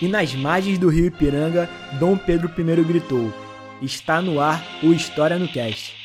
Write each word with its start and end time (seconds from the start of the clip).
e 0.00 0.08
nas 0.08 0.34
margens 0.34 0.78
do 0.78 0.88
rio 0.88 1.06
Ipiranga, 1.06 1.68
Dom 1.98 2.16
Pedro 2.16 2.50
I 2.56 2.84
gritou: 2.84 3.32
Está 3.82 4.22
no 4.22 4.40
ar 4.40 4.64
o 4.82 4.92
História 4.92 5.38
no 5.38 5.48
Cast. 5.48 5.99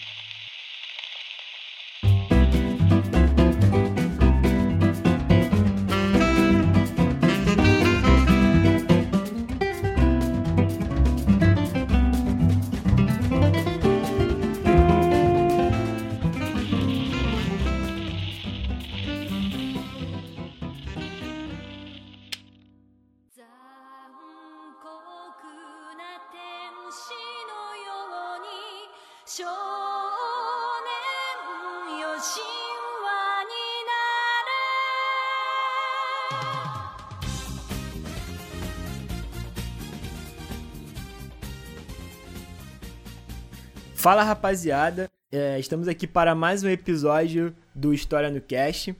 Fala 44.06 44.22
rapaziada, 44.22 45.10
é, 45.32 45.60
estamos 45.60 45.88
aqui 45.88 46.06
para 46.06 46.36
mais 46.36 46.62
um 46.62 46.70
episódio 46.70 47.56
do 47.74 47.92
História 47.92 48.30
no 48.30 48.40
Cast, 48.40 48.96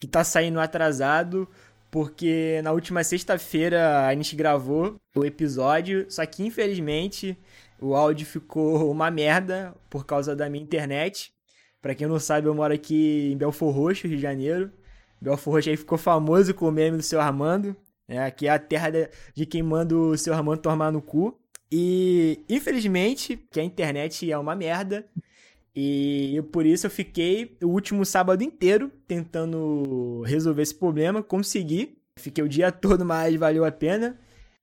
que 0.00 0.08
tá 0.08 0.24
saindo 0.24 0.58
atrasado, 0.58 1.48
porque 1.88 2.60
na 2.64 2.72
última 2.72 3.04
sexta-feira 3.04 4.08
a 4.08 4.12
gente 4.12 4.34
gravou 4.34 4.96
o 5.14 5.24
episódio, 5.24 6.04
só 6.10 6.26
que 6.26 6.44
infelizmente 6.44 7.38
o 7.80 7.94
áudio 7.94 8.26
ficou 8.26 8.90
uma 8.90 9.08
merda 9.08 9.72
por 9.88 10.04
causa 10.04 10.34
da 10.34 10.50
minha 10.50 10.64
internet. 10.64 11.32
Para 11.80 11.94
quem 11.94 12.08
não 12.08 12.18
sabe, 12.18 12.48
eu 12.48 12.54
moro 12.56 12.74
aqui 12.74 13.30
em 13.32 13.36
Belfor 13.36 13.72
Roxo, 13.72 14.08
Rio 14.08 14.16
de 14.16 14.22
Janeiro. 14.22 14.72
Belfor 15.20 15.54
Roxo 15.54 15.70
aí 15.70 15.76
ficou 15.76 15.96
famoso 15.96 16.52
com 16.54 16.66
o 16.66 16.72
meme 16.72 16.96
do 16.96 17.04
seu 17.04 17.20
Armando, 17.20 17.76
né? 18.08 18.26
Aqui 18.26 18.48
é 18.48 18.50
a 18.50 18.58
terra 18.58 18.90
de 19.32 19.46
quem 19.46 19.62
manda 19.62 19.94
o 19.96 20.18
seu 20.18 20.34
Armando 20.34 20.60
tomar 20.60 20.90
no 20.90 21.00
cu. 21.00 21.39
E 21.70 22.44
infelizmente, 22.48 23.36
que 23.50 23.60
a 23.60 23.64
internet 23.64 24.30
é 24.30 24.36
uma 24.36 24.56
merda. 24.56 25.06
E 25.74 26.42
por 26.50 26.66
isso 26.66 26.86
eu 26.86 26.90
fiquei 26.90 27.56
o 27.62 27.68
último 27.68 28.04
sábado 28.04 28.42
inteiro 28.42 28.90
tentando 29.06 30.22
resolver 30.22 30.62
esse 30.62 30.74
problema, 30.74 31.22
consegui. 31.22 31.96
Fiquei 32.16 32.42
o 32.42 32.48
dia 32.48 32.72
todo, 32.72 33.04
mas 33.04 33.34
valeu 33.36 33.64
a 33.64 33.70
pena. 33.70 34.18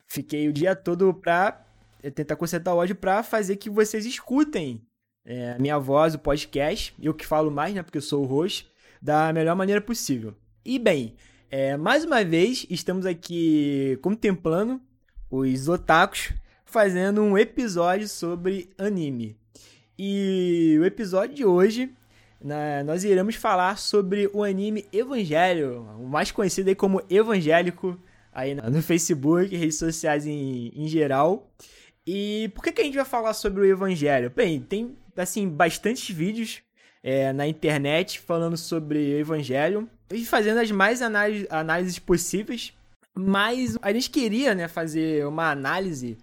Fiquei 0.06 0.48
o 0.48 0.54
dia 0.54 0.76
todo 0.76 1.14
pra 1.14 1.66
tentar 2.14 2.36
consertar 2.36 2.74
o 2.74 2.80
áudio 2.80 2.96
pra 2.96 3.24
fazer 3.24 3.56
que 3.58 3.70
vocês 3.70 4.06
escutem 4.06 4.82
é, 5.26 5.54
a 5.54 5.60
minha 5.60 5.78
voz, 5.78 6.14
o 6.14 6.20
podcast. 6.20 6.94
Eu 7.02 7.14
que 7.14 7.26
falo 7.26 7.50
mais, 7.50 7.74
né? 7.74 7.84
Porque 7.84 7.98
eu 7.98 8.02
sou 8.02 8.24
o 8.24 8.28
host, 8.28 8.70
da 9.02 9.32
melhor 9.34 9.56
maneira 9.56 9.82
possível. 9.82 10.36
E 10.64 10.78
bem, 10.78 11.16
é, 11.50 11.76
mais 11.78 12.04
uma 12.04 12.24
vez 12.24 12.66
estamos 12.70 13.06
aqui 13.06 13.98
contemplando 14.02 14.82
os 15.30 15.68
otakus 15.68 16.34
fazendo 16.68 17.24
um 17.24 17.38
episódio 17.38 18.08
sobre 18.08 18.70
anime. 18.78 19.36
E 19.98 20.78
o 20.80 20.86
episódio 20.86 21.36
de 21.36 21.46
hoje, 21.46 21.90
né, 22.40 22.84
nós 22.84 23.04
iremos 23.04 23.36
falar 23.36 23.78
sobre 23.78 24.30
o 24.34 24.44
anime 24.44 24.86
Evangelho, 24.94 25.88
o 25.98 26.08
mais 26.08 26.30
conhecido 26.30 26.68
aí 26.68 26.76
como 26.76 27.02
Evangélico, 27.10 27.98
aí 28.32 28.54
no 28.54 28.82
Facebook, 28.84 29.56
redes 29.56 29.78
sociais 29.78 30.28
em, 30.28 30.72
em 30.76 30.88
geral. 30.88 31.50
E 32.06 32.52
por 32.54 32.64
que, 32.64 32.72
que 32.72 32.82
a 32.82 32.84
gente 32.84 32.96
vai 32.96 33.06
falar 33.06 33.34
sobre 33.34 33.62
o 33.62 33.66
Evangelho? 33.66 34.32
Bem, 34.36 34.60
tem 34.60 34.96
assim 35.16 35.50
bastantes 35.50 36.14
vídeos 36.14 36.62
é, 37.02 37.34
na 37.34 37.48
internet 37.48 38.20
falando 38.20 38.58
sobre 38.58 39.16
o 39.16 39.20
Evangelho 39.20 39.90
e 40.12 40.24
fazendo 40.26 40.60
as 40.60 40.70
mais 40.70 41.02
análises, 41.02 41.48
análises 41.50 41.98
possíveis. 41.98 42.74
Mas 43.16 43.78
a 43.82 43.92
gente 43.92 44.12
queria 44.12 44.54
né, 44.54 44.68
fazer 44.68 45.26
uma 45.26 45.50
análise 45.50 46.18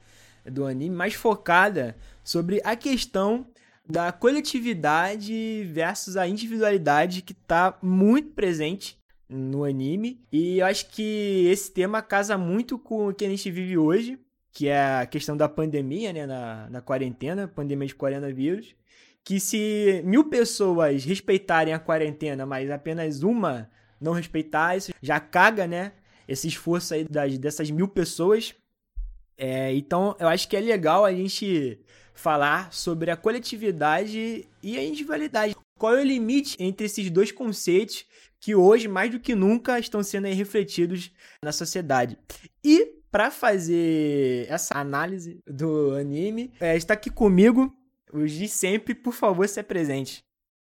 do 0.44 0.66
anime 0.66 0.94
mais 0.94 1.14
focada 1.14 1.96
sobre 2.22 2.60
a 2.64 2.76
questão 2.76 3.46
da 3.86 4.10
coletividade 4.12 5.68
versus 5.70 6.16
a 6.16 6.26
individualidade 6.26 7.22
que 7.22 7.32
está 7.32 7.76
muito 7.82 8.30
presente 8.30 8.98
no 9.28 9.64
anime. 9.64 10.20
E 10.32 10.58
eu 10.58 10.66
acho 10.66 10.88
que 10.90 11.46
esse 11.50 11.72
tema 11.72 12.00
casa 12.00 12.38
muito 12.38 12.78
com 12.78 13.08
o 13.08 13.14
que 13.14 13.24
a 13.24 13.28
gente 13.28 13.50
vive 13.50 13.76
hoje, 13.76 14.18
que 14.52 14.68
é 14.68 15.00
a 15.00 15.06
questão 15.06 15.36
da 15.36 15.48
pandemia, 15.48 16.12
né, 16.12 16.26
na, 16.26 16.68
na 16.70 16.80
quarentena, 16.80 17.48
pandemia 17.48 17.88
de 17.88 17.94
coronavírus. 17.94 18.74
Que 19.22 19.40
se 19.40 20.02
mil 20.04 20.28
pessoas 20.28 21.04
respeitarem 21.04 21.72
a 21.72 21.78
quarentena, 21.78 22.44
mas 22.44 22.70
apenas 22.70 23.22
uma 23.22 23.70
não 24.00 24.12
respeitar, 24.12 24.76
isso 24.76 24.92
já 25.00 25.18
caga, 25.18 25.66
né? 25.66 25.92
Esse 26.28 26.46
esforço 26.46 26.92
aí 26.92 27.04
das, 27.04 27.38
dessas 27.38 27.70
mil 27.70 27.88
pessoas 27.88 28.54
é, 29.36 29.74
então, 29.74 30.16
eu 30.18 30.28
acho 30.28 30.48
que 30.48 30.56
é 30.56 30.60
legal 30.60 31.04
a 31.04 31.12
gente 31.12 31.78
falar 32.14 32.72
sobre 32.72 33.10
a 33.10 33.16
coletividade 33.16 34.48
e 34.62 34.78
a 34.78 34.84
individualidade. 34.84 35.56
Qual 35.78 35.96
é 35.96 36.00
o 36.00 36.04
limite 36.04 36.56
entre 36.58 36.86
esses 36.86 37.10
dois 37.10 37.32
conceitos 37.32 38.06
que 38.40 38.54
hoje, 38.54 38.86
mais 38.86 39.10
do 39.10 39.18
que 39.18 39.34
nunca, 39.34 39.78
estão 39.78 40.02
sendo 40.02 40.28
refletidos 40.28 41.10
na 41.42 41.50
sociedade? 41.50 42.16
E 42.62 43.02
para 43.10 43.30
fazer 43.30 44.46
essa 44.48 44.78
análise 44.78 45.40
do 45.46 45.94
anime, 45.94 46.52
é, 46.60 46.76
está 46.76 46.94
aqui 46.94 47.10
comigo 47.10 47.72
o 48.12 48.24
de 48.26 48.48
sempre, 48.48 48.94
por 48.94 49.12
favor, 49.12 49.48
se 49.48 49.58
apresente. 49.58 50.22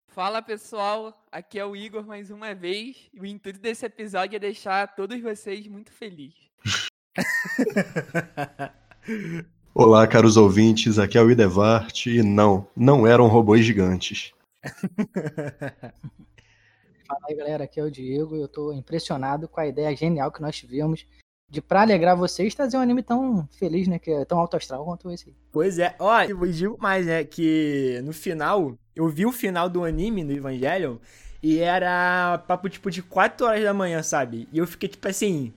Fala 0.08 0.42
pessoal, 0.42 1.26
aqui 1.32 1.60
é 1.60 1.66
o 1.66 1.76
Igor 1.76 2.06
mais 2.06 2.30
uma 2.30 2.54
vez. 2.54 3.10
O 3.20 3.26
intuito 3.26 3.60
desse 3.60 3.86
episódio 3.86 4.36
é 4.36 4.40
deixar 4.40 4.96
todos 4.96 5.20
vocês 5.20 5.68
muito 5.68 5.92
felizes. 5.92 6.52
Olá, 9.74 10.08
caros 10.08 10.38
ouvintes, 10.38 10.98
aqui 10.98 11.18
é 11.18 11.22
o 11.22 11.30
Idevart 11.30 12.08
e 12.08 12.24
não, 12.24 12.68
não 12.76 13.06
eram 13.06 13.28
robôs 13.28 13.64
gigantes. 13.66 14.34
Fala 17.08 17.20
aí, 17.30 17.36
galera, 17.36 17.66
aqui 17.66 17.80
é 17.80 17.84
o 17.84 17.92
Diego 17.92 18.36
e 18.36 18.42
eu 18.42 18.48
tô 18.48 18.74
impressionado 18.74 19.48
com 19.48 19.60
a 19.60 19.68
ideia 19.68 19.96
genial 19.96 20.32
que 20.32 20.42
nós 20.42 20.56
tivemos 20.56 21.06
de 21.50 21.62
pra 21.62 21.82
alegrar 21.82 22.18
vocês 22.18 22.56
trazer 22.56 22.78
um 22.78 22.82
anime 22.82 23.04
tão 23.04 23.48
feliz, 23.52 23.88
né, 23.88 24.00
que 24.00 24.10
é 24.10 24.26
tão 24.26 24.40
alto 24.40 24.58
astral 24.58 24.84
quanto 24.84 25.12
esse 25.12 25.30
aí. 25.30 25.36
Pois 25.52 25.78
é, 25.78 25.96
ó, 26.00 26.24
eu 26.24 26.40
digo 26.52 26.78
mais, 26.80 27.06
né, 27.06 27.24
que 27.24 28.02
no 28.04 28.12
final, 28.12 28.76
eu 28.96 29.08
vi 29.08 29.28
o 29.28 29.32
final 29.32 29.70
do 29.70 29.84
anime, 29.84 30.24
no 30.24 30.32
Evangelion, 30.32 30.98
e 31.44 31.60
era 31.60 32.40
papo, 32.48 32.70
tipo, 32.70 32.90
de 32.90 33.04
4 33.04 33.46
horas 33.46 33.64
da 33.64 33.74
manhã, 33.74 34.02
sabe? 34.02 34.48
E 34.52 34.58
eu 34.58 34.66
fiquei, 34.66 34.90
tipo 34.90 35.08
assim, 35.08 35.54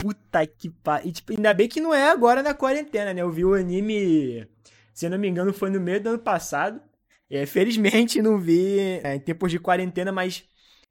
Puta 0.00 0.46
que 0.46 0.70
pariu. 0.70 1.08
E, 1.08 1.12
tipo, 1.12 1.32
ainda 1.32 1.52
bem 1.52 1.68
que 1.68 1.80
não 1.80 1.92
é 1.94 2.10
agora 2.10 2.42
na 2.42 2.54
quarentena, 2.54 3.12
né? 3.12 3.20
Eu 3.22 3.30
vi 3.30 3.44
o 3.44 3.54
anime, 3.54 4.46
se 4.94 5.06
eu 5.06 5.10
não 5.10 5.18
me 5.18 5.28
engano, 5.28 5.52
foi 5.52 5.70
no 5.70 5.78
meio 5.78 6.00
do 6.00 6.08
ano 6.08 6.18
passado. 6.18 6.80
É, 7.30 7.46
felizmente 7.46 8.20
não 8.20 8.38
vi 8.38 8.78
é, 9.04 9.14
em 9.14 9.20
tempos 9.20 9.50
de 9.50 9.58
quarentena, 9.58 10.10
mas 10.10 10.44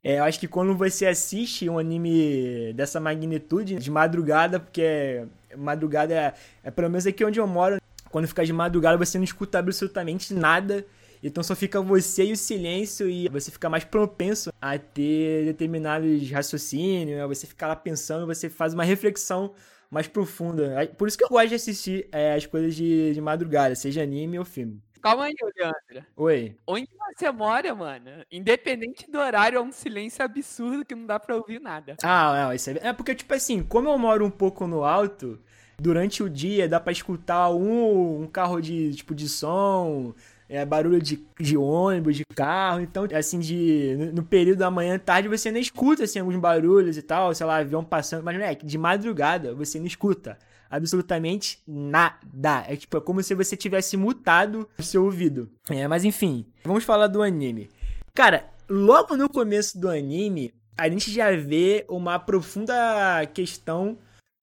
é, 0.04 0.20
eu 0.20 0.24
acho 0.24 0.40
que 0.40 0.48
quando 0.48 0.76
você 0.76 1.06
assiste 1.06 1.68
um 1.70 1.78
anime 1.78 2.72
dessa 2.74 3.00
magnitude, 3.00 3.76
de 3.76 3.92
madrugada, 3.92 4.60
porque 4.60 5.26
madrugada 5.58 6.14
é, 6.14 6.34
é 6.64 6.72
pelo 6.72 6.90
menos 6.90 7.06
aqui 7.06 7.26
onde 7.26 7.40
eu 7.40 7.48
moro, 7.48 7.82
quando 8.10 8.28
fica 8.28 8.46
de 8.46 8.54
madrugada 8.54 8.98
você 8.98 9.18
não 9.18 9.26
escuta 9.26 9.60
absolutamente 9.60 10.34
nada. 10.34 10.86
Então 11.22 11.44
só 11.44 11.56
fica 11.56 11.82
você 11.82 12.26
e 12.26 12.32
o 12.32 12.38
silêncio 12.38 13.10
e 13.10 13.28
você 13.28 13.52
fica 13.52 13.70
mais 13.70 13.84
propenso 13.84 14.52
a 14.62 14.78
ter 14.78 15.46
determinados 15.46 16.30
raciocínios, 16.32 17.18
né? 17.18 17.28
você 17.28 17.46
fica 17.46 17.68
lá 17.68 17.76
pensando, 17.76 18.26
você 18.26 18.50
faz 18.50 18.74
uma 18.74 18.84
reflexão 18.84 19.54
mais 19.90 20.08
profunda. 20.08 20.88
Por 20.98 21.08
isso 21.08 21.18
que 21.18 21.24
eu 21.24 21.30
gosto 21.30 21.50
de 21.50 21.56
assistir 21.56 22.08
é, 22.12 22.34
as 22.34 22.46
coisas 22.46 22.76
de, 22.76 23.14
de 23.14 23.22
madrugada, 23.22 23.76
seja 23.76 24.02
anime 24.02 24.40
ou 24.40 24.46
filme. 24.46 24.82
Calma 25.02 25.26
aí, 25.26 25.36
Leandro. 25.58 26.06
Oi. 26.18 26.56
Onde 26.68 26.90
você 27.18 27.32
mora, 27.32 27.74
mano? 27.74 28.10
Independente 28.30 29.10
do 29.10 29.18
horário, 29.18 29.58
é 29.58 29.62
um 29.62 29.72
silêncio 29.72 30.24
absurdo 30.24 30.86
que 30.86 30.94
não 30.94 31.06
dá 31.06 31.18
pra 31.20 31.38
ouvir 31.38 31.60
nada. 31.60 31.96
Ah, 32.04 32.44
não, 32.44 32.54
isso 32.54 32.70
é... 32.70 32.80
é 32.82 32.94
porque, 32.94 33.16
tipo 33.16 33.34
assim, 33.34 33.64
como 33.64 33.90
eu 33.90 33.98
moro 33.98 34.26
um 34.26 34.30
pouco 34.30 34.68
no 34.68 34.84
alto, 34.84 35.40
durante 35.80 36.22
o 36.22 36.30
dia 36.30 36.68
dá 36.68 36.80
pra 36.80 36.92
escutar 36.92 37.50
um, 37.50 38.24
um 38.24 38.28
carro 38.28 38.60
de, 38.60 38.94
tipo, 38.94 39.16
de 39.16 39.30
som, 39.30 40.14
é, 40.50 40.66
barulho 40.66 41.00
de, 41.00 41.24
de 41.40 41.56
ônibus, 41.56 42.18
de 42.18 42.26
carro. 42.36 42.82
Então, 42.82 43.08
assim, 43.16 43.40
de, 43.40 43.96
no, 43.98 44.14
no, 44.14 44.24
período 44.24 44.60
da 44.60 44.72
manhã 44.72 44.98
tarde, 44.98 45.30
você 45.30 45.52
não 45.52 45.60
escuta, 45.60 46.04
assim, 46.04 46.20
alguns 46.20 46.36
barulhos 46.38 46.98
e 46.98 47.04
tal, 47.04 47.34
sei 47.36 47.46
lá, 47.46 47.58
avião 47.58 47.84
passando. 47.84 48.24
Mas, 48.24 48.42
é 48.42 48.56
de 48.56 48.78
madrugada, 48.78 49.54
você 49.54 49.80
não 49.80 49.86
escuta 49.86 50.38
absolutamente 50.70 51.60
nada. 51.68 52.66
É 52.68 52.76
tipo, 52.76 52.98
é 52.98 53.02
como 53.02 53.22
se 53.22 53.36
você 53.36 53.56
tivesse 53.56 53.96
mutado 53.96 54.68
o 54.78 54.84
seu 54.84 55.06
ouvido. 55.06 55.50
É, 55.70 55.88
mas 55.88 56.04
enfim, 56.04 56.46
vamos 56.64 56.84
falar 56.84 57.08
do 57.08 57.22
anime. 57.22 57.70
Cara, 58.14 58.50
logo 58.68 59.16
no 59.16 59.30
começo 59.30 59.80
do 59.80 59.90
anime, 59.90 60.54
a 60.78 60.90
gente 60.90 61.12
já 61.12 61.32
vê 61.32 61.86
uma 61.90 62.20
profunda 62.20 63.26
questão 63.34 63.98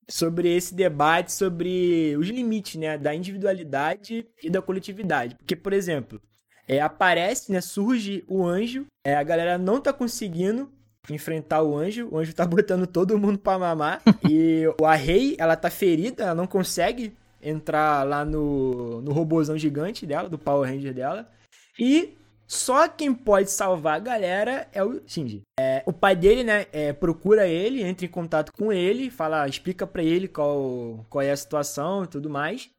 sobre 0.09 0.55
esse 0.55 0.75
debate 0.75 1.33
sobre 1.33 2.17
os 2.19 2.29
limites, 2.29 2.77
né, 2.77 2.97
da 2.97 3.15
individualidade 3.15 4.27
e 4.43 4.49
da 4.49 4.63
coletividade. 4.63 5.35
Porque, 5.37 5.57
por 5.57 5.73
exemplo, 5.73 6.21
é, 6.69 6.81
aparece, 6.81 7.53
né, 7.53 7.61
surge 7.61 8.25
o 8.29 8.45
anjo, 8.47 8.87
é, 9.05 9.15
a 9.15 9.23
galera 9.23 9.59
não 9.59 9.81
tá 9.81 9.93
conseguindo 9.93 10.71
enfrentar 11.09 11.63
o 11.63 11.77
anjo, 11.77 12.09
o 12.11 12.19
anjo 12.19 12.35
tá 12.35 12.45
botando 12.47 12.87
todo 12.87 13.19
mundo 13.19 13.39
pra 13.39 13.59
mamar, 13.59 14.03
e 14.29 14.65
a 14.85 14.95
rei, 14.95 15.37
ela 15.39 15.57
tá 15.57 15.71
ferida, 15.71 16.25
ela 16.25 16.35
não 16.35 16.47
consegue 16.47 17.17
entrar 17.43 18.05
lá 18.05 18.25
no, 18.25 19.01
no 19.03 19.13
robôzão 19.13 19.57
gigante 19.57 20.07
dela, 20.07 20.29
do 20.29 20.39
Power 20.39 20.69
Ranger 20.69 20.93
dela, 20.93 21.29
e 21.79 22.16
só 22.47 22.89
quem 22.89 23.13
pode 23.13 23.51
salvar 23.51 23.97
a 23.97 24.01
galera 24.01 24.69
é 24.73 24.83
o 24.83 25.03
Shinji. 25.07 25.43
É, 25.59 25.83
o 25.85 25.93
pai 25.93 26.15
dele, 26.15 26.45
né, 26.45 26.67
é, 26.73 26.93
procura 26.93 27.47
ele, 27.47 27.83
entra 27.83 28.07
em 28.07 28.09
contato 28.09 28.53
com 28.53 28.73
ele, 28.73 29.11
fala, 29.11 29.49
explica 29.49 29.87
para 29.87 30.03
ele 30.03 30.29
qual, 30.29 31.05
qual 31.11 31.23
é 31.23 31.31
a 31.31 31.37
situação 31.37 32.05
e 32.05 32.07
tudo 32.07 32.31
mais. 32.31 32.71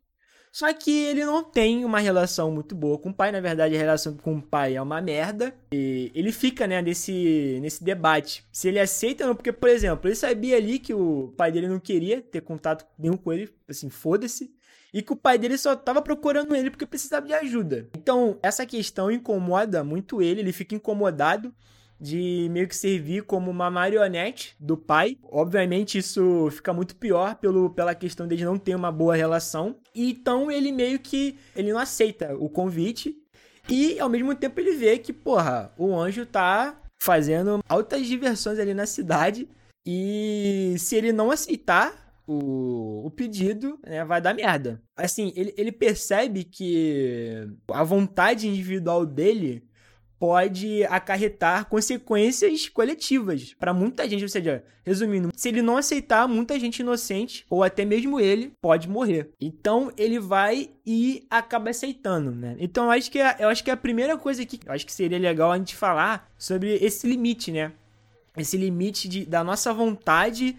Só 0.58 0.74
que 0.74 0.90
ele 0.90 1.24
não 1.24 1.44
tem 1.44 1.86
uma 1.86 2.00
relação 2.00 2.50
muito 2.50 2.74
boa 2.74 2.98
com 2.98 3.10
o 3.10 3.14
pai. 3.14 3.32
Na 3.32 3.40
verdade, 3.40 3.76
a 3.76 3.78
relação 3.78 4.18
com 4.18 4.38
o 4.38 4.42
pai 4.42 4.76
é 4.76 4.82
uma 4.82 5.00
merda. 5.00 5.54
E 5.72 6.12
ele 6.16 6.32
fica, 6.32 6.66
né, 6.66 6.82
nesse, 6.82 7.60
nesse 7.62 7.84
debate. 7.84 8.44
Se 8.52 8.68
ele 8.68 8.80
aceita 8.80 9.24
ou 9.24 9.28
não. 9.28 9.36
Porque, 9.36 9.52
por 9.52 9.70
exemplo, 9.70 10.08
ele 10.08 10.16
sabia 10.16 10.58
ali 10.58 10.80
que 10.80 10.96
o 10.96 11.32
pai 11.38 11.52
dele 11.52 11.68
não 11.68 11.80
queria 11.80 12.22
ter 12.22 12.42
contato 12.42 12.88
nenhum 12.98 13.18
com 13.18 13.32
ele. 13.32 13.54
Assim, 13.70 13.88
foda-se 13.90 14.57
e 14.98 15.04
que 15.04 15.14
o 15.14 15.16
pai 15.16 15.38
dele 15.38 15.60
só 15.60 15.76
tava 15.76 16.02
procurando 16.02 16.56
ele 16.56 16.72
porque 16.72 16.84
precisava 16.84 17.28
de 17.28 17.34
ajuda. 17.34 17.88
Então, 17.96 18.40
essa 18.42 18.66
questão 18.66 19.12
incomoda 19.12 19.84
muito 19.84 20.24
ele, 20.24 20.40
ele 20.40 20.52
fica 20.52 20.74
incomodado 20.74 21.54
de 22.02 22.48
meio 22.50 22.68
que 22.68 22.76
servir 22.76 23.22
como 23.22 23.52
uma 23.52 23.70
marionete 23.70 24.56
do 24.60 24.76
pai. 24.76 25.16
Obviamente 25.22 26.00
isso 26.00 26.50
fica 26.50 26.74
muito 26.74 26.96
pior 26.96 27.36
pelo, 27.36 27.70
pela 27.70 27.94
questão 27.94 28.28
de 28.28 28.44
não 28.44 28.58
ter 28.58 28.74
uma 28.74 28.92
boa 28.92 29.16
relação. 29.16 29.76
E 29.94 30.10
então 30.10 30.50
ele 30.50 30.72
meio 30.72 30.98
que 30.98 31.38
ele 31.56 31.72
não 31.72 31.80
aceita 31.80 32.36
o 32.36 32.50
convite 32.50 33.16
e 33.70 34.00
ao 34.00 34.10
mesmo 34.10 34.34
tempo 34.34 34.60
ele 34.60 34.76
vê 34.78 34.98
que, 34.98 35.14
porra, 35.14 35.72
o 35.78 35.96
anjo 35.96 36.26
tá 36.26 36.76
fazendo 37.00 37.64
altas 37.70 38.08
diversões 38.08 38.58
ali 38.58 38.74
na 38.74 38.88
cidade 38.88 39.48
e 39.86 40.74
se 40.80 40.96
ele 40.96 41.14
não 41.14 41.30
aceitar 41.30 42.07
o, 42.28 43.08
o 43.08 43.12
pedido, 43.12 43.80
né, 43.88 44.04
vai 44.04 44.22
dar 44.22 44.36
merda. 44.36 44.82
Assim, 44.96 45.32
ele, 45.36 45.54
ele 45.58 45.72
percebe 45.72 46.44
que 46.44 47.48
a 47.72 47.84
vontade 47.84 48.48
individual 48.48 49.06
dele 49.06 49.64
pode 50.20 50.84
acarretar 50.86 51.66
consequências 51.70 52.68
coletivas 52.68 53.54
para 53.54 53.74
muita 53.74 54.08
gente. 54.10 54.24
Ou 54.24 54.30
seja, 54.30 54.64
resumindo, 54.84 55.30
se 55.36 55.48
ele 55.50 55.62
não 55.62 55.78
aceitar, 55.78 56.28
muita 56.28 56.60
gente 56.60 56.80
inocente, 56.80 57.46
ou 57.50 57.64
até 57.64 57.86
mesmo 57.86 58.20
ele, 58.20 58.52
pode 58.62 58.90
morrer. 58.90 59.32
Então 59.40 59.92
ele 59.96 60.20
vai 60.20 60.72
e 60.86 61.26
acaba 61.30 61.70
aceitando, 61.70 62.32
né? 62.32 62.56
Então 62.60 62.86
eu 62.86 62.92
acho 62.92 63.12
que 63.12 63.20
é, 63.20 63.38
eu 63.40 63.48
acho 63.48 63.64
que 63.64 63.70
é 63.70 63.74
a 63.74 63.78
primeira 63.78 64.18
coisa 64.18 64.46
que 64.46 64.60
eu 64.66 64.74
acho 64.74 64.86
que 64.86 64.94
seria 64.94 65.20
legal 65.20 65.52
a 65.52 65.58
gente 65.58 65.76
falar 65.76 66.30
sobre 66.38 66.76
esse 66.76 67.08
limite, 67.08 67.52
né? 67.52 67.72
Esse 68.36 68.58
limite 68.58 69.08
de, 69.08 69.26
da 69.26 69.44
nossa 69.44 69.74
vontade 69.74 70.58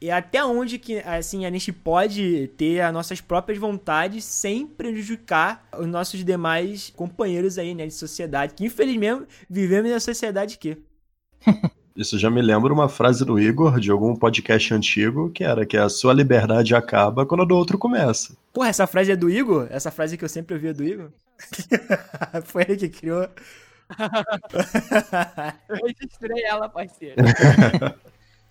e 0.00 0.10
até 0.10 0.44
onde 0.44 0.78
que 0.78 0.98
assim 0.98 1.46
a 1.46 1.50
gente 1.50 1.72
pode 1.72 2.48
ter 2.56 2.80
as 2.80 2.92
nossas 2.92 3.20
próprias 3.20 3.58
vontades 3.58 4.24
sem 4.24 4.66
prejudicar 4.66 5.66
os 5.78 5.86
nossos 5.86 6.24
demais 6.24 6.92
companheiros 6.94 7.58
aí, 7.58 7.74
né, 7.74 7.86
de 7.86 7.94
sociedade, 7.94 8.54
que 8.54 8.64
infelizmente 8.64 9.24
vivemos 9.48 9.90
na 9.90 10.00
sociedade 10.00 10.58
que 10.58 10.76
Isso 11.96 12.18
já 12.18 12.30
me 12.30 12.42
lembra 12.42 12.70
uma 12.74 12.90
frase 12.90 13.24
do 13.24 13.40
Igor 13.40 13.80
de 13.80 13.90
algum 13.90 14.14
podcast 14.14 14.74
antigo, 14.74 15.30
que 15.30 15.42
era 15.42 15.64
que 15.64 15.78
a 15.78 15.88
sua 15.88 16.12
liberdade 16.12 16.74
acaba 16.74 17.24
quando 17.24 17.42
a 17.42 17.46
do 17.46 17.56
outro 17.56 17.78
começa. 17.78 18.36
Porra, 18.52 18.68
essa 18.68 18.86
frase 18.86 19.12
é 19.12 19.16
do 19.16 19.30
Igor? 19.30 19.66
Essa 19.70 19.90
frase 19.90 20.18
que 20.18 20.24
eu 20.24 20.28
sempre 20.28 20.54
ouvia 20.54 20.74
do 20.74 20.84
Igor? 20.84 21.08
Foi 22.44 22.64
ele 22.68 22.76
que 22.76 22.90
criou. 22.90 23.22
eu 25.70 25.86
registrei 25.86 26.44
ela, 26.44 26.68
parceiro. 26.68 27.16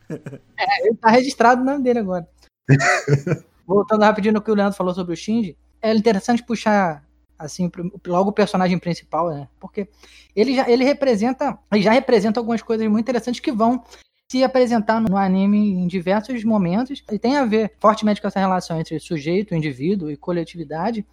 É, 0.58 0.88
ele 0.88 0.96
tá 0.96 1.10
registrado 1.10 1.62
o 1.62 1.66
nome 1.66 1.84
dele 1.84 2.00
agora. 2.00 2.28
Voltando 3.68 4.04
rapidinho 4.04 4.34
no 4.34 4.42
que 4.42 4.50
o 4.50 4.56
Leandro 4.56 4.78
falou 4.78 4.94
sobre 4.94 5.14
o 5.14 5.18
Shinji, 5.18 5.58
é 5.82 5.94
interessante 5.94 6.44
puxar 6.44 7.04
assim 7.38 7.70
logo 8.08 8.30
o 8.30 8.34
personagem 8.34 8.80
principal, 8.80 9.30
né? 9.30 9.48
Porque 9.60 9.90
ele 10.36 10.56
já 10.56 10.70
ele 10.70 10.84
representa, 10.84 11.58
ele 11.72 11.82
já 11.82 11.92
representa 11.92 12.40
algumas 12.40 12.62
coisas 12.62 12.88
muito 12.88 13.04
interessantes 13.04 13.42
que 13.42 13.52
vão 13.52 13.84
se 14.32 14.44
apresentar 14.44 15.00
no 15.00 15.18
anime 15.18 15.74
em 15.74 15.88
diversos 15.88 16.44
momentos 16.44 17.04
e 17.12 17.20
tem 17.20 17.38
a 17.38 17.46
ver 17.46 17.74
fortemente 17.80 18.22
com 18.22 18.28
essa 18.28 18.40
relação 18.40 18.80
entre 18.80 19.00
sujeito, 19.00 19.54
indivíduo 19.54 20.10
e 20.10 20.18
coletividade 20.18 21.06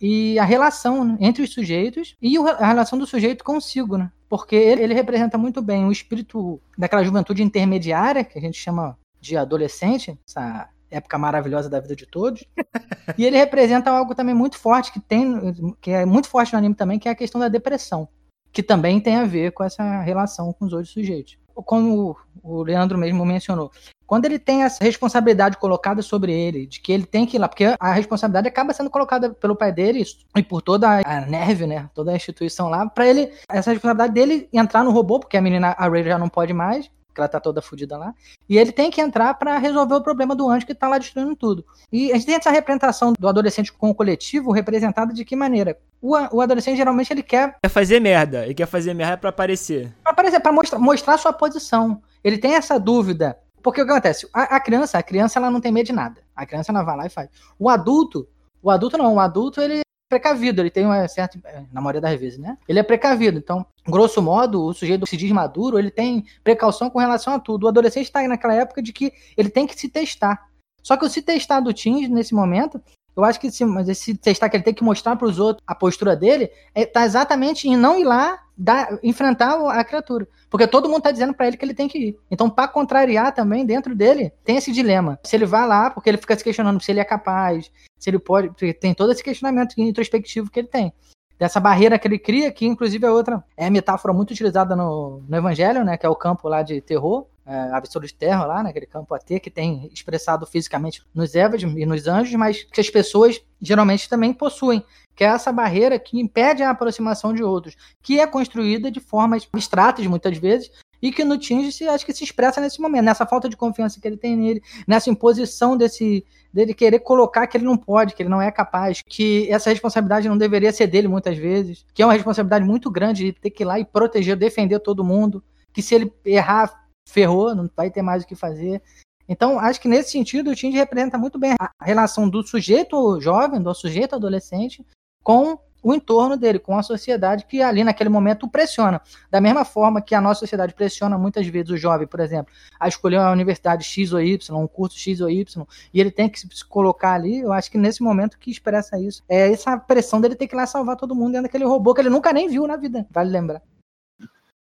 e 0.00 0.38
a 0.38 0.44
relação 0.44 1.16
entre 1.20 1.42
os 1.42 1.52
sujeitos 1.52 2.16
e 2.20 2.36
a 2.36 2.66
relação 2.66 2.98
do 2.98 3.06
sujeito 3.06 3.44
consigo, 3.44 3.96
né? 3.96 4.10
Porque 4.32 4.56
ele, 4.56 4.84
ele 4.84 4.94
representa 4.94 5.36
muito 5.36 5.60
bem 5.60 5.84
o 5.84 5.92
espírito 5.92 6.58
daquela 6.78 7.04
juventude 7.04 7.42
intermediária, 7.42 8.24
que 8.24 8.38
a 8.38 8.40
gente 8.40 8.58
chama 8.58 8.96
de 9.20 9.36
adolescente, 9.36 10.18
essa 10.26 10.70
época 10.90 11.18
maravilhosa 11.18 11.68
da 11.68 11.78
vida 11.78 11.94
de 11.94 12.06
todos. 12.06 12.42
e 13.18 13.26
ele 13.26 13.36
representa 13.36 13.90
algo 13.90 14.14
também 14.14 14.34
muito 14.34 14.56
forte 14.58 14.90
que 14.90 15.00
tem, 15.00 15.34
que 15.82 15.90
é 15.90 16.06
muito 16.06 16.28
forte 16.28 16.50
no 16.54 16.58
anime 16.58 16.74
também, 16.74 16.98
que 16.98 17.10
é 17.10 17.12
a 17.12 17.14
questão 17.14 17.38
da 17.38 17.48
depressão, 17.48 18.08
que 18.50 18.62
também 18.62 18.98
tem 19.02 19.16
a 19.16 19.26
ver 19.26 19.52
com 19.52 19.64
essa 19.64 20.00
relação 20.00 20.50
com 20.54 20.64
os 20.64 20.72
outros 20.72 20.94
sujeitos. 20.94 21.36
Como 21.54 22.16
o 22.42 22.62
Leandro 22.62 22.98
mesmo 22.98 23.24
mencionou, 23.24 23.70
quando 24.06 24.26
ele 24.26 24.38
tem 24.38 24.62
essa 24.62 24.84
responsabilidade 24.84 25.56
colocada 25.56 26.02
sobre 26.02 26.32
ele, 26.32 26.66
de 26.66 26.80
que 26.80 26.92
ele 26.92 27.06
tem 27.06 27.24
que 27.24 27.36
ir 27.36 27.40
lá, 27.40 27.48
porque 27.48 27.74
a 27.78 27.92
responsabilidade 27.92 28.48
acaba 28.48 28.74
sendo 28.74 28.90
colocada 28.90 29.30
pelo 29.30 29.56
pai 29.56 29.72
dele 29.72 30.04
e 30.36 30.42
por 30.42 30.60
toda 30.60 31.00
a 31.00 31.20
NERV, 31.22 31.66
né, 31.66 31.90
toda 31.94 32.10
a 32.12 32.16
instituição 32.16 32.68
lá, 32.68 32.86
para 32.86 33.06
ele, 33.06 33.32
essa 33.48 33.70
responsabilidade 33.70 34.12
dele 34.12 34.48
entrar 34.52 34.84
no 34.84 34.90
robô, 34.90 35.18
porque 35.18 35.36
a 35.36 35.40
menina, 35.40 35.74
a 35.78 35.88
Ray 35.88 36.04
já 36.04 36.18
não 36.18 36.28
pode 36.28 36.52
mais, 36.52 36.90
que 37.12 37.20
ela 37.20 37.28
tá 37.28 37.40
toda 37.40 37.62
fodida 37.62 37.96
lá. 37.96 38.14
E 38.48 38.58
ele 38.58 38.72
tem 38.72 38.90
que 38.90 39.00
entrar 39.00 39.34
para 39.34 39.58
resolver 39.58 39.94
o 39.94 40.02
problema 40.02 40.34
do 40.34 40.48
anjo 40.48 40.66
que 40.66 40.74
tá 40.74 40.88
lá 40.88 40.98
destruindo 40.98 41.36
tudo. 41.36 41.64
E 41.92 42.10
a 42.10 42.14
gente 42.14 42.26
tem 42.26 42.34
essa 42.34 42.50
representação 42.50 43.12
do 43.18 43.28
adolescente 43.28 43.72
com 43.72 43.90
o 43.90 43.94
coletivo 43.94 44.52
representado 44.52 45.12
de 45.12 45.24
que 45.24 45.36
maneira? 45.36 45.78
O, 46.00 46.16
o 46.36 46.40
adolescente 46.40 46.76
geralmente 46.76 47.12
ele 47.12 47.22
quer. 47.22 47.56
Quer 47.62 47.68
fazer 47.68 48.00
merda. 48.00 48.44
Ele 48.44 48.54
quer 48.54 48.66
fazer 48.66 48.94
merda 48.94 49.16
para 49.16 49.30
aparecer. 49.30 49.92
Pra 50.02 50.12
aparecer, 50.12 50.40
pra 50.40 50.52
mostrar, 50.52 50.78
mostrar 50.78 51.18
sua 51.18 51.32
posição. 51.32 52.02
Ele 52.24 52.38
tem 52.38 52.54
essa 52.54 52.78
dúvida 52.78 53.38
porque 53.62 53.80
o 53.80 53.84
que 53.84 53.90
acontece? 53.92 54.28
A, 54.34 54.56
a, 54.56 54.60
criança, 54.60 54.98
a 54.98 55.02
criança 55.02 55.38
ela 55.38 55.50
não 55.50 55.60
tem 55.60 55.70
medo 55.70 55.86
de 55.86 55.92
nada. 55.92 56.20
A 56.34 56.44
criança 56.44 56.72
ela 56.72 56.82
vai 56.82 56.96
lá 56.96 57.06
e 57.06 57.10
faz. 57.10 57.30
O 57.58 57.68
adulto, 57.68 58.28
o 58.60 58.70
adulto 58.70 58.98
não, 58.98 59.14
o 59.14 59.20
adulto 59.20 59.60
ele 59.60 59.82
precavido, 60.12 60.60
ele 60.60 60.70
tem 60.70 60.84
uma 60.84 61.08
certa, 61.08 61.38
é, 61.46 61.62
na 61.72 61.80
maioria 61.80 62.02
das 62.02 62.20
vezes, 62.20 62.38
né? 62.38 62.58
Ele 62.68 62.78
é 62.78 62.82
precavido. 62.82 63.38
Então, 63.38 63.64
grosso 63.88 64.20
modo, 64.20 64.62
o 64.62 64.74
sujeito 64.74 65.06
se 65.06 65.16
diz 65.16 65.32
maduro, 65.32 65.78
ele 65.78 65.90
tem 65.90 66.26
precaução 66.44 66.90
com 66.90 66.98
relação 66.98 67.32
a 67.32 67.38
tudo. 67.38 67.64
O 67.64 67.68
adolescente 67.68 68.04
está 68.04 68.26
naquela 68.28 68.54
época 68.54 68.82
de 68.82 68.92
que 68.92 69.10
ele 69.36 69.48
tem 69.48 69.66
que 69.66 69.78
se 69.78 69.88
testar. 69.88 70.48
Só 70.82 70.98
que 70.98 71.06
o 71.06 71.08
se 71.08 71.22
testar 71.22 71.60
do 71.60 71.72
Teens, 71.72 72.10
nesse 72.10 72.34
momento, 72.34 72.78
eu 73.16 73.24
acho 73.24 73.40
que 73.40 73.46
esse, 73.46 73.64
mas 73.64 73.88
esse 73.88 74.14
testar 74.14 74.50
que 74.50 74.56
ele 74.56 74.64
tem 74.64 74.74
que 74.74 74.84
mostrar 74.84 75.16
para 75.16 75.28
os 75.28 75.38
outros 75.38 75.64
a 75.66 75.74
postura 75.74 76.14
dele, 76.14 76.50
é, 76.74 76.84
tá 76.84 77.06
exatamente 77.06 77.66
em 77.66 77.76
não 77.76 77.98
ir 77.98 78.04
lá 78.04 78.38
dar, 78.56 78.98
enfrentar 79.02 79.54
a 79.70 79.84
criatura. 79.84 80.26
Porque 80.50 80.66
todo 80.66 80.88
mundo 80.88 81.02
tá 81.02 81.10
dizendo 81.10 81.34
para 81.34 81.46
ele 81.46 81.56
que 81.56 81.64
ele 81.64 81.74
tem 81.74 81.88
que 81.88 81.98
ir. 81.98 82.18
Então, 82.30 82.50
para 82.50 82.68
contrariar 82.68 83.34
também, 83.34 83.64
dentro 83.64 83.94
dele, 83.94 84.32
tem 84.44 84.56
esse 84.56 84.72
dilema. 84.72 85.18
Se 85.24 85.36
ele 85.36 85.46
vai 85.46 85.66
lá, 85.66 85.90
porque 85.90 86.10
ele 86.10 86.18
fica 86.18 86.36
se 86.36 86.44
questionando 86.44 86.80
se 86.80 86.90
ele 86.90 87.00
é 87.00 87.04
capaz, 87.04 87.70
se 87.98 88.10
ele 88.10 88.18
pode. 88.18 88.50
Tem 88.74 88.94
todo 88.94 89.12
esse 89.12 89.22
questionamento 89.22 89.74
introspectivo 89.78 90.50
que 90.50 90.60
ele 90.60 90.68
tem. 90.68 90.92
Dessa 91.38 91.58
barreira 91.58 91.98
que 91.98 92.06
ele 92.06 92.18
cria, 92.18 92.52
que 92.52 92.66
inclusive 92.66 93.04
é 93.04 93.10
outra. 93.10 93.42
É 93.56 93.66
a 93.66 93.70
metáfora 93.70 94.12
muito 94.12 94.30
utilizada 94.30 94.76
no, 94.76 95.22
no 95.28 95.36
Evangelho, 95.36 95.84
né? 95.84 95.96
Que 95.96 96.06
é 96.06 96.08
o 96.08 96.14
campo 96.14 96.48
lá 96.48 96.62
de 96.62 96.80
terror 96.80 97.26
é, 97.46 97.70
Absolute 97.72 98.14
Terror 98.14 98.46
lá, 98.46 98.62
naquele 98.62 98.86
campo 98.86 99.14
AT, 99.14 99.40
que 99.40 99.50
tem 99.50 99.90
expressado 99.92 100.46
fisicamente 100.46 101.02
nos 101.14 101.34
Evas 101.34 101.62
e 101.62 101.86
nos 101.86 102.06
anjos, 102.06 102.34
mas 102.34 102.62
que 102.64 102.80
as 102.80 102.88
pessoas 102.88 103.40
geralmente 103.60 104.08
também 104.08 104.32
possuem, 104.32 104.84
que 105.14 105.24
é 105.24 105.28
essa 105.28 105.52
barreira 105.52 105.98
que 105.98 106.20
impede 106.20 106.62
a 106.62 106.70
aproximação 106.70 107.32
de 107.32 107.42
outros, 107.42 107.76
que 108.02 108.20
é 108.20 108.26
construída 108.26 108.90
de 108.90 109.00
formas 109.00 109.48
abstratas 109.52 110.06
muitas 110.06 110.38
vezes, 110.38 110.70
e 111.02 111.10
que 111.10 111.24
no 111.24 111.36
Tinge 111.36 111.88
acho 111.88 112.06
que 112.06 112.12
se 112.12 112.22
expressa 112.22 112.60
nesse 112.60 112.80
momento, 112.80 113.04
nessa 113.04 113.26
falta 113.26 113.48
de 113.48 113.56
confiança 113.56 114.00
que 114.00 114.06
ele 114.06 114.16
tem 114.16 114.36
nele, 114.36 114.62
nessa 114.86 115.10
imposição 115.10 115.76
desse 115.76 116.24
dele 116.52 116.74
querer 116.74 117.00
colocar 117.00 117.46
que 117.46 117.56
ele 117.56 117.64
não 117.64 117.76
pode, 117.76 118.14
que 118.14 118.22
ele 118.22 118.28
não 118.28 118.40
é 118.40 118.50
capaz, 118.52 119.02
que 119.04 119.50
essa 119.50 119.70
responsabilidade 119.70 120.28
não 120.28 120.38
deveria 120.38 120.70
ser 120.70 120.86
dele 120.86 121.08
muitas 121.08 121.36
vezes, 121.36 121.84
que 121.92 122.02
é 122.02 122.06
uma 122.06 122.12
responsabilidade 122.12 122.64
muito 122.64 122.90
grande 122.90 123.24
de 123.24 123.32
ter 123.32 123.50
que 123.50 123.64
ir 123.64 123.66
lá 123.66 123.80
e 123.80 123.84
proteger, 123.84 124.36
defender 124.36 124.78
todo 124.78 125.02
mundo, 125.02 125.42
que 125.72 125.82
se 125.82 125.94
ele 125.94 126.12
errar 126.24 126.86
ferrou, 127.08 127.54
não 127.54 127.68
vai 127.74 127.90
ter 127.90 128.02
mais 128.02 128.22
o 128.22 128.26
que 128.26 128.36
fazer. 128.36 128.80
Então, 129.28 129.58
acho 129.58 129.80
que 129.80 129.88
nesse 129.88 130.10
sentido 130.10 130.50
o 130.50 130.54
Tinder 130.54 130.80
representa 130.80 131.16
muito 131.16 131.38
bem 131.38 131.54
a 131.58 131.70
relação 131.82 132.28
do 132.28 132.46
sujeito 132.46 133.20
jovem, 133.20 133.62
do 133.62 133.74
sujeito 133.74 134.14
adolescente, 134.14 134.84
com 135.22 135.58
o 135.82 135.92
entorno 135.92 136.36
dele, 136.36 136.58
com 136.58 136.78
a 136.78 136.82
sociedade 136.82 137.44
que 137.46 137.60
ali 137.60 137.82
naquele 137.82 138.08
momento 138.08 138.46
o 138.46 138.48
pressiona. 138.48 139.00
Da 139.30 139.40
mesma 139.40 139.64
forma 139.64 140.00
que 140.00 140.14
a 140.14 140.20
nossa 140.20 140.40
sociedade 140.40 140.74
pressiona 140.74 141.18
muitas 141.18 141.46
vezes 141.46 141.70
o 141.70 141.76
jovem, 141.76 142.06
por 142.06 142.20
exemplo, 142.20 142.54
a 142.78 142.86
escolher 142.86 143.18
uma 143.18 143.32
universidade 143.32 143.84
X 143.84 144.12
ou 144.12 144.20
Y, 144.20 144.56
um 144.56 144.68
curso 144.68 144.96
X 144.96 145.20
ou 145.20 145.28
Y, 145.28 145.66
e 145.92 146.00
ele 146.00 146.10
tem 146.10 146.28
que 146.28 146.38
se 146.38 146.64
colocar 146.64 147.14
ali, 147.14 147.40
eu 147.40 147.52
acho 147.52 147.70
que 147.70 147.78
nesse 147.78 148.02
momento 148.02 148.38
que 148.38 148.50
expressa 148.50 148.98
isso, 148.98 149.24
é 149.28 149.50
essa 149.50 149.76
pressão 149.76 150.20
dele 150.20 150.36
ter 150.36 150.46
que 150.46 150.54
ir 150.54 150.58
lá 150.58 150.66
salvar 150.66 150.96
todo 150.96 151.14
mundo 151.14 151.32
dentro 151.32 151.44
daquele 151.44 151.64
robô 151.64 151.92
que 151.92 152.00
ele 152.00 152.10
nunca 152.10 152.32
nem 152.32 152.48
viu 152.48 152.66
na 152.66 152.76
vida, 152.76 153.04
vale 153.10 153.30
lembrar. 153.30 153.60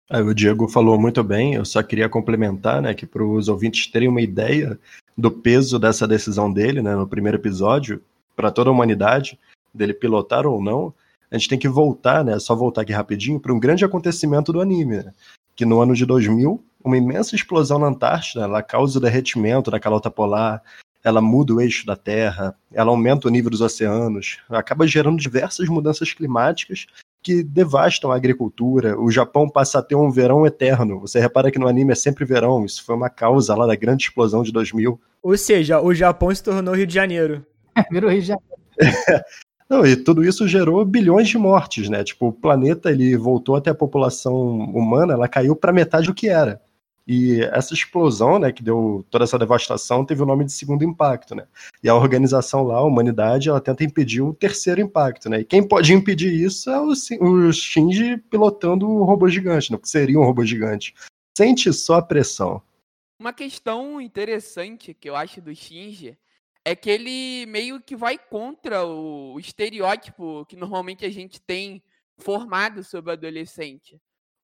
É, 0.10 0.22
o 0.22 0.34
Diego 0.34 0.68
falou 0.68 1.00
muito 1.00 1.24
bem, 1.24 1.56
eu 1.56 1.64
só 1.64 1.82
queria 1.82 2.10
complementar, 2.10 2.82
né, 2.82 2.94
que 2.94 3.06
para 3.06 3.24
os 3.24 3.48
ouvintes 3.48 3.88
terem 3.88 4.10
uma 4.10 4.22
ideia 4.22 4.80
do 5.18 5.32
peso 5.32 5.80
dessa 5.80 6.08
decisão 6.08 6.52
dele, 6.52 6.82
né, 6.82 6.96
no 6.96 7.08
primeiro 7.08 7.38
episódio, 7.38 8.02
para 8.36 8.52
toda 8.52 8.70
a 8.70 8.74
humanidade, 8.74 9.40
dele 9.74 9.94
pilotar 9.94 10.46
ou 10.46 10.62
não, 10.62 10.94
a 11.30 11.38
gente 11.38 11.50
tem 11.50 11.60
que 11.60 11.70
voltar, 11.70 12.24
né, 12.24 12.38
só 12.40 12.56
voltar 12.56 12.82
aqui 12.82 12.92
rapidinho, 12.92 13.40
para 13.40 13.54
um 13.54 13.60
grande 13.60 13.86
acontecimento 13.86 14.52
do 14.52 14.62
anime, 14.62 14.98
né, 14.98 15.14
que 15.56 15.66
no 15.66 15.82
ano 15.82 15.94
de 15.94 16.06
2000, 16.06 16.64
uma 16.84 16.98
imensa 16.98 17.36
explosão 17.36 17.80
na 17.80 17.88
Antártida, 17.88 18.44
ela 18.44 18.62
causa 18.62 18.98
o 18.98 19.02
derretimento 19.02 19.72
da 19.72 19.80
calota 19.80 20.10
polar, 20.10 20.62
ela 21.04 21.22
muda 21.22 21.54
o 21.54 21.62
eixo 21.62 21.86
da 21.86 21.96
Terra, 21.96 22.56
ela 22.72 22.92
aumenta 22.92 23.28
o 23.28 23.32
nível 23.32 23.50
dos 23.50 23.62
oceanos, 23.62 24.38
acaba 24.50 24.88
gerando 24.88 25.20
diversas 25.20 25.68
mudanças 25.68 26.14
climáticas 26.14 26.86
que 27.24 27.44
devastam 27.44 28.12
a 28.12 28.16
agricultura. 28.16 29.00
O 29.00 29.12
Japão 29.12 29.48
passa 29.48 29.80
a 29.80 29.82
ter 29.82 29.96
um 29.96 30.12
verão 30.12 30.46
eterno. 30.46 31.00
Você 31.00 31.20
repara 31.20 31.52
que 31.52 31.60
no 31.60 31.68
anime 31.68 31.92
é 31.92 31.96
sempre 31.96 32.26
verão. 32.26 32.66
Isso 32.66 32.84
foi 32.84 32.96
uma 32.96 33.10
causa 33.10 33.56
lá 33.56 33.68
da 33.68 33.76
grande 33.76 34.06
explosão 34.06 34.42
de 34.44 34.52
2000. 34.52 35.00
Ou 35.22 35.38
seja, 35.38 35.80
o 35.80 35.94
Japão 35.94 36.34
se 36.34 36.44
tornou 36.44 36.74
Rio 36.74 36.88
de 36.88 36.94
Janeiro. 36.94 37.46
Virou 37.92 38.10
Rio 38.10 38.22
de 38.22 38.28
Janeiro. 38.28 38.52
Não, 39.72 39.86
e 39.86 39.96
tudo 39.96 40.22
isso 40.22 40.46
gerou 40.50 40.84
bilhões 40.84 41.30
de 41.30 41.38
mortes, 41.38 41.88
né? 41.88 42.04
Tipo, 42.04 42.28
o 42.28 42.34
planeta 42.34 42.92
ele 42.92 43.16
voltou 43.16 43.56
até 43.56 43.70
a 43.70 43.74
população 43.74 44.36
humana, 44.36 45.14
ela 45.14 45.30
caiu 45.30 45.56
para 45.56 45.72
metade 45.72 46.08
do 46.08 46.14
que 46.14 46.28
era. 46.28 46.62
E 47.08 47.40
essa 47.54 47.74
explosão, 47.74 48.38
né, 48.38 48.52
que 48.52 48.62
deu 48.62 49.06
toda 49.10 49.24
essa 49.24 49.40
devastação, 49.40 50.04
teve 50.04 50.22
o 50.22 50.26
nome 50.26 50.44
de 50.44 50.52
segundo 50.52 50.84
impacto, 50.84 51.34
né? 51.34 51.48
E 51.82 51.88
a 51.88 51.96
organização 51.96 52.64
lá, 52.64 52.80
a 52.80 52.84
humanidade, 52.84 53.48
ela 53.48 53.62
tenta 53.62 53.86
impedir 53.86 54.22
o 54.22 54.34
terceiro 54.34 54.82
impacto, 54.82 55.30
né? 55.30 55.40
E 55.40 55.46
quem 55.46 55.66
pode 55.66 55.94
impedir 55.94 56.34
isso 56.34 56.70
é 56.70 56.78
o, 56.78 56.92
o 57.22 57.54
Shinji 57.54 58.18
pilotando 58.30 58.90
o 58.90 59.06
robô 59.06 59.30
gigante, 59.30 59.72
né? 59.72 59.78
Que 59.78 59.88
seria 59.88 60.20
um 60.20 60.26
robô 60.26 60.44
gigante. 60.44 60.94
Sente 61.38 61.72
só 61.72 61.96
a 61.96 62.02
pressão. 62.02 62.62
Uma 63.18 63.32
questão 63.32 64.02
interessante 64.02 64.94
que 64.94 65.10
eu 65.10 65.16
acho 65.16 65.40
do 65.40 65.56
Shinji 65.56 66.18
é 66.66 66.76
que 66.76 66.90
ele 66.90 67.46
meio 67.48 67.82
que 67.82 67.96
vai 67.96 68.18
contra 68.18 68.86
o 68.86 69.40
estereótipo 69.40 70.46
que 70.46 70.56
normalmente 70.56 71.06
a 71.06 71.10
gente 71.10 71.42
tem 71.42 71.84
formado 72.20 72.84
sobre 72.84 73.12
adolescente 73.14 74.00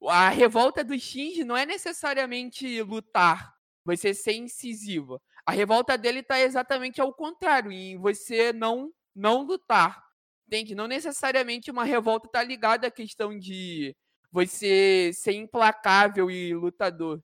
a 0.05 0.29
revolta 0.29 0.83
do 0.83 0.97
Shinji 0.99 1.43
não 1.43 1.57
é 1.57 1.65
necessariamente 1.65 2.81
lutar, 2.83 3.53
você 3.83 4.13
ser 4.13 4.33
incisivo. 4.33 5.21
A 5.45 5.51
revolta 5.51 5.97
dele 5.97 6.19
está 6.19 6.39
exatamente 6.39 7.01
ao 7.01 7.13
contrário, 7.13 7.71
em 7.71 7.97
você 7.97 8.53
não 8.53 8.91
não 9.15 9.43
lutar. 9.43 10.03
Entende? 10.45 10.75
Não 10.75 10.87
necessariamente 10.87 11.71
uma 11.71 11.83
revolta 11.83 12.27
está 12.27 12.43
ligada 12.43 12.87
à 12.87 12.91
questão 12.91 13.37
de 13.37 13.95
você 14.31 15.11
ser 15.13 15.33
implacável 15.33 16.29
e 16.29 16.53
lutador. 16.53 17.21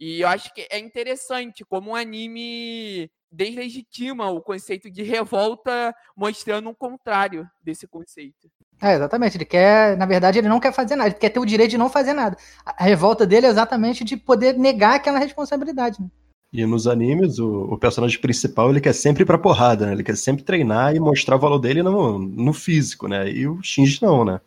E 0.00 0.22
eu 0.22 0.28
acho 0.28 0.52
que 0.54 0.66
é 0.70 0.78
interessante 0.78 1.62
como 1.62 1.90
o 1.90 1.94
anime 1.94 3.10
deslegitima 3.30 4.30
o 4.30 4.40
conceito 4.40 4.90
de 4.90 5.02
revolta, 5.02 5.94
mostrando 6.16 6.70
um 6.70 6.74
contrário 6.74 7.46
desse 7.62 7.86
conceito. 7.86 8.50
É, 8.82 8.94
exatamente. 8.94 9.36
Ele 9.36 9.44
quer, 9.44 9.96
na 9.98 10.06
verdade, 10.06 10.38
ele 10.38 10.48
não 10.48 10.58
quer 10.58 10.72
fazer 10.72 10.96
nada, 10.96 11.10
ele 11.10 11.18
quer 11.18 11.28
ter 11.28 11.38
o 11.38 11.44
direito 11.44 11.72
de 11.72 11.78
não 11.78 11.90
fazer 11.90 12.14
nada. 12.14 12.36
A 12.64 12.82
revolta 12.82 13.26
dele 13.26 13.46
é 13.46 13.50
exatamente 13.50 14.02
de 14.02 14.16
poder 14.16 14.56
negar 14.58 14.94
aquela 14.94 15.18
responsabilidade. 15.18 16.00
Né? 16.00 16.08
E 16.50 16.64
nos 16.64 16.86
animes, 16.86 17.38
o, 17.38 17.64
o, 17.64 17.78
personagem 17.78 18.18
principal 18.18 18.70
ele 18.70 18.80
quer 18.80 18.94
sempre 18.94 19.22
ir 19.22 19.26
pra 19.26 19.38
porrada, 19.38 19.86
né? 19.86 19.92
Ele 19.92 20.02
quer 20.02 20.16
sempre 20.16 20.42
treinar 20.42 20.96
e 20.96 20.98
mostrar 20.98 21.36
o 21.36 21.38
valor 21.38 21.58
dele 21.58 21.82
no, 21.82 22.18
no 22.18 22.52
físico, 22.52 23.06
né? 23.06 23.30
E 23.30 23.46
o 23.46 23.62
Shinji 23.62 24.02
não, 24.02 24.24
né? 24.24 24.40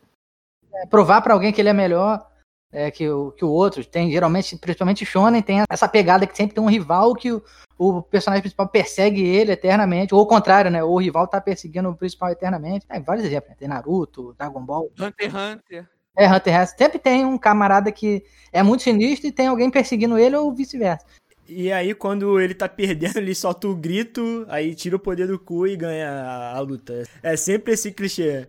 É, 0.74 0.86
provar 0.88 1.22
para 1.22 1.34
alguém 1.34 1.54
que 1.54 1.62
ele 1.62 1.70
é 1.70 1.74
melhor 1.74 2.28
é, 2.74 2.90
que, 2.90 3.08
o, 3.08 3.32
que 3.32 3.46
o 3.46 3.50
outro. 3.50 3.86
Tem, 3.86 4.12
geralmente, 4.12 4.58
principalmente 4.58 5.06
Shonen, 5.06 5.42
tem 5.42 5.62
essa 5.70 5.88
pegada 5.88 6.26
que 6.26 6.36
sempre 6.36 6.56
tem 6.56 6.64
um 6.64 6.70
rival 6.70 7.14
que 7.14 7.32
o, 7.32 7.42
o 7.78 8.02
personagem 8.02 8.42
principal 8.42 8.68
persegue 8.68 9.24
ele 9.24 9.52
eternamente, 9.52 10.14
ou 10.14 10.22
o 10.22 10.28
contrário, 10.28 10.72
né? 10.72 10.84
Ou 10.84 10.96
o 10.96 11.00
rival 11.00 11.28
tá 11.28 11.40
perseguindo 11.40 11.90
o 11.90 11.96
principal 11.96 12.30
eternamente. 12.30 12.88
Tem 12.88 13.02
vários 13.02 13.26
exemplos, 13.26 13.52
né? 13.52 13.56
Tem 13.58 13.68
Naruto, 13.68 14.36
Dragon 14.38 14.66
Ball. 14.66 14.92
Hunter 15.00 15.14
x 15.28 15.34
Hunter. 15.34 15.90
É, 16.18 16.28
Hunter 16.28 16.54
x 16.54 16.72
Hunter. 16.72 16.78
Sempre 16.78 17.00
tem 17.00 17.24
um 17.26 17.38
camarada 17.38 17.92
que 17.92 18.24
é 18.52 18.64
muito 18.64 18.84
sinistro 18.84 19.28
e 19.28 19.32
tem 19.32 19.48
alguém 19.48 19.70
perseguindo 19.70 20.18
ele 20.18 20.36
ou 20.36 20.54
vice-versa. 20.54 21.06
E 21.48 21.72
aí, 21.72 21.94
quando 21.94 22.40
ele 22.40 22.54
tá 22.54 22.70
perdendo, 22.70 23.18
ele 23.18 23.36
solta 23.36 23.68
o 23.68 23.76
grito, 23.76 24.46
aí 24.48 24.74
tira 24.74 24.96
o 24.96 25.00
poder 25.00 25.28
do 25.28 25.38
cu 25.38 25.68
e 25.68 25.76
ganha 25.76 26.10
a, 26.10 26.58
a 26.58 26.60
luta. 26.62 27.04
É 27.22 27.36
sempre 27.36 27.74
esse 27.74 27.92
clichê. 27.92 28.48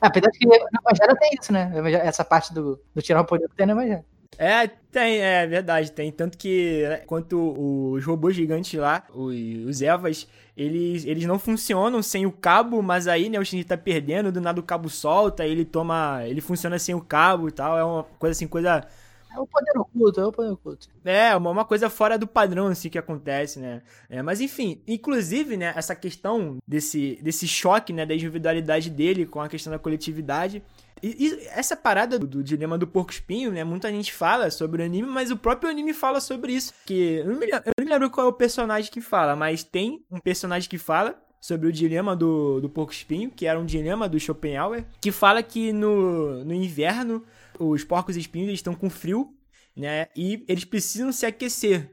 Apesar 0.00 0.30
de 0.30 0.38
que 0.38 0.46
no 0.46 0.54
Evangelho 0.54 1.16
tem 1.18 1.30
isso, 1.40 1.52
né? 1.52 1.72
Essa 2.04 2.24
parte 2.24 2.52
do, 2.52 2.80
do 2.94 3.02
tirar 3.02 3.20
o 3.20 3.24
poder 3.24 3.48
tem 3.56 3.66
no 3.66 3.72
Evangelho. 3.72 4.04
É, 4.38 4.66
tem, 4.66 5.18
é 5.20 5.46
verdade, 5.46 5.92
tem. 5.92 6.10
Tanto 6.10 6.36
que, 6.36 6.86
né, 6.88 6.96
quanto 7.06 7.92
os 7.92 8.04
robôs 8.04 8.34
gigantes 8.34 8.78
lá, 8.78 9.04
os, 9.14 9.34
os 9.68 9.82
Evas, 9.82 10.26
eles, 10.56 11.04
eles 11.04 11.24
não 11.24 11.38
funcionam 11.38 12.02
sem 12.02 12.26
o 12.26 12.32
cabo, 12.32 12.82
mas 12.82 13.06
aí, 13.06 13.28
né, 13.28 13.38
o 13.38 13.44
Shinji 13.44 13.64
tá 13.64 13.76
perdendo, 13.76 14.32
do 14.32 14.40
nada 14.40 14.60
o 14.60 14.62
cabo 14.62 14.88
solta, 14.88 15.46
ele 15.46 15.64
toma. 15.64 16.22
Ele 16.26 16.40
funciona 16.40 16.78
sem 16.78 16.94
o 16.94 17.00
cabo 17.00 17.48
e 17.48 17.52
tal. 17.52 17.78
É 17.78 17.84
uma 17.84 18.04
coisa 18.18 18.32
assim, 18.32 18.46
coisa 18.46 18.86
é 19.34 19.40
o 19.40 19.46
poder 19.46 19.78
oculto, 19.78 20.20
é 20.20 20.26
o 20.26 20.32
poder 20.32 20.50
oculto. 20.50 20.88
É, 21.04 21.34
uma, 21.34 21.50
uma 21.50 21.64
coisa 21.64 21.90
fora 21.90 22.16
do 22.16 22.26
padrão, 22.26 22.68
assim, 22.68 22.88
que 22.88 22.98
acontece, 22.98 23.58
né? 23.58 23.82
É, 24.08 24.22
mas 24.22 24.40
enfim, 24.40 24.80
inclusive, 24.86 25.56
né, 25.56 25.72
essa 25.76 25.94
questão 25.94 26.58
desse, 26.66 27.18
desse 27.20 27.48
choque, 27.48 27.92
né, 27.92 28.06
da 28.06 28.14
individualidade 28.14 28.88
dele 28.88 29.26
com 29.26 29.40
a 29.40 29.48
questão 29.48 29.72
da 29.72 29.78
coletividade. 29.78 30.62
E, 31.02 31.26
e 31.26 31.46
essa 31.48 31.76
parada 31.76 32.18
do, 32.18 32.26
do, 32.26 32.42
dilema 32.42 32.78
do 32.78 32.86
porco 32.86 33.10
espinho, 33.10 33.50
né? 33.50 33.64
Muita 33.64 33.90
gente 33.90 34.12
fala 34.12 34.50
sobre 34.50 34.80
o 34.80 34.84
anime, 34.84 35.08
mas 35.08 35.30
o 35.30 35.36
próprio 35.36 35.68
anime 35.68 35.92
fala 35.92 36.20
sobre 36.20 36.52
isso. 36.52 36.72
Que 36.86 37.16
eu 37.16 37.26
não 37.26 37.38
me, 37.38 37.46
eu 37.50 37.72
não 37.78 37.92
lembro 37.92 38.10
qual 38.10 38.26
é 38.26 38.30
o 38.30 38.32
personagem 38.32 38.90
que 38.90 39.00
fala, 39.00 39.36
mas 39.36 39.62
tem 39.62 40.02
um 40.10 40.18
personagem 40.18 40.70
que 40.70 40.78
fala 40.78 41.20
sobre 41.40 41.68
o 41.68 41.72
dilema 41.72 42.16
do, 42.16 42.58
do 42.58 42.70
porco 42.70 42.90
espinho, 42.90 43.30
que 43.30 43.44
era 43.44 43.60
um 43.60 43.66
dilema 43.66 44.08
do 44.08 44.18
Schopenhauer, 44.18 44.86
que 44.98 45.12
fala 45.12 45.42
que 45.42 45.74
no, 45.74 46.42
no 46.42 46.54
inverno 46.54 47.22
os 47.58 47.84
porcos 47.84 48.16
espinhos 48.16 48.52
estão 48.52 48.74
com 48.74 48.88
frio, 48.90 49.34
né? 49.76 50.06
E 50.16 50.44
eles 50.48 50.64
precisam 50.64 51.12
se 51.12 51.26
aquecer. 51.26 51.90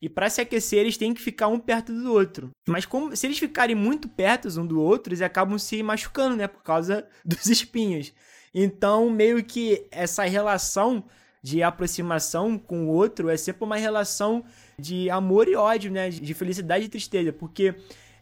E 0.00 0.08
para 0.08 0.28
se 0.28 0.40
aquecer, 0.40 0.80
eles 0.80 0.96
têm 0.96 1.14
que 1.14 1.20
ficar 1.20 1.46
um 1.46 1.60
perto 1.60 1.92
do 1.92 2.12
outro. 2.12 2.50
Mas 2.66 2.84
como 2.84 3.14
se 3.14 3.24
eles 3.24 3.38
ficarem 3.38 3.76
muito 3.76 4.08
perto 4.08 4.48
um 4.60 4.66
do 4.66 4.80
outro, 4.80 5.10
eles 5.10 5.22
acabam 5.22 5.56
se 5.58 5.80
machucando, 5.80 6.36
né? 6.36 6.48
Por 6.48 6.62
causa 6.62 7.06
dos 7.24 7.46
espinhos. 7.46 8.12
Então, 8.52 9.08
meio 9.08 9.42
que 9.44 9.86
essa 9.90 10.24
relação 10.24 11.04
de 11.42 11.62
aproximação 11.62 12.58
com 12.58 12.86
o 12.86 12.88
outro 12.88 13.28
é 13.28 13.36
sempre 13.36 13.64
uma 13.64 13.76
relação 13.76 14.44
de 14.78 15.08
amor 15.08 15.48
e 15.48 15.54
ódio, 15.54 15.90
né? 15.90 16.10
De 16.10 16.34
felicidade 16.34 16.86
e 16.86 16.88
tristeza. 16.88 17.32
Porque 17.32 17.74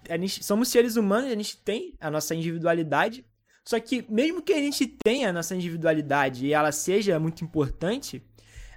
a 0.08 0.16
gente, 0.18 0.44
somos 0.44 0.68
seres 0.68 0.96
humanos, 0.96 1.30
a 1.30 1.34
gente 1.34 1.56
tem 1.56 1.94
a 1.98 2.10
nossa 2.10 2.34
individualidade, 2.34 3.24
só 3.70 3.78
que 3.78 4.04
mesmo 4.08 4.42
que 4.42 4.52
a 4.52 4.58
gente 4.58 4.84
tenha 4.84 5.28
a 5.28 5.32
nossa 5.32 5.54
individualidade 5.54 6.44
e 6.44 6.52
ela 6.52 6.72
seja 6.72 7.20
muito 7.20 7.44
importante, 7.44 8.20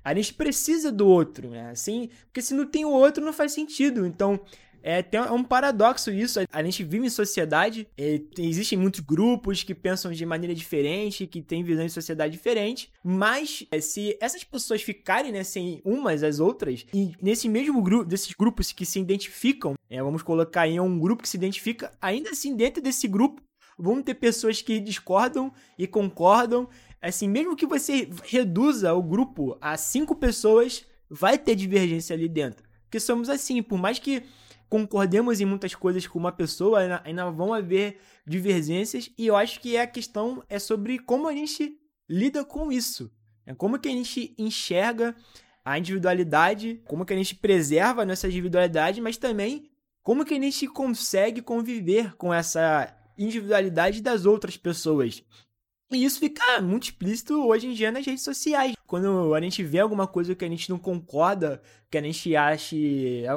a 0.04 0.14
gente 0.14 0.36
precisa 0.36 0.92
do 0.92 1.08
outro, 1.08 1.50
né? 1.50 1.72
Assim, 1.72 2.12
porque 2.26 2.44
se 2.44 2.54
não 2.54 2.68
tem 2.68 2.86
o 2.86 2.92
outro 2.92 3.26
não 3.26 3.34
faz 3.34 3.54
sentido. 3.54 4.06
Então, 4.06 4.40
é, 4.84 5.02
tem, 5.02 5.20
é 5.20 5.32
um 5.32 5.44
paradoxo 5.44 6.12
isso. 6.12 6.40
A 6.52 6.62
gente 6.62 6.84
vive 6.84 7.08
em 7.08 7.10
sociedade, 7.10 7.88
é, 7.98 8.22
existem 8.38 8.78
muitos 8.78 9.00
grupos 9.00 9.64
que 9.64 9.74
pensam 9.74 10.12
de 10.12 10.24
maneira 10.28 10.54
diferente, 10.54 11.26
que 11.26 11.42
têm 11.42 11.64
visões 11.64 11.88
de 11.88 11.94
sociedade 11.94 12.32
diferente, 12.32 12.92
mas 13.04 13.66
é, 13.72 13.82
se 13.82 14.16
essas 14.22 14.44
pessoas 14.44 14.84
ficarem 14.84 15.32
né, 15.32 15.44
sem 15.44 15.82
umas 15.84 16.22
as 16.22 16.40
outras, 16.40 16.86
e 16.94 17.14
nesse 17.20 17.50
mesmo 17.50 17.82
grupo, 17.82 18.06
desses 18.06 18.32
grupos 18.34 18.72
que 18.72 18.86
se 18.86 19.00
identificam, 19.00 19.74
é, 19.90 20.04
vamos 20.04 20.22
colocar 20.22 20.68
em 20.68 20.80
um 20.80 21.00
grupo 21.00 21.24
que 21.24 21.30
se 21.30 21.38
identifica, 21.38 21.92
ainda 22.00 22.30
assim 22.30 22.56
dentro 22.56 22.80
desse 22.80 23.08
grupo 23.08 23.42
vão 23.78 24.02
ter 24.02 24.16
pessoas 24.16 24.62
que 24.62 24.80
discordam 24.80 25.52
e 25.78 25.88
concordam. 25.88 26.70
Assim, 27.02 27.28
mesmo 27.28 27.56
que 27.56 27.66
você 27.66 28.10
reduza 28.24 28.94
o 28.94 29.04
grupo 29.04 29.58
a 29.60 29.76
cinco 29.78 30.16
pessoas, 30.16 30.86
vai 31.10 31.38
ter 31.38 31.56
divergência 31.56 32.16
ali 32.16 32.30
dentro. 32.30 32.64
Porque 32.84 33.00
somos 33.00 33.30
assim, 33.30 33.62
por 33.62 33.78
mais 33.78 34.00
que 34.00 34.24
concordemos 34.70 35.40
em 35.40 35.46
muitas 35.46 35.76
coisas 35.76 36.08
com 36.08 36.18
uma 36.18 36.32
pessoa, 36.32 37.02
ainda, 37.04 37.30
vão 37.30 37.54
haver 37.54 38.00
divergências. 38.26 39.10
E 39.18 39.28
eu 39.28 39.36
acho 39.36 39.60
que 39.60 39.78
a 39.78 39.86
questão 39.86 40.44
é 40.50 40.58
sobre 40.58 40.98
como 40.98 41.28
a 41.28 41.34
gente 41.34 41.78
lida 42.10 42.44
com 42.44 42.72
isso. 42.72 43.12
É 43.46 43.54
como 43.54 43.78
que 43.78 43.90
a 43.90 43.92
gente 43.92 44.34
enxerga 44.38 45.16
a 45.64 45.78
individualidade, 45.78 46.82
como 46.86 47.06
que 47.06 47.14
a 47.14 47.16
gente 47.16 47.36
preserva 47.36 48.02
a 48.02 48.06
nossa 48.06 48.28
individualidade, 48.28 49.00
mas 49.00 49.18
também 49.18 49.70
como 50.02 50.26
que 50.26 50.34
a 50.34 50.40
gente 50.40 50.68
consegue 50.68 51.42
conviver 51.42 52.16
com 52.16 52.34
essa 52.34 52.96
individualidade 53.18 54.02
das 54.02 54.26
outras 54.26 54.58
pessoas. 54.58 55.24
E 55.92 56.04
isso 56.04 56.20
fica 56.20 56.62
muito 56.62 56.86
explícito 56.86 57.46
hoje 57.46 57.68
em 57.68 57.74
dia 57.74 57.92
nas 57.92 58.06
redes 58.06 58.24
sociais. 58.24 58.74
Quando 58.88 59.34
a 59.34 59.42
gente 59.42 59.64
vê 59.64 59.80
alguma 59.80 60.08
coisa 60.08 60.34
que 60.34 60.44
a 60.44 60.50
gente 60.50 60.70
não 60.70 60.80
concorda, 60.80 61.62
que 61.90 61.98
a 61.98 62.02
gente 62.02 62.36
acha 62.36 62.76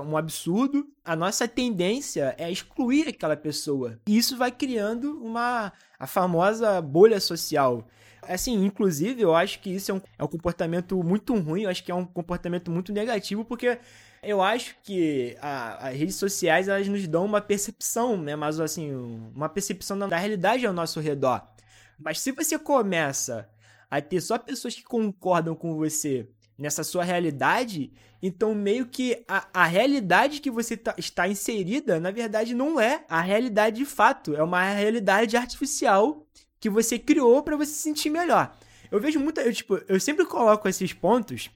um 0.07 0.17
absurdo, 0.17 0.87
a 1.05 1.15
nossa 1.15 1.47
tendência 1.47 2.35
é 2.39 2.51
excluir 2.51 3.09
aquela 3.09 3.37
pessoa. 3.37 3.99
E 4.07 4.17
isso 4.17 4.37
vai 4.37 4.51
criando 4.51 5.23
uma 5.23 5.73
a 5.99 6.07
famosa 6.07 6.81
bolha 6.81 7.21
social. 7.21 7.87
Assim, 8.23 8.65
inclusive, 8.65 9.23
eu 9.23 9.35
acho 9.35 9.61
que 9.61 9.71
isso 9.71 9.91
é 9.93 9.95
um, 9.95 10.01
é 10.19 10.25
um 10.25 10.29
comportamento 10.29 11.03
muito 11.03 11.35
ruim, 11.37 11.63
eu 11.63 11.71
acho 11.71 11.85
que 11.85 11.93
é 11.93 11.95
um 11.95 12.05
comportamento 12.05 12.71
muito 12.71 12.93
negativo, 12.93 13.45
porque 13.45 13.79
eu 14.23 14.43
acho 14.43 14.77
que 14.83 15.37
a, 15.41 15.89
as 15.89 15.97
redes 15.97 16.17
sociais 16.17 16.69
elas 16.69 16.89
nos 16.89 17.07
dão 17.07 17.25
uma 17.25 17.41
percepção, 17.41 18.17
né? 18.17 18.35
Mas 18.35 18.59
assim, 18.59 18.93
uma 19.35 19.49
percepção 19.49 19.99
da 19.99 20.17
realidade 20.17 20.67
ao 20.67 20.73
nosso 20.73 20.99
redor. 21.01 21.43
Mas 21.99 22.21
se 22.21 22.33
você 22.33 22.59
começa 22.59 23.49
a 23.91 24.01
ter 24.01 24.21
só 24.21 24.39
pessoas 24.39 24.75
que 24.75 24.83
concordam 24.83 25.55
com 25.55 25.77
você 25.77 26.29
nessa 26.59 26.83
sua 26.83 27.05
realidade, 27.05 27.93
então 28.23 28.55
meio 28.55 28.87
que 28.87 29.25
a, 29.29 29.47
a 29.53 29.67
realidade 29.67 30.41
que 30.41 30.51
você 30.51 30.77
tá, 30.77 30.95
está 30.97 31.29
inserida, 31.29 32.01
na 32.01 32.11
verdade, 32.11 32.55
não 32.55 32.81
é 32.81 33.05
a 33.09 33.21
realidade 33.21 33.77
de 33.77 33.85
fato, 33.85 34.35
é 34.35 34.43
uma 34.43 34.63
realidade 34.71 35.37
artificial 35.37 36.27
que 36.59 36.71
você 36.71 36.99
criou 36.99 37.43
para 37.43 37.57
você 37.57 37.73
se 37.73 37.81
sentir 37.81 38.11
melhor. 38.11 38.57
Eu 38.91 39.01
vejo 39.01 39.21
muita, 39.21 39.43
eu 39.43 39.53
tipo, 39.53 39.81
eu 39.89 40.01
sempre 40.01 40.25
coloco 40.25 40.69
esses 40.69 40.93
pontos 40.93 41.51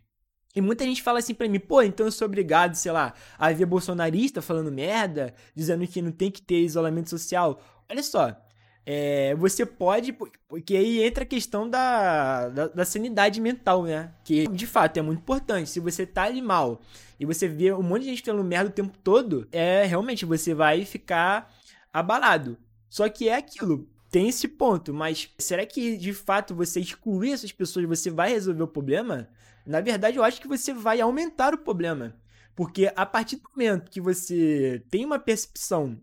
e 0.55 0.61
muita 0.61 0.85
gente 0.85 1.03
fala 1.03 1.21
assim 1.21 1.33
pra 1.33 1.49
mim, 1.49 1.61
pô, 1.61 1.81
então 1.81 2.07
eu 2.07 2.13
sou 2.13 2.27
obrigado, 2.27 2.75
sei 2.75 2.91
lá, 2.91 3.15
a 3.39 3.53
ver 3.53 3.67
bolsonarista 3.67 4.43
falando 4.43 4.71
merda, 4.71 5.33
dizendo 5.55 5.87
que 5.87 6.03
não 6.03 6.11
tem 6.11 6.31
que 6.31 6.43
ter 6.43 6.61
isolamento 6.61 7.09
social. 7.09 7.63
Olha 7.89 8.03
só, 8.03 8.37
é, 8.85 9.35
você 9.35 9.65
pode. 9.67 10.13
Porque 10.49 10.77
aí 10.77 11.03
entra 11.03 11.25
a 11.25 11.27
questão 11.27 11.69
da, 11.69 12.49
da, 12.49 12.69
da, 12.69 12.85
sanidade 12.85 13.41
mental, 13.41 13.85
né? 13.85 14.13
Que 14.25 14.47
de 14.49 14.67
fato 14.67 14.97
é 14.97 15.03
muito 15.03 15.21
importante. 15.21 15.71
Se 15.71 15.81
você 15.81 16.07
tá 16.07 16.25
ali 16.25 16.43
mal 16.43 16.81
e 17.19 17.25
você 17.25 17.47
vê 17.47 17.73
um 17.73 17.83
monte 17.83 18.03
de 18.03 18.11
gente 18.11 18.23
falando 18.23 18.45
merda 18.45 18.71
o 18.71 18.73
tempo 18.73 18.97
todo, 18.99 19.47
é 19.53 19.85
realmente 19.85 20.25
você 20.25 20.55
vai 20.55 20.85
ficar 20.85 21.55
abalado. 21.93 22.57
Só 22.89 23.09
que 23.09 23.29
é 23.29 23.37
aquilo. 23.37 23.89
Tem 24.11 24.29
esse 24.29 24.49
ponto, 24.49 24.93
mas 24.93 25.31
será 25.39 25.65
que 25.65 25.97
de 25.97 26.13
fato 26.13 26.53
você 26.53 26.81
excluir 26.81 27.33
essas 27.33 27.53
pessoas 27.53 27.87
você 27.87 28.11
vai 28.11 28.31
resolver 28.31 28.65
o 28.65 28.69
problema? 28.69 29.29
Na 29.65 29.81
verdade, 29.81 30.17
eu 30.17 30.25
acho 30.25 30.41
que 30.41 30.49
você 30.49 30.75
vai 30.75 31.01
aumentar 31.01 31.55
o 31.55 31.59
problema. 31.59 32.17
Porque 32.57 32.93
a 32.97 33.07
partir 33.07 33.37
do 33.37 33.49
momento 33.51 33.89
que 33.89 34.01
você 34.01 34.83
tem 34.91 35.05
uma 35.05 35.19
percepção 35.19 35.97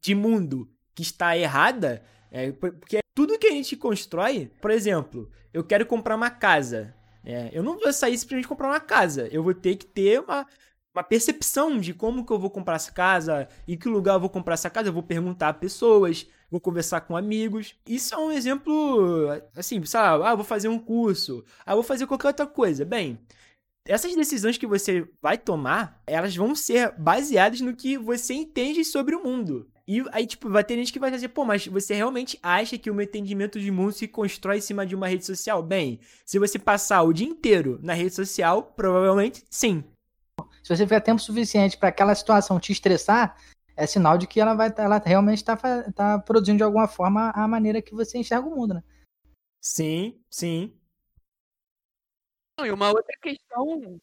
de 0.00 0.14
mundo 0.14 0.73
que 0.94 1.02
está 1.02 1.36
errada, 1.36 2.02
é, 2.30 2.50
porque 2.52 2.98
tudo 3.14 3.38
que 3.38 3.46
a 3.46 3.52
gente 3.52 3.76
constrói, 3.76 4.50
por 4.60 4.70
exemplo, 4.70 5.30
eu 5.52 5.62
quero 5.62 5.86
comprar 5.86 6.16
uma 6.16 6.30
casa. 6.30 6.94
É, 7.24 7.50
eu 7.52 7.62
não 7.62 7.78
vou 7.78 7.92
sair 7.92 8.18
simplesmente 8.18 8.48
comprar 8.48 8.68
uma 8.68 8.80
casa. 8.80 9.28
Eu 9.30 9.42
vou 9.42 9.54
ter 9.54 9.76
que 9.76 9.86
ter 9.86 10.20
uma, 10.20 10.46
uma 10.94 11.02
percepção 11.02 11.78
de 11.78 11.94
como 11.94 12.26
que 12.26 12.32
eu 12.32 12.38
vou 12.38 12.50
comprar 12.50 12.74
essa 12.74 12.92
casa, 12.92 13.48
em 13.66 13.76
que 13.76 13.88
lugar 13.88 14.14
eu 14.14 14.20
vou 14.20 14.28
comprar 14.28 14.54
essa 14.54 14.68
casa. 14.68 14.88
Eu 14.88 14.92
vou 14.92 15.02
perguntar 15.02 15.50
a 15.50 15.54
pessoas, 15.54 16.26
vou 16.50 16.60
conversar 16.60 17.02
com 17.02 17.16
amigos. 17.16 17.76
Isso 17.86 18.14
é 18.14 18.18
um 18.18 18.32
exemplo, 18.32 19.28
assim, 19.56 19.84
sabe? 19.84 20.24
Ah, 20.24 20.34
vou 20.34 20.44
fazer 20.44 20.68
um 20.68 20.78
curso. 20.78 21.44
Ah, 21.64 21.74
vou 21.74 21.84
fazer 21.84 22.06
qualquer 22.06 22.28
outra 22.28 22.46
coisa. 22.46 22.84
Bem, 22.84 23.18
essas 23.86 24.14
decisões 24.16 24.58
que 24.58 24.66
você 24.66 25.08
vai 25.22 25.38
tomar, 25.38 26.02
elas 26.06 26.34
vão 26.34 26.54
ser 26.54 26.92
baseadas 26.98 27.60
no 27.60 27.76
que 27.76 27.96
você 27.96 28.34
entende 28.34 28.84
sobre 28.84 29.14
o 29.14 29.22
mundo. 29.22 29.70
E 29.86 30.02
aí, 30.12 30.26
tipo, 30.26 30.48
vai 30.48 30.64
ter 30.64 30.76
gente 30.76 30.92
que 30.92 30.98
vai 30.98 31.10
dizer, 31.10 31.28
pô, 31.28 31.44
mas 31.44 31.66
você 31.66 31.94
realmente 31.94 32.38
acha 32.42 32.78
que 32.78 32.90
o 32.90 32.94
meu 32.94 33.04
entendimento 33.04 33.60
de 33.60 33.70
mundo 33.70 33.92
se 33.92 34.08
constrói 34.08 34.56
em 34.58 34.62
cima 34.62 34.86
de 34.86 34.94
uma 34.94 35.08
rede 35.08 35.26
social? 35.26 35.62
Bem, 35.62 36.00
se 36.24 36.38
você 36.38 36.58
passar 36.58 37.02
o 37.02 37.12
dia 37.12 37.26
inteiro 37.26 37.78
na 37.82 37.92
rede 37.92 38.14
social, 38.14 38.62
provavelmente 38.62 39.44
sim. 39.50 39.84
Se 40.62 40.74
você 40.74 40.84
tiver 40.84 41.00
tempo 41.00 41.20
suficiente 41.20 41.76
para 41.76 41.90
aquela 41.90 42.14
situação 42.14 42.58
te 42.58 42.72
estressar, 42.72 43.36
é 43.76 43.86
sinal 43.86 44.16
de 44.16 44.26
que 44.26 44.40
ela 44.40 44.54
vai 44.54 44.72
ela 44.78 44.98
realmente 45.04 45.38
está 45.38 45.56
tá 45.92 46.18
produzindo 46.18 46.58
de 46.58 46.62
alguma 46.62 46.88
forma 46.88 47.30
a 47.30 47.46
maneira 47.46 47.82
que 47.82 47.94
você 47.94 48.16
enxerga 48.16 48.48
o 48.48 48.56
mundo, 48.56 48.74
né? 48.74 48.82
Sim, 49.60 50.18
sim. 50.30 50.74
E 52.58 52.70
uma 52.70 52.88
outra 52.88 53.12
questão 53.20 54.00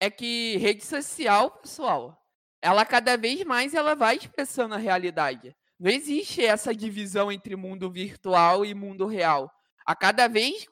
é 0.00 0.10
que 0.10 0.56
rede 0.56 0.84
social, 0.84 1.50
pessoal, 1.50 2.17
ela 2.60 2.84
cada 2.84 3.16
vez 3.16 3.44
mais 3.44 3.74
ela 3.74 3.94
vai 3.94 4.16
expressando 4.16 4.74
a 4.74 4.78
realidade. 4.78 5.54
Não 5.78 5.90
existe 5.90 6.44
essa 6.44 6.74
divisão 6.74 7.30
entre 7.30 7.54
mundo 7.54 7.90
virtual 7.90 8.64
e 8.64 8.74
mundo 8.74 9.06
real. 9.06 9.50
A 9.86 9.94
cada 9.94 10.26
vez 10.26 10.66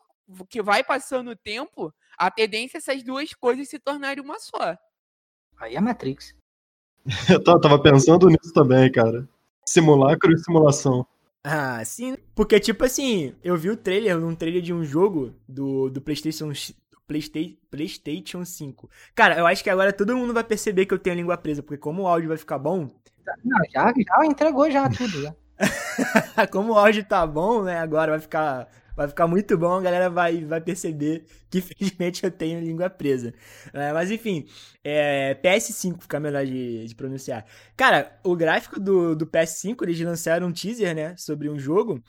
que 0.49 0.61
vai 0.61 0.83
passando 0.83 1.31
o 1.31 1.37
tempo, 1.37 1.95
a 2.19 2.31
tendência 2.31 2.79
é 2.79 2.81
essas 2.81 3.03
duas 3.03 3.33
coisas 3.33 3.69
se 3.69 3.79
tornarem 3.79 4.23
uma 4.23 4.39
só. 4.41 4.77
Aí 5.59 5.77
é 5.77 5.81
Matrix. 5.81 6.35
Eu 7.31 7.43
tava 7.43 7.81
pensando 7.81 8.29
nisso 8.29 8.53
também, 8.53 8.91
cara. 8.91 9.29
Simulacro 9.65 10.33
e 10.33 10.39
simulação. 10.39 11.07
Ah, 11.49 11.85
sim. 11.85 12.17
Porque, 12.35 12.59
tipo 12.59 12.85
assim, 12.85 13.33
eu 13.41 13.57
vi 13.57 13.71
o 13.71 13.77
trailer, 13.77 14.19
um 14.19 14.35
trailer 14.35 14.61
de 14.61 14.73
um 14.73 14.85
jogo 14.85 15.33
do, 15.49 15.89
do 15.89 16.01
PlayStation 16.01 16.51
Playstation, 17.07 17.57
PlayStation 17.71 18.45
5. 18.45 18.91
Cara, 19.15 19.39
eu 19.39 19.47
acho 19.47 19.63
que 19.63 19.71
agora 19.71 19.93
todo 19.93 20.17
mundo 20.17 20.35
vai 20.35 20.45
perceber 20.45 20.87
que 20.87 20.95
eu 20.95 20.99
tenho 20.99 21.15
a 21.15 21.19
língua 21.19 21.37
presa, 21.37 21.63
porque 21.63 21.79
como 21.79 22.03
o 22.03 22.07
áudio 22.07 22.29
vai 22.29 22.37
ficar 22.37 22.59
bom. 22.59 22.91
Não, 23.45 23.59
já, 23.73 23.93
já 23.93 24.27
entregou 24.27 24.71
já 24.71 24.89
tudo. 24.89 25.23
Já. 25.23 25.35
como 26.51 26.73
o 26.73 26.79
áudio 26.79 27.05
tá 27.05 27.27
bom, 27.27 27.63
né? 27.63 27.79
Agora 27.79 28.13
vai 28.13 28.21
ficar, 28.21 28.69
vai 28.97 29.09
ficar 29.09 29.27
muito 29.27 29.57
bom, 29.57 29.75
a 29.75 29.83
galera 29.83 30.11
vai, 30.11 30.45
vai 30.45 30.61
perceber 30.61 31.25
que 31.51 31.59
infelizmente 31.59 32.25
eu 32.25 32.31
tenho 32.31 32.61
língua 32.61 32.91
presa. 32.91 33.33
É, 33.73 33.93
mas 33.93 34.11
enfim, 34.11 34.47
é, 34.85 35.35
PS5 35.43 36.03
fica 36.03 36.21
melhor 36.21 36.45
de, 36.45 36.87
de, 36.87 36.95
pronunciar. 36.95 37.45
Cara, 37.77 38.19
o 38.25 38.35
gráfico 38.37 38.81
do, 38.81 39.15
do 39.15 39.27
PS5, 39.27 39.83
eles 39.83 40.01
lançaram 40.01 40.49
um 40.49 40.53
teaser, 40.53 40.95
né? 40.95 41.17
Sobre 41.17 41.49
um 41.49 41.59
jogo. 41.59 42.03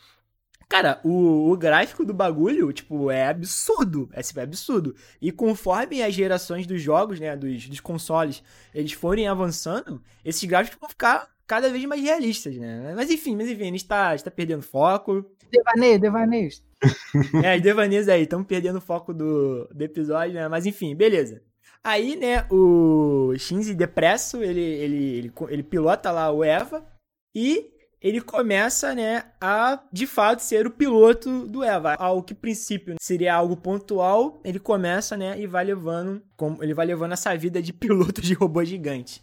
Cara, 0.69 0.99
o, 1.03 1.49
o 1.49 1.57
gráfico 1.57 2.03
do 2.03 2.13
bagulho, 2.13 2.73
tipo, 2.73 3.09
é 3.09 3.27
absurdo. 3.27 4.09
É, 4.11 4.19
é 4.19 4.41
absurdo. 4.41 4.95
E 5.21 5.31
conforme 5.31 6.03
as 6.03 6.13
gerações 6.13 6.67
dos 6.67 6.81
jogos, 6.81 7.19
né, 7.19 7.37
dos, 7.37 7.67
dos 7.67 7.79
consoles, 7.79 8.43
eles 8.73 8.91
forem 8.91 9.27
avançando, 9.27 10.01
esses 10.25 10.43
gráficos 10.43 10.79
vão 10.79 10.89
ficar 10.89 11.29
cada 11.47 11.69
vez 11.69 11.85
mais 11.85 12.01
realistas, 12.01 12.57
né? 12.57 12.93
Mas 12.93 13.09
enfim, 13.09 13.35
mas 13.37 13.49
enfim, 13.49 13.63
a 13.63 13.71
gente 13.71 13.87
tá, 13.87 14.09
a 14.09 14.15
gente 14.15 14.25
tá 14.25 14.31
perdendo 14.31 14.61
foco. 14.61 15.25
Devaneio, 15.49 15.99
devaneio. 15.99 16.49
é, 17.43 17.55
os 17.55 17.61
devaneios 17.61 18.09
aí, 18.09 18.23
estão 18.23 18.43
perdendo 18.43 18.77
o 18.77 18.81
foco 18.81 19.13
do, 19.13 19.65
do 19.73 19.81
episódio, 19.81 20.33
né? 20.33 20.49
Mas 20.49 20.65
enfim, 20.65 20.93
beleza. 20.93 21.41
Aí, 21.81 22.17
né, 22.17 22.45
o 22.51 23.33
Shinji 23.37 23.73
Depresso, 23.73 24.43
ele, 24.43 24.59
ele, 24.59 25.17
ele, 25.17 25.33
ele 25.47 25.63
pilota 25.63 26.11
lá 26.11 26.29
o 26.29 26.43
Eva 26.43 26.85
e 27.33 27.71
ele 28.01 28.21
começa, 28.21 28.93
né, 28.93 29.23
a 29.41 29.79
de 29.91 30.05
fato 30.05 30.39
ser 30.39 30.67
o 30.67 30.71
piloto 30.71 31.47
do 31.47 31.63
Eva. 31.63 31.95
Ao 31.97 32.21
que 32.21 32.33
princípio 32.33 32.95
seria 33.01 33.33
algo 33.33 33.57
pontual, 33.57 34.39
ele 34.43 34.59
começa, 34.59 35.17
né, 35.17 35.39
e 35.39 35.47
vai 35.47 35.65
levando, 35.65 36.21
ele 36.61 36.73
vai 36.73 36.85
levando 36.85 37.13
essa 37.13 37.35
vida 37.35 37.61
de 37.61 37.73
piloto 37.73 38.21
de 38.21 38.33
robô 38.33 38.63
gigante. 38.63 39.21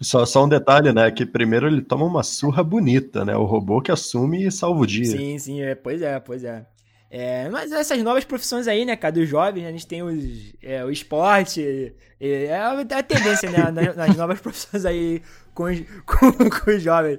Só, 0.00 0.24
só 0.24 0.44
um 0.44 0.48
detalhe, 0.48 0.92
né? 0.92 1.10
Que 1.10 1.26
primeiro 1.26 1.66
ele 1.66 1.82
toma 1.82 2.06
uma 2.06 2.22
surra 2.22 2.64
bonita, 2.64 3.22
né? 3.22 3.36
O 3.36 3.44
robô 3.44 3.82
que 3.82 3.92
assume 3.92 4.46
e 4.46 4.50
salva 4.50 4.80
o 4.80 4.86
dia. 4.86 5.04
Sim, 5.04 5.38
sim, 5.38 5.60
é, 5.60 5.74
pois 5.74 6.00
é, 6.00 6.18
pois 6.18 6.42
é. 6.42 6.64
É, 7.10 7.48
mas 7.50 7.72
essas 7.72 8.02
novas 8.02 8.24
profissões 8.24 8.68
aí, 8.68 8.84
né, 8.84 8.96
cara, 8.96 9.12
dos 9.12 9.28
jovens, 9.28 9.66
a 9.66 9.70
gente 9.70 9.86
tem 9.86 10.00
os, 10.00 10.54
é, 10.62 10.84
o 10.84 10.90
esporte, 10.90 11.92
é, 12.20 12.44
é 12.44 12.56
a 12.56 13.02
tendência, 13.02 13.50
né, 13.50 13.70
nas, 13.70 13.96
nas 13.96 14.16
novas 14.16 14.38
profissões 14.40 14.84
aí 14.86 15.20
com 15.52 15.64
os, 15.64 15.80
com, 16.06 16.32
com 16.48 16.70
os 16.70 16.80
jovens. 16.80 17.18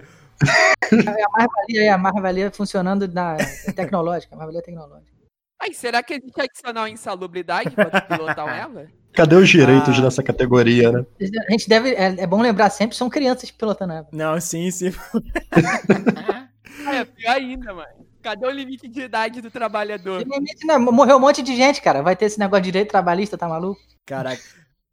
É 0.92 1.24
a 1.24 1.30
mais-valia, 1.30 1.96
a 1.96 1.98
mais-valia 1.98 2.52
funcionando 2.52 3.08
na 3.08 3.38
tecnológica, 3.76 4.36
a 4.36 4.38
mais-valia 4.38 4.62
tecnológica. 4.62 5.12
Ai, 5.62 5.74
será 5.74 6.02
que 6.02 6.16
existe 6.16 6.42
adicional 6.42 6.88
insalubridade 6.88 7.72
para 7.72 8.02
pilotar 8.02 8.46
o 8.46 8.50
Eva? 8.50 8.88
Cadê 9.14 9.36
os 9.36 9.48
direitos 9.48 10.00
ah. 10.00 10.02
dessa 10.02 10.24
categoria, 10.24 10.92
né? 10.92 11.06
A 11.48 11.52
gente 11.52 11.70
deve. 11.70 11.92
É, 11.92 12.22
é, 12.22 12.28
bom 12.28 12.42
lembrar 12.42 12.70
sempre, 12.72 12.96
são 12.96 13.10
crianças 13.10 13.52
pilotando 13.52 13.94
Eva. 13.94 14.08
Não, 14.12 14.42
sim, 14.42 14.72
sim. 14.72 14.92
é, 16.92 17.06
pior 17.06 17.36
ainda, 17.36 17.74
mano. 17.74 18.02
Cadê 18.22 18.46
o 18.46 18.52
limite 18.52 18.88
de 18.88 19.02
idade 19.02 19.42
do 19.42 19.52
trabalhador? 19.52 20.26
Limite, 20.28 20.66
não, 20.66 20.80
morreu 20.80 21.18
um 21.18 21.20
monte 21.20 21.42
de 21.42 21.56
gente, 21.56 21.82
cara. 21.82 22.02
Vai 22.02 22.16
ter 22.16 22.26
esse 22.26 22.40
negócio 22.40 22.64
de 22.64 22.72
direito 22.72 22.90
trabalhista, 22.90 23.38
tá 23.38 23.48
maluco? 23.48 23.82
Caraca. 24.06 24.42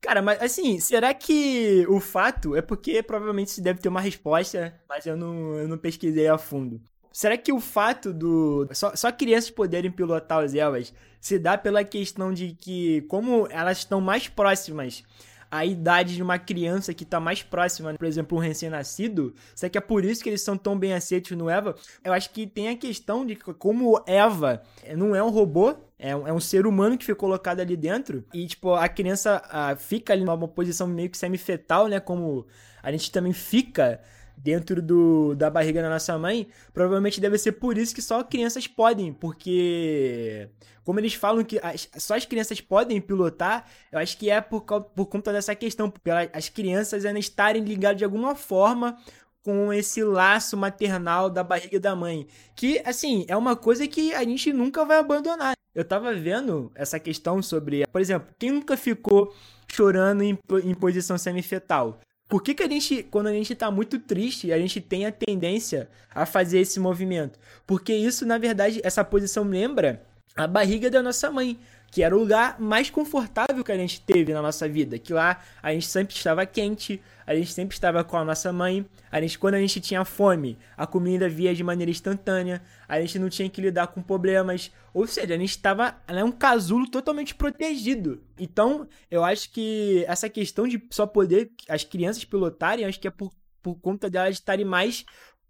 Cara, 0.00 0.22
mas 0.22 0.40
assim, 0.40 0.78
será 0.78 1.12
que 1.12 1.84
o 1.88 2.00
fato 2.00 2.54
é 2.54 2.62
porque 2.62 3.02
provavelmente 3.02 3.50
se 3.50 3.60
deve 3.60 3.80
ter 3.80 3.88
uma 3.88 4.00
resposta, 4.00 4.80
mas 4.88 5.06
eu 5.06 5.16
não, 5.16 5.54
eu 5.54 5.66
não 5.68 5.76
pesquisei 5.76 6.28
a 6.28 6.38
fundo. 6.38 6.80
Será 7.12 7.36
que 7.36 7.52
o 7.52 7.58
fato 7.58 8.12
do. 8.12 8.68
Só, 8.72 8.94
só 8.94 9.10
crianças 9.10 9.50
poderem 9.50 9.90
pilotar 9.90 10.44
os 10.44 10.54
Elvas 10.54 10.94
se 11.20 11.36
dá 11.36 11.58
pela 11.58 11.82
questão 11.82 12.32
de 12.32 12.54
que, 12.54 13.02
como 13.02 13.48
elas 13.50 13.78
estão 13.78 14.00
mais 14.00 14.28
próximas 14.28 15.02
a 15.50 15.64
idade 15.64 16.14
de 16.14 16.22
uma 16.22 16.38
criança 16.38 16.92
que 16.92 17.04
tá 17.04 17.18
mais 17.18 17.42
próxima, 17.42 17.94
por 17.94 18.06
exemplo, 18.06 18.36
um 18.36 18.40
recém-nascido, 18.40 19.34
será 19.54 19.70
que 19.70 19.78
é 19.78 19.80
por 19.80 20.04
isso 20.04 20.22
que 20.22 20.28
eles 20.28 20.42
são 20.42 20.56
tão 20.56 20.78
bem 20.78 20.92
aceitos 20.92 21.36
no 21.36 21.48
Eva? 21.48 21.74
Eu 22.04 22.12
acho 22.12 22.30
que 22.30 22.46
tem 22.46 22.68
a 22.68 22.76
questão 22.76 23.24
de 23.24 23.36
como 23.36 24.02
Eva 24.06 24.62
não 24.96 25.14
é 25.14 25.22
um 25.22 25.30
robô, 25.30 25.74
é 25.98 26.14
um, 26.14 26.28
é 26.28 26.32
um 26.32 26.40
ser 26.40 26.66
humano 26.66 26.96
que 26.96 27.04
foi 27.04 27.14
colocado 27.14 27.60
ali 27.60 27.76
dentro. 27.76 28.24
E, 28.32 28.46
tipo, 28.46 28.74
a 28.74 28.88
criança 28.88 29.42
a, 29.50 29.74
fica 29.74 30.12
ali 30.12 30.24
numa 30.24 30.46
posição 30.46 30.86
meio 30.86 31.10
que 31.10 31.18
semi-fetal, 31.18 31.88
né? 31.88 31.98
Como 31.98 32.46
a 32.82 32.92
gente 32.92 33.10
também 33.10 33.32
fica 33.32 34.00
dentro 34.42 34.80
do, 34.80 35.34
da 35.34 35.50
barriga 35.50 35.82
da 35.82 35.90
nossa 35.90 36.16
mãe, 36.18 36.48
provavelmente 36.72 37.20
deve 37.20 37.38
ser 37.38 37.52
por 37.52 37.76
isso 37.76 37.94
que 37.94 38.02
só 38.02 38.22
crianças 38.22 38.66
podem, 38.66 39.12
porque 39.12 40.48
como 40.84 41.00
eles 41.00 41.14
falam 41.14 41.44
que 41.44 41.60
as, 41.62 41.88
só 41.98 42.14
as 42.16 42.24
crianças 42.24 42.60
podem 42.60 43.00
pilotar, 43.00 43.66
eu 43.92 43.98
acho 43.98 44.16
que 44.16 44.30
é 44.30 44.40
por, 44.40 44.62
por 44.62 45.06
conta 45.06 45.32
dessa 45.32 45.54
questão, 45.54 45.90
porque 45.90 46.10
as 46.10 46.48
crianças 46.48 47.04
ainda 47.04 47.18
estarem 47.18 47.62
ligadas 47.62 47.98
de 47.98 48.04
alguma 48.04 48.34
forma 48.34 48.96
com 49.42 49.72
esse 49.72 50.02
laço 50.02 50.56
maternal 50.56 51.30
da 51.30 51.42
barriga 51.42 51.80
da 51.80 51.94
mãe, 51.94 52.26
que 52.54 52.80
assim, 52.84 53.24
é 53.28 53.36
uma 53.36 53.56
coisa 53.56 53.86
que 53.86 54.14
a 54.14 54.24
gente 54.24 54.52
nunca 54.52 54.84
vai 54.84 54.98
abandonar. 54.98 55.52
Eu 55.74 55.84
tava 55.84 56.12
vendo 56.14 56.72
essa 56.74 56.98
questão 56.98 57.42
sobre, 57.42 57.86
por 57.86 58.00
exemplo, 58.00 58.34
quem 58.38 58.50
nunca 58.50 58.76
ficou 58.76 59.34
chorando 59.70 60.22
em, 60.22 60.38
em 60.64 60.74
posição 60.74 61.16
semifetal? 61.16 62.00
Por 62.28 62.42
que, 62.42 62.54
que 62.54 62.62
a 62.62 62.68
gente, 62.68 63.02
quando 63.04 63.28
a 63.28 63.32
gente 63.32 63.54
tá 63.54 63.70
muito 63.70 63.98
triste, 63.98 64.52
a 64.52 64.58
gente 64.58 64.80
tem 64.82 65.06
a 65.06 65.12
tendência 65.12 65.88
a 66.14 66.26
fazer 66.26 66.60
esse 66.60 66.78
movimento? 66.78 67.38
Porque 67.66 67.94
isso, 67.94 68.26
na 68.26 68.36
verdade, 68.36 68.80
essa 68.84 69.02
posição 69.02 69.44
lembra 69.44 70.02
a 70.36 70.46
barriga 70.46 70.90
da 70.90 71.02
nossa 71.02 71.30
mãe 71.30 71.58
que 71.90 72.02
era 72.02 72.14
o 72.14 72.20
lugar 72.20 72.60
mais 72.60 72.90
confortável 72.90 73.64
que 73.64 73.72
a 73.72 73.76
gente 73.76 74.00
teve 74.00 74.32
na 74.32 74.42
nossa 74.42 74.68
vida, 74.68 74.98
que 74.98 75.12
lá 75.12 75.40
a 75.62 75.72
gente 75.72 75.86
sempre 75.86 76.14
estava 76.14 76.44
quente, 76.44 77.00
a 77.26 77.34
gente 77.34 77.52
sempre 77.52 77.74
estava 77.74 78.04
com 78.04 78.16
a 78.16 78.24
nossa 78.24 78.52
mãe, 78.52 78.86
a 79.10 79.20
gente 79.20 79.38
quando 79.38 79.54
a 79.54 79.60
gente 79.60 79.80
tinha 79.80 80.04
fome, 80.04 80.58
a 80.76 80.86
comida 80.86 81.28
via 81.28 81.54
de 81.54 81.64
maneira 81.64 81.90
instantânea, 81.90 82.62
a 82.86 83.00
gente 83.00 83.18
não 83.18 83.28
tinha 83.28 83.48
que 83.48 83.60
lidar 83.60 83.86
com 83.88 84.02
problemas, 84.02 84.70
ou 84.92 85.06
seja, 85.06 85.34
a 85.34 85.38
gente 85.38 85.50
estava 85.50 85.96
né, 86.08 86.22
um 86.22 86.32
casulo 86.32 86.90
totalmente 86.90 87.34
protegido. 87.34 88.22
Então, 88.38 88.86
eu 89.10 89.24
acho 89.24 89.50
que 89.50 90.04
essa 90.06 90.28
questão 90.28 90.68
de 90.68 90.82
só 90.90 91.06
poder 91.06 91.50
as 91.68 91.84
crianças 91.84 92.24
pilotarem, 92.24 92.84
acho 92.84 93.00
que 93.00 93.08
é 93.08 93.10
por, 93.10 93.32
por 93.62 93.76
conta 93.76 94.10
delas 94.10 94.34
estarem 94.34 94.64
mais 94.64 95.04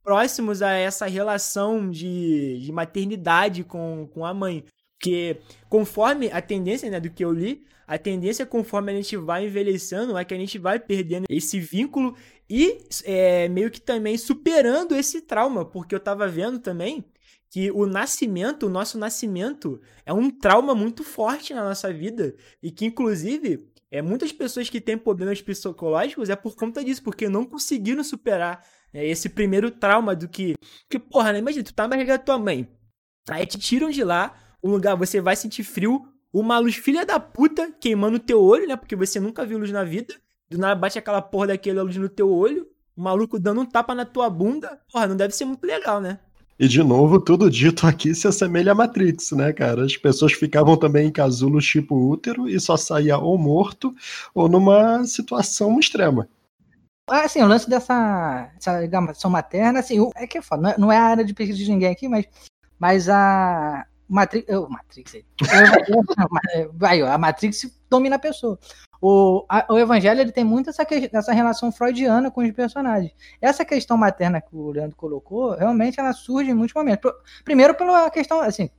próximos 0.04 0.62
a 0.62 0.70
essa 0.70 1.06
relação 1.06 1.90
de, 1.90 2.60
de 2.60 2.72
maternidade 2.72 3.64
com, 3.64 4.08
com 4.14 4.24
a 4.24 4.32
mãe. 4.32 4.64
Porque 4.98 5.40
conforme 5.68 6.28
a 6.32 6.42
tendência, 6.42 6.90
né, 6.90 6.98
do 6.98 7.08
que 7.08 7.24
eu 7.24 7.32
li, 7.32 7.64
a 7.86 7.96
tendência 7.96 8.44
conforme 8.44 8.92
a 8.92 8.94
gente 8.94 9.16
vai 9.16 9.46
envelhecendo 9.46 10.18
é 10.18 10.24
que 10.24 10.34
a 10.34 10.36
gente 10.36 10.58
vai 10.58 10.78
perdendo 10.78 11.24
esse 11.30 11.58
vínculo 11.60 12.16
e 12.50 12.78
é, 13.04 13.48
meio 13.48 13.70
que 13.70 13.80
também 13.80 14.18
superando 14.18 14.94
esse 14.94 15.22
trauma, 15.22 15.64
porque 15.64 15.94
eu 15.94 16.00
tava 16.00 16.26
vendo 16.26 16.58
também 16.58 17.04
que 17.50 17.70
o 17.70 17.86
nascimento, 17.86 18.66
o 18.66 18.68
nosso 18.68 18.98
nascimento, 18.98 19.80
é 20.04 20.12
um 20.12 20.30
trauma 20.30 20.74
muito 20.74 21.02
forte 21.02 21.54
na 21.54 21.64
nossa 21.64 21.90
vida 21.92 22.34
e 22.62 22.70
que, 22.70 22.84
inclusive, 22.84 23.66
é, 23.90 24.02
muitas 24.02 24.32
pessoas 24.32 24.68
que 24.68 24.80
têm 24.80 24.98
problemas 24.98 25.40
psicológicos 25.40 26.28
é 26.28 26.36
por 26.36 26.54
conta 26.54 26.84
disso, 26.84 27.02
porque 27.02 27.28
não 27.28 27.46
conseguiram 27.46 28.04
superar 28.04 28.62
é, 28.92 29.06
esse 29.06 29.30
primeiro 29.30 29.70
trauma 29.70 30.14
do 30.14 30.28
que. 30.28 30.54
Que, 30.90 30.98
porra, 30.98 31.32
né? 31.32 31.38
Imagina, 31.38 31.64
tu 31.64 31.72
tá 31.72 31.84
na 31.84 31.88
barriga 31.88 32.18
da 32.18 32.22
tua 32.22 32.38
mãe. 32.38 32.68
Aí 33.30 33.46
te 33.46 33.58
tiram 33.58 33.88
de 33.90 34.04
lá, 34.04 34.34
um 34.62 34.70
lugar 34.70 34.96
você 34.96 35.20
vai 35.20 35.36
sentir 35.36 35.62
frio, 35.62 36.06
uma 36.32 36.58
luz 36.58 36.76
filha 36.76 37.04
da 37.06 37.18
puta 37.18 37.72
queimando 37.80 38.16
o 38.16 38.20
teu 38.20 38.42
olho, 38.42 38.66
né? 38.66 38.76
Porque 38.76 38.96
você 38.96 39.18
nunca 39.18 39.44
viu 39.44 39.58
luz 39.58 39.70
na 39.70 39.84
vida. 39.84 40.14
Do 40.50 40.58
nada 40.58 40.74
bate 40.74 40.98
aquela 40.98 41.20
porra 41.20 41.48
daquela 41.48 41.82
luz 41.82 41.96
no 41.96 42.08
teu 42.08 42.30
olho, 42.30 42.66
o 42.96 43.02
maluco 43.02 43.38
dando 43.38 43.60
um 43.60 43.66
tapa 43.66 43.94
na 43.94 44.04
tua 44.04 44.28
bunda. 44.30 44.78
Porra, 44.92 45.06
não 45.06 45.16
deve 45.16 45.34
ser 45.34 45.44
muito 45.44 45.64
legal, 45.66 46.00
né? 46.00 46.18
E 46.58 46.66
de 46.66 46.82
novo, 46.82 47.20
tudo 47.20 47.48
dito 47.48 47.86
aqui 47.86 48.12
se 48.14 48.26
assemelha 48.26 48.72
a 48.72 48.74
Matrix, 48.74 49.30
né, 49.30 49.52
cara? 49.52 49.84
As 49.84 49.96
pessoas 49.96 50.32
ficavam 50.32 50.76
também 50.76 51.06
em 51.06 51.12
casulos 51.12 51.64
tipo 51.64 51.94
útero 51.94 52.48
e 52.48 52.58
só 52.58 52.76
saía 52.76 53.16
ou 53.16 53.38
morto 53.38 53.94
ou 54.34 54.48
numa 54.48 55.04
situação 55.04 55.78
extrema. 55.78 56.28
Ah, 57.08 57.22
assim, 57.22 57.40
o 57.42 57.46
lance 57.46 57.70
dessa, 57.70 58.50
dessa 58.60 59.28
materna, 59.28 59.78
assim, 59.78 59.98
é 60.16 60.26
que 60.26 60.36
é 60.36 60.42
foda, 60.42 60.74
não 60.76 60.92
é, 60.92 60.96
é 60.96 60.98
a 60.98 61.04
área 61.04 61.24
de 61.24 61.32
pesquisa 61.32 61.58
de 61.58 61.70
ninguém 61.70 61.90
aqui, 61.90 62.06
mas, 62.06 62.26
mas 62.78 63.08
a, 63.08 63.86
Matrix. 64.08 64.48
Oh, 64.54 64.68
Matrix 64.68 65.14
aí. 65.14 65.24
Vai, 66.72 67.00
a 67.02 67.18
Matrix 67.18 67.70
domina 67.88 68.16
a 68.16 68.18
pessoa. 68.18 68.58
O, 69.00 69.44
a, 69.48 69.66
o 69.72 69.78
Evangelho 69.78 70.20
ele 70.20 70.32
tem 70.32 70.44
muito 70.44 70.70
essa, 70.70 70.84
essa 71.12 71.32
relação 71.32 71.70
freudiana 71.70 72.30
com 72.30 72.42
os 72.42 72.50
personagens. 72.52 73.12
Essa 73.40 73.64
questão 73.64 73.96
materna 73.96 74.40
que 74.40 74.54
o 74.56 74.70
Leandro 74.70 74.96
colocou, 74.96 75.54
realmente 75.54 76.00
ela 76.00 76.12
surge 76.12 76.50
em 76.50 76.54
muitos 76.54 76.74
momentos. 76.74 77.12
Primeiro 77.44 77.74
pela 77.74 78.10
questão, 78.10 78.40
assim, 78.40 78.70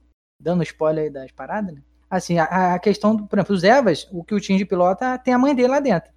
dando 0.42 0.64
spoiler 0.64 1.06
aí 1.06 1.10
das 1.10 1.32
paradas, 1.32 1.74
né? 1.74 1.82
Assim, 2.10 2.40
a, 2.40 2.74
a 2.74 2.80
questão, 2.80 3.16
do, 3.16 3.28
por 3.28 3.38
exemplo, 3.38 3.56
os 3.56 3.64
Evas, 3.64 4.08
o 4.12 4.24
que 4.24 4.34
o 4.34 4.40
Tim 4.42 4.58
de 4.58 4.66
pilota 4.66 5.18
tem 5.20 5.34
a 5.34 5.38
mãe 5.38 5.54
dele 5.54 5.68
lá 5.68 5.80
dentro 5.80 6.12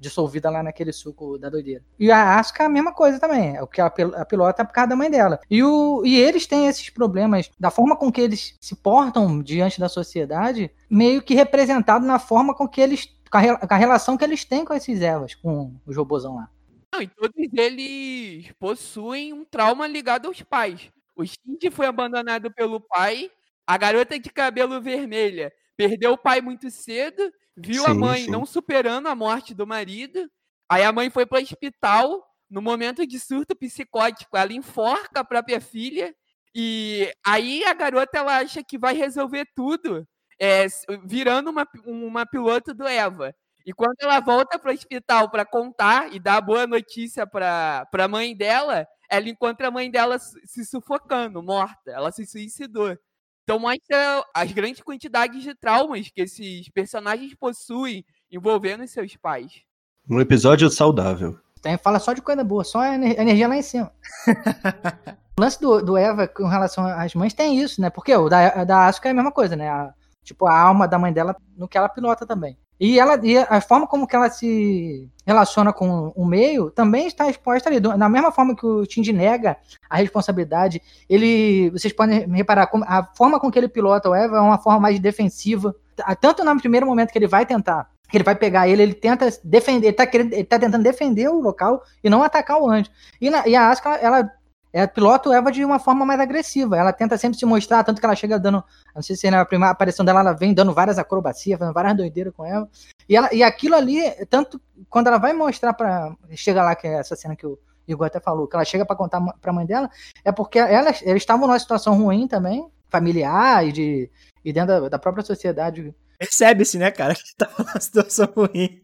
dissolvida 0.00 0.48
lá 0.48 0.62
naquele 0.62 0.92
suco 0.92 1.38
da 1.38 1.50
doideira. 1.50 1.84
E 1.98 2.10
a 2.10 2.38
Asuka 2.38 2.62
é 2.62 2.66
a 2.66 2.70
mesma 2.70 2.92
coisa 2.92 3.20
também, 3.20 3.56
é 3.56 3.62
o 3.62 3.66
que 3.66 3.80
a, 3.80 3.90
pilota 3.90 4.62
é 4.62 4.64
por 4.64 4.72
causa 4.72 4.88
da 4.88 4.96
mãe 4.96 5.10
dela. 5.10 5.38
E, 5.50 5.62
o, 5.62 6.02
e 6.04 6.16
eles 6.16 6.46
têm 6.46 6.66
esses 6.66 6.88
problemas, 6.88 7.50
da 7.60 7.70
forma 7.70 7.94
com 7.94 8.10
que 8.10 8.20
eles 8.20 8.56
se 8.60 8.74
portam 8.74 9.42
diante 9.42 9.78
da 9.78 9.88
sociedade, 9.88 10.70
meio 10.88 11.22
que 11.22 11.34
representado 11.34 12.06
na 12.06 12.18
forma 12.18 12.54
com 12.54 12.66
que 12.66 12.80
eles, 12.80 13.06
com 13.30 13.38
a, 13.38 13.56
com 13.58 13.74
a 13.74 13.76
relação 13.76 14.16
que 14.16 14.24
eles 14.24 14.44
têm 14.44 14.64
com 14.64 14.72
esses 14.72 15.00
Evas, 15.02 15.34
com 15.34 15.74
os 15.86 15.96
robôzão 15.96 16.36
lá. 16.36 16.50
Não, 16.92 17.02
e 17.02 17.06
todos 17.06 17.36
eles 17.52 18.50
possuem 18.58 19.32
um 19.32 19.44
trauma 19.44 19.86
ligado 19.86 20.26
aos 20.26 20.42
pais. 20.42 20.90
O 21.14 21.24
Shinji 21.24 21.70
foi 21.70 21.86
abandonado 21.86 22.50
pelo 22.50 22.80
pai, 22.80 23.30
a 23.66 23.76
garota 23.76 24.18
de 24.18 24.30
cabelo 24.30 24.80
vermelha 24.80 25.52
perdeu 25.80 26.12
o 26.12 26.18
pai 26.18 26.42
muito 26.42 26.70
cedo 26.70 27.32
viu 27.64 27.84
sim, 27.84 27.90
a 27.90 27.94
mãe 27.94 28.24
sim. 28.24 28.30
não 28.30 28.44
superando 28.46 29.08
a 29.08 29.14
morte 29.14 29.54
do 29.54 29.66
marido. 29.66 30.30
Aí 30.68 30.84
a 30.84 30.92
mãe 30.92 31.10
foi 31.10 31.26
para 31.26 31.38
o 31.38 31.42
hospital. 31.42 32.26
No 32.48 32.60
momento 32.60 33.06
de 33.06 33.18
surto 33.18 33.54
psicótico, 33.54 34.36
ela 34.36 34.52
enforca 34.52 35.20
a 35.20 35.24
própria 35.24 35.60
filha. 35.60 36.14
E 36.54 37.12
aí 37.24 37.64
a 37.64 37.72
garota 37.72 38.18
ela 38.18 38.38
acha 38.38 38.62
que 38.62 38.76
vai 38.76 38.94
resolver 38.94 39.46
tudo, 39.54 40.06
é, 40.40 40.66
virando 41.04 41.50
uma, 41.50 41.66
uma 41.84 42.26
piloto 42.26 42.74
do 42.74 42.86
Eva. 42.86 43.34
E 43.64 43.72
quando 43.72 43.96
ela 44.00 44.18
volta 44.20 44.58
para 44.58 44.70
o 44.70 44.74
hospital 44.74 45.30
para 45.30 45.44
contar 45.44 46.12
e 46.12 46.18
dar 46.18 46.36
a 46.38 46.40
boa 46.40 46.66
notícia 46.66 47.26
para 47.26 47.86
a 47.92 48.08
mãe 48.08 48.34
dela, 48.34 48.86
ela 49.08 49.28
encontra 49.28 49.68
a 49.68 49.70
mãe 49.70 49.90
dela 49.90 50.18
se 50.18 50.64
sufocando, 50.64 51.42
morta. 51.42 51.90
Ela 51.90 52.10
se 52.10 52.26
suicidou. 52.26 52.96
Então 53.42 53.58
mostra 53.58 54.24
as 54.34 54.52
grandes 54.52 54.80
quantidades 54.80 55.42
de 55.42 55.54
traumas 55.54 56.08
que 56.08 56.22
esses 56.22 56.68
personagens 56.70 57.34
possuem 57.34 58.04
envolvendo 58.30 58.86
seus 58.86 59.16
pais. 59.16 59.62
Um 60.08 60.20
episódio 60.20 60.70
saudável. 60.70 61.38
Tem, 61.60 61.76
fala 61.76 61.98
só 61.98 62.12
de 62.12 62.22
coisa 62.22 62.42
boa, 62.42 62.64
só 62.64 62.82
energia 62.84 63.46
lá 63.46 63.56
em 63.56 63.62
cima. 63.62 63.92
o 65.38 65.40
lance 65.40 65.60
do, 65.60 65.82
do, 65.82 65.96
Eva 65.96 66.26
com 66.26 66.46
relação 66.46 66.86
às 66.86 67.14
mães 67.14 67.34
tem 67.34 67.60
isso, 67.60 67.80
né? 67.80 67.90
Porque 67.90 68.14
o 68.14 68.28
da, 68.28 68.64
da 68.64 68.86
Asuka 68.86 69.08
é 69.08 69.12
a 69.12 69.14
mesma 69.14 69.32
coisa, 69.32 69.56
né? 69.56 69.68
A, 69.68 69.92
tipo, 70.24 70.46
a 70.46 70.58
alma 70.58 70.88
da 70.88 70.98
mãe 70.98 71.12
dela 71.12 71.36
no 71.56 71.68
que 71.68 71.76
ela 71.76 71.88
pilota 71.88 72.26
também. 72.26 72.56
E, 72.80 72.98
ela, 72.98 73.20
e 73.22 73.36
a 73.36 73.60
forma 73.60 73.86
como 73.86 74.06
que 74.06 74.16
ela 74.16 74.30
se 74.30 75.06
relaciona 75.26 75.70
com 75.70 76.12
o 76.16 76.24
meio 76.24 76.70
também 76.70 77.06
está 77.06 77.28
exposta 77.28 77.68
ali. 77.68 77.78
Da 77.78 78.08
mesma 78.08 78.32
forma 78.32 78.56
que 78.56 78.64
o 78.64 78.86
Tindy 78.86 79.12
nega 79.12 79.58
a 79.88 79.96
responsabilidade, 79.96 80.80
ele, 81.06 81.68
vocês 81.70 81.92
podem 81.92 82.26
reparar, 82.32 82.70
a 82.86 83.04
forma 83.14 83.38
com 83.38 83.50
que 83.50 83.58
ele 83.58 83.68
pilota 83.68 84.08
o 84.08 84.14
Eva 84.14 84.38
é 84.38 84.40
uma 84.40 84.56
forma 84.56 84.80
mais 84.80 84.98
defensiva. 84.98 85.74
Tanto 86.22 86.42
no 86.42 86.58
primeiro 86.58 86.86
momento 86.86 87.12
que 87.12 87.18
ele 87.18 87.26
vai 87.26 87.44
tentar, 87.44 87.86
que 88.08 88.16
ele 88.16 88.24
vai 88.24 88.34
pegar 88.34 88.66
ele, 88.66 88.82
ele 88.82 88.94
tenta 88.94 89.28
defender, 89.44 89.88
ele 89.88 89.92
tá, 89.92 90.08
ele 90.10 90.44
tá 90.44 90.58
tentando 90.58 90.82
defender 90.82 91.28
o 91.28 91.38
local 91.38 91.82
e 92.02 92.08
não 92.08 92.22
atacar 92.22 92.58
o 92.58 92.70
anjo. 92.70 92.90
E, 93.20 93.28
na, 93.28 93.46
e 93.46 93.54
a 93.54 93.68
Asuka, 93.68 93.90
ela 93.96 94.32
é, 94.72 94.86
pilota 94.86 95.28
o 95.28 95.32
Eva 95.32 95.50
de 95.50 95.64
uma 95.64 95.78
forma 95.78 96.06
mais 96.06 96.20
agressiva. 96.20 96.76
Ela 96.76 96.92
tenta 96.92 97.18
sempre 97.18 97.38
se 97.38 97.44
mostrar, 97.44 97.82
tanto 97.84 98.00
que 98.00 98.06
ela 98.06 98.14
chega 98.14 98.38
dando. 98.38 98.62
Não 98.94 99.02
sei 99.02 99.16
se 99.16 99.30
na 99.30 99.44
primeira 99.44 99.72
aparição 99.72 100.04
dela 100.04 100.20
ela 100.20 100.32
vem 100.32 100.54
dando 100.54 100.72
várias 100.72 100.98
acrobacias, 100.98 101.58
fazendo 101.58 101.74
várias 101.74 101.96
doideiras 101.96 102.32
com 102.34 102.44
ela. 102.44 102.68
E, 103.08 103.16
ela, 103.16 103.32
e 103.34 103.42
aquilo 103.42 103.74
ali, 103.74 104.00
tanto 104.26 104.60
quando 104.88 105.08
ela 105.08 105.18
vai 105.18 105.32
mostrar 105.32 105.72
para 105.72 106.14
Chega 106.34 106.62
lá, 106.62 106.74
que 106.74 106.86
é 106.86 106.94
essa 106.94 107.16
cena 107.16 107.34
que 107.34 107.46
o 107.46 107.58
Igor 107.86 108.06
até 108.06 108.20
falou, 108.20 108.46
que 108.46 108.54
ela 108.54 108.64
chega 108.64 108.86
para 108.86 108.96
contar 108.96 109.20
pra 109.40 109.52
mãe 109.52 109.66
dela, 109.66 109.90
é 110.24 110.30
porque 110.30 110.58
elas, 110.58 111.02
eles 111.02 111.22
estavam 111.22 111.46
numa 111.46 111.58
situação 111.58 112.00
ruim 112.00 112.28
também, 112.28 112.70
familiar 112.88 113.66
e, 113.66 113.72
de, 113.72 114.10
e 114.44 114.52
dentro 114.52 114.82
da, 114.82 114.88
da 114.90 114.98
própria 114.98 115.24
sociedade. 115.24 115.94
Percebe-se, 116.18 116.78
né, 116.78 116.90
cara, 116.90 117.14
que 117.14 117.34
tava 117.36 117.64
numa 117.64 117.80
situação 117.80 118.28
ruim. 118.36 118.80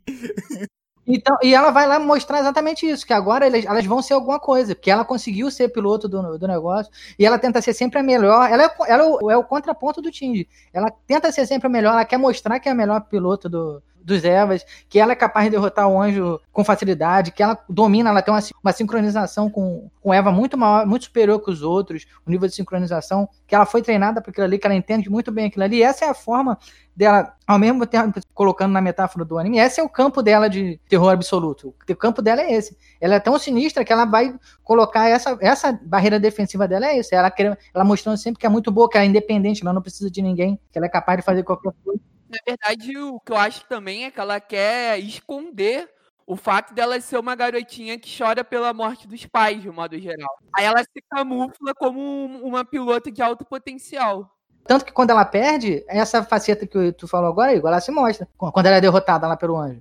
Então, 1.07 1.37
e 1.43 1.55
ela 1.55 1.71
vai 1.71 1.87
lá 1.87 2.01
mostrar 2.01 2.41
exatamente 2.41 2.85
isso, 2.85 3.07
que 3.07 3.13
agora 3.13 3.47
elas, 3.47 3.65
elas 3.65 3.87
vão 3.87 4.03
ser 4.03 4.15
alguma 4.15 4.41
coisa, 4.41 4.75
porque 4.75 4.91
ela 4.91 5.05
conseguiu 5.05 5.51
ser 5.51 5.69
piloto 5.69 6.09
do, 6.09 6.37
do 6.37 6.49
negócio, 6.49 6.91
e 7.19 7.25
ela 7.25 7.39
tenta 7.39 7.63
ser 7.63 7.75
sempre 7.75 7.99
a 8.01 8.03
melhor. 8.03 8.51
Ela, 8.51 8.65
é, 8.65 8.75
ela 8.89 9.03
é, 9.05 9.07
o, 9.07 9.31
é 9.31 9.37
o 9.37 9.45
contraponto 9.45 10.03
do 10.03 10.11
Tindy. 10.11 10.49
Ela 10.73 10.91
tenta 11.07 11.31
ser 11.31 11.47
sempre 11.47 11.69
a 11.69 11.71
melhor, 11.71 11.93
ela 11.93 12.05
quer 12.05 12.19
mostrar 12.19 12.59
que 12.59 12.69
é 12.69 12.73
a 12.73 12.75
melhor 12.75 13.01
piloto 13.03 13.49
do, 13.49 13.83
dos 14.07 14.25
Evas, 14.25 14.65
que 14.89 15.01
ela 15.01 15.13
é 15.13 15.17
capaz 15.17 15.47
de 15.47 15.51
derrotar 15.51 15.89
o 15.89 16.01
anjo 16.01 16.41
com 16.53 16.65
facilidade, 16.65 17.33
que 17.33 17.43
ela 17.43 17.59
domina, 17.69 18.11
ela 18.11 18.23
tem 18.23 18.33
uma, 18.33 18.41
uma 18.63 18.73
sincronização 18.73 19.51
com, 19.51 19.91
com 20.01 20.15
Eva 20.15 20.31
muito 20.31 20.57
maior, 20.57 20.87
muito 20.87 21.07
superior 21.07 21.41
que 21.41 21.51
os 21.51 21.61
outros, 21.61 22.07
o 22.25 22.31
nível 22.31 22.49
de 22.49 22.55
sincronização, 22.55 23.29
que 23.49 23.55
ela 23.55 23.67
foi 23.67 23.83
treinada 23.83 24.23
para 24.23 24.31
aquilo 24.31 24.47
ali, 24.47 24.59
que 24.59 24.67
ela 24.67 24.77
entende 24.77 25.11
muito 25.11 25.33
bem 25.33 25.47
aquilo 25.47 25.65
ali. 25.65 25.79
E 25.79 25.83
essa 25.83 26.05
é 26.05 26.09
a 26.09 26.15
forma 26.15 26.57
dela, 26.95 27.35
ao 27.45 27.59
mesmo 27.59 27.85
tempo, 27.85 28.21
colocando 28.33 28.73
na 28.73 28.81
metáfora 28.81 29.25
do 29.25 29.37
anime, 29.39 29.59
esse 29.59 29.81
é 29.81 29.83
o 29.83 29.89
campo 29.89 30.23
dela 30.23 30.49
de 30.49 30.81
terror 30.89 31.11
absoluto. 31.13 31.75
O 31.89 31.97
campo 31.97 32.23
dela 32.23 32.43
é 32.43 32.55
esse. 32.55 32.77
Ela 33.01 33.17
é 33.17 33.21
tão 33.21 33.37
sinistra 33.41 33.85
que 33.85 33.93
ela 33.93 34.05
vai 34.05 34.33
colocar 34.63 35.09
essa, 35.09 35.37
essa 35.41 35.73
barreira 35.83 36.21
defensiva 36.21 36.69
dela 36.69 36.87
é 36.87 37.01
isso. 37.01 37.13
Ela, 37.13 37.33
ela 37.75 37.85
mostrando 37.85 38.17
sempre 38.17 38.39
que 38.39 38.47
é 38.47 38.49
muito 38.49 38.71
boa, 38.71 38.89
que 38.89 38.97
ela 38.97 39.05
é 39.05 39.09
independente, 39.09 39.63
ela 39.63 39.73
não 39.73 39.83
precisa 39.83 40.09
de 40.09 40.23
ninguém, 40.23 40.61
que 40.71 40.79
ela 40.79 40.87
é 40.87 40.91
capaz 40.91 41.19
de 41.19 41.25
fazer 41.25 41.43
qualquer 41.43 41.73
coisa. 41.85 42.01
Na 42.37 42.55
verdade, 42.55 42.99
o 42.99 43.21
que 43.21 43.33
eu 43.33 43.37
acho 43.37 43.65
também 43.67 44.05
é 44.05 44.11
que 44.11 44.21
ela 44.21 44.41
quer 44.41 44.99
esconder 44.99 45.89
o 46.27 46.37
fato 46.37 46.75
dela 46.75 47.01
ser 47.01 47.19
uma 47.19 47.35
garotinha 47.37 47.99
que 47.99 48.11
chora 48.17 48.43
pela 48.43 48.75
morte 48.75 49.07
dos 49.07 49.25
pais, 49.27 49.63
de 49.63 49.71
um 49.71 49.73
modo 49.73 49.99
geral. 49.99 50.37
Aí 50.55 50.65
ela 50.65 50.83
se 50.83 51.03
camufla 51.09 51.73
como 51.75 52.01
uma 52.43 52.65
pilota 52.65 53.11
de 53.11 53.23
alto 53.23 53.45
potencial. 53.45 54.29
Tanto 54.67 54.85
que 54.85 54.93
quando 54.93 55.11
ela 55.11 55.25
perde, 55.25 55.85
essa 55.89 56.25
faceta 56.25 56.67
que 56.67 56.93
tu 56.93 57.07
falou 57.07 57.31
agora, 57.31 57.55
Igor, 57.55 57.71
ela 57.71 57.81
se 57.81 57.93
mostra. 57.93 58.27
Quando 58.37 58.67
ela 58.67 58.77
é 58.77 58.81
derrotada 58.81 59.29
lá 59.29 59.37
pelo 59.37 59.57
anjo. 59.57 59.81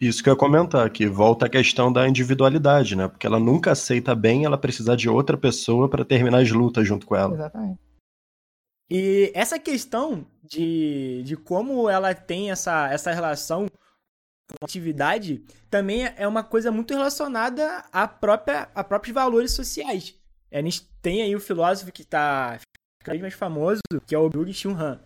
Isso 0.00 0.22
que 0.22 0.28
eu 0.28 0.32
ia 0.32 0.38
comentar, 0.38 0.90
que 0.90 1.06
volta 1.06 1.46
a 1.46 1.48
questão 1.48 1.92
da 1.92 2.08
individualidade, 2.08 2.96
né? 2.96 3.06
Porque 3.06 3.26
ela 3.26 3.38
nunca 3.38 3.70
aceita 3.70 4.12
bem 4.14 4.44
ela 4.44 4.58
precisar 4.58 4.96
de 4.96 5.08
outra 5.08 5.36
pessoa 5.36 5.88
para 5.88 6.04
terminar 6.04 6.38
as 6.38 6.50
lutas 6.50 6.86
junto 6.86 7.06
com 7.06 7.14
ela. 7.14 7.32
Exatamente. 7.32 7.78
E 8.90 9.32
essa 9.34 9.58
questão 9.58 10.26
de, 10.42 11.22
de 11.24 11.36
como 11.36 11.88
ela 11.88 12.14
tem 12.14 12.50
essa, 12.50 12.88
essa 12.92 13.12
relação 13.12 13.66
com 13.66 14.56
a 14.60 14.64
atividade 14.64 15.44
também 15.70 16.04
é 16.16 16.28
uma 16.28 16.44
coisa 16.44 16.70
muito 16.70 16.92
relacionada 16.92 17.84
à 17.90 18.06
própria, 18.06 18.68
a 18.74 18.84
próprios 18.84 19.14
valores 19.14 19.52
sociais. 19.52 20.14
A 20.52 20.60
gente 20.60 20.88
tem 21.02 21.22
aí 21.22 21.34
o 21.34 21.40
filósofo 21.40 21.90
que 21.90 22.02
está 22.02 22.60
cada 23.00 23.12
vez 23.12 23.22
mais 23.22 23.34
famoso, 23.34 23.80
que 24.06 24.14
é 24.14 24.18
o 24.18 24.28
Byung 24.28 24.52
Chun 24.52 24.76
Han. 24.76 25.00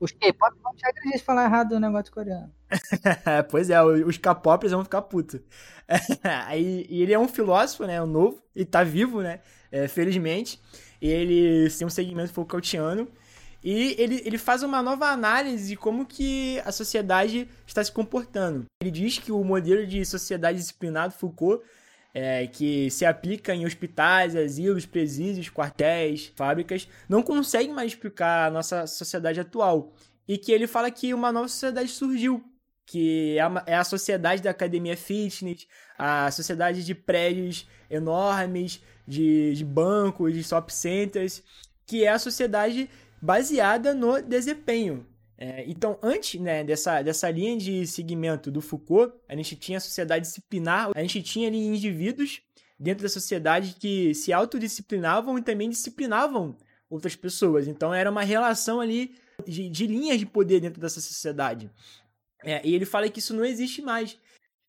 Os 0.00 0.12
K-pop 0.12 0.56
vão 0.62 0.74
te 0.76 0.86
agredir 0.86 1.24
falar 1.24 1.46
errado 1.46 1.70
do 1.70 1.80
negócio 1.80 2.12
coreano. 2.12 2.52
pois 3.50 3.68
é, 3.70 3.82
os 3.82 4.16
K-popers 4.16 4.72
vão 4.72 4.84
ficar 4.84 5.02
putos. 5.02 5.40
e, 6.56 7.02
ele 7.02 7.12
é 7.12 7.18
um 7.18 7.26
filósofo, 7.26 7.84
né, 7.84 8.00
um 8.00 8.06
novo, 8.06 8.40
e 8.54 8.64
tá 8.64 8.84
vivo, 8.84 9.22
né, 9.22 9.40
é, 9.70 9.88
felizmente. 9.88 10.60
Ele 11.00 11.68
tem 11.70 11.86
um 11.86 11.90
segmento 11.90 12.32
Foucaultiano. 12.32 13.08
E 13.62 13.96
ele, 13.98 14.22
ele 14.24 14.38
faz 14.38 14.62
uma 14.62 14.82
nova 14.82 15.06
análise 15.06 15.68
de 15.68 15.76
como 15.76 16.06
que 16.06 16.60
a 16.64 16.70
sociedade 16.70 17.48
está 17.66 17.82
se 17.82 17.90
comportando. 17.90 18.66
Ele 18.80 18.90
diz 18.90 19.18
que 19.18 19.32
o 19.32 19.42
modelo 19.42 19.86
de 19.86 20.04
sociedade 20.04 20.58
disciplinado 20.58 21.12
Foucault 21.14 21.64
é, 22.14 22.46
que 22.46 22.90
se 22.90 23.04
aplica 23.04 23.54
em 23.54 23.66
hospitais, 23.66 24.34
asilos, 24.34 24.86
presídios, 24.86 25.50
quartéis, 25.50 26.32
fábricas, 26.34 26.88
não 27.08 27.22
consegue 27.22 27.72
mais 27.72 27.92
explicar 27.92 28.48
a 28.48 28.50
nossa 28.50 28.86
sociedade 28.86 29.40
atual. 29.40 29.92
E 30.26 30.36
que 30.36 30.52
ele 30.52 30.66
fala 30.66 30.90
que 30.90 31.14
uma 31.14 31.32
nova 31.32 31.48
sociedade 31.48 31.88
surgiu, 31.88 32.44
que 32.84 33.36
é 33.36 33.40
a, 33.40 33.64
é 33.66 33.74
a 33.76 33.84
sociedade 33.84 34.42
da 34.42 34.50
academia 34.50 34.96
fitness, 34.96 35.66
a 35.98 36.30
sociedade 36.30 36.84
de 36.84 36.94
prédios 36.94 37.66
enormes, 37.90 38.82
de, 39.06 39.54
de 39.54 39.64
bancos, 39.64 40.34
de 40.34 40.44
shopping 40.44 40.72
centers, 40.72 41.42
que 41.86 42.04
é 42.04 42.08
a 42.08 42.18
sociedade 42.18 42.88
baseada 43.20 43.94
no 43.94 44.20
desempenho. 44.20 45.06
É, 45.36 45.64
então, 45.68 45.98
antes 46.02 46.40
né, 46.40 46.64
dessa, 46.64 47.00
dessa 47.00 47.30
linha 47.30 47.56
de 47.56 47.86
segmento 47.86 48.50
do 48.50 48.60
Foucault, 48.60 49.14
a 49.28 49.36
gente 49.36 49.54
tinha 49.54 49.78
a 49.78 49.80
sociedade 49.80 50.26
disciplinar, 50.26 50.90
a 50.94 51.00
gente 51.00 51.22
tinha 51.22 51.46
ali 51.46 51.58
indivíduos 51.58 52.42
dentro 52.78 53.04
da 53.04 53.08
sociedade 53.08 53.76
que 53.78 54.14
se 54.14 54.32
autodisciplinavam 54.32 55.38
e 55.38 55.42
também 55.42 55.70
disciplinavam 55.70 56.56
outras 56.90 57.14
pessoas. 57.14 57.68
Então, 57.68 57.94
era 57.94 58.10
uma 58.10 58.22
relação 58.22 58.80
ali 58.80 59.14
de, 59.46 59.68
de 59.68 59.86
linhas 59.86 60.18
de 60.18 60.26
poder 60.26 60.60
dentro 60.60 60.80
dessa 60.80 61.00
sociedade. 61.00 61.70
É, 62.42 62.66
e 62.66 62.74
ele 62.74 62.84
fala 62.84 63.08
que 63.08 63.20
isso 63.20 63.34
não 63.34 63.44
existe 63.44 63.80
mais. 63.80 64.18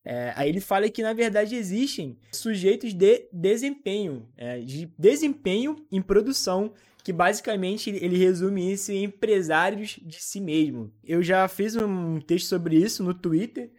É, 0.04 0.32
aí 0.34 0.48
ele 0.48 0.60
fala 0.60 0.88
que, 0.88 1.02
na 1.02 1.12
verdade, 1.12 1.54
existem 1.54 2.18
sujeitos 2.32 2.94
de 2.94 3.28
desempenho, 3.32 4.28
é, 4.36 4.60
de 4.60 4.90
desempenho 4.98 5.76
em 5.90 6.00
produção 6.00 6.72
que 7.02 7.12
basicamente 7.12 7.90
ele 7.90 8.16
resume 8.16 8.72
isso 8.72 8.92
em 8.92 9.04
empresários 9.04 9.98
de 10.02 10.22
si 10.22 10.40
mesmo. 10.40 10.92
Eu 11.02 11.22
já 11.22 11.46
fiz 11.48 11.74
um 11.76 12.20
texto 12.20 12.46
sobre 12.46 12.76
isso 12.76 13.02
no 13.02 13.14
Twitter, 13.14 13.70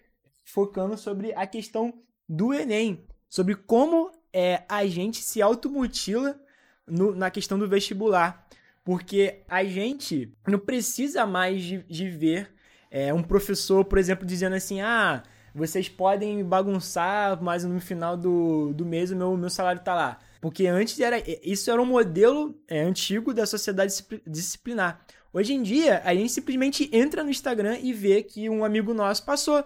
focando 0.43 0.97
sobre 0.97 1.33
a 1.33 1.45
questão 1.45 1.93
do 2.27 2.53
Enem, 2.53 3.05
sobre 3.29 3.55
como 3.55 4.11
é, 4.33 4.63
a 4.67 4.85
gente 4.87 5.21
se 5.21 5.41
automutila 5.41 6.39
no, 6.87 7.15
na 7.15 7.29
questão 7.29 7.57
do 7.59 7.67
vestibular. 7.67 8.47
Porque 8.83 9.43
a 9.47 9.63
gente 9.63 10.35
não 10.47 10.57
precisa 10.57 11.25
mais 11.25 11.61
de, 11.61 11.83
de 11.83 12.09
ver 12.09 12.51
é, 12.89 13.13
um 13.13 13.21
professor, 13.21 13.85
por 13.85 13.99
exemplo, 13.99 14.25
dizendo 14.25 14.55
assim: 14.55 14.81
ah, 14.81 15.21
vocês 15.53 15.89
podem 15.89 16.43
bagunçar, 16.43 17.41
mas 17.41 17.63
no 17.63 17.79
final 17.79 18.15
do, 18.15 18.73
do 18.73 18.85
mês 18.85 19.11
o 19.11 19.15
meu, 19.15 19.35
meu 19.35 19.49
salário 19.49 19.81
tá 19.81 19.93
lá. 19.93 20.19
Porque 20.39 20.65
antes 20.65 20.99
era 20.99 21.21
isso 21.43 21.69
era 21.69 21.81
um 21.81 21.85
modelo 21.85 22.55
é, 22.67 22.81
antigo 22.81 23.33
da 23.33 23.45
sociedade 23.45 23.93
disciplinar. 24.25 25.05
Hoje 25.33 25.53
em 25.53 25.61
dia, 25.61 26.01
a 26.03 26.13
gente 26.13 26.31
simplesmente 26.31 26.89
entra 26.91 27.23
no 27.23 27.29
Instagram 27.29 27.77
e 27.81 27.93
vê 27.93 28.21
que 28.23 28.49
um 28.49 28.65
amigo 28.65 28.93
nosso 28.93 29.23
passou 29.23 29.63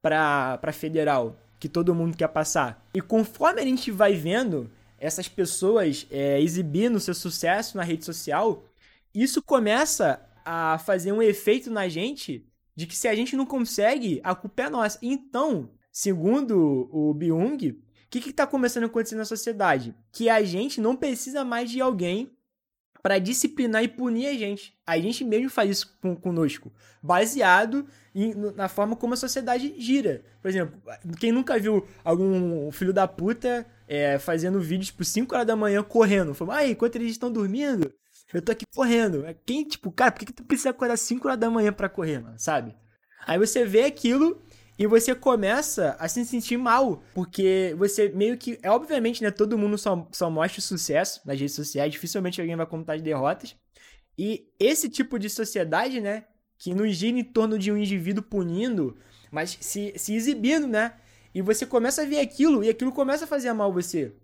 para 0.00 0.72
federal, 0.72 1.36
que 1.58 1.68
todo 1.68 1.94
mundo 1.94 2.16
quer 2.16 2.28
passar. 2.28 2.86
E 2.94 3.00
conforme 3.00 3.60
a 3.60 3.64
gente 3.64 3.90
vai 3.90 4.14
vendo 4.14 4.70
essas 4.98 5.28
pessoas 5.28 6.06
é, 6.10 6.40
exibindo 6.40 7.00
seu 7.00 7.14
sucesso 7.14 7.76
na 7.76 7.82
rede 7.82 8.04
social, 8.04 8.64
isso 9.14 9.42
começa 9.42 10.20
a 10.44 10.78
fazer 10.78 11.12
um 11.12 11.22
efeito 11.22 11.70
na 11.70 11.88
gente 11.88 12.46
de 12.78 12.86
que 12.86 12.96
se 12.96 13.08
a 13.08 13.14
gente 13.16 13.34
não 13.34 13.44
consegue, 13.44 14.20
a 14.22 14.36
culpa 14.36 14.62
é 14.62 14.70
nossa. 14.70 15.00
Então, 15.02 15.68
segundo 15.90 16.88
o 16.92 17.12
Byung, 17.12 17.70
o 17.70 17.76
que 18.08 18.30
está 18.30 18.46
começando 18.46 18.84
a 18.84 18.86
acontecer 18.86 19.16
na 19.16 19.24
sociedade? 19.24 19.96
Que 20.12 20.28
a 20.28 20.44
gente 20.44 20.80
não 20.80 20.94
precisa 20.94 21.44
mais 21.44 21.68
de 21.72 21.80
alguém 21.80 22.30
para 23.02 23.18
disciplinar 23.18 23.82
e 23.82 23.88
punir 23.88 24.28
a 24.28 24.34
gente. 24.34 24.78
A 24.86 24.96
gente 24.96 25.24
mesmo 25.24 25.50
faz 25.50 25.70
isso 25.70 25.98
com, 26.00 26.14
conosco, 26.14 26.72
baseado 27.02 27.84
em, 28.14 28.32
na 28.54 28.68
forma 28.68 28.94
como 28.94 29.14
a 29.14 29.16
sociedade 29.16 29.74
gira. 29.76 30.22
Por 30.40 30.48
exemplo, 30.48 30.80
quem 31.18 31.32
nunca 31.32 31.58
viu 31.58 31.84
algum 32.04 32.70
filho 32.70 32.92
da 32.92 33.08
puta 33.08 33.66
é, 33.88 34.20
fazendo 34.20 34.60
vídeos 34.60 34.92
por 34.92 35.04
5 35.04 35.34
horas 35.34 35.48
da 35.48 35.56
manhã 35.56 35.82
correndo? 35.82 36.32
Falando, 36.32 36.54
ai, 36.54 36.70
enquanto 36.70 36.94
eles 36.94 37.10
estão 37.10 37.32
dormindo, 37.32 37.92
eu 38.32 38.42
tô 38.42 38.52
aqui 38.52 38.64
correndo. 38.74 39.24
Quem, 39.46 39.64
tipo, 39.64 39.90
cara, 39.90 40.12
por 40.12 40.20
que, 40.20 40.26
que 40.26 40.32
tu 40.32 40.44
precisa 40.44 40.70
acordar 40.70 40.96
5 40.96 41.26
horas 41.26 41.40
da 41.40 41.50
manhã 41.50 41.72
para 41.72 41.88
correr, 41.88 42.18
mano, 42.18 42.38
sabe? 42.38 42.76
Aí 43.26 43.38
você 43.38 43.64
vê 43.64 43.84
aquilo 43.84 44.40
e 44.78 44.86
você 44.86 45.14
começa 45.14 45.96
a 45.98 46.08
se 46.08 46.24
sentir 46.24 46.56
mal, 46.56 47.02
porque 47.14 47.74
você 47.76 48.08
meio 48.10 48.38
que. 48.38 48.58
É 48.62 48.70
obviamente, 48.70 49.22
né? 49.22 49.30
Todo 49.30 49.58
mundo 49.58 49.76
só, 49.76 50.06
só 50.12 50.30
mostra 50.30 50.60
sucesso 50.60 51.20
nas 51.24 51.38
redes 51.38 51.54
sociais, 51.54 51.92
dificilmente 51.92 52.40
alguém 52.40 52.56
vai 52.56 52.66
contar 52.66 52.96
de 52.96 53.02
derrotas. 53.02 53.56
E 54.16 54.48
esse 54.58 54.88
tipo 54.88 55.18
de 55.18 55.28
sociedade, 55.28 56.00
né? 56.00 56.24
Que 56.58 56.74
nos 56.74 56.94
gira 56.96 57.18
em 57.18 57.24
torno 57.24 57.58
de 57.58 57.72
um 57.72 57.76
indivíduo 57.76 58.22
punindo, 58.22 58.96
mas 59.30 59.56
se, 59.60 59.92
se 59.96 60.14
exibindo, 60.14 60.66
né? 60.66 60.94
E 61.34 61.42
você 61.42 61.66
começa 61.66 62.02
a 62.02 62.04
ver 62.04 62.20
aquilo, 62.20 62.64
e 62.64 62.68
aquilo 62.68 62.92
começa 62.92 63.24
a 63.24 63.28
fazer 63.28 63.52
mal 63.52 63.72
você. 63.72 64.14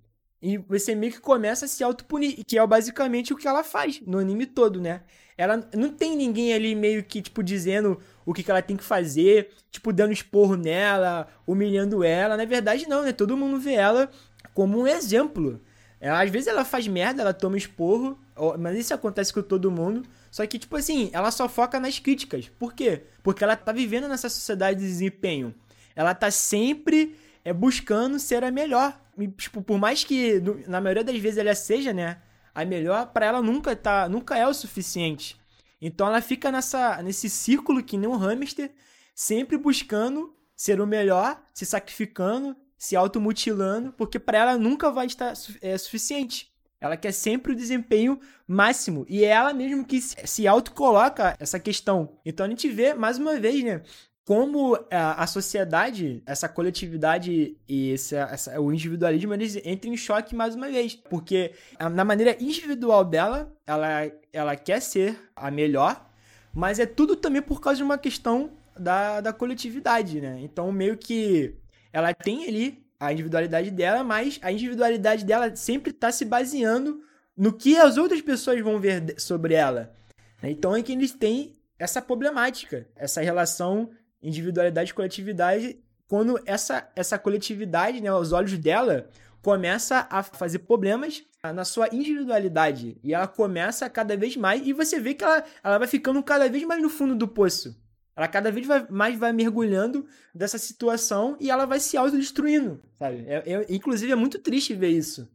E 0.44 0.58
você 0.58 0.94
meio 0.94 1.10
que 1.10 1.20
começa 1.20 1.64
a 1.64 1.68
se 1.68 1.82
autopunir, 1.82 2.44
que 2.46 2.58
é 2.58 2.66
basicamente 2.66 3.32
o 3.32 3.36
que 3.36 3.48
ela 3.48 3.64
faz 3.64 4.02
no 4.06 4.18
anime 4.18 4.44
todo, 4.44 4.78
né? 4.78 5.00
Ela 5.38 5.66
não 5.74 5.88
tem 5.88 6.14
ninguém 6.14 6.52
ali 6.52 6.74
meio 6.74 7.02
que, 7.02 7.22
tipo, 7.22 7.42
dizendo 7.42 7.98
o 8.26 8.34
que, 8.34 8.42
que 8.42 8.50
ela 8.50 8.60
tem 8.60 8.76
que 8.76 8.84
fazer, 8.84 9.48
tipo, 9.70 9.90
dando 9.90 10.12
esporro 10.12 10.54
nela, 10.54 11.26
humilhando 11.46 12.04
ela. 12.04 12.36
Na 12.36 12.44
verdade, 12.44 12.86
não, 12.86 13.04
né? 13.04 13.10
Todo 13.10 13.38
mundo 13.38 13.58
vê 13.58 13.72
ela 13.72 14.10
como 14.52 14.78
um 14.78 14.86
exemplo. 14.86 15.62
Ela, 15.98 16.22
às 16.22 16.28
vezes 16.28 16.46
ela 16.46 16.62
faz 16.62 16.86
merda, 16.86 17.22
ela 17.22 17.32
toma 17.32 17.56
esporro, 17.56 18.18
mas 18.60 18.78
isso 18.78 18.92
acontece 18.92 19.32
com 19.32 19.40
todo 19.40 19.70
mundo. 19.70 20.02
Só 20.30 20.46
que, 20.46 20.58
tipo 20.58 20.76
assim, 20.76 21.08
ela 21.14 21.30
só 21.30 21.48
foca 21.48 21.80
nas 21.80 21.98
críticas. 21.98 22.50
Por 22.58 22.74
quê? 22.74 23.04
Porque 23.22 23.42
ela 23.42 23.56
tá 23.56 23.72
vivendo 23.72 24.08
nessa 24.08 24.28
sociedade 24.28 24.78
de 24.78 24.86
desempenho. 24.86 25.54
Ela 25.96 26.14
tá 26.14 26.30
sempre 26.30 27.16
é, 27.42 27.50
buscando 27.50 28.18
ser 28.18 28.44
a 28.44 28.50
melhor. 28.50 29.00
Tipo, 29.36 29.62
por 29.62 29.78
mais 29.78 30.04
que 30.04 30.42
na 30.66 30.80
maioria 30.80 31.04
das 31.04 31.18
vezes 31.18 31.38
ela 31.38 31.54
seja, 31.54 31.92
né? 31.92 32.20
a 32.54 32.64
melhor 32.64 33.08
para 33.12 33.26
ela 33.26 33.42
nunca 33.42 33.74
tá, 33.74 34.08
nunca 34.08 34.38
é 34.38 34.46
o 34.46 34.54
suficiente. 34.54 35.36
Então 35.80 36.06
ela 36.06 36.22
fica 36.22 36.52
nessa 36.52 37.02
nesse 37.02 37.28
círculo 37.28 37.82
que 37.82 37.98
nem 37.98 38.08
um 38.08 38.16
hamster, 38.16 38.70
sempre 39.14 39.58
buscando 39.58 40.34
ser 40.56 40.80
o 40.80 40.86
melhor, 40.86 41.42
se 41.52 41.66
sacrificando, 41.66 42.56
se 42.78 42.94
automutilando, 42.94 43.92
porque 43.92 44.18
para 44.18 44.38
ela 44.38 44.56
nunca 44.56 44.90
vai 44.90 45.06
estar 45.06 45.34
é, 45.60 45.76
suficiente. 45.76 46.52
Ela 46.80 46.96
quer 46.96 47.12
sempre 47.12 47.52
o 47.52 47.56
desempenho 47.56 48.20
máximo. 48.46 49.06
E 49.08 49.24
é 49.24 49.28
ela 49.28 49.54
mesmo 49.54 49.84
que 49.86 50.00
se 50.00 50.46
autocoloca 50.46 51.34
essa 51.40 51.58
questão. 51.58 52.18
Então 52.24 52.44
a 52.44 52.48
gente 52.48 52.68
vê, 52.68 52.92
mais 52.92 53.18
uma 53.18 53.40
vez, 53.40 53.64
né? 53.64 53.82
Como 54.24 54.74
a, 54.90 55.22
a 55.22 55.26
sociedade, 55.26 56.22
essa 56.24 56.48
coletividade 56.48 57.56
e 57.68 57.90
esse, 57.90 58.16
essa, 58.16 58.58
o 58.60 58.72
individualismo, 58.72 59.34
eles 59.34 59.56
entram 59.64 59.92
em 59.92 59.96
choque 59.96 60.34
mais 60.34 60.54
uma 60.54 60.68
vez. 60.68 60.94
Porque 60.94 61.52
na 61.92 62.04
maneira 62.04 62.36
individual 62.42 63.04
dela, 63.04 63.52
ela, 63.66 64.10
ela 64.32 64.56
quer 64.56 64.80
ser 64.80 65.18
a 65.36 65.50
melhor, 65.50 66.10
mas 66.54 66.78
é 66.78 66.86
tudo 66.86 67.16
também 67.16 67.42
por 67.42 67.60
causa 67.60 67.78
de 67.78 67.82
uma 67.82 67.98
questão 67.98 68.52
da, 68.78 69.20
da 69.20 69.32
coletividade, 69.32 70.20
né? 70.20 70.38
Então, 70.40 70.72
meio 70.72 70.96
que 70.96 71.54
ela 71.92 72.12
tem 72.14 72.46
ali 72.48 72.82
a 72.98 73.12
individualidade 73.12 73.70
dela, 73.70 74.02
mas 74.02 74.38
a 74.42 74.50
individualidade 74.50 75.24
dela 75.24 75.54
sempre 75.54 75.90
está 75.90 76.10
se 76.10 76.24
baseando 76.24 77.02
no 77.36 77.52
que 77.52 77.76
as 77.76 77.96
outras 77.96 78.22
pessoas 78.22 78.60
vão 78.62 78.80
ver 78.80 79.14
sobre 79.18 79.54
ela. 79.54 79.94
Então 80.42 80.74
é 80.74 80.82
que 80.82 80.92
eles 80.92 81.12
têm 81.12 81.52
essa 81.78 82.00
problemática, 82.00 82.86
essa 82.94 83.20
relação 83.20 83.90
individualidade 84.24 84.90
e 84.90 84.94
coletividade, 84.94 85.78
quando 86.08 86.40
essa, 86.46 86.90
essa 86.96 87.18
coletividade, 87.18 88.00
né, 88.00 88.08
aos 88.08 88.32
olhos 88.32 88.56
dela, 88.58 89.08
começa 89.42 90.06
a 90.10 90.22
fazer 90.22 90.60
problemas 90.60 91.22
na 91.42 91.64
sua 91.64 91.88
individualidade. 91.92 92.98
E 93.02 93.12
ela 93.12 93.26
começa 93.26 93.88
cada 93.90 94.16
vez 94.16 94.36
mais, 94.36 94.66
e 94.66 94.72
você 94.72 94.98
vê 94.98 95.12
que 95.14 95.22
ela, 95.22 95.44
ela 95.62 95.78
vai 95.78 95.86
ficando 95.86 96.22
cada 96.22 96.48
vez 96.48 96.64
mais 96.64 96.80
no 96.80 96.88
fundo 96.88 97.14
do 97.14 97.28
poço. 97.28 97.78
Ela 98.16 98.28
cada 98.28 98.50
vez 98.50 98.66
vai, 98.66 98.86
mais 98.88 99.18
vai 99.18 99.32
mergulhando 99.32 100.06
dessa 100.34 100.56
situação 100.56 101.36
e 101.40 101.50
ela 101.50 101.66
vai 101.66 101.80
se 101.80 101.96
autodestruindo, 101.96 102.80
sabe? 102.94 103.24
É, 103.26 103.42
é, 103.52 103.66
inclusive 103.68 104.12
é 104.12 104.14
muito 104.14 104.38
triste 104.38 104.72
ver 104.72 104.90
isso. 104.90 105.28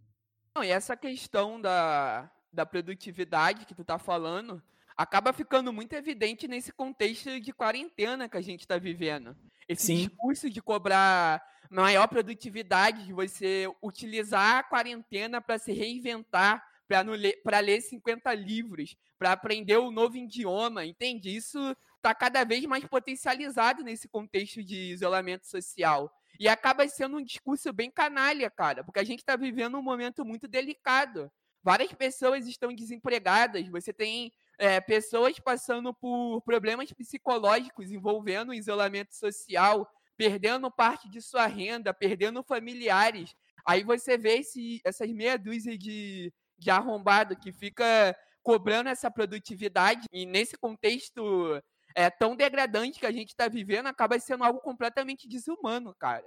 Não, 0.55 0.63
e 0.63 0.69
essa 0.69 0.95
questão 0.95 1.59
da, 1.59 2.31
da 2.51 2.65
produtividade 2.65 3.65
que 3.65 3.75
tu 3.75 3.83
tá 3.83 3.99
falando, 3.99 4.61
acaba 4.99 5.31
ficando 5.31 5.71
muito 5.71 5.93
evidente 5.93 6.45
nesse 6.45 6.73
contexto 6.73 7.39
de 7.39 7.53
quarentena 7.53 8.27
que 8.27 8.35
a 8.35 8.41
gente 8.41 8.59
está 8.59 8.77
vivendo. 8.77 9.33
Esse 9.65 9.85
Sim. 9.85 9.95
discurso 9.95 10.49
de 10.49 10.61
cobrar 10.61 11.41
maior 11.69 12.05
produtividade, 12.09 13.05
de 13.05 13.13
você 13.13 13.65
utilizar 13.81 14.57
a 14.57 14.63
quarentena 14.63 15.39
para 15.39 15.57
se 15.57 15.71
reinventar, 15.71 16.61
para 16.85 17.59
ler 17.59 17.79
50 17.79 18.33
livros, 18.33 18.97
para 19.17 19.31
aprender 19.31 19.77
um 19.77 19.89
novo 19.89 20.17
idioma, 20.17 20.85
entende? 20.85 21.33
Isso 21.33 21.57
está 21.95 22.13
cada 22.13 22.43
vez 22.43 22.65
mais 22.65 22.83
potencializado 22.83 23.85
nesse 23.85 24.09
contexto 24.09 24.61
de 24.61 24.91
isolamento 24.91 25.47
social. 25.47 26.13
E 26.37 26.49
acaba 26.49 26.85
sendo 26.89 27.15
um 27.15 27.23
discurso 27.23 27.71
bem 27.71 27.89
canalha, 27.89 28.49
cara, 28.49 28.83
porque 28.83 28.99
a 28.99 29.05
gente 29.05 29.19
está 29.19 29.37
vivendo 29.37 29.77
um 29.77 29.81
momento 29.81 30.25
muito 30.25 30.45
delicado. 30.45 31.31
Várias 31.63 31.93
pessoas 31.93 32.45
estão 32.47 32.75
desempregadas, 32.75 33.65
você 33.69 33.93
tem 33.93 34.33
é, 34.59 34.81
pessoas 34.81 35.39
passando 35.39 35.93
por 35.93 36.41
problemas 36.41 36.91
psicológicos 36.91 37.89
envolvendo 37.91 38.53
isolamento 38.53 39.15
social, 39.15 39.89
perdendo 40.17 40.69
parte 40.69 41.09
de 41.09 41.21
sua 41.21 41.47
renda, 41.47 41.93
perdendo 41.93 42.43
familiares. 42.43 43.33
Aí 43.65 43.83
você 43.83 44.17
vê 44.17 44.39
esse, 44.39 44.81
essas 44.83 45.09
meia 45.09 45.37
dúzia 45.37 45.77
de, 45.77 46.33
de 46.57 46.69
arrombado 46.69 47.37
que 47.37 47.53
fica 47.53 48.15
cobrando 48.43 48.89
essa 48.89 49.09
produtividade 49.09 50.05
e 50.11 50.25
nesse 50.25 50.57
contexto 50.57 51.61
é, 51.95 52.09
tão 52.09 52.35
degradante 52.35 52.99
que 52.99 53.05
a 53.05 53.11
gente 53.11 53.29
está 53.29 53.47
vivendo 53.47 53.87
acaba 53.87 54.19
sendo 54.19 54.43
algo 54.43 54.59
completamente 54.59 55.27
desumano, 55.27 55.95
cara. 55.97 56.25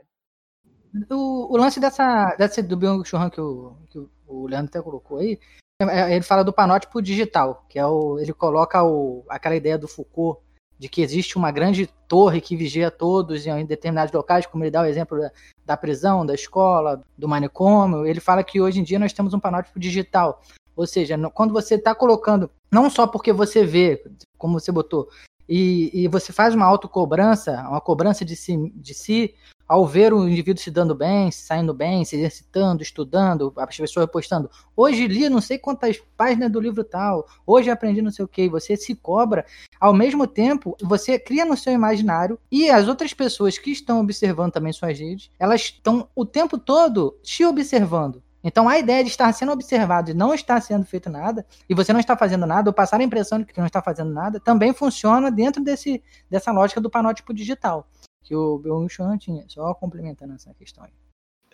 O, 1.10 1.52
o 1.52 1.56
lance 1.56 1.80
dessa, 1.80 2.34
dessa 2.36 2.62
do 2.62 2.76
Byung-Chul 2.76 3.30
que, 3.30 3.40
o, 3.40 3.76
que 3.90 3.98
o 4.26 4.46
Leandro 4.46 4.68
até 4.68 4.82
colocou 4.82 5.18
aí 5.18 5.38
ele 5.80 6.22
fala 6.22 6.44
do 6.44 6.52
panótipo 6.52 7.02
digital, 7.02 7.64
que 7.68 7.78
é 7.78 7.87
o. 7.87 8.18
Ele 8.18 8.32
coloca 8.32 8.82
o, 8.82 9.24
aquela 9.28 9.56
ideia 9.56 9.78
do 9.78 9.88
Foucault 9.88 10.40
de 10.78 10.88
que 10.88 11.00
existe 11.00 11.37
uma 11.37 11.52
grande 11.52 11.88
torre 12.08 12.40
que 12.40 12.56
vigia 12.56 12.90
todos 12.90 13.46
em 13.46 13.64
determinados 13.64 14.12
locais, 14.12 14.46
como 14.46 14.64
ele 14.64 14.70
dá 14.70 14.82
o 14.82 14.87
exemplo 14.87 15.16
da, 15.16 15.30
da 15.64 15.76
prisão, 15.76 16.26
da 16.26 16.35
escola, 16.35 17.04
do 17.16 17.28
manicômio. 17.28 18.04
Ele 18.04 18.18
fala 18.18 18.42
que 18.42 18.61
hoje 18.61 18.80
em 18.80 18.82
dia 18.82 18.98
nós 18.98 19.12
temos 19.12 19.32
um 19.32 19.38
panótipo 19.38 19.78
digital. 19.78 20.42
Ou 20.74 20.85
seja, 20.85 21.16
quando 21.30 21.52
você 21.52 21.76
está 21.76 21.94
colocando, 21.94 22.50
não 22.68 22.90
só 22.90 23.06
porque 23.06 23.32
você 23.32 23.64
vê, 23.64 24.02
como 24.37 24.58
você 24.58 24.72
botou, 24.72 25.08
e, 25.48 25.90
e 25.92 26.08
você 26.08 26.32
faz 26.32 26.52
uma 26.52 26.66
autocobrança, 26.66 27.61
uma 27.68 27.80
cobrança 27.80 28.24
de 28.24 28.35
si, 28.35 28.72
de 28.74 28.94
si 28.94 29.35
ao 29.72 29.87
ver 29.87 30.12
o 30.12 30.28
indivíduo 30.28 30.62
se 30.62 30.70
dando 30.70 30.94
bem, 30.94 31.30
saindo 31.30 31.72
bem, 31.72 32.04
se 32.04 32.14
exercitando, 32.14 32.82
estudando, 32.82 33.50
as 33.56 33.74
pessoas 33.74 34.04
postando, 34.04 34.50
hoje 34.76 35.06
li 35.06 35.30
não 35.30 35.40
sei 35.40 35.56
quantas 35.56 35.98
páginas 36.14 36.52
do 36.52 36.61
livro 36.61 36.85
tal, 36.85 37.26
hoje 37.46 37.70
aprendi 37.70 38.02
não 38.02 38.11
sei 38.11 38.22
o 38.22 38.28
que, 38.28 38.50
você 38.50 38.76
se 38.76 38.94
cobra, 38.94 39.46
ao 39.80 39.94
mesmo 39.94 40.26
tempo, 40.26 40.76
você 40.82 41.18
cria 41.18 41.46
no 41.46 41.56
seu 41.56 41.72
imaginário 41.72 42.38
e 42.50 42.68
as 42.68 42.87
outras 42.87 43.14
pessoas 43.14 43.56
que 43.56 43.70
estão 43.70 43.98
observando 43.98 44.52
também 44.52 44.74
suas 44.74 44.98
redes, 44.98 45.30
elas 45.38 45.62
estão 45.62 46.06
o 46.14 46.26
tempo 46.26 46.58
todo 46.58 47.16
te 47.22 47.42
observando. 47.42 48.22
Então 48.44 48.68
a 48.68 48.78
ideia 48.78 49.02
de 49.02 49.08
estar 49.08 49.32
sendo 49.32 49.52
observado 49.52 50.11
e 50.11 50.14
não 50.14 50.35
estar 50.35 50.61
sendo 50.61 50.85
feito 50.85 51.08
nada, 51.08 51.46
e 51.66 51.74
você 51.74 51.94
não 51.94 52.00
está 52.00 52.14
fazendo 52.14 52.44
nada, 52.44 52.68
ou 52.68 52.74
passar 52.74 53.00
a 53.00 53.04
impressão 53.04 53.38
de 53.38 53.46
que 53.46 53.58
não 53.58 53.66
está 53.66 53.80
fazendo 53.80 54.12
nada, 54.12 54.38
também 54.38 54.74
funciona 54.74 55.30
dentro 55.30 55.64
desse, 55.64 56.02
dessa 56.28 56.52
lógica 56.52 56.78
do 56.78 56.90
panótipo 56.90 57.32
digital 57.32 57.88
que 58.22 58.35
o 58.35 58.58
Byung-Chun 58.58 59.18
tinha, 59.18 59.44
só 59.48 59.74
complementando 59.74 60.35
essa 60.35 60.52
questão 60.54 60.85
aí. 60.85 60.92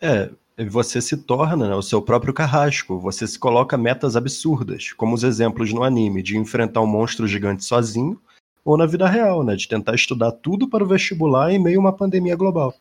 É, 0.01 0.31
você 0.67 1.01
se 1.01 1.17
torna 1.17 1.69
né, 1.69 1.75
o 1.75 1.83
seu 1.83 2.01
próprio 2.01 2.33
carrasco, 2.33 2.99
você 2.99 3.27
se 3.27 3.39
coloca 3.39 3.77
metas 3.77 4.17
absurdas, 4.17 4.93
como 4.93 5.15
os 5.15 5.25
exemplos 5.25 5.73
no 5.73 5.83
anime 5.83 6.23
de 6.23 6.37
enfrentar 6.37 6.81
um 6.81 6.87
monstro 6.87 7.27
gigante 7.27 7.65
sozinho, 7.65 8.21
ou 8.65 8.77
na 8.77 8.87
vida 8.87 9.09
real, 9.09 9.43
né, 9.43 9.57
de 9.57 9.67
tentar 9.67 9.95
estudar 9.95 10.33
tudo 10.33 10.69
para 10.69 10.85
o 10.85 10.87
vestibular 10.87 11.51
em 11.51 11.59
meio 11.59 11.79
a 11.79 11.81
uma 11.81 11.97
pandemia 11.97 12.37
global. 12.37 12.75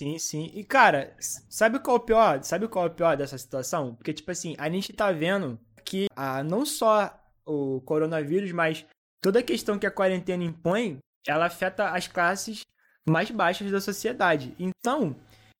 Sim, 0.00 0.18
sim. 0.18 0.50
E 0.54 0.64
cara, 0.64 1.14
sabe 1.20 1.78
qual 1.78 1.96
é 1.96 2.00
o 2.00 2.02
pior? 2.02 2.42
Sabe 2.42 2.66
qual 2.66 2.86
é 2.86 2.88
o 2.88 2.94
pior 2.94 3.16
dessa 3.16 3.38
situação? 3.38 3.94
Porque 3.94 4.12
tipo 4.12 4.30
assim, 4.30 4.56
a 4.58 4.68
gente 4.68 4.92
tá 4.92 5.12
vendo 5.12 5.58
que 5.84 6.06
ah, 6.16 6.42
não 6.42 6.66
só 6.66 7.14
o 7.46 7.80
coronavírus, 7.82 8.50
mas 8.50 8.84
toda 9.22 9.38
a 9.38 9.42
questão 9.42 9.78
que 9.78 9.86
a 9.86 9.90
quarentena 9.90 10.42
impõe, 10.42 10.98
ela 11.26 11.46
afeta 11.46 11.90
as 11.90 12.08
classes 12.08 12.62
mais 13.08 13.30
baixas 13.30 13.70
da 13.70 13.80
sociedade. 13.80 14.54
Então, 14.58 15.16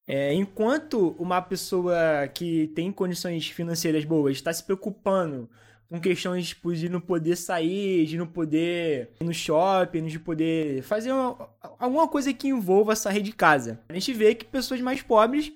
é, 0.07 0.35
enquanto 0.35 1.15
uma 1.19 1.41
pessoa 1.41 2.29
que 2.33 2.69
tem 2.75 2.93
condições 2.93 3.49
financeiras 3.49 4.05
boas 4.05 4.37
está 4.37 4.53
se 4.53 4.63
preocupando 4.63 5.49
com 5.89 6.01
questões 6.01 6.49
tipo, 6.49 6.75
de 6.75 6.89
não 6.89 7.01
poder 7.01 7.37
sair, 7.37 8.05
de 8.07 8.19
não 8.19 8.27
poder 8.27 9.11
ir 9.21 9.25
no 9.25 9.33
shopping, 9.33 10.07
de 10.07 10.19
poder 10.19 10.83
fazer 10.83 11.13
uma, 11.13 11.49
alguma 11.79 12.09
coisa 12.09 12.33
que 12.33 12.49
envolva 12.49 12.97
sair 12.97 13.23
de 13.23 13.33
casa. 13.33 13.81
A 13.89 13.95
gente 13.95 14.13
vê 14.13 14.35
que 14.35 14.45
pessoas 14.45 14.81
mais 14.81 15.03
pobres 15.03 15.53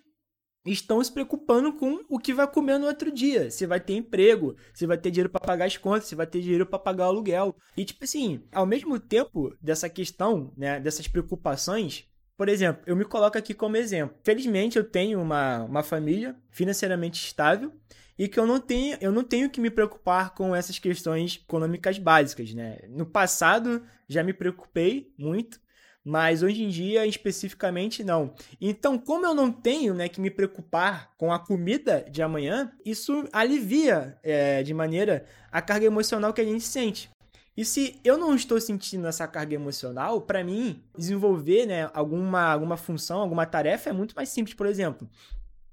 estão 0.72 1.02
se 1.02 1.12
preocupando 1.12 1.72
com 1.72 2.04
o 2.08 2.18
que 2.18 2.34
vai 2.34 2.46
comer 2.46 2.78
no 2.78 2.86
outro 2.86 3.10
dia. 3.10 3.50
Se 3.50 3.66
vai 3.66 3.80
ter 3.80 3.94
emprego, 3.94 4.56
se 4.74 4.86
vai 4.86 4.98
ter 4.98 5.10
dinheiro 5.10 5.30
para 5.30 5.40
pagar 5.40 5.66
as 5.66 5.76
contas, 5.76 6.08
se 6.08 6.14
vai 6.14 6.26
ter 6.26 6.40
dinheiro 6.40 6.66
para 6.66 6.78
pagar 6.78 7.06
o 7.06 7.08
aluguel. 7.08 7.56
E 7.76 7.84
tipo 7.84 8.04
assim, 8.04 8.42
ao 8.52 8.66
mesmo 8.66 8.98
tempo 8.98 9.56
dessa 9.60 9.88
questão, 9.88 10.52
né, 10.56 10.80
dessas 10.80 11.08
preocupações, 11.08 12.06
por 12.36 12.48
exemplo, 12.48 12.82
eu 12.86 12.94
me 12.94 13.04
coloco 13.04 13.36
aqui 13.36 13.52
como 13.52 13.76
exemplo. 13.76 14.16
Felizmente 14.22 14.78
eu 14.78 14.84
tenho 14.84 15.20
uma, 15.20 15.64
uma 15.64 15.82
família 15.82 16.36
financeiramente 16.50 17.24
estável 17.24 17.72
e 18.18 18.28
que 18.28 18.38
eu 18.38 18.46
não 18.46 18.60
tenho 18.60 18.98
eu 19.00 19.12
não 19.12 19.24
tenho 19.24 19.48
que 19.48 19.60
me 19.60 19.70
preocupar 19.70 20.34
com 20.34 20.54
essas 20.54 20.78
questões 20.78 21.40
econômicas 21.44 21.98
básicas, 21.98 22.52
né? 22.54 22.78
No 22.88 23.06
passado 23.06 23.82
já 24.08 24.22
me 24.22 24.32
preocupei 24.32 25.12
muito, 25.18 25.60
mas 26.04 26.42
hoje 26.42 26.62
em 26.62 26.68
dia 26.68 27.06
especificamente 27.06 28.02
não. 28.02 28.34
Então, 28.60 28.98
como 28.98 29.26
eu 29.26 29.34
não 29.34 29.52
tenho 29.52 29.94
né, 29.94 30.08
que 30.08 30.20
me 30.20 30.30
preocupar 30.30 31.12
com 31.16 31.32
a 31.32 31.38
comida 31.38 32.06
de 32.10 32.22
amanhã, 32.22 32.72
isso 32.84 33.28
alivia 33.32 34.18
é, 34.22 34.62
de 34.62 34.72
maneira 34.72 35.26
a 35.50 35.60
carga 35.60 35.86
emocional 35.86 36.32
que 36.32 36.40
a 36.40 36.44
gente 36.44 36.64
sente. 36.64 37.10
E 37.58 37.64
se 37.64 37.98
eu 38.04 38.16
não 38.16 38.36
estou 38.36 38.60
sentindo 38.60 39.08
essa 39.08 39.26
carga 39.26 39.52
emocional, 39.52 40.20
para 40.20 40.44
mim, 40.44 40.80
desenvolver 40.96 41.66
né, 41.66 41.90
alguma, 41.92 42.52
alguma 42.52 42.76
função, 42.76 43.20
alguma 43.20 43.44
tarefa 43.44 43.90
é 43.90 43.92
muito 43.92 44.14
mais 44.14 44.28
simples. 44.28 44.54
Por 44.54 44.64
exemplo, 44.64 45.10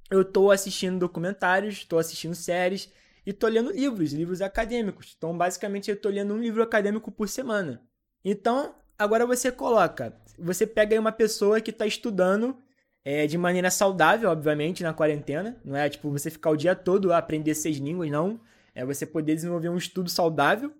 eu 0.09 0.21
estou 0.21 0.49
assistindo 0.49 0.97
documentários, 0.97 1.75
estou 1.75 1.99
assistindo 1.99 2.33
séries 2.33 2.89
e 3.23 3.29
estou 3.29 3.47
lendo 3.47 3.71
livros, 3.71 4.13
livros 4.13 4.41
acadêmicos. 4.41 5.13
Então, 5.15 5.37
basicamente, 5.37 5.89
eu 5.89 5.95
estou 5.95 6.11
lendo 6.11 6.33
um 6.33 6.39
livro 6.39 6.63
acadêmico 6.63 7.11
por 7.11 7.29
semana. 7.29 7.81
Então, 8.23 8.73
agora 8.97 9.25
você 9.25 9.51
coloca 9.51 10.13
você 10.37 10.65
pega 10.67 10.95
aí 10.95 10.99
uma 10.99 11.11
pessoa 11.11 11.61
que 11.61 11.71
está 11.71 11.85
estudando 11.85 12.57
é, 13.03 13.27
de 13.27 13.37
maneira 13.37 13.69
saudável, 13.69 14.29
obviamente, 14.29 14.83
na 14.83 14.93
quarentena. 14.93 15.57
Não 15.63 15.75
é 15.75 15.89
tipo 15.89 16.09
você 16.09 16.29
ficar 16.29 16.49
o 16.49 16.57
dia 16.57 16.75
todo 16.75 17.13
a 17.13 17.17
aprender 17.17 17.53
seis 17.55 17.77
línguas, 17.77 18.09
não. 18.09 18.39
É 18.73 18.85
você 18.85 19.05
poder 19.05 19.35
desenvolver 19.35 19.69
um 19.69 19.77
estudo 19.77 20.09
saudável. 20.09 20.73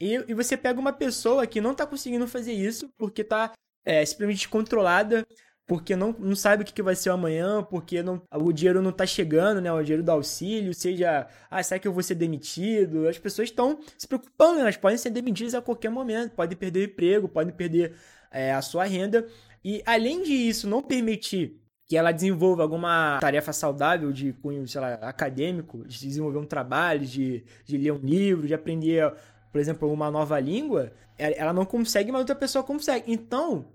E, 0.00 0.14
e 0.28 0.34
você 0.34 0.56
pega 0.56 0.78
uma 0.78 0.92
pessoa 0.92 1.46
que 1.46 1.60
não 1.60 1.72
está 1.72 1.86
conseguindo 1.86 2.26
fazer 2.26 2.52
isso 2.52 2.88
porque 2.96 3.22
está 3.22 3.52
é, 3.84 4.04
simplesmente 4.04 4.38
descontrolada, 4.38 5.26
porque 5.68 5.94
não, 5.94 6.16
não 6.18 6.34
sabe 6.34 6.62
o 6.62 6.66
que, 6.66 6.82
vai 6.82 6.96
ser 6.96 7.10
amanhã, 7.10 7.62
porque 7.62 8.02
não, 8.02 8.22
o 8.32 8.50
dinheiro 8.50 8.80
não 8.80 8.90
tá 8.90 9.04
chegando, 9.04 9.60
né? 9.60 9.70
O 9.70 9.82
dinheiro 9.82 10.02
do 10.02 10.10
auxílio, 10.10 10.72
seja, 10.72 11.28
ah, 11.50 11.62
será 11.62 11.78
que 11.78 11.86
eu 11.86 11.92
vou 11.92 12.02
ser 12.02 12.14
demitido? 12.14 13.06
As 13.06 13.18
pessoas 13.18 13.50
estão 13.50 13.78
se 13.98 14.08
preocupando, 14.08 14.60
elas 14.60 14.78
podem 14.78 14.96
ser 14.96 15.10
demitidas 15.10 15.54
a 15.54 15.60
qualquer 15.60 15.90
momento, 15.90 16.32
podem 16.32 16.56
perder 16.56 16.80
o 16.80 16.90
emprego, 16.90 17.28
podem 17.28 17.52
perder 17.52 17.92
é, 18.32 18.50
a 18.54 18.62
sua 18.62 18.84
renda. 18.84 19.26
E 19.62 19.82
além 19.84 20.22
de 20.22 20.32
isso, 20.32 20.66
não 20.66 20.82
permitir 20.82 21.60
que 21.86 21.98
ela 21.98 22.12
desenvolva 22.12 22.62
alguma 22.62 23.18
tarefa 23.20 23.52
saudável 23.52 24.10
de 24.10 24.32
cunho, 24.32 24.66
sei 24.66 24.80
lá, 24.80 24.94
acadêmico, 24.94 25.86
de 25.86 26.00
desenvolver 26.00 26.38
um 26.38 26.46
trabalho, 26.46 27.04
de, 27.04 27.44
de 27.66 27.76
ler 27.76 27.92
um 27.92 27.98
livro, 27.98 28.46
de 28.46 28.54
aprender, 28.54 29.12
por 29.52 29.60
exemplo, 29.60 29.92
uma 29.92 30.10
nova 30.10 30.40
língua, 30.40 30.92
ela 31.18 31.52
não 31.52 31.66
consegue, 31.66 32.10
mas 32.10 32.20
outra 32.20 32.34
pessoa 32.34 32.64
consegue. 32.64 33.12
Então, 33.12 33.66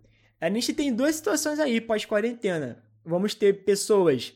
a 0.44 0.50
gente 0.50 0.74
tem 0.74 0.94
duas 0.94 1.16
situações 1.16 1.58
aí 1.58 1.80
pós-quarentena. 1.80 2.84
Vamos 3.06 3.34
ter 3.34 3.64
pessoas 3.64 4.34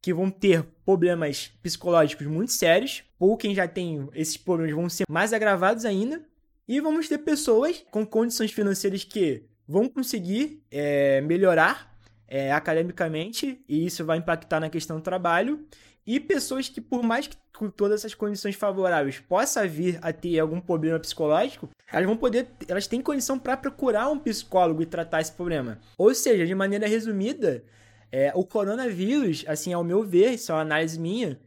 que 0.00 0.14
vão 0.14 0.30
ter 0.30 0.62
problemas 0.84 1.52
psicológicos 1.62 2.26
muito 2.26 2.52
sérios, 2.52 3.02
ou 3.18 3.36
quem 3.36 3.54
já 3.54 3.68
tem 3.68 4.08
esses 4.14 4.38
problemas 4.38 4.74
vão 4.74 4.88
ser 4.88 5.04
mais 5.08 5.34
agravados 5.34 5.84
ainda, 5.84 6.24
e 6.66 6.80
vamos 6.80 7.08
ter 7.08 7.18
pessoas 7.18 7.84
com 7.90 8.06
condições 8.06 8.50
financeiras 8.50 9.04
que 9.04 9.42
vão 9.68 9.86
conseguir 9.86 10.62
é, 10.70 11.20
melhorar 11.20 11.94
é, 12.26 12.52
academicamente, 12.52 13.62
e 13.68 13.84
isso 13.84 14.02
vai 14.04 14.16
impactar 14.16 14.60
na 14.60 14.70
questão 14.70 14.96
do 14.96 15.02
trabalho, 15.02 15.66
e 16.12 16.18
pessoas 16.18 16.68
que, 16.68 16.80
por 16.80 17.04
mais 17.04 17.28
que 17.28 17.36
com 17.56 17.70
todas 17.70 18.00
essas 18.00 18.14
condições 18.14 18.56
favoráveis 18.56 19.20
possa 19.20 19.64
vir 19.68 19.96
a 20.02 20.12
ter 20.12 20.40
algum 20.40 20.60
problema 20.60 20.98
psicológico, 20.98 21.68
elas 21.92 22.04
vão 22.04 22.16
poder, 22.16 22.48
elas 22.66 22.88
têm 22.88 23.00
condição 23.00 23.38
para 23.38 23.56
procurar 23.56 24.08
um 24.10 24.18
psicólogo 24.18 24.82
e 24.82 24.86
tratar 24.86 25.20
esse 25.20 25.30
problema. 25.30 25.78
Ou 25.96 26.12
seja, 26.12 26.44
de 26.44 26.52
maneira 26.52 26.88
resumida, 26.88 27.62
é, 28.10 28.32
o 28.34 28.44
coronavírus, 28.44 29.44
assim, 29.46 29.72
ao 29.72 29.84
meu 29.84 30.02
ver, 30.02 30.32
isso 30.32 30.50
é 30.50 30.54
uma 30.56 30.62
análise 30.62 30.98
minha, 30.98 31.38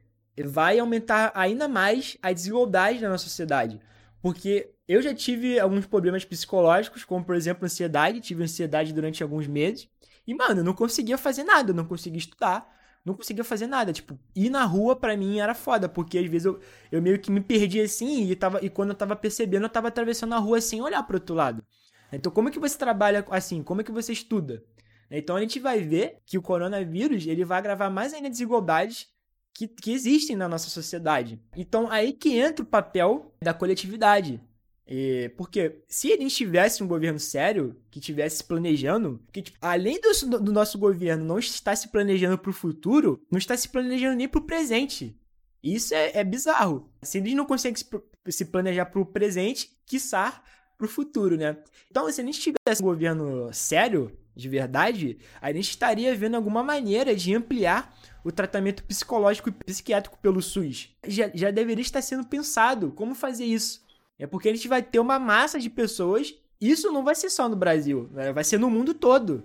vai 0.45 0.80
aumentar 0.80 1.34
ainda 1.36 1.68
mais 1.68 2.18
a 2.22 2.32
desigualdade 2.32 3.01
na 3.01 3.09
nossa 3.09 3.26
sociedade. 3.26 3.82
Porque 4.22 4.70
eu 4.88 5.01
já 5.01 5.14
tive 5.14 5.59
alguns 5.59 5.86
problemas 5.86 6.24
psicológicos, 6.24 7.03
como 7.03 7.26
por 7.26 7.36
exemplo 7.36 7.66
ansiedade, 7.66 8.22
tive 8.22 8.41
ansiedade 8.41 8.93
durante 8.93 9.22
alguns 9.22 9.45
meses, 9.45 9.89
e 10.26 10.34
mano, 10.34 10.61
eu 10.61 10.64
não 10.64 10.74
conseguia 10.74 11.18
fazer 11.18 11.43
nada, 11.43 11.72
eu 11.72 11.76
não 11.76 11.84
conseguia 11.84 12.20
estudar, 12.20 12.74
não 13.05 13.13
conseguia 13.13 13.43
fazer 13.43 13.67
nada. 13.67 13.91
Tipo, 13.91 14.17
ir 14.35 14.49
na 14.49 14.63
rua 14.65 14.95
para 14.95 15.15
mim 15.17 15.39
era 15.39 15.53
foda, 15.53 15.89
porque 15.89 16.17
às 16.17 16.25
vezes 16.25 16.45
eu, 16.45 16.59
eu 16.91 17.01
meio 17.01 17.19
que 17.19 17.31
me 17.31 17.41
perdia 17.41 17.83
assim 17.83 18.29
e, 18.29 18.35
tava, 18.35 18.63
e 18.63 18.69
quando 18.69 18.89
eu 18.89 18.95
tava 18.95 19.15
percebendo, 19.15 19.65
eu 19.65 19.69
tava 19.69 19.89
atravessando 19.89 20.33
a 20.33 20.39
rua 20.39 20.61
sem 20.61 20.81
olhar 20.81 21.03
pro 21.03 21.17
outro 21.17 21.35
lado. 21.35 21.63
Então, 22.11 22.31
como 22.31 22.49
é 22.49 22.51
que 22.51 22.59
você 22.59 22.77
trabalha 22.77 23.25
assim? 23.29 23.63
Como 23.63 23.81
é 23.81 23.83
que 23.83 23.91
você 23.91 24.13
estuda? 24.13 24.63
Então, 25.09 25.35
a 25.35 25.41
gente 25.41 25.59
vai 25.59 25.79
ver 25.79 26.19
que 26.25 26.37
o 26.37 26.41
coronavírus 26.41 27.25
ele 27.25 27.43
vai 27.43 27.57
agravar 27.57 27.91
mais 27.91 28.13
ainda 28.13 28.29
desigualdades 28.29 29.07
que, 29.53 29.67
que 29.67 29.91
existem 29.91 30.35
na 30.35 30.47
nossa 30.47 30.69
sociedade. 30.69 31.39
Então, 31.55 31.89
aí 31.91 32.13
que 32.13 32.37
entra 32.37 32.63
o 32.63 32.67
papel 32.67 33.33
da 33.41 33.53
coletividade. 33.53 34.41
E, 34.88 35.31
porque 35.38 35.81
se 35.88 36.11
a 36.11 36.17
gente 36.17 36.36
tivesse 36.36 36.84
um 36.84 36.88
governo 36.88 37.19
sério, 37.19 37.75
que 37.89 37.99
tivesse 37.99 38.43
planejando, 38.43 39.21
que 39.31 39.41
tipo, 39.41 39.57
além 39.61 39.99
do, 39.99 40.39
do, 40.39 40.51
nosso 40.51 40.77
governo 40.77 41.23
não 41.23 41.39
estar 41.39 41.75
se 41.75 41.88
planejando 41.88 42.38
para 42.38 42.49
o 42.49 42.53
futuro, 42.53 43.25
não 43.31 43.38
está 43.38 43.55
se 43.55 43.69
planejando 43.69 44.17
nem 44.17 44.27
para 44.27 44.39
o 44.39 44.45
presente. 44.45 45.17
Isso 45.63 45.93
é, 45.93 46.17
é, 46.17 46.23
bizarro. 46.23 46.91
Se 47.01 47.19
eles 47.19 47.34
não 47.34 47.45
conseguem 47.45 47.77
se, 47.77 47.88
se 48.29 48.45
planejar 48.45 48.86
para 48.88 48.99
o 48.99 49.05
presente, 49.05 49.71
quiçá 49.86 50.43
para 50.77 50.86
o 50.86 50.89
futuro, 50.89 51.38
né? 51.38 51.57
Então, 51.89 52.11
se 52.11 52.19
a 52.19 52.25
gente 52.25 52.41
tivesse 52.41 52.81
um 52.81 52.86
governo 52.86 53.53
sério, 53.53 54.11
de 54.36 54.49
verdade, 54.49 55.17
a 55.39 55.53
gente 55.53 55.69
estaria 55.69 56.13
vendo 56.15 56.36
alguma 56.36 56.61
maneira 56.61 57.15
de 57.15 57.34
ampliar 57.34 57.95
o 58.23 58.31
tratamento 58.31 58.84
psicológico 58.84 59.49
e 59.49 59.51
psiquiátrico 59.51 60.17
pelo 60.17 60.41
SUS. 60.41 60.89
Já, 61.07 61.29
já 61.34 61.51
deveria 61.51 61.81
estar 61.81 62.01
sendo 62.01 62.25
pensado 62.25 62.91
como 62.91 63.15
fazer 63.15 63.45
isso. 63.45 63.84
É 64.18 64.28
porque 64.28 64.49
a 64.49 64.53
gente 64.53 64.68
vai 64.68 64.82
ter 64.82 64.99
uma 64.99 65.20
massa 65.20 65.59
de 65.59 65.70
pessoas. 65.70 66.34
Isso 66.59 66.91
não 66.91 67.03
vai 67.03 67.16
ser 67.16 67.30
só 67.30 67.49
no 67.49 67.55
Brasil, 67.55 68.09
né? 68.11 68.32
vai 68.32 68.43
ser 68.43 68.57
no 68.57 68.70
mundo 68.70 68.93
todo. 68.93 69.43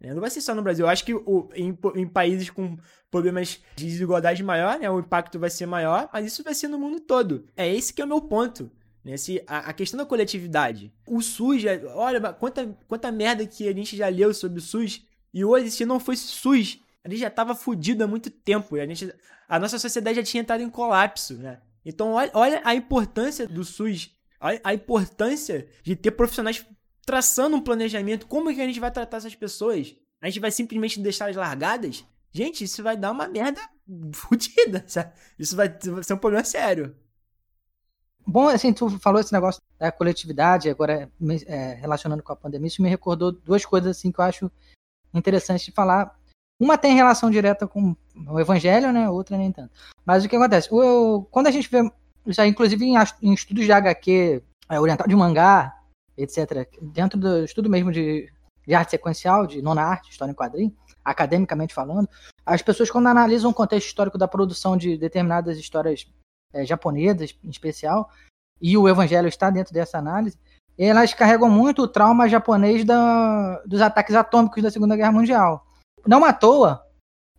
Né? 0.00 0.12
Não 0.12 0.20
vai 0.20 0.30
ser 0.30 0.40
só 0.40 0.54
no 0.54 0.62
Brasil. 0.62 0.84
Eu 0.84 0.90
acho 0.90 1.04
que 1.04 1.14
o, 1.14 1.48
em, 1.54 1.76
em, 1.96 2.06
países 2.06 2.50
com 2.50 2.76
problemas 3.10 3.60
de 3.76 3.86
desigualdade 3.86 4.42
maior, 4.42 4.78
né, 4.78 4.90
o 4.90 4.98
impacto 4.98 5.38
vai 5.38 5.50
ser 5.50 5.66
maior, 5.66 6.08
mas 6.12 6.26
isso 6.26 6.42
vai 6.42 6.54
ser 6.54 6.68
no 6.68 6.78
mundo 6.78 7.00
todo. 7.00 7.46
É 7.56 7.72
esse 7.72 7.92
que 7.92 8.02
é 8.02 8.04
o 8.04 8.08
meu 8.08 8.20
ponto. 8.20 8.70
Né? 9.04 9.16
Se, 9.16 9.42
a, 9.46 9.70
a 9.70 9.72
questão 9.72 9.98
da 9.98 10.06
coletividade. 10.06 10.92
O 11.06 11.20
SUS, 11.20 11.62
olha, 11.94 12.32
quanta, 12.32 12.76
quanta 12.88 13.10
merda 13.12 13.46
que 13.46 13.68
a 13.68 13.72
gente 13.72 13.96
já 13.96 14.08
leu 14.08 14.34
sobre 14.34 14.58
o 14.58 14.62
SUS. 14.62 15.04
E 15.32 15.44
hoje, 15.44 15.70
se 15.70 15.86
não 15.86 15.98
fosse 15.98 16.24
SUS, 16.24 16.80
a 17.04 17.08
gente 17.08 17.20
já 17.20 17.30
tava 17.30 17.54
fudido 17.54 18.04
há 18.04 18.06
muito 18.06 18.30
tempo. 18.30 18.76
A, 18.76 18.86
gente, 18.86 19.12
a 19.48 19.58
nossa 19.58 19.78
sociedade 19.78 20.16
já 20.16 20.22
tinha 20.22 20.40
entrado 20.40 20.62
em 20.62 20.70
colapso, 20.70 21.34
né? 21.34 21.60
Então, 21.84 22.12
olha, 22.12 22.30
olha 22.34 22.60
a 22.64 22.74
importância 22.74 23.46
do 23.46 23.64
SUS, 23.64 24.10
olha 24.40 24.60
a 24.62 24.74
importância 24.74 25.68
de 25.82 25.96
ter 25.96 26.12
profissionais 26.12 26.64
traçando 27.04 27.56
um 27.56 27.60
planejamento. 27.60 28.26
Como 28.26 28.50
é 28.50 28.54
que 28.54 28.60
a 28.60 28.66
gente 28.66 28.80
vai 28.80 28.90
tratar 28.90 29.16
essas 29.16 29.34
pessoas? 29.34 29.94
A 30.20 30.26
gente 30.26 30.40
vai 30.40 30.50
simplesmente 30.50 31.00
deixá-las 31.00 31.36
largadas? 31.36 32.04
Gente, 32.32 32.64
isso 32.64 32.82
vai 32.82 32.96
dar 32.96 33.10
uma 33.10 33.28
merda 33.28 33.60
fodida, 34.14 34.84
sabe? 34.88 35.12
Isso 35.38 35.56
vai, 35.56 35.68
vai 35.68 36.02
ser 36.02 36.14
um 36.14 36.18
problema 36.18 36.44
sério. 36.44 36.96
Bom, 38.24 38.48
assim, 38.48 38.72
tu 38.72 38.88
falou 39.00 39.20
esse 39.20 39.32
negócio 39.32 39.60
da 39.78 39.90
coletividade, 39.90 40.70
agora 40.70 41.10
é, 41.46 41.74
relacionando 41.74 42.22
com 42.22 42.32
a 42.32 42.36
pandemia, 42.36 42.68
isso 42.68 42.80
me 42.80 42.88
recordou 42.88 43.32
duas 43.32 43.64
coisas 43.64 43.96
assim 43.96 44.12
que 44.12 44.20
eu 44.20 44.24
acho 44.24 44.50
interessante 45.12 45.66
de 45.66 45.72
falar. 45.72 46.16
Uma 46.62 46.78
tem 46.78 46.94
relação 46.94 47.28
direta 47.28 47.66
com 47.66 47.96
o 48.14 48.38
evangelho, 48.38 48.92
né? 48.92 49.10
Outra 49.10 49.36
nem 49.36 49.50
tanto. 49.50 49.72
Mas 50.06 50.24
o 50.24 50.28
que 50.28 50.36
acontece? 50.36 50.68
O, 50.70 51.24
quando 51.28 51.48
a 51.48 51.50
gente 51.50 51.68
vê, 51.68 51.90
isso 52.24 52.40
inclusive 52.44 52.84
em, 52.84 52.94
em 53.20 53.34
estudos 53.34 53.64
de 53.64 53.72
HQ, 53.72 54.40
é, 54.68 54.78
oriental 54.78 55.08
de 55.08 55.16
mangá, 55.16 55.76
etc., 56.16 56.68
dentro 56.80 57.18
do 57.18 57.44
estudo 57.44 57.68
mesmo 57.68 57.90
de, 57.90 58.32
de 58.64 58.74
arte 58.74 58.92
sequencial, 58.92 59.44
de 59.44 59.60
nona 59.60 59.82
arte, 59.82 60.12
história 60.12 60.30
em 60.30 60.36
quadrinho, 60.36 60.72
academicamente 61.04 61.74
falando, 61.74 62.08
as 62.46 62.62
pessoas 62.62 62.92
quando 62.92 63.08
analisam 63.08 63.50
o 63.50 63.54
contexto 63.54 63.88
histórico 63.88 64.16
da 64.16 64.28
produção 64.28 64.76
de 64.76 64.96
determinadas 64.96 65.58
histórias 65.58 66.06
é, 66.52 66.64
japonesas, 66.64 67.36
em 67.42 67.50
especial, 67.50 68.08
e 68.60 68.78
o 68.78 68.88
evangelho 68.88 69.26
está 69.26 69.50
dentro 69.50 69.74
dessa 69.74 69.98
análise, 69.98 70.38
elas 70.78 71.12
carregam 71.12 71.50
muito 71.50 71.82
o 71.82 71.88
trauma 71.88 72.28
japonês 72.28 72.84
da, 72.84 73.60
dos 73.66 73.80
ataques 73.80 74.14
atômicos 74.14 74.62
da 74.62 74.70
Segunda 74.70 74.94
Guerra 74.94 75.10
Mundial. 75.10 75.66
Não 76.06 76.24
à 76.24 76.32
toa, 76.32 76.84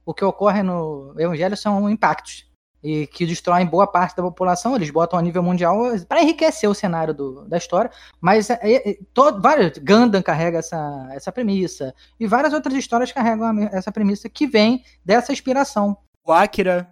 o 0.06 0.14
que 0.14 0.24
ocorre 0.24 0.64
no 0.64 1.14
Evangelho 1.18 1.56
são 1.56 1.90
impactos 1.90 2.52
e 2.84 3.08
que 3.08 3.26
destroem 3.26 3.66
boa 3.66 3.88
parte 3.88 4.16
da 4.16 4.24
população. 4.24 4.76
Eles 4.76 4.90
botam 4.90 5.18
a 5.18 5.22
nível 5.22 5.42
mundial 5.42 5.78
para 6.08 6.22
enriquecer 6.22 6.70
o 6.70 6.76
cenário 6.76 7.14
do, 7.14 7.46
da 7.46 7.58
história, 7.58 7.90
mas 8.20 8.50
é, 8.50 8.60
é, 8.62 8.98
todo, 9.14 9.42
vários, 9.42 9.78
Gundam 9.78 10.22
carrega 10.22 10.60
essa, 10.60 11.08
essa 11.12 11.32
premissa 11.32 11.96
e 12.20 12.28
várias 12.28 12.54
outras 12.54 12.76
histórias 12.76 13.12
carregam 13.12 13.64
essa 13.72 13.92
premissa 13.92 14.28
que 14.28 14.46
vem 14.46 14.84
dessa 15.06 15.32
inspiração. 15.32 15.98
O 16.26 16.32
Akira. 16.32 16.90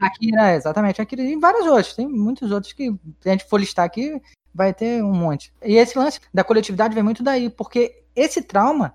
Akira, 0.00 0.54
exatamente. 0.54 1.00
Akira 1.00 1.22
e 1.22 1.36
vários 1.36 1.66
outros. 1.66 1.94
Tem 1.94 2.08
muitos 2.08 2.50
outros 2.50 2.72
que, 2.72 2.90
se 3.20 3.28
a 3.28 3.32
gente 3.32 3.44
for 3.44 3.60
listar 3.60 3.84
aqui, 3.84 4.20
vai 4.54 4.72
ter 4.72 5.02
um 5.04 5.12
monte. 5.12 5.52
E 5.62 5.76
esse 5.76 5.98
lance 5.98 6.20
da 6.32 6.42
coletividade 6.42 6.94
vem 6.94 7.02
muito 7.02 7.22
daí, 7.22 7.50
porque 7.50 8.02
esse 8.16 8.42
trauma 8.42 8.94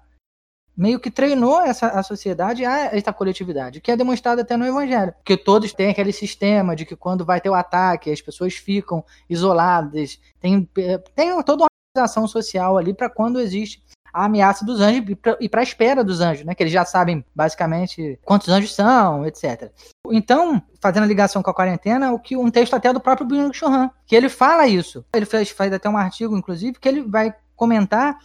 meio 0.79 0.99
que 0.99 1.11
treinou 1.11 1.59
essa 1.61 1.87
a 1.87 2.01
sociedade 2.01 2.63
a 2.63 2.95
essa 2.95 3.11
coletividade, 3.11 3.81
que 3.81 3.91
é 3.91 3.97
demonstrado 3.97 4.39
até 4.39 4.55
no 4.55 4.65
Evangelho. 4.65 5.13
Que 5.25 5.35
todos 5.35 5.73
têm 5.73 5.89
aquele 5.89 6.13
sistema 6.13 6.73
de 6.75 6.85
que 6.85 6.95
quando 6.95 7.25
vai 7.25 7.41
ter 7.41 7.49
o 7.49 7.53
ataque, 7.53 8.09
as 8.09 8.21
pessoas 8.21 8.55
ficam 8.55 9.03
isoladas, 9.29 10.19
tem, 10.39 10.67
tem 11.13 11.43
toda 11.43 11.63
uma 11.63 11.67
organização 11.93 12.27
social 12.27 12.77
ali 12.77 12.93
para 12.93 13.09
quando 13.09 13.41
existe 13.41 13.83
a 14.13 14.25
ameaça 14.25 14.65
dos 14.65 14.79
anjos 14.79 15.03
e 15.39 15.49
para 15.49 15.59
a 15.59 15.63
espera 15.63 16.03
dos 16.03 16.21
anjos, 16.21 16.45
né? 16.45 16.55
Que 16.55 16.63
eles 16.63 16.73
já 16.73 16.85
sabem 16.85 17.23
basicamente 17.35 18.17
quantos 18.23 18.47
anjos 18.47 18.73
são, 18.73 19.25
etc. 19.25 19.71
Então, 20.09 20.61
fazendo 20.79 21.03
a 21.03 21.07
ligação 21.07 21.43
com 21.43 21.49
a 21.49 21.53
quarentena, 21.53 22.13
o 22.13 22.19
que 22.19 22.37
um 22.37 22.49
texto 22.49 22.73
até 22.73 22.91
do 22.93 23.01
próprio 23.01 23.27
Byung 23.27 23.53
Chul 23.53 23.69
que 24.07 24.15
ele 24.15 24.29
fala 24.29 24.65
isso. 24.65 25.05
Ele 25.13 25.25
fez, 25.25 25.49
faz 25.49 25.71
até 25.73 25.89
um 25.89 25.97
artigo, 25.97 26.35
inclusive, 26.35 26.79
que 26.79 26.87
ele 26.87 27.03
vai 27.03 27.35
comentar 27.55 28.17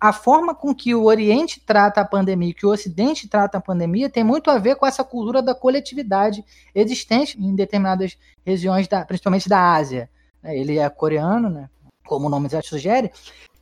a 0.00 0.12
forma 0.12 0.54
com 0.54 0.74
que 0.74 0.94
o 0.94 1.04
Oriente 1.04 1.60
trata 1.64 2.00
a 2.00 2.04
pandemia, 2.04 2.54
que 2.54 2.66
o 2.66 2.70
Ocidente 2.70 3.28
trata 3.28 3.58
a 3.58 3.60
pandemia, 3.60 4.10
tem 4.10 4.24
muito 4.24 4.50
a 4.50 4.58
ver 4.58 4.76
com 4.76 4.86
essa 4.86 5.04
cultura 5.04 5.42
da 5.42 5.54
coletividade 5.54 6.44
existente 6.74 7.38
em 7.40 7.54
determinadas 7.54 8.18
regiões, 8.44 8.88
da, 8.88 9.04
principalmente 9.04 9.48
da 9.48 9.74
Ásia. 9.74 10.08
Ele 10.44 10.78
é 10.78 10.88
coreano, 10.88 11.50
né? 11.50 11.68
como 12.06 12.26
o 12.26 12.30
nome 12.30 12.48
já 12.48 12.62
sugere, 12.62 13.10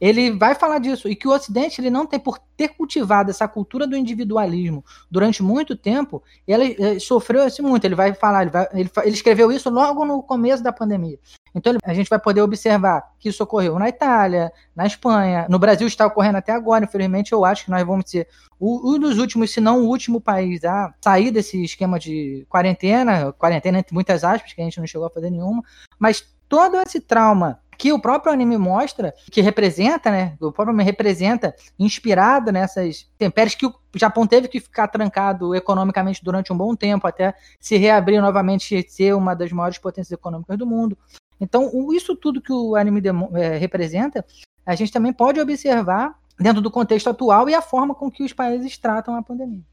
ele 0.01 0.33
vai 0.33 0.55
falar 0.55 0.79
disso 0.79 1.09
e 1.09 1.17
que 1.17 1.29
o 1.29 1.33
Ocidente 1.33 1.81
ele 1.81 1.91
não 1.91 2.07
tem 2.07 2.19
por 2.19 2.39
ter 2.57 2.69
cultivado 2.69 3.31
essa 3.31 3.49
cultura 3.49 3.87
do 3.87 3.97
individualismo 3.97 4.85
durante 5.11 5.43
muito 5.43 5.77
tempo, 5.77 6.23
ele, 6.47 6.77
ele 6.79 7.01
sofreu 7.01 7.47
isso 7.47 7.63
muito. 7.63 7.85
Ele 7.85 7.95
vai 7.95 8.15
falar, 8.15 8.43
ele, 8.43 8.51
vai, 8.51 8.69
ele, 8.73 8.91
ele, 9.03 9.15
escreveu 9.15 9.51
isso 9.51 9.71
logo 9.71 10.05
no 10.05 10.23
começo 10.23 10.63
da 10.63 10.73
pandemia. 10.73 11.19
Então 11.55 11.73
ele, 11.73 11.79
a 11.85 11.95
gente 11.95 12.11
vai 12.11 12.19
poder 12.19 12.43
observar 12.43 13.03
que 13.19 13.29
isso 13.29 13.43
ocorreu 13.43 13.79
na 13.79 13.89
Itália, 13.89 14.53
na 14.75 14.87
Espanha, 14.87 15.47
no 15.49 15.59
Brasil 15.59 15.87
está 15.87 16.07
ocorrendo 16.07 16.39
até 16.39 16.53
agora. 16.53 16.85
Infelizmente, 16.85 17.33
eu 17.33 17.45
acho 17.45 17.65
que 17.65 17.71
nós 17.71 17.85
vamos 17.87 18.11
ser 18.11 18.29
um 18.61 18.99
dos 18.99 19.19
últimos, 19.19 19.53
se 19.53 19.61
não 19.61 19.83
o 19.83 19.89
último 19.89 20.21
país 20.21 20.65
a 20.65 20.93
sair 21.01 21.31
desse 21.31 21.63
esquema 21.63 21.99
de 21.99 22.47
quarentena, 22.49 23.33
quarentena 23.33 23.79
entre 23.79 23.95
muitas 23.95 24.25
aspas, 24.25 24.53
que 24.53 24.61
a 24.61 24.65
gente 24.65 24.79
não 24.79 24.87
chegou 24.87 25.07
a 25.07 25.11
fazer 25.11 25.31
nenhuma, 25.31 25.63
mas 25.99 26.25
todo 26.49 26.77
esse 26.77 27.01
trauma 27.01 27.61
que 27.77 27.93
o 27.93 27.99
próprio 27.99 28.33
anime 28.33 28.57
mostra, 28.57 29.15
que 29.31 29.41
representa, 29.41 30.11
né? 30.11 30.37
O 30.41 30.53
próprio 30.53 30.71
anime 30.71 30.85
representa, 30.85 31.55
inspirado 31.79 32.53
nessas 32.53 33.09
tempéries 33.19 33.55
que 33.55 33.67
o 33.67 33.75
Japão 33.95 34.27
teve 34.27 34.49
que 34.49 34.61
ficar 34.61 34.89
trancado 34.89 35.55
economicamente 35.55 36.23
durante 36.23 36.53
um 36.53 36.57
bom 36.57 36.75
tempo, 36.75 37.07
até 37.07 37.35
se 37.61 37.77
reabrir 37.77 38.21
novamente 38.21 38.77
e 38.77 38.89
ser 38.89 39.15
uma 39.15 39.35
das 39.35 39.53
maiores 39.53 39.79
potências 39.79 40.13
econômicas 40.13 40.59
do 40.59 40.67
mundo. 40.67 40.97
Então, 41.41 41.71
isso 41.93 42.17
tudo 42.17 42.41
que 42.41 42.53
o 42.53 42.77
anime 42.77 43.03
é, 43.35 43.57
representa, 43.57 44.25
a 44.65 44.75
gente 44.75 44.93
também 44.93 45.13
pode 45.13 45.41
observar 45.41 46.19
dentro 46.39 46.61
do 46.61 46.71
contexto 46.71 47.09
atual 47.09 47.49
e 47.49 47.55
a 47.55 47.63
forma 47.63 47.95
com 47.95 48.11
que 48.11 48.23
os 48.23 48.33
países 48.33 48.79
tratam 48.79 49.15
a 49.15 49.23
pandemia. 49.23 49.65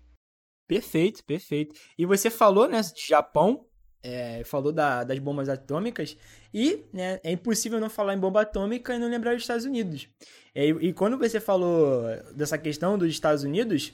Perfeito, 0.67 1.23
perfeito. 1.25 1.75
E 1.97 2.05
você 2.05 2.29
falou, 2.29 2.67
né, 2.67 2.81
de 2.81 3.07
Japão, 3.07 3.65
é, 4.03 4.43
falou 4.43 4.71
da, 4.71 5.03
das 5.03 5.19
bombas 5.19 5.49
atômicas, 5.49 6.17
e 6.53 6.83
né, 6.91 7.19
é 7.23 7.31
impossível 7.31 7.79
não 7.79 7.89
falar 7.89 8.13
em 8.13 8.19
bomba 8.19 8.41
atômica 8.41 8.93
e 8.93 8.99
não 8.99 9.09
lembrar 9.09 9.33
dos 9.33 9.43
Estados 9.43 9.65
Unidos. 9.65 10.07
É, 10.53 10.67
e, 10.67 10.91
quando 10.93 11.17
você 11.17 11.39
falou 11.39 12.03
dessa 12.35 12.57
questão 12.57 12.97
dos 12.97 13.09
Estados 13.09 13.43
Unidos, 13.43 13.93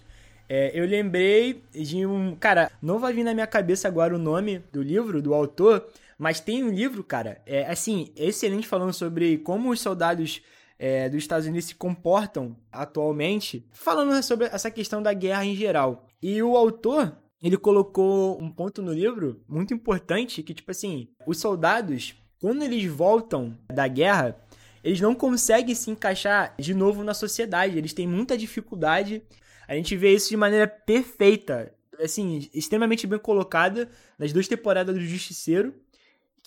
é, 0.50 0.72
eu 0.74 0.86
lembrei 0.86 1.62
de 1.72 2.06
um. 2.06 2.36
Cara, 2.36 2.72
não 2.82 3.00
vai 3.00 3.14
vir 3.14 3.24
na 3.24 3.34
minha 3.34 3.48
cabeça 3.48 3.88
agora 3.88 4.16
o 4.16 4.20
nome 4.20 4.64
do 4.72 4.82
livro, 4.82 5.22
do 5.22 5.34
autor, 5.34 5.88
mas 6.18 6.40
tem 6.40 6.64
um 6.64 6.70
livro, 6.70 7.04
cara, 7.04 7.42
é 7.46 7.70
assim, 7.70 8.12
excelente 8.16 8.68
falando 8.68 8.94
sobre 8.94 9.38
como 9.40 9.70
os 9.70 9.82
soldados 9.82 10.42
é, 10.80 11.10
dos 11.10 11.20
Estados 11.20 11.48
Unidos 11.48 11.66
se 11.66 11.76
comportam 11.76 12.56
atualmente, 12.72 13.66
falando 13.72 14.22
sobre 14.24 14.48
essa 14.48 14.72
questão 14.72 15.02
da 15.02 15.14
guerra 15.14 15.46
em 15.46 15.56
geral. 15.56 16.08
E 16.22 16.42
o 16.42 16.56
autor, 16.56 17.16
ele 17.42 17.58
colocou 17.58 18.42
um 18.42 18.50
ponto 18.50 18.82
no 18.82 18.92
livro 18.92 19.44
muito 19.48 19.74
importante 19.74 20.42
que, 20.42 20.54
tipo 20.54 20.72
assim, 20.72 21.08
os 21.26 21.40
soldados, 21.40 22.16
quando 22.40 22.64
eles 22.64 22.86
voltam 22.86 23.58
da 23.72 23.88
guerra, 23.88 24.36
eles 24.84 25.00
não 25.02 25.14
conseguem 25.14 25.76
se 25.76 25.92
encaixar 25.92 26.56
de 26.58 26.74
novo 26.74 27.04
na 27.04 27.14
sociedade. 27.14 27.78
Eles 27.78 27.94
têm 27.94 28.08
muita 28.08 28.38
dificuldade. 28.38 29.22
A 29.68 29.76
gente 29.76 29.96
vê 29.96 30.14
isso 30.14 30.30
de 30.30 30.38
maneira 30.38 30.68
perfeita, 30.68 31.74
assim, 32.00 32.50
extremamente 32.54 33.06
bem 33.06 33.20
colocada 33.20 33.90
nas 34.18 34.32
duas 34.32 34.48
temporadas 34.48 34.96
do 34.96 35.02
Justiceiro 35.02 35.74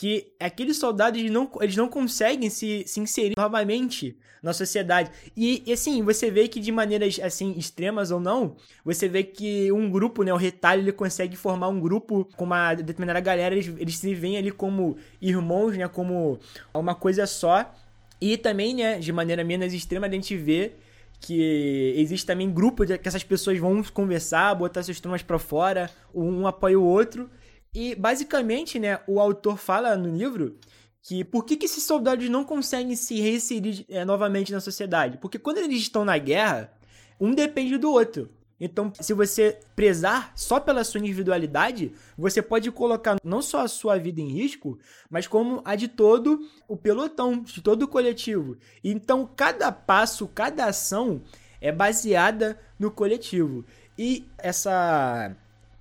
que 0.00 0.32
aqueles 0.40 0.78
soldados 0.78 1.20
eles 1.20 1.30
não, 1.30 1.50
eles 1.60 1.76
não 1.76 1.86
conseguem 1.86 2.48
se, 2.48 2.84
se 2.86 2.98
inserir 3.00 3.34
novamente 3.36 4.16
na 4.42 4.54
sociedade. 4.54 5.10
E, 5.36 5.62
e, 5.66 5.74
assim, 5.74 6.02
você 6.02 6.30
vê 6.30 6.48
que 6.48 6.58
de 6.58 6.72
maneiras 6.72 7.20
assim 7.22 7.52
extremas 7.58 8.10
ou 8.10 8.18
não, 8.18 8.56
você 8.82 9.06
vê 9.10 9.22
que 9.22 9.70
um 9.70 9.90
grupo, 9.90 10.22
né, 10.22 10.32
o 10.32 10.38
retalho, 10.38 10.80
ele 10.80 10.90
consegue 10.90 11.36
formar 11.36 11.68
um 11.68 11.78
grupo 11.78 12.26
com 12.34 12.44
uma 12.46 12.72
determinada 12.72 13.20
galera, 13.20 13.54
eles, 13.54 13.70
eles 13.76 13.98
se 13.98 14.14
veem 14.14 14.38
ali 14.38 14.50
como 14.50 14.96
irmãos, 15.20 15.76
né, 15.76 15.86
como 15.86 16.38
uma 16.72 16.94
coisa 16.94 17.26
só. 17.26 17.70
E 18.18 18.38
também, 18.38 18.74
né, 18.74 18.98
de 18.98 19.12
maneira 19.12 19.44
menos 19.44 19.74
extrema, 19.74 20.06
a 20.06 20.10
gente 20.10 20.34
vê 20.34 20.72
que 21.20 21.92
existe 21.98 22.24
também 22.24 22.50
grupo 22.50 22.86
de 22.86 22.96
que 22.96 23.06
essas 23.06 23.22
pessoas 23.22 23.58
vão 23.58 23.82
conversar, 23.82 24.54
botar 24.54 24.82
seus 24.82 24.98
temas 24.98 25.22
para 25.22 25.38
fora, 25.38 25.90
um 26.14 26.46
apoia 26.46 26.80
o 26.80 26.84
outro. 26.84 27.28
E 27.74 27.94
basicamente, 27.94 28.78
né, 28.78 29.00
o 29.06 29.20
autor 29.20 29.56
fala 29.56 29.96
no 29.96 30.16
livro 30.16 30.58
que 31.02 31.24
por 31.24 31.44
que, 31.44 31.56
que 31.56 31.66
esses 31.66 31.84
soldados 31.84 32.28
não 32.28 32.44
conseguem 32.44 32.94
se 32.96 33.20
reinserir 33.20 33.84
é, 33.88 34.04
novamente 34.04 34.52
na 34.52 34.60
sociedade? 34.60 35.18
Porque 35.18 35.38
quando 35.38 35.58
eles 35.58 35.80
estão 35.80 36.04
na 36.04 36.18
guerra, 36.18 36.72
um 37.18 37.34
depende 37.34 37.78
do 37.78 37.90
outro. 37.90 38.28
Então, 38.60 38.92
se 39.00 39.14
você 39.14 39.58
prezar 39.74 40.32
só 40.36 40.60
pela 40.60 40.84
sua 40.84 41.00
individualidade, 41.00 41.94
você 42.16 42.42
pode 42.42 42.70
colocar 42.70 43.16
não 43.24 43.40
só 43.40 43.60
a 43.60 43.68
sua 43.68 43.98
vida 43.98 44.20
em 44.20 44.28
risco, 44.28 44.78
mas 45.08 45.26
como 45.26 45.62
a 45.64 45.74
de 45.74 45.88
todo 45.88 46.46
o 46.68 46.76
pelotão, 46.76 47.40
de 47.42 47.62
todo 47.62 47.84
o 47.84 47.88
coletivo. 47.88 48.58
Então, 48.84 49.28
cada 49.34 49.72
passo, 49.72 50.28
cada 50.28 50.66
ação 50.66 51.22
é 51.58 51.72
baseada 51.72 52.60
no 52.78 52.90
coletivo. 52.90 53.64
E 53.96 54.26
essa 54.36 55.34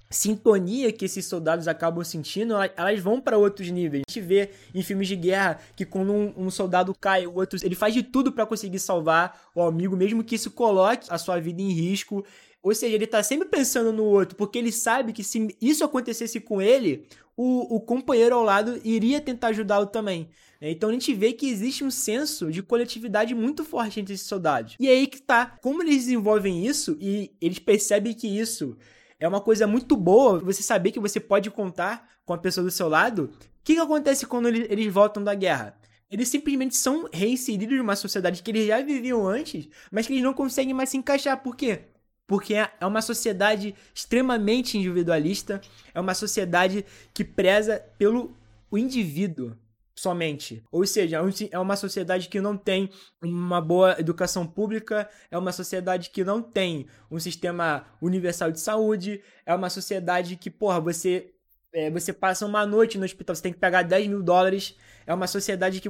sintonia 0.09 0.91
que 0.91 1.05
esses 1.05 1.25
soldados 1.25 1.67
acabam 1.67 2.03
sentindo, 2.03 2.55
elas 2.75 2.99
vão 2.99 3.21
para 3.21 3.37
outros 3.37 3.69
níveis. 3.69 4.03
A 4.07 4.11
gente 4.11 4.25
vê 4.25 4.49
em 4.73 4.81
filmes 4.81 5.07
de 5.07 5.15
guerra 5.15 5.59
que 5.75 5.85
quando 5.85 6.11
um, 6.11 6.33
um 6.35 6.49
soldado 6.49 6.95
cai, 6.99 7.27
o 7.27 7.35
outro 7.35 7.59
ele 7.63 7.75
faz 7.75 7.93
de 7.93 8.01
tudo 8.01 8.31
para 8.31 8.45
conseguir 8.45 8.79
salvar 8.79 9.39
o 9.53 9.61
amigo, 9.61 9.95
mesmo 9.95 10.23
que 10.23 10.35
isso 10.35 10.51
coloque 10.51 11.07
a 11.09 11.17
sua 11.17 11.39
vida 11.39 11.61
em 11.61 11.71
risco. 11.71 12.25
Ou 12.61 12.73
seja, 12.73 12.95
ele 12.95 13.07
tá 13.07 13.23
sempre 13.23 13.47
pensando 13.47 13.93
no 13.93 14.03
outro, 14.03 14.35
porque 14.35 14.57
ele 14.57 14.71
sabe 14.71 15.13
que 15.13 15.23
se 15.23 15.55
isso 15.61 15.83
acontecesse 15.83 16.39
com 16.41 16.61
ele, 16.61 17.05
o, 17.37 17.75
o 17.75 17.79
companheiro 17.79 18.35
ao 18.35 18.43
lado 18.43 18.81
iria 18.83 19.21
tentar 19.21 19.49
ajudá-lo 19.49 19.85
também. 19.85 20.29
Então 20.61 20.89
a 20.89 20.91
gente 20.91 21.13
vê 21.13 21.31
que 21.31 21.49
existe 21.49 21.85
um 21.85 21.91
senso 21.91 22.51
de 22.51 22.61
coletividade 22.61 23.33
muito 23.33 23.63
forte 23.63 23.99
entre 23.99 24.13
esses 24.13 24.27
soldados. 24.27 24.75
E 24.77 24.89
é 24.89 24.91
aí 24.91 25.07
que 25.07 25.21
tá, 25.21 25.57
como 25.61 25.81
eles 25.81 25.97
desenvolvem 25.97 26.65
isso 26.65 26.97
e 26.99 27.31
eles 27.39 27.59
percebem 27.59 28.13
que 28.13 28.27
isso 28.27 28.75
é 29.19 29.27
uma 29.27 29.41
coisa 29.41 29.67
muito 29.67 29.97
boa 29.97 30.39
você 30.39 30.63
saber 30.63 30.91
que 30.91 30.99
você 30.99 31.19
pode 31.19 31.51
contar 31.51 32.07
com 32.25 32.33
a 32.33 32.37
pessoa 32.37 32.63
do 32.63 32.71
seu 32.71 32.87
lado. 32.87 33.25
O 33.25 33.63
que, 33.63 33.75
que 33.75 33.79
acontece 33.79 34.25
quando 34.25 34.47
eles 34.47 34.91
voltam 34.91 35.23
da 35.23 35.35
guerra? 35.35 35.77
Eles 36.09 36.29
simplesmente 36.29 36.75
são 36.75 37.07
reinseridos 37.11 37.77
numa 37.77 37.95
sociedade 37.95 38.41
que 38.41 38.49
eles 38.49 38.67
já 38.67 38.81
viviam 38.81 39.27
antes, 39.27 39.67
mas 39.91 40.07
que 40.07 40.13
eles 40.13 40.23
não 40.23 40.33
conseguem 40.33 40.73
mais 40.73 40.89
se 40.89 40.97
encaixar. 40.97 41.37
Por 41.43 41.55
quê? 41.55 41.81
Porque 42.25 42.55
é 42.55 42.85
uma 42.85 43.01
sociedade 43.01 43.75
extremamente 43.93 44.77
individualista, 44.77 45.61
é 45.93 45.99
uma 45.99 46.13
sociedade 46.13 46.85
que 47.13 47.23
preza 47.23 47.83
pelo 47.97 48.35
o 48.71 48.77
indivíduo 48.77 49.55
somente. 49.99 50.63
Ou 50.71 50.85
seja, 50.85 51.19
é 51.51 51.59
uma 51.59 51.75
sociedade 51.75 52.29
que 52.29 52.39
não 52.39 52.55
tem 52.55 52.89
uma 53.21 53.59
boa 53.59 53.99
educação 53.99 54.47
pública, 54.47 55.09
é 55.29 55.37
uma 55.37 55.51
sociedade 55.51 56.09
que 56.09 56.23
não 56.23 56.41
tem 56.41 56.87
um 57.11 57.19
sistema 57.19 57.85
universal 58.01 58.49
de 58.49 58.61
saúde, 58.61 59.21
é 59.45 59.53
uma 59.53 59.69
sociedade 59.69 60.37
que, 60.37 60.49
porra, 60.49 60.79
você. 60.79 61.33
É, 61.71 61.91
você 61.91 62.11
passa 62.11 62.47
uma 62.47 62.65
noite 62.65 62.97
no 62.97 63.05
hospital, 63.05 63.35
você 63.35 63.43
tem 63.43 63.53
que 63.53 63.59
pagar 63.59 63.83
10 63.83 64.07
mil 64.07 64.23
dólares. 64.23 64.75
É 65.05 65.13
uma 65.13 65.27
sociedade 65.27 65.81
que. 65.81 65.89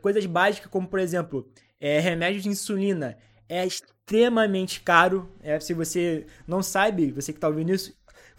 coisas 0.00 0.24
básicas, 0.24 0.70
como 0.70 0.88
por 0.88 0.98
exemplo, 0.98 1.46
é, 1.78 2.00
remédios 2.00 2.42
de 2.42 2.48
insulina, 2.48 3.18
é 3.48 3.66
extremamente 3.66 4.80
caro. 4.80 5.30
É, 5.42 5.60
se 5.60 5.74
você 5.74 6.26
não 6.46 6.62
sabe, 6.62 7.12
você 7.12 7.32
que 7.32 7.36
está 7.36 7.48
ouvindo 7.48 7.72
isso, 7.72 7.94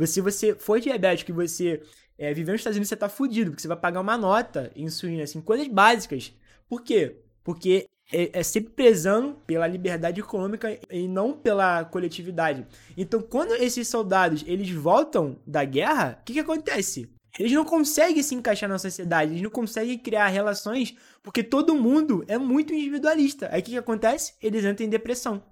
se 0.06 0.22
você 0.22 0.56
for 0.56 0.80
diabético 0.80 1.32
e 1.32 1.34
você 1.34 1.82
é, 2.18 2.34
viver 2.34 2.52
nos 2.52 2.62
Estados 2.62 2.78
Unidos 2.78 2.90
você 2.90 2.96
tá 2.96 3.10
fudido, 3.10 3.52
porque 3.52 3.62
você 3.62 3.68
vai 3.68 3.78
pagar 3.78 4.02
uma 4.02 4.18
nota 4.18 4.72
em 4.76 4.84
insulina, 4.84 5.24
assim, 5.24 5.40
coisas 5.42 5.68
básicas. 5.68 6.34
Por 6.68 6.82
quê? 6.82 7.18
Porque 7.44 7.86
é, 8.12 8.40
é, 8.40 8.44
sempre 8.44 8.72
prezando 8.72 9.36
pela 9.46 9.68
liberdade 9.68 10.20
econômica 10.20 10.80
e 10.90 11.08
não 11.08 11.34
pela 11.34 11.86
coletividade. 11.86 12.66
Então, 12.96 13.22
quando 13.22 13.54
esses 13.56 13.88
soldados 13.88 14.44
eles 14.48 14.70
voltam 14.72 15.38
da 15.46 15.64
guerra, 15.64 16.18
o 16.22 16.26
que, 16.26 16.34
que 16.34 16.40
acontece? 16.40 17.12
Eles 17.38 17.52
não 17.52 17.66
conseguem 17.66 18.24
se 18.24 18.34
encaixar 18.34 18.68
na 18.68 18.80
sociedade, 18.80 19.32
eles 19.32 19.44
não 19.44 19.50
conseguem 19.50 19.98
criar 20.00 20.28
relações, 20.28 20.96
porque 21.22 21.44
todo 21.44 21.76
mundo 21.76 22.26
é 22.28 22.38
muito 22.38 22.74
individualista. 22.74 23.48
Aí 23.52 23.62
o 23.62 23.64
que, 23.64 23.72
que 23.72 23.78
acontece? 23.78 24.34
Eles 24.42 24.66
entram 24.66 24.88
em 24.88 24.90
depressão. 24.90 25.44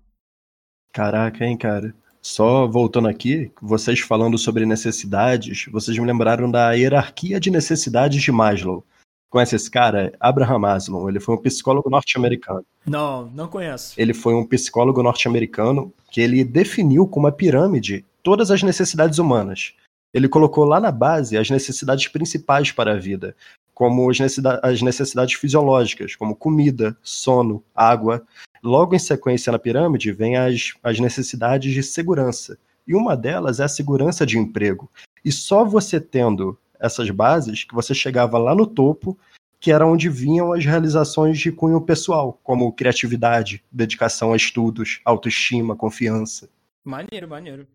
Caraca, 0.92 1.46
hein, 1.46 1.58
cara. 1.58 1.94
Só 2.26 2.66
voltando 2.66 3.08
aqui, 3.08 3.52
vocês 3.62 4.00
falando 4.00 4.36
sobre 4.36 4.66
necessidades, 4.66 5.68
vocês 5.72 5.96
me 5.96 6.08
lembraram 6.08 6.50
da 6.50 6.72
hierarquia 6.72 7.40
de 7.40 7.52
necessidades 7.52 8.20
de 8.20 8.32
Maslow. 8.32 8.84
Conhece 9.30 9.56
esse 9.56 9.70
cara? 9.70 10.12
Abraham 10.20 10.58
Maslow. 10.58 11.08
Ele 11.08 11.20
foi 11.20 11.36
um 11.36 11.38
psicólogo 11.38 11.88
norte-americano. 11.88 12.66
Não, 12.84 13.28
não 13.28 13.48
conheço. 13.48 13.94
Ele 13.96 14.12
foi 14.12 14.34
um 14.34 14.44
psicólogo 14.44 15.04
norte-americano 15.04 15.94
que 16.10 16.20
ele 16.20 16.44
definiu 16.44 17.08
com 17.08 17.20
uma 17.20 17.32
pirâmide 17.32 18.04
todas 18.24 18.50
as 18.50 18.64
necessidades 18.64 19.20
humanas. 19.20 19.76
Ele 20.12 20.28
colocou 20.28 20.66
lá 20.66 20.80
na 20.80 20.92
base 20.92 21.38
as 21.38 21.52
necessidades 21.52 22.08
principais 22.08 22.72
para 22.72 22.94
a 22.94 22.98
vida, 22.98 23.36
como 23.72 24.10
as 24.10 24.82
necessidades 24.82 25.36
fisiológicas, 25.36 26.16
como 26.16 26.36
comida, 26.36 26.98
sono, 27.04 27.64
água. 27.76 28.26
Logo 28.66 28.96
em 28.96 29.00
sequência 29.00 29.52
na 29.52 29.60
pirâmide 29.60 30.12
vem 30.12 30.38
as, 30.38 30.74
as 30.82 31.00
necessidades 31.00 31.72
de 31.72 31.84
segurança. 31.84 32.58
E 32.88 32.96
uma 32.96 33.16
delas 33.16 33.60
é 33.60 33.66
a 33.66 33.68
segurança 33.68 34.26
de 34.26 34.40
emprego. 34.40 34.92
E 35.24 35.32
só 35.32 35.64
você 35.64 36.02
tendo 36.02 36.58
essas 36.80 37.12
bases 37.12 37.64
que 37.64 37.76
você 37.76 37.94
chegava 37.94 38.40
lá 38.40 38.56
no 38.56 38.66
topo, 38.66 39.16
que 39.60 39.72
era 39.72 39.86
onde 39.86 40.10
vinham 40.10 40.52
as 40.52 40.66
realizações 40.66 41.38
de 41.38 41.52
cunho 41.52 41.80
pessoal, 41.80 42.40
como 42.44 42.74
criatividade, 42.74 43.64
dedicação 43.72 44.34
a 44.34 44.36
estudos, 44.36 45.00
autoestima, 45.06 45.76
confiança. 45.76 46.50
Maneiro, 46.84 47.30
maneiro. 47.30 47.68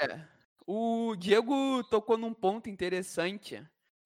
É, 0.00 0.20
o 0.64 1.16
Diego 1.16 1.82
tocou 1.90 2.16
num 2.16 2.32
ponto 2.32 2.70
interessante, 2.70 3.60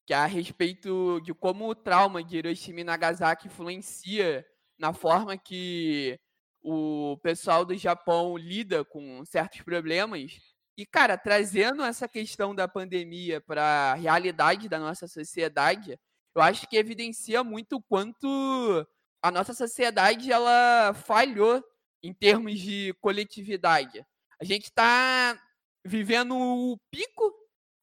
que 0.07 0.14
é 0.14 0.16
a 0.16 0.24
respeito 0.24 1.20
de 1.20 1.34
como 1.34 1.68
o 1.68 1.74
trauma 1.74 2.24
de 2.24 2.38
Hiroshima 2.38 2.80
e 2.80 2.84
Nagasaki 2.84 3.49
influencia 3.49 4.47
na 4.83 4.93
forma 4.93 5.39
que 5.39 6.18
o 6.61 7.16
pessoal 7.22 7.64
do 7.64 7.76
Japão 7.76 8.37
lida 8.37 8.85
com 8.85 9.24
certos 9.24 9.62
problemas. 9.62 10.33
E, 10.76 10.85
cara, 10.85 11.16
trazendo 11.16 11.85
essa 11.85 12.09
questão 12.09 12.53
da 12.53 12.66
pandemia 12.66 13.41
para 13.41 13.93
a 13.93 13.95
realidade 13.95 14.68
da 14.68 14.80
nossa 14.80 15.07
sociedade, 15.07 15.97
eu 16.35 16.43
acho 16.43 16.66
que 16.66 16.76
evidencia 16.76 17.45
muito 17.45 17.76
o 17.76 17.83
quanto 17.83 18.85
a 19.22 19.30
nossa 19.30 19.55
sociedade 19.55 20.33
ela 20.33 20.93
falhou 20.95 21.62
em 22.03 22.12
termos 22.12 22.59
de 22.59 22.93
coletividade. 23.01 24.05
A 24.41 24.45
gente 24.45 24.64
está 24.64 25.41
vivendo 25.85 26.37
o 26.37 26.76
pico 26.91 27.33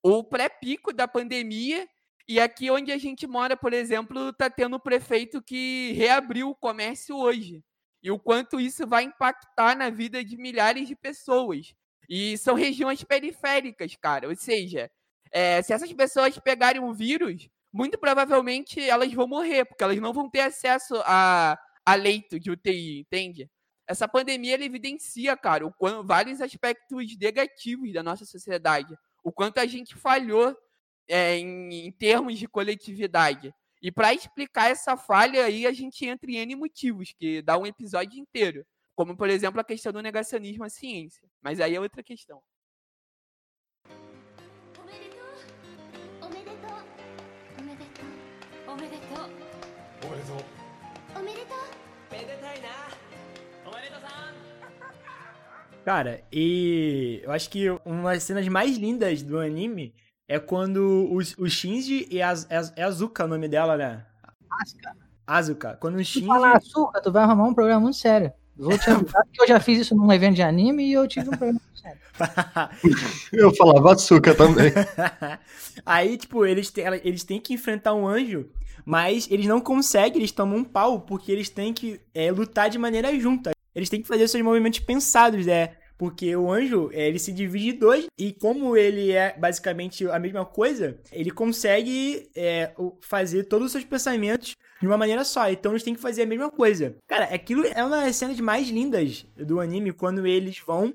ou 0.04 0.22
pré-pico 0.22 0.91
da 0.91 1.08
pandemia 1.08 1.88
e 2.30 2.40
aqui 2.40 2.70
onde 2.70 2.92
a 2.92 2.98
gente 3.00 3.26
mora, 3.26 3.58
por 3.58 3.74
exemplo, 3.74 4.30
está 4.30 4.52
tendo 4.52 4.76
o 4.76 4.80
prefeito 4.80 5.42
que 5.42 5.94
reabriu 5.94 6.52
o 6.52 6.56
comércio 6.56 7.18
hoje. 7.18 7.64
E 8.04 8.12
o 8.12 8.20
quanto 8.20 8.60
isso 8.60 8.86
vai 8.86 9.06
impactar 9.06 9.76
na 9.76 9.90
vida 9.90 10.24
de 10.24 10.38
milhares 10.38 10.88
de 10.88 10.96
pessoas. 10.96 11.74
E 12.08 12.38
são 12.38 12.54
regiões 12.54 13.04
periféricas, 13.04 13.96
cara. 13.96 14.28
Ou 14.28 14.36
seja, 14.36 14.92
é, 15.32 15.60
se 15.64 15.74
essas 15.74 15.92
pessoas 15.92 16.38
pegarem 16.38 16.80
o 16.80 16.94
vírus, 16.94 17.50
muito 17.74 17.98
provavelmente 17.98 18.80
elas 18.80 19.12
vão 19.12 19.28
morrer, 19.28 19.66
porque 19.66 19.84
elas 19.84 19.98
não 19.98 20.14
vão 20.14 20.30
ter 20.30 20.42
acesso 20.42 21.02
a, 21.08 21.58
a 21.84 21.96
leito 21.96 22.40
de 22.40 22.52
UTI, 22.52 23.00
entende? 23.00 23.50
Essa 23.88 24.08
pandemia 24.08 24.64
evidencia, 24.64 25.36
cara, 25.36 25.66
o 25.66 25.74
quanto, 25.74 26.06
vários 26.06 26.42
aspectos 26.42 27.18
negativos 27.18 27.92
da 27.92 28.04
nossa 28.04 28.24
sociedade. 28.24 28.96
O 29.24 29.32
quanto 29.32 29.58
a 29.58 29.66
gente 29.66 29.96
falhou 29.96 30.56
é, 31.10 31.38
em, 31.38 31.88
em 31.88 31.91
termos 31.91 32.38
de 32.38 32.47
coletividade. 32.47 33.53
E 33.82 33.91
para 33.91 34.14
explicar 34.14 34.70
essa 34.70 34.95
falha 34.95 35.45
aí, 35.45 35.66
a 35.66 35.74
gente 35.74 36.05
entra 36.05 36.30
em 36.30 36.38
N 36.38 36.55
motivos, 36.55 37.14
que 37.18 37.41
dá 37.41 37.57
um 37.57 37.66
episódio 37.66 38.20
inteiro. 38.20 38.66
Como, 38.95 39.16
por 39.18 39.30
exemplo, 39.30 39.60
a 39.60 39.64
questão 39.64 39.91
do 39.91 40.01
negacionismo 40.01 40.64
à 40.64 40.70
ciência. 40.70 41.28
Mas 41.41 41.60
aí 41.60 41.76
é 41.76 41.80
outra 41.80 42.03
questão. 42.03 42.41
Cara, 55.86 56.24
e 56.32 57.22
eu 57.24 57.32
acho 57.32 57.49
que 57.49 57.70
uma 57.84 58.14
das 58.14 58.24
cenas 58.24 58.47
mais 58.47 58.78
lindas 58.78 59.24
do 59.24 59.39
anime 59.39 59.95
é 60.30 60.38
quando 60.38 61.10
o, 61.12 61.18
o 61.18 61.50
Shinji 61.50 62.08
e 62.12 62.22
a, 62.22 62.32
é 62.76 62.84
Azuka 62.84 63.26
o 63.26 63.28
nome 63.28 63.48
dela, 63.48 63.76
né? 63.76 64.06
Asuka. 64.62 64.96
Azuka. 65.26 65.78
Quando 65.82 65.96
o 65.96 66.04
Shinji... 66.04 66.22
Se 66.22 66.28
falar 66.28 66.58
açúcar, 66.58 67.02
tu 67.02 67.12
vai 67.12 67.24
arrumar 67.24 67.46
um 67.46 67.54
programa 67.54 67.82
muito 67.82 67.98
sério. 67.98 68.32
Vou 68.56 68.78
te 68.78 68.92
avisar 68.92 69.24
que 69.34 69.42
eu 69.42 69.48
já 69.48 69.60
fiz 69.60 69.80
isso 69.80 69.96
num 69.96 70.12
evento 70.14 70.36
de 70.36 70.44
anime 70.44 70.86
e 70.86 70.94
eu 70.94 71.08
tive 71.08 71.30
um 71.30 71.32
problema 71.32 71.60
muito 71.60 71.82
sério. 71.82 72.00
eu 73.34 73.56
falava 73.56 73.94
açúcar 73.94 74.36
também. 74.36 74.72
Aí, 75.84 76.16
tipo, 76.16 76.46
eles 76.46 76.70
têm, 76.70 76.86
eles 77.04 77.24
têm 77.24 77.42
que 77.42 77.54
enfrentar 77.56 77.96
um 77.96 78.08
anjo, 78.08 78.48
mas 78.86 79.28
eles 79.32 79.48
não 79.48 79.60
conseguem, 79.60 80.18
eles 80.20 80.32
tomam 80.32 80.60
um 80.60 80.64
pau, 80.64 81.02
porque 81.02 81.32
eles 81.32 81.50
têm 81.50 81.74
que 81.74 82.00
é, 82.14 82.32
lutar 82.32 82.70
de 82.70 82.78
maneira 82.78 83.18
junta. 83.20 83.52
Eles 83.74 83.90
têm 83.90 84.02
que 84.02 84.08
fazer 84.08 84.28
seus 84.28 84.44
movimentos 84.44 84.80
pensados, 84.80 85.46
né? 85.48 85.72
Porque 86.00 86.34
o 86.34 86.50
anjo, 86.50 86.89
é, 86.93 87.10
ele 87.10 87.20
se 87.20 87.34
divide 87.34 87.72
em 87.72 87.78
dois, 87.78 88.06
e 88.18 88.32
como 88.32 88.78
ele 88.78 89.12
é 89.12 89.38
basicamente 89.38 90.08
a 90.08 90.18
mesma 90.18 90.45
coisa, 90.45 90.97
ele 91.12 91.30
consegue 91.30 92.32
é, 92.34 92.74
fazer 93.02 93.43
todos 93.43 93.66
os 93.66 93.72
seus 93.74 93.84
pensamentos 93.84 94.56
de 94.80 94.88
uma 94.88 94.97
maneira 94.97 95.26
só. 95.26 95.52
Então 95.52 95.74
eles 95.74 95.84
têm 95.84 95.93
que 95.93 96.00
fazer 96.00 96.22
a 96.22 96.26
mesma 96.26 96.50
coisa. 96.50 96.95
Cara, 97.06 97.26
aquilo 97.26 97.66
é 97.66 97.84
uma 97.84 97.97
das 98.06 98.16
cenas 98.16 98.39
mais 98.39 98.70
lindas 98.70 99.26
do 99.36 99.60
anime, 99.60 99.91
quando 99.91 100.26
eles 100.26 100.58
vão 100.66 100.93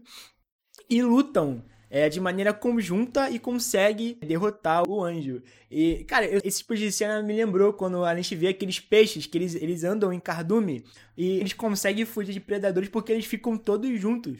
e 0.89 1.03
lutam 1.03 1.63
é, 1.91 2.09
de 2.09 2.19
maneira 2.19 2.55
conjunta 2.55 3.29
e 3.29 3.39
consegue 3.39 4.19
derrotar 4.23 4.89
o 4.89 5.05
anjo. 5.05 5.43
E, 5.71 6.03
cara, 6.05 6.27
esse 6.45 6.61
tipo 6.61 6.75
de 6.75 6.91
cena 6.91 7.23
me 7.23 7.37
lembrou 7.37 7.75
quando 7.75 8.03
a 8.07 8.17
gente 8.17 8.35
vê 8.35 8.49
aqueles 8.49 8.81
peixes 8.81 9.27
que 9.27 9.37
eles, 9.37 9.55
eles 9.55 9.85
andam 9.85 10.11
em 10.11 10.19
cardume 10.19 10.83
e 11.15 11.41
eles 11.41 11.53
conseguem 11.53 12.07
fugir 12.07 12.33
de 12.33 12.41
predadores 12.41 12.89
porque 12.89 13.13
eles 13.13 13.27
ficam 13.27 13.59
todos 13.59 14.01
juntos. 14.01 14.39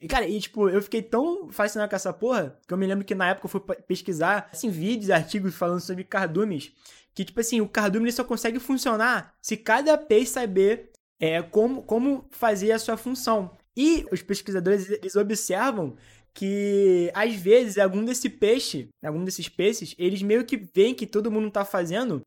E, 0.00 0.08
cara, 0.08 0.26
e 0.26 0.40
tipo, 0.40 0.68
eu 0.68 0.80
fiquei 0.80 1.02
tão 1.02 1.50
fascinado 1.50 1.90
com 1.90 1.96
essa 1.96 2.12
porra 2.12 2.58
que 2.66 2.72
eu 2.72 2.78
me 2.78 2.86
lembro 2.86 3.04
que 3.04 3.14
na 3.14 3.28
época 3.28 3.46
eu 3.46 3.50
fui 3.50 3.60
pesquisar, 3.86 4.48
assim, 4.50 4.70
vídeos, 4.70 5.10
artigos 5.10 5.54
falando 5.54 5.80
sobre 5.80 6.04
cardumes. 6.04 6.72
Que, 7.14 7.24
tipo 7.24 7.40
assim, 7.40 7.60
o 7.60 7.68
cardume 7.68 8.10
só 8.10 8.24
consegue 8.24 8.58
funcionar 8.58 9.34
se 9.42 9.56
cada 9.56 9.98
peixe 9.98 10.32
saber 10.32 10.90
é, 11.18 11.42
como, 11.42 11.82
como 11.82 12.26
fazer 12.30 12.72
a 12.72 12.78
sua 12.78 12.96
função. 12.96 13.56
E 13.76 14.06
os 14.10 14.22
pesquisadores, 14.22 14.88
eles 14.88 15.16
observam 15.16 15.96
que, 16.32 17.10
às 17.14 17.34
vezes, 17.34 17.76
algum 17.76 18.04
desse 18.04 18.30
peixe, 18.30 18.88
algum 19.04 19.22
desses 19.22 19.48
peixes, 19.48 19.94
eles 19.98 20.22
meio 20.22 20.46
que 20.46 20.56
veem 20.56 20.94
que 20.94 21.06
todo 21.06 21.30
mundo 21.30 21.50
tá 21.50 21.64
fazendo 21.64 22.22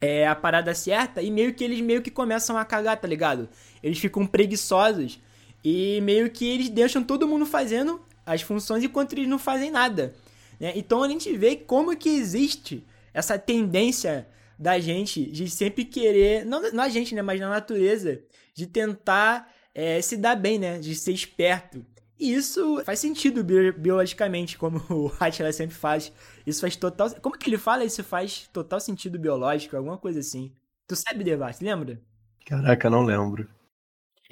é, 0.00 0.26
a 0.26 0.36
parada 0.36 0.74
certa 0.74 1.20
e 1.20 1.30
meio 1.30 1.54
que 1.54 1.64
eles 1.64 1.80
meio 1.80 2.02
que 2.02 2.10
começam 2.10 2.56
a 2.56 2.64
cagar, 2.64 3.00
tá 3.00 3.08
ligado? 3.08 3.48
Eles 3.82 3.98
ficam 3.98 4.26
preguiçosos 4.26 5.20
e 5.64 6.00
meio 6.02 6.30
que 6.30 6.46
eles 6.46 6.68
deixam 6.68 7.02
todo 7.02 7.28
mundo 7.28 7.46
fazendo 7.46 8.00
as 8.24 8.42
funções 8.42 8.82
enquanto 8.82 9.12
eles 9.12 9.28
não 9.28 9.38
fazem 9.38 9.70
nada. 9.70 10.14
Né? 10.58 10.72
Então 10.76 11.02
a 11.02 11.08
gente 11.08 11.36
vê 11.36 11.56
como 11.56 11.96
que 11.96 12.08
existe 12.08 12.84
essa 13.12 13.38
tendência 13.38 14.26
da 14.58 14.78
gente 14.78 15.24
de 15.24 15.50
sempre 15.50 15.84
querer, 15.84 16.44
não, 16.44 16.70
não 16.72 16.84
a 16.84 16.88
gente, 16.88 17.14
né, 17.14 17.22
mas 17.22 17.40
na 17.40 17.48
natureza, 17.48 18.20
de 18.54 18.66
tentar 18.66 19.52
é, 19.74 20.00
se 20.00 20.16
dar 20.16 20.36
bem, 20.36 20.58
né, 20.58 20.78
de 20.78 20.94
ser 20.94 21.12
esperto. 21.12 21.84
E 22.18 22.32
isso 22.32 22.80
faz 22.84 23.00
sentido 23.00 23.42
biologicamente, 23.76 24.56
como 24.56 24.78
o 24.88 25.12
Atila 25.18 25.52
sempre 25.52 25.74
faz. 25.74 26.12
Isso 26.46 26.60
faz 26.60 26.76
total. 26.76 27.10
Como 27.20 27.36
que 27.36 27.50
ele 27.50 27.58
fala? 27.58 27.84
Isso 27.84 28.04
faz 28.04 28.48
total 28.52 28.78
sentido 28.78 29.18
biológico, 29.18 29.76
alguma 29.76 29.98
coisa 29.98 30.20
assim. 30.20 30.52
Tu 30.86 30.94
sabe, 30.94 31.24
Devast, 31.24 31.64
lembra? 31.64 32.00
Caraca, 32.46 32.88
não 32.88 33.02
lembro. 33.02 33.48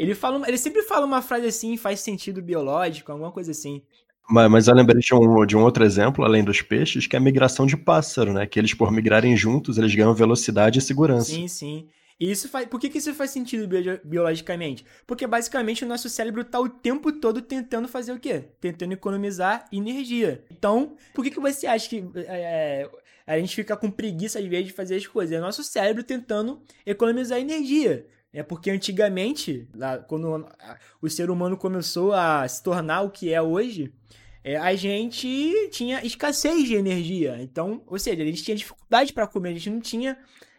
Ele, 0.01 0.15
fala, 0.15 0.49
ele 0.49 0.57
sempre 0.57 0.81
fala 0.81 1.05
uma 1.05 1.21
frase 1.21 1.47
assim, 1.47 1.77
faz 1.77 2.01
sentido 2.01 2.41
biológico, 2.41 3.13
alguma 3.13 3.31
coisa 3.31 3.51
assim. 3.51 3.83
Mas, 4.31 4.51
mas 4.51 4.67
eu 4.67 4.75
lembrei 4.75 4.99
de 4.99 5.15
um, 5.15 5.45
de 5.45 5.55
um 5.55 5.63
outro 5.63 5.85
exemplo, 5.85 6.25
além 6.25 6.43
dos 6.43 6.63
peixes, 6.63 7.07
que 7.07 7.15
é 7.15 7.19
a 7.19 7.23
migração 7.23 7.67
de 7.67 7.77
pássaro, 7.77 8.33
né? 8.33 8.47
Que 8.47 8.59
eles, 8.59 8.73
por 8.73 8.91
migrarem 8.91 9.37
juntos, 9.37 9.77
eles 9.77 9.95
ganham 9.95 10.15
velocidade 10.15 10.79
e 10.79 10.83
segurança. 10.83 11.31
Sim, 11.33 11.47
sim. 11.47 11.87
E 12.19 12.31
isso 12.31 12.49
faz. 12.49 12.67
Por 12.67 12.81
que, 12.81 12.89
que 12.89 12.97
isso 12.97 13.13
faz 13.13 13.31
sentido 13.31 13.69
biologicamente? 14.03 14.87
Porque 15.07 15.27
basicamente 15.27 15.85
o 15.85 15.89
nosso 15.89 16.09
cérebro 16.09 16.41
está 16.41 16.59
o 16.59 16.69
tempo 16.71 17.13
todo 17.13 17.43
tentando 17.43 17.87
fazer 17.87 18.13
o 18.13 18.19
quê? 18.19 18.45
Tentando 18.59 18.93
economizar 18.93 19.69
energia. 19.71 20.43
Então, 20.51 20.95
por 21.13 21.23
que, 21.23 21.31
que 21.31 21.41
você 21.41 21.67
acha 21.67 21.91
que 21.91 22.03
é, 22.17 22.89
a 23.27 23.39
gente 23.39 23.55
fica 23.55 23.77
com 23.77 23.91
preguiça 23.91 24.39
às 24.39 24.47
vezes 24.47 24.69
de 24.69 24.73
fazer 24.73 24.97
as 24.97 25.07
coisas? 25.07 25.37
É 25.37 25.39
o 25.39 25.43
nosso 25.43 25.63
cérebro 25.63 26.03
tentando 26.03 26.59
economizar 26.87 27.39
energia. 27.39 28.07
É 28.33 28.43
porque 28.43 28.71
antigamente, 28.71 29.69
lá, 29.75 29.99
quando 29.99 30.47
o 31.03 31.11
ser 31.11 31.31
humano 31.31 31.57
começou 31.57 32.13
a 32.13 32.47
se 32.47 32.63
tornar 32.63 33.03
o 33.03 33.11
que 33.11 33.33
é 33.33 33.43
hoje, 33.43 33.93
é, 34.45 34.57
a 34.57 34.75
gente 34.75 35.69
tinha 35.71 36.05
escassez 36.05 36.67
de 36.67 36.75
energia. 36.75 37.39
Então, 37.41 37.83
ou 37.87 37.99
seja, 37.99 38.23
a 38.23 38.27
gente 38.27 38.43
tinha 38.43 38.57
dificuldade 38.57 39.13
para 39.13 39.27
comer, 39.27 39.51
a 39.51 39.53
gente 39.55 39.71
não 39.71 39.81
tinha 39.81 40.17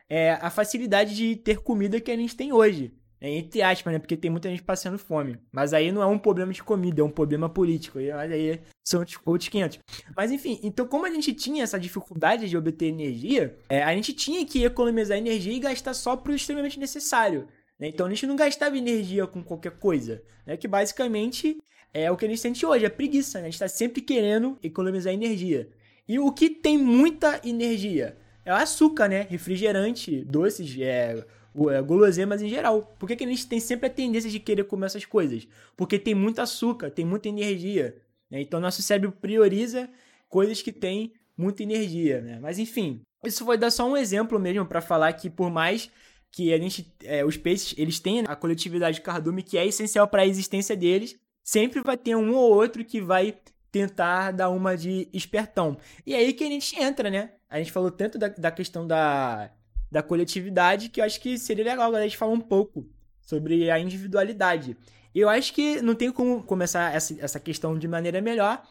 é, 0.09 0.33
a 0.33 0.49
facilidade 0.49 1.15
de 1.15 1.35
ter 1.37 1.59
comida 1.59 1.99
que 2.01 2.11
a 2.11 2.17
gente 2.17 2.35
tem 2.35 2.51
hoje. 2.51 2.93
É, 3.21 3.29
entre 3.29 3.61
aspas, 3.61 3.93
né? 3.93 3.99
Porque 3.99 4.17
tem 4.17 4.31
muita 4.31 4.49
gente 4.49 4.63
passando 4.63 4.97
fome. 4.97 5.37
Mas 5.51 5.73
aí 5.73 5.91
não 5.91 6.01
é 6.01 6.07
um 6.07 6.17
problema 6.17 6.51
de 6.51 6.63
comida, 6.63 7.01
é 7.01 7.05
um 7.05 7.11
problema 7.11 7.47
político. 7.47 7.99
E 7.99 8.11
aí 8.11 8.59
são 8.83 9.05
outros 9.25 9.47
500. 9.47 9.77
Mas 10.17 10.31
enfim, 10.31 10.59
então 10.63 10.87
como 10.87 11.05
a 11.05 11.09
gente 11.11 11.31
tinha 11.31 11.63
essa 11.63 11.79
dificuldade 11.79 12.49
de 12.49 12.57
obter 12.57 12.87
energia, 12.87 13.55
é, 13.69 13.83
a 13.83 13.93
gente 13.93 14.11
tinha 14.11 14.43
que 14.43 14.63
economizar 14.63 15.17
energia 15.19 15.53
e 15.53 15.59
gastar 15.59 15.93
só 15.93 16.17
para 16.17 16.31
o 16.31 16.35
extremamente 16.35 16.79
necessário. 16.79 17.47
Né? 17.81 17.87
Então 17.87 18.05
a 18.05 18.09
gente 18.09 18.27
não 18.27 18.35
gastava 18.35 18.77
energia 18.77 19.25
com 19.25 19.43
qualquer 19.43 19.71
coisa, 19.71 20.21
né? 20.45 20.55
que 20.55 20.67
basicamente 20.67 21.57
é 21.91 22.11
o 22.11 22.15
que 22.15 22.25
a 22.25 22.29
gente 22.29 22.39
sente 22.39 22.63
hoje, 22.63 22.85
é 22.85 22.89
preguiça. 22.89 23.39
Né? 23.39 23.45
A 23.45 23.47
gente 23.47 23.55
está 23.55 23.67
sempre 23.67 24.01
querendo 24.01 24.57
economizar 24.61 25.11
energia. 25.11 25.67
E 26.07 26.19
o 26.19 26.31
que 26.31 26.49
tem 26.49 26.77
muita 26.77 27.41
energia? 27.43 28.15
É 28.45 28.53
o 28.53 28.55
açúcar, 28.55 29.07
né? 29.07 29.27
Refrigerante, 29.29 30.23
doces, 30.25 30.75
é, 30.79 31.23
é, 31.69 31.81
guloseimas 31.81 32.41
em 32.41 32.49
geral. 32.49 32.95
Por 32.97 33.07
que, 33.07 33.15
que 33.15 33.23
a 33.23 33.27
gente 33.27 33.47
tem 33.47 33.59
sempre 33.59 33.87
a 33.87 33.89
tendência 33.89 34.29
de 34.29 34.39
querer 34.39 34.63
comer 34.63 34.87
essas 34.87 35.05
coisas? 35.05 35.47
Porque 35.77 35.99
tem 35.99 36.15
muito 36.15 36.41
açúcar, 36.41 36.89
tem 36.89 37.05
muita 37.05 37.29
energia. 37.29 37.95
Né? 38.29 38.41
Então 38.41 38.59
nosso 38.59 38.81
cérebro 38.81 39.11
prioriza 39.11 39.89
coisas 40.27 40.61
que 40.61 40.71
têm 40.71 41.13
muita 41.37 41.61
energia, 41.61 42.19
né? 42.21 42.39
Mas 42.41 42.57
enfim, 42.57 43.01
isso 43.23 43.45
foi 43.45 43.57
dar 43.57 43.71
só 43.71 43.87
um 43.87 43.95
exemplo 43.95 44.39
mesmo 44.39 44.65
para 44.65 44.81
falar 44.81 45.13
que 45.13 45.29
por 45.29 45.51
mais 45.51 45.89
que 46.31 46.53
a 46.53 46.57
gente, 46.57 46.93
é, 47.03 47.25
os 47.25 47.35
peixes, 47.37 47.75
eles 47.77 47.99
têm 47.99 48.23
a 48.25 48.35
coletividade 48.35 49.01
cardume 49.01 49.43
que 49.43 49.57
é 49.57 49.65
essencial 49.65 50.07
para 50.07 50.21
a 50.21 50.27
existência 50.27 50.75
deles, 50.75 51.19
sempre 51.43 51.81
vai 51.81 51.97
ter 51.97 52.15
um 52.15 52.33
ou 52.33 52.53
outro 52.53 52.85
que 52.85 53.01
vai 53.01 53.37
tentar 53.71 54.31
dar 54.31 54.49
uma 54.49 54.75
de 54.75 55.07
espertão. 55.13 55.77
E 56.05 56.13
é 56.13 56.17
aí 56.17 56.33
que 56.33 56.43
a 56.43 56.47
gente 56.47 56.81
entra, 56.81 57.09
né? 57.09 57.31
A 57.49 57.57
gente 57.57 57.71
falou 57.71 57.91
tanto 57.91 58.17
da, 58.17 58.27
da 58.27 58.51
questão 58.51 58.87
da, 58.87 59.51
da 59.91 60.01
coletividade 60.01 60.89
que 60.89 61.01
eu 61.01 61.05
acho 61.05 61.19
que 61.19 61.37
seria 61.37 61.65
legal 61.65 61.93
a 61.93 62.01
gente 62.01 62.17
falar 62.17 62.31
um 62.33 62.41
pouco 62.41 62.85
sobre 63.21 63.69
a 63.69 63.79
individualidade. 63.79 64.77
Eu 65.13 65.27
acho 65.27 65.53
que 65.53 65.81
não 65.81 65.95
tem 65.95 66.11
como 66.11 66.43
começar 66.43 66.93
essa, 66.93 67.15
essa 67.19 67.39
questão 67.39 67.77
de 67.77 67.87
maneira 67.87 68.21
melhor 68.21 68.63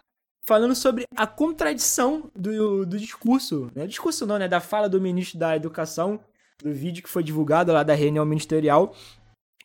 falando 0.42 0.74
sobre 0.74 1.04
a 1.14 1.26
contradição 1.26 2.30
do, 2.34 2.86
do 2.86 2.98
discurso. 2.98 3.70
Não 3.74 3.82
é 3.82 3.86
discurso 3.86 4.26
não, 4.26 4.38
né? 4.38 4.48
Da 4.48 4.60
fala 4.60 4.88
do 4.88 5.00
ministro 5.00 5.38
da 5.38 5.54
Educação, 5.54 6.20
do 6.62 6.72
vídeo 6.72 7.02
que 7.02 7.08
foi 7.08 7.22
divulgado 7.22 7.72
lá 7.72 7.82
da 7.82 7.94
reunião 7.94 8.24
ministerial, 8.24 8.94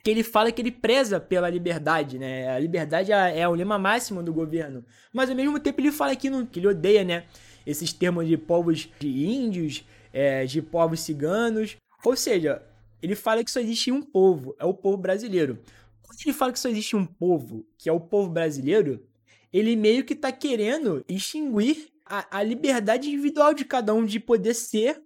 que 0.04 0.12
ele 0.12 0.24
fala 0.24 0.52
que 0.52 0.62
ele 0.62 0.72
preza 0.72 1.20
pela 1.20 1.50
liberdade, 1.50 2.20
né? 2.20 2.50
A 2.50 2.60
liberdade 2.60 3.12
é, 3.12 3.40
é 3.40 3.48
o 3.48 3.56
lema 3.56 3.80
máximo 3.80 4.22
do 4.22 4.32
governo. 4.32 4.86
Mas 5.12 5.30
ao 5.30 5.36
mesmo 5.36 5.60
tempo 5.60 5.82
ele 5.82 5.92
fala 5.92 6.16
que, 6.16 6.30
não, 6.30 6.46
que 6.46 6.60
ele 6.60 6.68
odeia, 6.68 7.04
né? 7.04 7.26
Esses 7.66 7.92
termos 7.92 8.28
de 8.28 8.38
povos 8.38 8.88
de 9.00 9.08
índios, 9.08 9.84
é, 10.14 10.46
de 10.46 10.62
povos 10.62 11.00
ciganos. 11.00 11.76
Ou 12.04 12.16
seja, 12.16 12.62
ele 13.02 13.16
fala 13.16 13.44
que 13.44 13.50
só 13.50 13.60
existe 13.60 13.92
um 13.92 14.02
povo, 14.02 14.56
é 14.60 14.66
o 14.66 14.74
povo 14.74 14.98
brasileiro. 14.98 15.60
Quando 16.04 16.20
ele 16.24 16.34
fala 16.34 16.54
que 16.54 16.60
só 16.60 16.70
existe 16.70 16.96
um 16.96 17.06
povo, 17.06 17.66
que 17.78 17.90
é 17.90 17.92
o 17.92 18.00
povo 18.00 18.30
brasileiro, 18.30 19.04
ele 19.52 19.76
meio 19.76 20.06
que 20.06 20.14
está 20.14 20.32
querendo 20.32 21.04
extinguir 21.10 21.88
a, 22.06 22.40
a 22.40 22.44
liberdade 22.44 23.08
individual 23.08 23.54
de 23.54 23.66
cada 23.66 23.94
um 23.94 24.06
de 24.06 24.20
poder 24.20 24.54
ser 24.54 25.02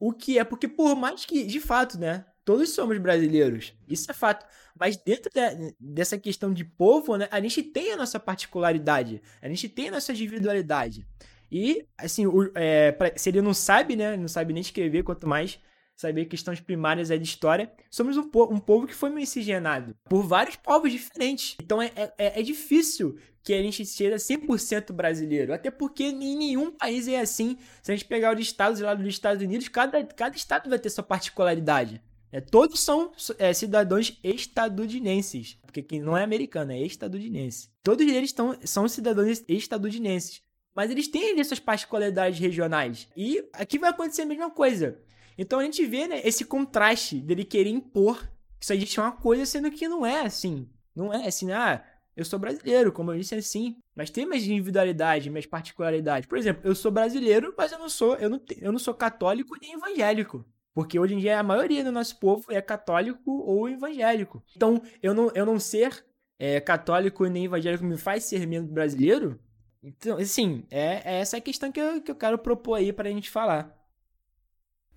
o 0.00 0.12
que 0.12 0.38
é. 0.38 0.44
Porque 0.44 0.66
por 0.66 0.96
mais 0.96 1.24
que, 1.24 1.44
de 1.44 1.60
fato, 1.60 1.98
né? 1.98 2.24
Todos 2.44 2.70
somos 2.70 2.98
brasileiros, 2.98 3.74
isso 3.86 4.10
é 4.10 4.14
fato. 4.14 4.44
Mas 4.76 4.96
dentro 4.96 5.30
de, 5.32 5.74
dessa 5.78 6.18
questão 6.18 6.52
de 6.52 6.64
povo, 6.64 7.16
né, 7.16 7.28
a 7.30 7.40
gente 7.40 7.62
tem 7.62 7.92
a 7.92 7.96
nossa 7.96 8.18
particularidade, 8.18 9.22
a 9.42 9.48
gente 9.48 9.68
tem 9.68 9.88
a 9.88 9.92
nossa 9.92 10.10
individualidade. 10.10 11.06
E, 11.52 11.86
assim, 11.98 12.26
o, 12.26 12.50
é, 12.54 12.92
pra, 12.92 13.12
se 13.14 13.28
ele 13.28 13.42
não 13.42 13.52
sabe, 13.52 13.94
né, 13.94 14.16
não 14.16 14.26
sabe 14.26 14.52
nem 14.52 14.62
escrever, 14.62 15.04
quanto 15.04 15.28
mais 15.28 15.60
saber 16.00 16.24
questões 16.24 16.60
primárias 16.60 17.10
aí 17.10 17.18
de 17.18 17.28
história, 17.28 17.70
somos 17.90 18.16
um, 18.16 18.28
po 18.28 18.44
um 18.50 18.58
povo 18.58 18.86
que 18.86 18.94
foi 18.94 19.10
miscigenado 19.10 19.94
por 20.08 20.22
vários 20.22 20.56
povos 20.56 20.90
diferentes. 20.90 21.56
Então 21.62 21.80
é, 21.82 21.92
é, 22.16 22.40
é 22.40 22.42
difícil 22.42 23.18
que 23.42 23.54
a 23.54 23.62
gente 23.62 23.84
seja 23.86 24.16
100% 24.16 24.92
brasileiro, 24.92 25.52
até 25.52 25.70
porque 25.70 26.04
em 26.04 26.36
nenhum 26.36 26.70
país 26.70 27.08
é 27.08 27.20
assim. 27.20 27.56
Se 27.82 27.90
a 27.90 27.96
gente 27.96 28.06
pegar 28.06 28.34
os 28.34 28.40
estados 28.40 28.80
lá 28.80 28.94
dos 28.94 29.06
Estados 29.06 29.42
Unidos, 29.42 29.68
cada, 29.68 30.02
cada 30.04 30.36
estado 30.36 30.68
vai 30.68 30.78
ter 30.78 30.90
sua 30.90 31.04
particularidade. 31.04 32.02
É, 32.32 32.40
todos 32.40 32.80
são 32.80 33.12
é, 33.38 33.52
cidadãos 33.52 34.18
estadunidenses. 34.22 35.58
Porque 35.62 35.82
quem 35.82 36.00
não 36.00 36.16
é 36.16 36.22
americano, 36.22 36.72
é 36.72 36.80
estadunidense. 36.80 37.68
Todos 37.82 38.06
eles 38.06 38.32
tão, 38.32 38.56
são 38.64 38.86
cidadãos 38.86 39.42
estadunidenses. 39.48 40.42
Mas 40.74 40.90
eles 40.90 41.08
têm 41.08 41.32
ali 41.32 41.44
suas 41.44 41.58
particularidades 41.58 42.38
regionais. 42.38 43.08
E 43.16 43.44
aqui 43.52 43.78
vai 43.78 43.90
acontecer 43.90 44.22
a 44.22 44.26
mesma 44.26 44.50
coisa. 44.50 44.98
Então 45.36 45.58
a 45.58 45.64
gente 45.64 45.84
vê 45.86 46.06
né, 46.06 46.20
esse 46.24 46.44
contraste 46.44 47.16
dele 47.20 47.44
querer 47.44 47.70
impor 47.70 48.30
que 48.60 48.66
só 48.66 48.74
existe 48.74 49.00
uma 49.00 49.10
coisa, 49.10 49.46
sendo 49.46 49.70
que 49.70 49.88
não 49.88 50.04
é 50.04 50.20
assim. 50.20 50.68
Não 50.94 51.12
é 51.12 51.26
assim, 51.26 51.50
ah, 51.50 51.82
eu 52.16 52.24
sou 52.24 52.38
brasileiro, 52.38 52.92
como 52.92 53.12
eu 53.12 53.18
disse 53.18 53.34
assim, 53.34 53.76
mas 53.94 54.10
tem 54.10 54.26
minhas 54.26 54.44
individualidades, 54.44 55.28
minhas 55.28 55.46
particularidades. 55.46 56.28
Por 56.28 56.38
exemplo, 56.38 56.62
eu 56.64 56.74
sou 56.74 56.90
brasileiro, 56.90 57.54
mas 57.56 57.72
eu 57.72 57.78
não 57.78 57.88
sou, 57.88 58.16
eu 58.16 58.28
não, 58.28 58.40
eu 58.60 58.72
não 58.72 58.78
sou 58.78 58.94
católico 58.94 59.56
nem 59.60 59.74
evangélico. 59.74 60.44
Porque 60.74 60.98
hoje 60.98 61.14
em 61.14 61.18
dia 61.18 61.38
a 61.38 61.42
maioria 61.42 61.82
do 61.82 61.92
nosso 61.92 62.18
povo 62.18 62.44
é 62.48 62.60
católico 62.60 63.30
ou 63.30 63.68
evangélico. 63.68 64.42
Então, 64.56 64.80
eu 65.02 65.12
não, 65.12 65.30
eu 65.34 65.44
não 65.44 65.58
ser 65.58 66.04
é, 66.38 66.60
católico 66.60 67.26
nem 67.26 67.44
evangélico 67.44 67.84
me 67.84 67.96
faz 67.96 68.24
ser 68.24 68.46
membro 68.46 68.72
brasileiro? 68.72 69.38
Então, 69.82 70.18
assim, 70.18 70.64
é, 70.70 71.02
é 71.04 71.20
essa 71.20 71.36
a 71.36 71.40
questão 71.40 71.72
que 71.72 71.80
eu, 71.80 72.02
que 72.02 72.10
eu 72.10 72.14
quero 72.14 72.38
propor 72.38 72.74
aí 72.74 72.92
para 72.92 73.08
a 73.08 73.12
gente 73.12 73.30
falar. 73.30 73.76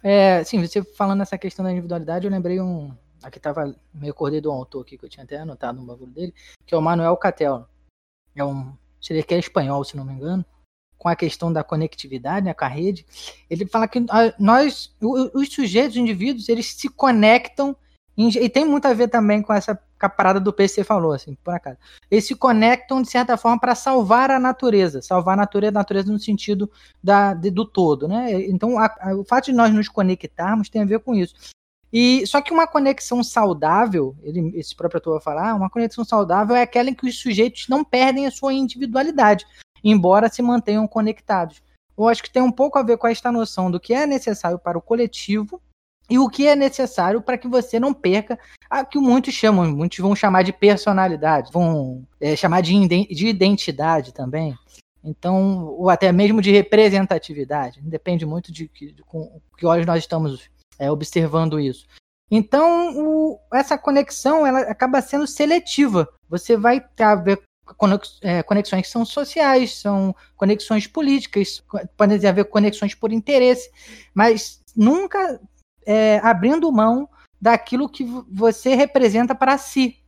É, 0.04 0.44
sim, 0.44 0.60
você 0.60 0.84
falando 0.84 1.20
nessa 1.20 1.38
questão 1.38 1.64
da 1.64 1.72
individualidade, 1.72 2.26
eu 2.26 2.32
lembrei 2.32 2.60
um. 2.60 2.94
Aqui 3.24 3.40
tava 3.40 3.76
meio 3.94 4.12
acordei 4.12 4.42
do 4.42 4.52
autor 4.52 4.82
aqui, 4.82 4.98
que 4.98 5.06
eu 5.06 5.10
tinha 5.10 5.24
até 5.24 5.38
anotado 5.38 5.80
no 5.80 5.86
bagulho 5.86 6.12
dele, 6.12 6.34
que 6.66 6.76
é 6.76 6.78
o 6.78 6.82
Manuel 6.82 7.18
Catel. 7.18 7.68
É 8.36 8.44
um. 8.44 8.74
Seria 9.02 9.24
que 9.24 9.34
é 9.34 9.40
espanhol, 9.40 9.84
se 9.84 9.98
não 9.98 10.06
me 10.06 10.14
engano 10.14 10.46
com 11.04 11.10
a 11.10 11.18
questão 11.18 11.52
da 11.52 11.66
conectividade, 11.66 12.46
né, 12.46 12.54
com 12.54 12.64
a 12.64 12.68
rede, 12.70 13.06
ele 13.50 13.68
fala 13.68 13.90
que 13.90 14.00
nós, 14.40 14.96
os 15.02 15.54
sujeitos, 15.54 15.98
os 15.98 16.02
indivíduos, 16.02 16.48
eles 16.48 16.68
se 16.76 16.88
conectam, 16.88 17.76
e 18.16 18.48
tem 18.48 18.64
muito 18.64 18.86
a 18.86 18.94
ver 18.94 19.10
também 19.10 19.42
com 19.42 19.52
essa 19.52 19.76
com 19.76 20.06
a 20.06 20.10
parada 20.10 20.40
do 20.40 20.54
PC 20.54 20.84
falou, 20.84 21.14
assim, 21.14 21.36
por 21.44 21.54
acaso. 21.54 21.78
Eles 22.12 22.26
se 22.26 22.36
conectam, 22.36 23.02
de 23.02 23.10
certa 23.10 23.38
forma, 23.38 23.60
para 23.60 23.74
salvar 23.74 24.30
a 24.32 24.40
natureza, 24.40 25.02
salvar 25.02 25.34
a 25.34 25.38
natureza, 25.38 25.72
a 25.72 25.80
natureza 25.80 26.12
no 26.12 26.20
sentido 26.20 26.70
da, 27.02 27.34
de, 27.34 27.50
do 27.50 27.66
todo, 27.66 28.08
né? 28.08 28.32
Então, 28.48 28.78
a, 28.78 28.94
a, 29.00 29.16
o 29.16 29.24
fato 29.24 29.46
de 29.46 29.54
nós 29.54 29.74
nos 29.74 29.88
conectarmos 29.88 30.70
tem 30.70 30.82
a 30.82 30.86
ver 30.86 31.00
com 31.00 31.16
isso. 31.16 31.36
E 31.94 32.26
só 32.26 32.42
que 32.42 32.52
uma 32.52 32.66
conexão 32.66 33.24
saudável, 33.24 34.16
ele, 34.24 34.52
esse 34.56 34.76
próprio 34.76 34.98
autor 34.98 35.14
vai 35.14 35.22
falar, 35.22 35.54
uma 35.54 35.70
conexão 35.70 36.04
saudável 36.04 36.56
é 36.56 36.64
aquela 36.64 36.90
em 36.90 36.94
que 36.94 37.08
os 37.08 37.20
sujeitos 37.20 37.68
não 37.70 37.84
perdem 37.84 38.26
a 38.26 38.32
sua 38.32 38.52
individualidade 38.52 39.46
embora 39.84 40.30
se 40.30 40.42
mantenham 40.42 40.88
conectados. 40.88 41.62
Eu 41.98 42.08
acho 42.08 42.24
que 42.24 42.32
tem 42.32 42.42
um 42.42 42.52
pouco 42.52 42.80
a 42.80 42.84
ver 42.84 42.98
com 42.98 43.08
esta 43.08 43.32
noção 43.32 43.70
do 43.70 43.80
que 43.80 43.94
é 43.94 44.08
necessário 44.08 44.58
para 44.58 44.78
o 44.78 44.82
coletivo 44.82 45.62
e 46.10 46.18
o 46.18 46.30
que 46.30 46.48
é 46.48 46.56
necessário 46.56 47.22
para 47.22 47.38
que 47.38 47.48
você 47.48 47.80
não 47.80 47.94
perca 47.94 48.40
a 48.70 48.84
que 48.84 48.98
muitos 48.98 49.34
chamam, 49.34 49.72
muitos 49.72 50.00
vão 50.00 50.16
chamar 50.16 50.44
de 50.44 50.54
personalidade, 50.54 51.52
vão 51.52 52.06
é, 52.20 52.36
chamar 52.36 52.62
de, 52.62 52.88
de 52.88 53.28
identidade 53.28 54.14
também. 54.14 54.58
Então, 55.04 55.66
ou 55.66 55.90
até 55.90 56.12
mesmo 56.12 56.42
de 56.42 56.52
representatividade. 56.52 57.82
Depende 57.82 58.26
muito 58.26 58.52
de, 58.52 58.70
de, 58.74 58.94
de 58.94 59.04
com 59.04 59.42
que 59.58 59.66
olhos 59.66 59.86
nós 59.86 60.00
estamos 60.00 60.50
é, 60.80 60.92
observando 60.92 61.60
isso. 61.60 61.88
Então, 62.30 62.98
o, 62.98 63.40
essa 63.54 63.78
conexão 63.78 64.46
ela 64.46 64.62
acaba 64.62 65.02
sendo 65.02 65.28
seletiva. 65.28 66.08
Você 66.30 66.58
vai 66.58 66.82
ter 66.82 67.16
ver 67.22 67.42
é, 68.22 68.44
conexões 68.44 68.82
que 68.84 68.92
são 68.92 69.06
sociais, 69.06 69.78
são 69.78 70.16
conexões 70.36 70.88
políticas, 70.88 71.64
podem 71.96 72.26
haver 72.28 72.46
conexões 72.46 72.94
por 72.96 73.12
interesse, 73.12 73.72
mas 74.14 74.60
nunca 74.76 75.40
é, 75.86 76.18
abrindo 76.20 76.72
mão 76.72 77.08
daquilo 77.40 77.90
que 77.90 78.04
você 78.30 78.76
representa 78.76 79.36
para 79.36 79.58
si. 79.58 80.00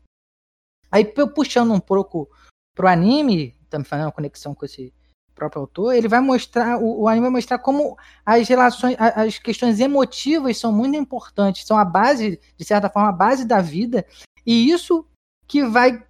Aí 0.92 1.06
puxando 1.06 1.74
um 1.74 1.80
pouco 1.80 2.30
pro 2.74 2.88
anime, 2.88 3.56
também 3.70 3.86
fazendo 3.86 4.06
uma 4.06 4.12
conexão 4.12 4.56
com 4.56 4.66
esse 4.66 4.94
próprio 5.36 5.62
autor, 5.62 5.94
ele 5.94 6.08
vai 6.08 6.22
mostrar, 6.22 6.78
o, 6.80 7.02
o, 7.02 7.08
anime 7.08 7.24
vai 7.24 7.32
mostrar 7.32 7.60
como 7.60 7.98
as 8.26 8.48
relações, 8.48 8.96
as 8.98 9.38
questões 9.38 9.80
emotivas 9.80 10.58
são 10.58 10.72
muito 10.72 10.96
importantes, 10.96 11.68
são 11.68 11.78
a 11.78 11.86
base, 11.86 12.40
de 12.58 12.66
certa 12.66 12.90
forma, 12.90 13.10
a 13.10 13.14
base 13.14 13.46
da 13.46 13.62
vida, 13.62 14.06
e 14.46 14.70
isso 14.70 15.06
que 15.48 15.64
vai 15.64 16.04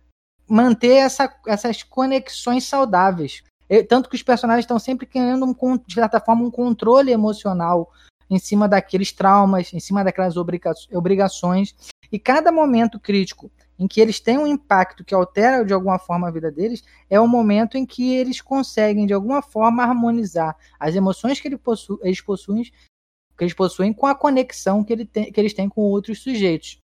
manter 0.48 0.98
essa, 0.98 1.34
essas 1.48 1.82
conexões 1.82 2.66
saudáveis. 2.66 3.44
Tanto 3.90 4.10
que 4.10 4.16
os 4.16 4.22
personagens 4.22 4.64
estão 4.64 4.78
sempre 4.78 5.08
querendo, 5.08 5.44
um, 5.44 5.78
de 5.78 5.94
certa 5.94 6.20
forma, 6.20 6.46
um 6.46 6.52
controle 6.52 7.12
emocional 7.12 7.92
em 8.30 8.38
cima 8.38 8.68
daqueles 8.68 9.12
traumas, 9.12 9.74
em 9.74 9.80
cima 9.80 10.04
daquelas 10.04 10.36
obrigações. 10.38 11.76
E 12.12 12.20
cada 12.20 12.52
momento 12.52 13.00
crítico 13.00 13.52
em 13.78 13.88
que 13.88 14.00
eles 14.00 14.20
têm 14.20 14.38
um 14.38 14.48
impacto 14.48 15.04
que 15.04 15.14
altera 15.14 15.64
de 15.66 15.74
alguma 15.74 16.00
forma 16.00 16.28
a 16.28 16.32
vida 16.32 16.52
deles, 16.52 16.84
é 17.10 17.20
o 17.20 17.28
momento 17.28 17.78
em 17.78 17.86
que 17.86 18.16
eles 18.16 18.42
conseguem, 18.42 19.06
de 19.06 19.14
alguma 19.14 19.42
forma, 19.42 19.84
harmonizar 19.84 20.56
as 20.80 20.96
emoções 20.96 21.40
que 21.40 21.48
eles 21.48 21.60
possuem, 22.22 22.64
que 23.38 23.44
eles 23.44 23.54
possuem 23.54 23.94
com 23.94 24.06
a 24.06 24.16
conexão 24.16 24.84
que, 24.84 24.94
ele 24.94 25.06
tem, 25.06 25.32
que 25.32 25.40
eles 25.40 25.54
têm 25.54 25.68
com 25.68 25.82
outros 25.82 26.20
sujeitos. 26.22 26.80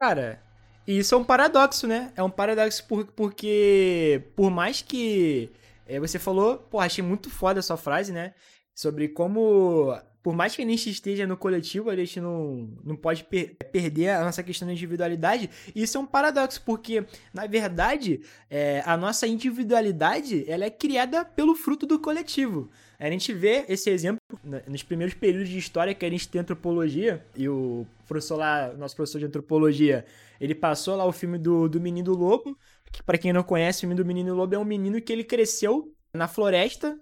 Cara, 0.00 0.42
e 0.86 0.98
isso 0.98 1.14
é 1.14 1.18
um 1.18 1.24
paradoxo, 1.24 1.86
né? 1.86 2.12
É 2.16 2.22
um 2.22 2.30
paradoxo 2.30 2.86
por, 2.86 3.06
porque, 3.06 4.22
por 4.34 4.50
mais 4.50 4.82
que 4.82 5.50
é, 5.86 5.98
você 5.98 6.18
falou, 6.18 6.56
pô, 6.56 6.78
achei 6.78 7.02
muito 7.02 7.28
foda 7.28 7.60
a 7.60 7.62
sua 7.62 7.76
frase, 7.76 8.12
né? 8.12 8.34
Sobre 8.74 9.08
como, 9.08 9.96
por 10.22 10.34
mais 10.34 10.54
que 10.54 10.62
a 10.62 10.66
gente 10.66 10.90
esteja 10.90 11.26
no 11.26 11.36
coletivo, 11.36 11.88
a 11.88 11.96
gente 11.96 12.20
não, 12.20 12.68
não 12.84 12.94
pode 12.94 13.24
per 13.24 13.54
perder 13.72 14.10
a 14.10 14.24
nossa 14.24 14.42
questão 14.42 14.66
da 14.66 14.72
individualidade. 14.74 15.48
Isso 15.74 15.96
é 15.96 16.00
um 16.00 16.06
paradoxo, 16.06 16.62
porque, 16.64 17.04
na 17.32 17.46
verdade, 17.46 18.20
é, 18.50 18.82
a 18.84 18.96
nossa 18.96 19.26
individualidade 19.26 20.44
ela 20.46 20.64
é 20.64 20.70
criada 20.70 21.24
pelo 21.24 21.54
fruto 21.54 21.86
do 21.86 21.98
coletivo. 21.98 22.70
A 22.98 23.08
gente 23.08 23.32
vê 23.32 23.64
esse 23.66 23.88
exemplo 23.88 24.20
nos 24.66 24.82
primeiros 24.82 25.14
períodos 25.14 25.48
de 25.48 25.56
história 25.56 25.94
que 25.94 26.04
a 26.04 26.10
gente 26.10 26.28
tem 26.28 26.42
antropologia, 26.42 27.24
e 27.34 27.48
o 27.48 27.86
professor 28.06 28.36
lá, 28.36 28.74
nosso 28.74 28.94
professor 28.94 29.18
de 29.18 29.24
antropologia, 29.24 30.04
ele 30.38 30.54
passou 30.54 30.96
lá 30.96 31.06
o 31.06 31.12
filme 31.12 31.38
do, 31.38 31.66
do 31.66 31.80
Menino 31.80 32.12
Lobo, 32.12 32.58
que 32.92 33.02
para 33.02 33.16
quem 33.16 33.32
não 33.32 33.42
conhece, 33.42 33.78
o 33.78 33.80
filme 33.80 33.94
do 33.94 34.04
Menino 34.04 34.34
Lobo 34.34 34.54
é 34.54 34.58
um 34.58 34.64
menino 34.64 35.00
que 35.00 35.12
ele 35.12 35.24
cresceu 35.24 35.94
na 36.12 36.28
floresta, 36.28 36.98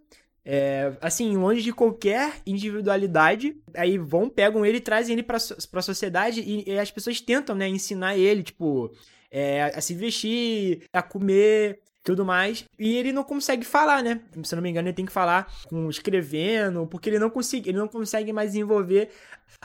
é, 0.51 0.97
assim, 1.03 1.37
longe 1.37 1.61
de 1.61 1.75
qualquer 1.75 2.41
individualidade. 2.47 3.55
Aí 3.77 3.99
vão, 3.99 4.31
pegam 4.31 4.65
ele 4.65 4.81
trazem 4.81 5.13
ele 5.13 5.23
pra, 5.23 5.37
pra 5.71 5.83
sociedade 5.83 6.41
e, 6.41 6.71
e 6.71 6.79
as 6.79 6.91
pessoas 6.91 7.21
tentam, 7.21 7.55
né, 7.55 7.69
ensinar 7.69 8.17
ele, 8.17 8.43
tipo, 8.43 8.91
é, 9.31 9.65
a 9.65 9.81
se 9.83 9.93
vestir, 9.93 10.85
a 10.91 11.03
comer, 11.03 11.81
tudo 12.03 12.25
mais. 12.25 12.65
E 12.79 12.97
ele 12.97 13.13
não 13.13 13.25
consegue 13.25 13.63
falar, 13.63 14.03
né? 14.03 14.23
Se 14.43 14.55
não 14.55 14.63
me 14.63 14.71
engano, 14.71 14.89
ele 14.89 14.97
tem 14.97 15.05
que 15.05 15.13
falar 15.13 15.53
com 15.69 15.91
escrevendo, 15.91 16.87
porque 16.87 17.11
ele 17.11 17.19
não 17.19 17.29
consegue, 17.29 17.69
ele 17.69 17.77
não 17.77 17.89
consegue 17.89 18.33
mais 18.33 18.53
desenvolver 18.53 19.11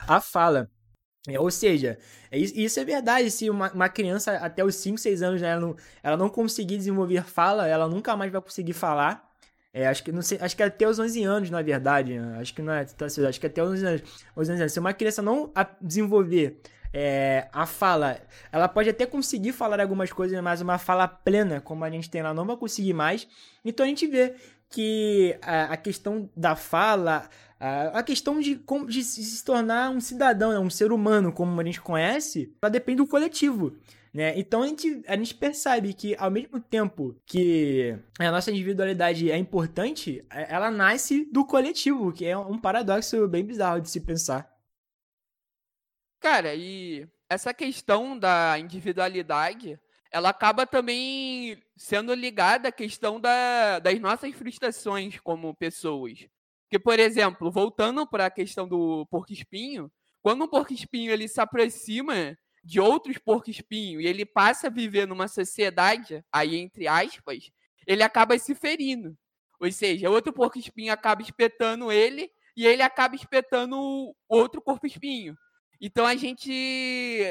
a 0.06 0.20
fala. 0.20 0.70
É, 1.26 1.40
ou 1.40 1.50
seja, 1.50 1.98
é, 2.30 2.36
isso 2.36 2.78
é 2.78 2.84
verdade. 2.84 3.30
Se 3.30 3.48
uma, 3.48 3.72
uma 3.72 3.88
criança 3.88 4.32
até 4.32 4.62
os 4.62 4.74
5, 4.74 4.98
6 4.98 5.22
anos 5.22 5.40
né, 5.40 5.48
ela, 5.48 5.60
não, 5.62 5.76
ela 6.02 6.16
não 6.18 6.28
conseguir 6.28 6.76
desenvolver 6.76 7.24
fala, 7.24 7.66
ela 7.66 7.88
nunca 7.88 8.14
mais 8.14 8.30
vai 8.30 8.42
conseguir 8.42 8.74
falar. 8.74 9.32
É, 9.76 9.88
acho 9.88 10.04
que 10.04 10.12
não 10.12 10.22
sei, 10.22 10.38
acho 10.40 10.56
que 10.56 10.62
até 10.62 10.88
os 10.88 11.00
11 11.00 11.24
anos, 11.24 11.50
na 11.50 11.60
verdade. 11.60 12.16
Acho 12.40 12.54
que 12.54 12.62
não 12.62 12.72
é, 12.72 12.86
acho 13.28 13.40
que 13.40 13.46
até 13.46 13.60
os 13.60 13.72
11 13.72 13.86
anos, 13.86 14.02
os 14.36 14.48
11 14.48 14.60
anos. 14.60 14.72
Se 14.72 14.78
uma 14.78 14.92
criança 14.94 15.20
não 15.20 15.52
desenvolver 15.80 16.60
é, 16.92 17.48
a 17.52 17.66
fala, 17.66 18.20
ela 18.52 18.68
pode 18.68 18.88
até 18.88 19.04
conseguir 19.04 19.50
falar 19.50 19.80
algumas 19.80 20.12
coisas, 20.12 20.40
mas 20.40 20.60
uma 20.60 20.78
fala 20.78 21.08
plena, 21.08 21.60
como 21.60 21.84
a 21.84 21.90
gente 21.90 22.08
tem 22.08 22.22
lá, 22.22 22.32
não 22.32 22.46
vai 22.46 22.56
conseguir 22.56 22.92
mais. 22.92 23.26
Então 23.64 23.84
a 23.84 23.88
gente 23.88 24.06
vê 24.06 24.36
que 24.70 25.36
a, 25.42 25.72
a 25.72 25.76
questão 25.76 26.30
da 26.36 26.54
fala, 26.54 27.28
a, 27.58 27.98
a 27.98 28.02
questão 28.04 28.38
de, 28.38 28.62
de 28.86 29.02
se 29.02 29.44
tornar 29.44 29.90
um 29.90 30.00
cidadão, 30.00 30.52
né, 30.52 30.58
um 30.60 30.70
ser 30.70 30.92
humano, 30.92 31.32
como 31.32 31.60
a 31.60 31.64
gente 31.64 31.80
conhece, 31.80 32.54
ela 32.62 32.70
depende 32.70 32.98
do 32.98 33.08
coletivo. 33.08 33.76
Né? 34.14 34.38
Então 34.38 34.62
a 34.62 34.68
gente, 34.68 35.02
a 35.08 35.16
gente 35.16 35.34
percebe 35.34 35.92
que 35.92 36.14
ao 36.16 36.30
mesmo 36.30 36.60
tempo 36.60 37.20
que 37.26 37.98
a 38.16 38.30
nossa 38.30 38.52
individualidade 38.52 39.28
é 39.28 39.36
importante, 39.36 40.24
é, 40.30 40.54
ela 40.54 40.70
nasce 40.70 41.24
do 41.32 41.44
coletivo, 41.44 42.12
que 42.12 42.24
é 42.24 42.38
um 42.38 42.56
paradoxo 42.56 43.26
bem 43.26 43.44
bizarro 43.44 43.80
de 43.80 43.90
se 43.90 44.00
pensar. 44.00 44.48
Cara, 46.20 46.54
e 46.54 47.08
essa 47.28 47.52
questão 47.52 48.16
da 48.16 48.56
individualidade, 48.56 49.80
ela 50.12 50.28
acaba 50.28 50.64
também 50.64 51.60
sendo 51.76 52.14
ligada 52.14 52.68
à 52.68 52.72
questão 52.72 53.20
da, 53.20 53.80
das 53.80 53.98
nossas 53.98 54.32
frustrações 54.32 55.18
como 55.18 55.56
pessoas. 55.56 56.24
Que, 56.70 56.78
por 56.78 57.00
exemplo, 57.00 57.50
voltando 57.50 58.06
para 58.06 58.26
a 58.26 58.30
questão 58.30 58.68
do 58.68 59.04
porco-espinho, 59.06 59.90
quando 60.22 60.44
um 60.44 60.48
porco-espinho 60.48 61.10
ele 61.10 61.26
se 61.26 61.40
aproxima 61.40 62.38
de 62.64 62.80
outros 62.80 63.18
porco-espinho 63.18 64.00
e 64.00 64.06
ele 64.06 64.24
passa 64.24 64.68
a 64.68 64.70
viver 64.70 65.06
numa 65.06 65.28
sociedade, 65.28 66.24
aí 66.32 66.56
entre 66.56 66.88
aspas, 66.88 67.50
ele 67.86 68.02
acaba 68.02 68.38
se 68.38 68.54
ferindo. 68.54 69.16
Ou 69.60 69.70
seja, 69.70 70.08
outro 70.10 70.32
porco-espinho 70.32 70.92
acaba 70.92 71.22
espetando 71.22 71.92
ele 71.92 72.30
e 72.56 72.66
ele 72.66 72.82
acaba 72.82 73.14
espetando 73.14 74.16
outro 74.28 74.62
corpo-espinho. 74.62 75.36
Então 75.80 76.06
a 76.06 76.16
gente 76.16 77.30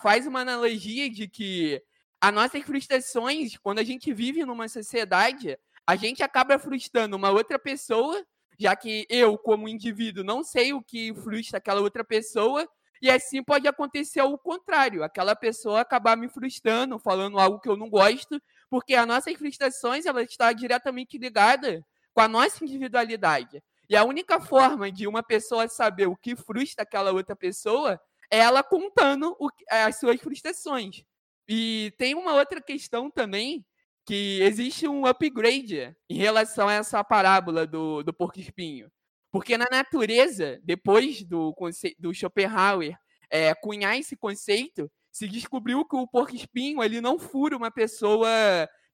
faz 0.00 0.26
uma 0.26 0.40
analogia 0.40 1.10
de 1.10 1.26
que 1.26 1.82
as 2.20 2.32
nossas 2.32 2.62
frustrações, 2.62 3.56
quando 3.56 3.80
a 3.80 3.84
gente 3.84 4.12
vive 4.12 4.44
numa 4.44 4.68
sociedade, 4.68 5.58
a 5.84 5.96
gente 5.96 6.22
acaba 6.22 6.58
frustrando 6.58 7.16
uma 7.16 7.30
outra 7.30 7.58
pessoa, 7.58 8.24
já 8.58 8.76
que 8.76 9.06
eu, 9.08 9.36
como 9.36 9.68
indivíduo, 9.68 10.22
não 10.22 10.44
sei 10.44 10.72
o 10.72 10.80
que 10.80 11.12
frustra 11.14 11.58
aquela 11.58 11.80
outra 11.80 12.04
pessoa, 12.04 12.68
e 13.02 13.10
assim 13.10 13.42
pode 13.42 13.66
acontecer 13.66 14.22
o 14.22 14.38
contrário, 14.38 15.02
aquela 15.02 15.34
pessoa 15.34 15.80
acabar 15.80 16.16
me 16.16 16.28
frustrando, 16.28 17.00
falando 17.00 17.36
algo 17.36 17.58
que 17.58 17.68
eu 17.68 17.76
não 17.76 17.90
gosto, 17.90 18.40
porque 18.70 18.94
as 18.94 19.04
nossas 19.04 19.34
frustrações 19.34 20.06
ela 20.06 20.22
está 20.22 20.52
diretamente 20.52 21.18
ligada 21.18 21.84
com 22.14 22.20
a 22.20 22.28
nossa 22.28 22.64
individualidade. 22.64 23.60
E 23.88 23.96
a 23.96 24.04
única 24.04 24.40
forma 24.40 24.90
de 24.90 25.08
uma 25.08 25.20
pessoa 25.20 25.66
saber 25.66 26.06
o 26.06 26.16
que 26.16 26.36
frustra 26.36 26.84
aquela 26.84 27.10
outra 27.10 27.34
pessoa 27.34 28.00
é 28.30 28.38
ela 28.38 28.62
contando 28.62 29.36
o, 29.36 29.48
as 29.68 29.98
suas 29.98 30.20
frustrações. 30.20 31.02
E 31.48 31.92
tem 31.98 32.14
uma 32.14 32.34
outra 32.34 32.62
questão 32.62 33.10
também, 33.10 33.66
que 34.06 34.40
existe 34.42 34.86
um 34.86 35.06
upgrade 35.06 35.94
em 36.08 36.16
relação 36.16 36.68
a 36.68 36.74
essa 36.74 37.02
parábola 37.02 37.66
do, 37.66 38.04
do 38.04 38.12
porco-espinho. 38.12 38.90
Porque 39.32 39.56
na 39.56 39.66
natureza, 39.70 40.60
depois 40.62 41.24
do, 41.24 41.54
do 41.98 42.12
Schopenhauer 42.12 42.94
é, 43.30 43.54
cunhar 43.54 43.98
esse 43.98 44.14
conceito, 44.14 44.92
se 45.10 45.26
descobriu 45.26 45.86
que 45.86 45.96
o 45.96 46.06
porco-espinho 46.06 46.82
ele 46.82 47.00
não 47.00 47.18
fura 47.18 47.56
uma 47.56 47.70
pessoa 47.70 48.28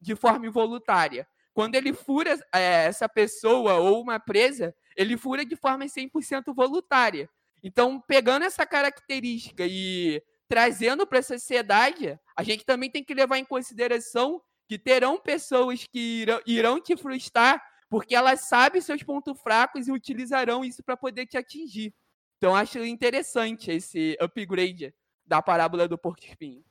de 0.00 0.14
forma 0.14 0.46
involuntária. 0.46 1.26
Quando 1.52 1.74
ele 1.74 1.92
fura 1.92 2.38
é, 2.54 2.84
essa 2.84 3.08
pessoa 3.08 3.74
ou 3.74 4.00
uma 4.00 4.20
presa, 4.20 4.72
ele 4.96 5.16
fura 5.16 5.44
de 5.44 5.56
forma 5.56 5.84
100% 5.86 6.54
voluntária. 6.54 7.28
Então, 7.60 8.00
pegando 8.00 8.44
essa 8.44 8.64
característica 8.64 9.66
e 9.66 10.22
trazendo 10.48 11.04
para 11.04 11.18
a 11.18 11.22
sociedade, 11.22 12.16
a 12.36 12.44
gente 12.44 12.64
também 12.64 12.88
tem 12.88 13.02
que 13.02 13.12
levar 13.12 13.38
em 13.38 13.44
consideração 13.44 14.40
que 14.68 14.78
terão 14.78 15.18
pessoas 15.18 15.84
que 15.84 16.22
irão, 16.22 16.40
irão 16.46 16.80
te 16.80 16.96
frustrar 16.96 17.60
porque 17.88 18.14
elas 18.14 18.48
sabem 18.48 18.80
seus 18.80 19.02
pontos 19.02 19.40
fracos 19.40 19.88
e 19.88 19.92
utilizarão 19.92 20.64
isso 20.64 20.82
para 20.82 20.96
poder 20.96 21.26
te 21.26 21.36
atingir. 21.36 21.92
Então 22.36 22.54
acho 22.54 22.78
interessante 22.84 23.70
esse 23.70 24.16
upgrade 24.20 24.94
da 25.26 25.42
parábola 25.42 25.88
do 25.88 25.98
porco 25.98 26.24
espinho. 26.24 26.62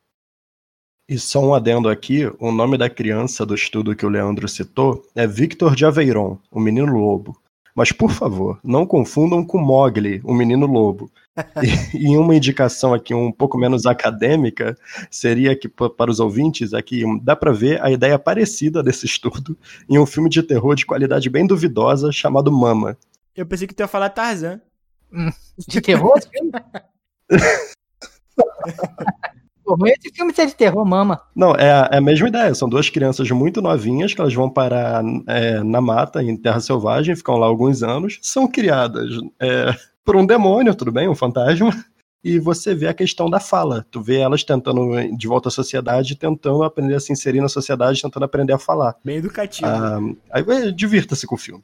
E 1.10 1.18
só 1.18 1.40
um 1.40 1.54
adendo 1.54 1.88
aqui, 1.88 2.26
o 2.38 2.52
nome 2.52 2.78
da 2.78 2.90
criança 2.90 3.46
do 3.46 3.56
estudo 3.56 3.96
que 3.96 4.06
o 4.06 4.10
Leandro 4.10 4.48
citou 4.48 5.06
é 5.16 5.26
Victor 5.26 5.74
de 5.74 5.86
Aveyron, 5.86 6.38
o 6.52 6.60
menino 6.60 6.92
lobo. 6.92 7.42
Mas, 7.74 7.92
por 7.92 8.12
favor, 8.12 8.60
não 8.64 8.86
confundam 8.86 9.46
com 9.46 9.58
Mogli, 9.58 10.20
o 10.24 10.34
menino 10.34 10.66
lobo. 10.66 11.10
E, 11.62 11.98
e 12.14 12.18
uma 12.18 12.36
indicação 12.36 12.94
aqui 12.94 13.14
um 13.14 13.32
pouco 13.32 13.58
menos 13.58 13.86
acadêmica 13.86 14.78
seria 15.10 15.56
que, 15.56 15.68
para 15.68 16.12
os 16.12 16.20
ouvintes 16.20 16.74
aqui, 16.74 17.04
dá 17.22 17.36
para 17.36 17.52
ver 17.52 17.82
a 17.84 17.92
ideia 17.92 18.18
parecida 18.18 18.82
desse 18.84 19.06
estudo 19.06 19.58
em 19.90 19.98
um 19.98 20.06
filme 20.06 20.30
de 20.30 20.44
terror 20.44 20.76
de 20.76 20.86
qualidade 20.86 21.30
bem 21.30 21.46
duvidosa 21.46 22.12
chamado 22.12 22.52
Mama. 22.52 22.98
Eu 23.36 23.46
pensei 23.46 23.68
que 23.68 23.74
tu 23.74 23.82
ia 23.82 23.88
falar 23.88 24.10
Tarzan. 24.10 24.60
Hum, 25.12 25.30
de 25.68 25.80
terror? 25.80 26.20
Esse 29.86 30.16
filme 30.16 30.34
é 30.38 30.46
de 30.46 30.56
terror, 30.56 30.86
mama. 30.86 31.22
Não, 31.36 31.52
é 31.54 31.72
a, 31.72 31.90
é 31.92 31.98
a, 31.98 32.02
mesma 32.02 32.30
ideia. 32.30 32.56
São 32.56 32.70
duas 32.70 32.90
crianças 32.90 33.30
muito 33.32 33.62
novinhas 33.62 34.14
que 34.14 34.22
elas 34.22 34.34
vão 34.34 34.50
parar 34.50 35.04
é, 35.28 35.62
na 35.62 35.82
mata, 35.82 36.24
em 36.24 36.38
terra 36.38 36.62
selvagem, 36.62 37.16
ficam 37.16 37.36
lá 37.36 37.48
alguns 37.48 37.84
anos, 37.84 38.18
são 38.22 38.48
criadas 38.48 39.10
é, 39.40 39.76
por 40.08 40.16
um 40.16 40.26
demônio, 40.26 40.74
tudo 40.74 40.90
bem, 40.90 41.10
um 41.10 41.14
fantasma, 41.14 41.70
e 42.24 42.40
você 42.40 42.74
vê 42.74 42.88
a 42.88 42.94
questão 42.94 43.30
da 43.30 43.42
fala. 43.42 43.86
Tu 43.92 44.02
vê 44.02 44.22
elas 44.22 44.42
tentando, 44.42 44.96
de 45.18 45.28
volta 45.28 45.50
à 45.50 45.52
sociedade, 45.52 46.16
tentando 46.16 46.64
aprender 46.64 46.96
a 46.96 47.00
se 47.02 47.12
inserir 47.12 47.42
na 47.42 47.50
sociedade, 47.50 48.02
tentando 48.02 48.24
aprender 48.24 48.54
a 48.54 48.58
falar. 48.58 48.96
Bem 49.04 49.18
educativo. 49.18 49.68
Ah, 49.68 50.00
aí 50.32 50.72
divirta-se 50.72 51.28
com 51.28 51.36
o 51.36 51.38
filme. 51.38 51.62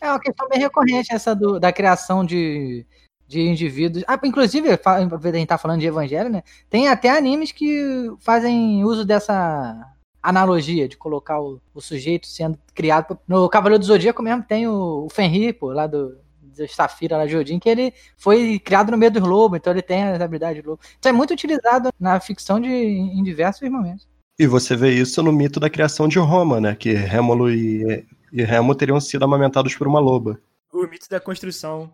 É 0.00 0.08
uma 0.08 0.18
questão 0.18 0.48
bem 0.48 0.60
recorrente 0.60 1.12
essa 1.12 1.34
do, 1.34 1.60
da 1.60 1.70
criação 1.70 2.24
de 2.24 2.86
de 3.28 3.40
indivíduos. 3.40 4.04
Ah, 4.06 4.18
inclusive, 4.24 4.68
a 4.68 5.32
gente 5.32 5.46
tá 5.46 5.56
falando 5.56 5.80
de 5.80 5.86
evangelho, 5.86 6.28
né? 6.28 6.42
Tem 6.68 6.88
até 6.88 7.08
animes 7.08 7.50
que 7.50 8.12
fazem 8.20 8.84
uso 8.84 9.06
dessa 9.06 9.90
analogia 10.22 10.86
de 10.86 10.98
colocar 10.98 11.40
o, 11.40 11.58
o 11.74 11.80
sujeito 11.80 12.26
sendo 12.26 12.58
criado. 12.74 13.18
No 13.26 13.48
Cavaleiro 13.48 13.78
do 13.80 13.86
Zodíaco 13.86 14.22
mesmo 14.22 14.42
tem 14.42 14.68
o, 14.68 15.06
o 15.06 15.08
Fenrir, 15.08 15.58
pô, 15.58 15.72
lá 15.72 15.86
do, 15.86 16.21
do 16.52 16.68
Safira, 16.68 17.16
lá 17.16 17.26
de 17.26 17.36
Odin, 17.36 17.58
que 17.58 17.68
ele 17.68 17.92
foi 18.16 18.58
criado 18.58 18.90
no 18.90 18.98
meio 18.98 19.10
dos 19.10 19.22
lobos, 19.22 19.58
então 19.58 19.72
ele 19.72 19.82
tem 19.82 20.04
as 20.04 20.20
habilidades 20.20 20.62
de 20.62 20.68
lobo. 20.68 20.80
Isso 20.82 21.08
é 21.08 21.12
muito 21.12 21.32
utilizado 21.32 21.90
na 21.98 22.20
ficção 22.20 22.60
de, 22.60 22.68
em 22.68 23.22
diversos 23.22 23.68
momentos. 23.68 24.08
E 24.38 24.46
você 24.46 24.74
vê 24.76 24.90
isso 24.90 25.22
no 25.22 25.32
mito 25.32 25.60
da 25.60 25.70
criação 25.70 26.08
de 26.08 26.18
Roma, 26.18 26.60
né? 26.60 26.74
Que 26.74 26.92
Rémulo 26.92 27.50
e, 27.50 28.06
e 28.32 28.42
Remo 28.42 28.74
teriam 28.74 29.00
sido 29.00 29.24
amamentados 29.24 29.74
por 29.76 29.86
uma 29.86 30.00
loba. 30.00 30.40
O 30.72 30.86
mito 30.86 31.08
da 31.08 31.20
construção 31.20 31.92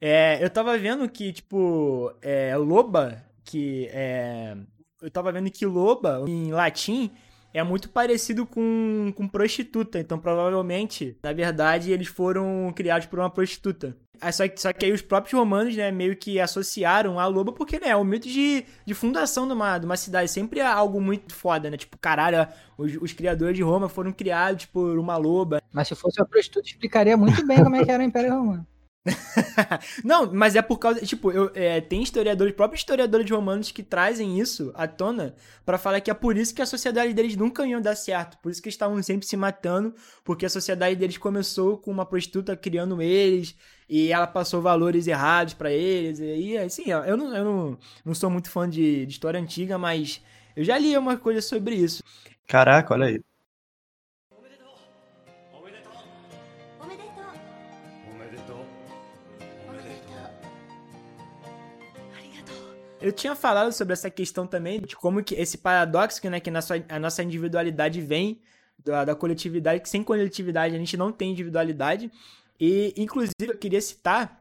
é, 0.00 0.42
eu 0.42 0.48
tava 0.48 0.76
vendo 0.78 1.06
que, 1.08 1.32
tipo, 1.32 2.10
é, 2.22 2.56
loba, 2.56 3.22
que 3.44 3.88
é. 3.92 4.56
Eu 5.02 5.10
tava 5.10 5.30
vendo 5.30 5.50
que 5.50 5.66
loba, 5.66 6.24
em 6.26 6.52
latim, 6.52 7.10
é 7.52 7.62
muito 7.62 7.88
parecido 7.88 8.46
com, 8.46 9.12
com 9.16 9.28
prostituta. 9.28 9.98
Então, 9.98 10.18
provavelmente, 10.18 11.16
na 11.22 11.32
verdade, 11.32 11.90
eles 11.90 12.08
foram 12.08 12.72
criados 12.74 13.06
por 13.06 13.18
uma 13.18 13.30
prostituta. 13.30 13.96
Só 14.32 14.46
que, 14.46 14.60
só 14.60 14.70
que 14.72 14.84
aí 14.84 14.92
os 14.92 15.00
próprios 15.00 15.32
romanos, 15.32 15.74
né, 15.74 15.90
meio 15.90 16.14
que 16.14 16.38
associaram 16.38 17.18
a 17.18 17.26
loba, 17.26 17.52
porque, 17.52 17.80
né, 17.80 17.88
é 17.88 17.96
o 17.96 18.04
mito 18.04 18.28
de, 18.28 18.66
de 18.84 18.92
fundação 18.92 19.46
de 19.46 19.54
uma, 19.54 19.78
de 19.78 19.86
uma 19.86 19.96
cidade. 19.96 20.30
Sempre 20.30 20.60
é 20.60 20.66
algo 20.66 21.00
muito 21.00 21.34
foda, 21.34 21.70
né? 21.70 21.76
Tipo, 21.78 21.96
caralho, 21.98 22.46
os, 22.76 22.96
os 23.00 23.12
criadores 23.14 23.56
de 23.56 23.62
Roma 23.62 23.88
foram 23.88 24.12
criados 24.12 24.66
por 24.66 24.98
uma 24.98 25.16
loba. 25.16 25.62
Mas 25.72 25.88
se 25.88 25.94
fosse 25.94 26.20
uma 26.20 26.26
prostituta, 26.26 26.68
explicaria 26.68 27.16
muito 27.16 27.46
bem 27.46 27.64
como 27.64 27.76
é 27.76 27.84
que 27.84 27.90
era 27.90 28.02
o 28.02 28.06
Império 28.06 28.30
Romano. 28.30 28.66
não, 30.04 30.30
mas 30.32 30.54
é 30.54 30.62
por 30.62 30.78
causa. 30.78 31.00
Tipo, 31.00 31.32
eu, 31.32 31.50
é, 31.54 31.80
tem 31.80 32.02
historiadores, 32.02 32.54
próprios 32.54 32.82
historiadores 32.82 33.30
romanos 33.30 33.72
que 33.72 33.82
trazem 33.82 34.38
isso 34.38 34.70
à 34.74 34.86
tona 34.86 35.34
para 35.64 35.78
falar 35.78 36.00
que 36.00 36.10
é 36.10 36.14
por 36.14 36.36
isso 36.36 36.54
que 36.54 36.60
a 36.60 36.66
sociedade 36.66 37.14
deles 37.14 37.36
nunca 37.36 37.66
ia 37.66 37.80
dar 37.80 37.96
certo. 37.96 38.38
Por 38.38 38.52
isso 38.52 38.62
que 38.62 38.68
estavam 38.68 39.02
sempre 39.02 39.26
se 39.26 39.36
matando, 39.36 39.94
porque 40.24 40.44
a 40.44 40.50
sociedade 40.50 40.96
deles 40.96 41.16
começou 41.16 41.78
com 41.78 41.90
uma 41.90 42.04
prostituta 42.04 42.56
criando 42.56 43.00
eles 43.00 43.56
e 43.88 44.12
ela 44.12 44.26
passou 44.26 44.60
valores 44.60 45.06
errados 45.06 45.54
para 45.54 45.72
eles. 45.72 46.20
E 46.20 46.58
assim, 46.58 46.90
eu 46.90 47.16
não, 47.16 47.36
eu 47.36 47.44
não, 47.44 47.78
não 48.04 48.14
sou 48.14 48.28
muito 48.28 48.50
fã 48.50 48.68
de, 48.68 49.06
de 49.06 49.12
história 49.12 49.40
antiga, 49.40 49.78
mas 49.78 50.22
eu 50.54 50.62
já 50.62 50.76
li 50.76 50.96
uma 50.96 51.16
coisa 51.16 51.40
sobre 51.40 51.74
isso. 51.74 52.02
Caraca, 52.46 52.92
olha 52.92 53.06
aí. 53.06 53.29
Eu 63.00 63.12
tinha 63.12 63.34
falado 63.34 63.72
sobre 63.72 63.94
essa 63.94 64.10
questão 64.10 64.46
também, 64.46 64.80
de 64.80 64.94
como 64.94 65.24
que 65.24 65.34
esse 65.34 65.56
paradoxo, 65.58 66.28
né, 66.28 66.38
que 66.38 66.50
a 66.88 66.98
nossa 66.98 67.22
individualidade 67.22 68.00
vem 68.00 68.40
da, 68.78 69.04
da 69.04 69.14
coletividade, 69.14 69.80
que 69.80 69.88
sem 69.88 70.02
coletividade 70.02 70.74
a 70.74 70.78
gente 70.78 70.96
não 70.96 71.10
tem 71.10 71.30
individualidade. 71.30 72.10
E, 72.58 72.92
inclusive, 72.96 73.34
eu 73.40 73.56
queria 73.56 73.80
citar 73.80 74.40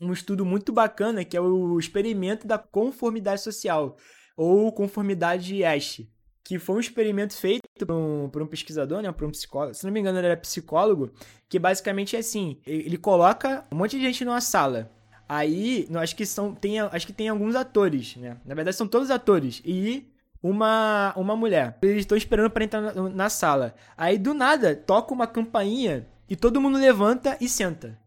um 0.00 0.12
estudo 0.12 0.44
muito 0.44 0.72
bacana, 0.72 1.24
que 1.24 1.36
é 1.36 1.40
o 1.40 1.78
experimento 1.78 2.46
da 2.46 2.58
conformidade 2.58 3.40
social, 3.40 3.96
ou 4.36 4.70
conformidade 4.70 5.64
Ash, 5.64 6.02
que 6.44 6.58
foi 6.58 6.76
um 6.76 6.80
experimento 6.80 7.34
feito 7.34 7.62
por 7.84 7.92
um, 7.92 8.28
por 8.28 8.42
um 8.42 8.46
pesquisador, 8.46 9.02
né, 9.02 9.10
por 9.10 9.26
um 9.26 9.30
psicólogo, 9.30 9.74
se 9.74 9.84
não 9.84 9.92
me 9.92 9.98
engano 9.98 10.18
ele 10.18 10.28
era 10.28 10.36
psicólogo, 10.36 11.10
que 11.48 11.58
basicamente 11.58 12.14
é 12.14 12.20
assim, 12.20 12.60
ele 12.66 12.98
coloca 12.98 13.66
um 13.72 13.76
monte 13.76 13.96
de 13.96 14.02
gente 14.02 14.24
numa 14.24 14.40
sala, 14.40 14.92
Aí, 15.28 15.88
acho 15.96 16.14
que 16.14 16.24
são. 16.24 16.54
Tem, 16.54 16.80
acho 16.80 17.06
que 17.06 17.12
tem 17.12 17.28
alguns 17.28 17.54
atores, 17.56 18.16
né? 18.16 18.36
Na 18.44 18.54
verdade, 18.54 18.76
são 18.76 18.86
todos 18.86 19.10
atores. 19.10 19.60
E 19.64 20.06
uma, 20.42 21.12
uma 21.16 21.34
mulher. 21.36 21.76
Eles 21.82 22.00
estão 22.00 22.16
esperando 22.16 22.50
para 22.50 22.64
entrar 22.64 22.80
na, 22.80 23.08
na, 23.08 23.28
sala. 23.28 23.74
Aí, 23.96 24.18
do 24.18 24.32
nada, 24.34 24.76
toca 24.76 25.12
uma 25.12 25.26
campainha 25.26 26.06
e 26.28 26.36
todo 26.36 26.60
mundo 26.60 26.78
levanta 26.78 27.36
e 27.40 27.48
senta. 27.48 27.98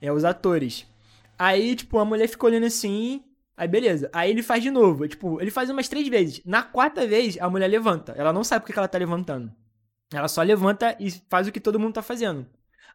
É, 0.00 0.12
os 0.12 0.24
atores. 0.24 0.86
Aí, 1.38 1.76
tipo, 1.76 1.98
a 1.98 2.04
mulher 2.04 2.28
fica 2.28 2.46
olhando 2.46 2.66
assim. 2.66 3.22
Aí, 3.56 3.68
beleza. 3.68 4.10
Aí 4.12 4.30
ele 4.30 4.42
faz 4.42 4.62
de 4.62 4.70
novo. 4.70 5.06
Tipo, 5.06 5.40
ele 5.40 5.50
faz 5.50 5.70
umas 5.70 5.88
três 5.88 6.08
vezes. 6.08 6.40
Na 6.44 6.62
quarta 6.62 7.06
vez, 7.06 7.38
a 7.40 7.48
mulher 7.48 7.68
levanta. 7.68 8.12
Ela 8.16 8.32
não 8.32 8.42
sabe 8.42 8.62
porque 8.62 8.72
que 8.72 8.78
ela 8.78 8.88
tá 8.88 8.98
levantando. 8.98 9.52
Ela 10.12 10.26
só 10.26 10.42
levanta 10.42 10.96
e 10.98 11.10
faz 11.28 11.46
o 11.46 11.52
que 11.52 11.60
todo 11.60 11.78
mundo 11.78 11.94
tá 11.94 12.02
fazendo. 12.02 12.46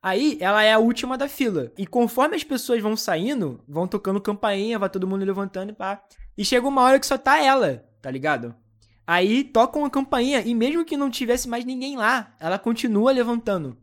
Aí 0.03 0.37
ela 0.41 0.61
é 0.61 0.73
a 0.73 0.79
última 0.79 1.17
da 1.17 1.29
fila. 1.29 1.71
E 1.77 1.87
conforme 1.87 2.35
as 2.35 2.43
pessoas 2.43 2.81
vão 2.81 2.93
saindo, 2.93 3.63
vão 3.65 3.87
tocando 3.87 4.19
campainha, 4.19 4.77
vai 4.77 4.89
todo 4.89 5.07
mundo 5.07 5.23
levantando 5.23 5.69
e 5.69 5.73
pá. 5.73 6.03
E 6.37 6.43
chega 6.43 6.67
uma 6.67 6.81
hora 6.81 6.99
que 6.99 7.07
só 7.07 7.17
tá 7.17 7.41
ela, 7.41 7.85
tá 8.01 8.11
ligado? 8.11 8.53
Aí 9.07 9.45
tocam 9.45 9.85
a 9.85 9.89
campainha 9.89 10.41
e 10.41 10.53
mesmo 10.53 10.83
que 10.83 10.97
não 10.97 11.09
tivesse 11.09 11.47
mais 11.47 11.63
ninguém 11.63 11.95
lá, 11.95 12.35
ela 12.37 12.59
continua 12.59 13.13
levantando. 13.13 13.77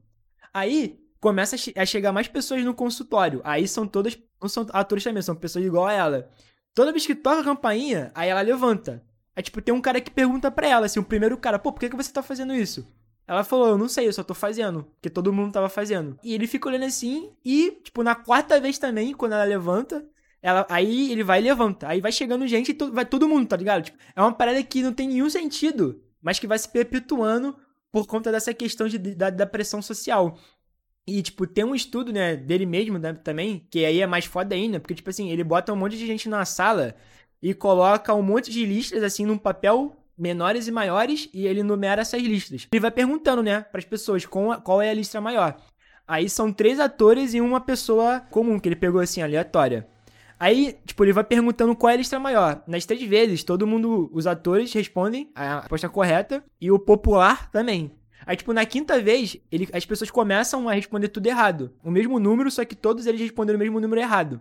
Aí 0.53 1.01
começa 1.21 1.57
a 1.75 1.87
chegar 1.87 2.13
mais 2.13 2.29
pessoas 2.29 2.63
no 2.65 2.75
consultório. 2.75 3.41
Aí 3.43 3.67
são 3.67 3.87
todas, 3.87 4.19
não 4.43 4.49
são 4.49 4.67
atores 4.75 5.03
também, 5.03 5.23
são 5.23 5.35
pessoas 5.35 5.65
igual 5.65 5.87
a 5.87 5.93
ela. 5.93 6.31
Toda 6.75 6.93
vez 6.93 7.07
que 7.07 7.15
toca 7.15 7.41
a 7.41 7.45
campainha, 7.45 8.13
aí 8.15 8.29
ela 8.29 8.43
levanta. 8.43 9.03
Aí 9.35 9.43
tipo, 9.43 9.63
tem 9.63 9.73
um 9.73 9.81
cara 9.81 10.03
que 10.03 10.11
pergunta 10.11 10.51
pra 10.51 10.69
ela, 10.69 10.85
assim, 10.85 11.01
o 11.01 11.05
primeiro 11.05 11.39
cara, 11.39 11.59
pô, 11.59 11.73
por 11.73 11.81
que, 11.81 11.89
que 11.89 11.97
você 11.97 12.13
tá 12.13 12.23
fazendo 12.23 12.55
isso? 12.55 12.87
Ela 13.27 13.45
falou, 13.45 13.69
eu 13.69 13.79
não 13.79 13.89
sei, 13.89 14.09
eu 14.09 14.13
só 14.13 14.25
tô 14.25 14.35
fazendo. 14.35 14.85
Porque 14.95 15.09
todo 15.11 15.33
mundo 15.33 15.53
tava 15.53 15.69
fazendo. 15.69 16.19
E 16.23 16.35
ele 16.35 16.47
fica 16.47 16.69
olhando 16.69 16.85
assim, 16.85 17.31
e, 17.45 17.79
tipo, 17.83 18.03
na 18.03 18.15
quarta 18.15 18.61
vez 18.61 18.79
também, 18.79 19.15
quando 19.15 19.33
ela 19.33 19.45
levanta, 19.45 20.05
ela, 20.43 20.67
aí 20.69 21.13
ele 21.13 21.23
vai 21.23 21.41
e 21.41 21.45
levanta. 21.45 21.89
Aí 21.89 22.01
vai 22.01 22.13
chegando 22.13 22.47
gente 22.47 22.71
e 22.71 22.75
to, 22.75 22.93
vai 22.93 23.07
todo 23.07 23.29
mundo, 23.29 23.47
tá 23.47 23.57
ligado? 23.57 23.85
Tipo, 23.85 23.99
é 24.17 24.21
uma 24.21 24.33
parada 24.33 24.63
que 24.63 24.83
não 24.83 24.93
tem 24.93 25.09
nenhum 25.09 25.31
sentido, 25.31 26.03
mas 26.21 26.39
que 26.39 26.47
vai 26.47 26.59
se 26.59 26.69
perpetuando 26.69 27.57
por 27.93 28.07
conta 28.07 28.33
dessa 28.33 28.55
questão 28.55 28.89
de, 28.89 28.99
da, 28.99 29.31
da 29.31 29.47
pressão 29.47 29.83
social. 29.83 30.39
E, 31.07 31.23
tipo, 31.23 31.47
tem 31.47 31.65
um 31.65 31.75
estudo, 31.75 32.13
né, 32.13 32.37
dele 32.37 32.67
mesmo 32.67 32.99
né, 32.99 33.13
também, 33.15 33.67
que 33.71 33.85
aí 33.85 34.01
é 34.01 34.07
mais 34.07 34.25
foda 34.25 34.55
ainda, 34.55 34.79
porque, 34.79 34.95
tipo 34.95 35.11
assim, 35.11 35.31
ele 35.31 35.43
bota 35.43 35.73
um 35.73 35.77
monte 35.77 35.97
de 35.97 36.07
gente 36.07 36.29
na 36.29 36.45
sala 36.45 36.95
e 37.43 37.55
coloca 37.55 38.15
um 38.15 38.23
monte 38.23 38.51
de 38.51 38.65
listas, 38.65 39.03
assim, 39.03 39.27
num 39.27 39.39
papel 39.39 39.97
menores 40.21 40.69
e 40.69 40.71
maiores 40.71 41.29
e 41.33 41.47
ele 41.47 41.63
numera 41.63 42.03
essas 42.03 42.23
listas. 42.23 42.69
Ele 42.71 42.81
vai 42.81 42.91
perguntando, 42.91 43.43
né, 43.43 43.63
para 43.63 43.79
as 43.79 43.85
pessoas 43.85 44.27
qual, 44.27 44.83
é 44.83 44.91
a 44.91 44.95
lista 44.95 45.21
maior. 45.21 45.57
Aí 46.07 46.29
são 46.29 46.53
três 46.53 46.79
atores 46.79 47.35
e 47.35 47.41
uma 47.41 47.61
pessoa 47.61 48.21
comum 48.31 48.59
que 48.59 48.69
ele 48.69 48.77
pegou 48.77 49.01
assim, 49.01 49.23
aleatória. 49.23 49.89
Aí, 50.39 50.77
tipo, 50.87 51.05
ele 51.05 51.13
vai 51.13 51.25
perguntando 51.25 51.77
qual 51.77 51.91
é 51.91 51.95
a 51.95 51.97
lista 51.99 52.19
maior. 52.19 52.63
Nas 52.67 52.87
três 52.87 53.03
vezes, 53.03 53.45
todo 53.45 53.67
mundo, 53.67 54.11
os 54.13 54.27
atores 54.27 54.73
respondem 54.73 55.31
a 55.35 55.61
resposta 55.61 55.89
correta 55.89 56.43
e 56.61 56.71
o 56.71 56.79
popular 56.79 57.51
também. 57.51 57.93
Aí, 58.27 58.37
tipo, 58.37 58.53
na 58.53 58.65
quinta 58.65 59.01
vez, 59.01 59.37
ele, 59.51 59.69
as 59.73 59.85
pessoas 59.85 60.11
começam 60.11 60.69
a 60.69 60.73
responder 60.73 61.09
tudo 61.09 61.27
errado. 61.27 61.73
O 61.83 61.91
mesmo 61.91 62.19
número, 62.19 62.51
só 62.51 62.65
que 62.65 62.75
todos 62.75 63.07
eles 63.07 63.21
responderam 63.21 63.59
o 63.59 63.61
mesmo 63.61 63.81
número 63.81 64.01
errado. 64.01 64.41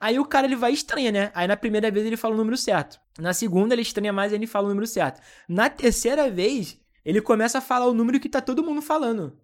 Aí 0.00 0.18
o 0.18 0.24
cara 0.24 0.46
ele 0.46 0.56
vai 0.56 0.72
estranha, 0.72 1.10
né? 1.10 1.30
Aí 1.34 1.48
na 1.48 1.56
primeira 1.56 1.90
vez 1.90 2.06
ele 2.06 2.16
fala 2.16 2.34
o 2.34 2.36
número 2.36 2.56
certo. 2.56 3.00
Na 3.18 3.32
segunda 3.32 3.74
ele 3.74 3.82
estranha 3.82 4.12
mais 4.12 4.32
e 4.32 4.36
ele 4.36 4.46
fala 4.46 4.66
o 4.66 4.68
número 4.68 4.86
certo. 4.86 5.20
Na 5.48 5.68
terceira 5.68 6.30
vez, 6.30 6.78
ele 7.04 7.20
começa 7.20 7.58
a 7.58 7.60
falar 7.60 7.86
o 7.86 7.94
número 7.94 8.20
que 8.20 8.28
tá 8.28 8.40
todo 8.40 8.62
mundo 8.62 8.80
falando. 8.80 9.36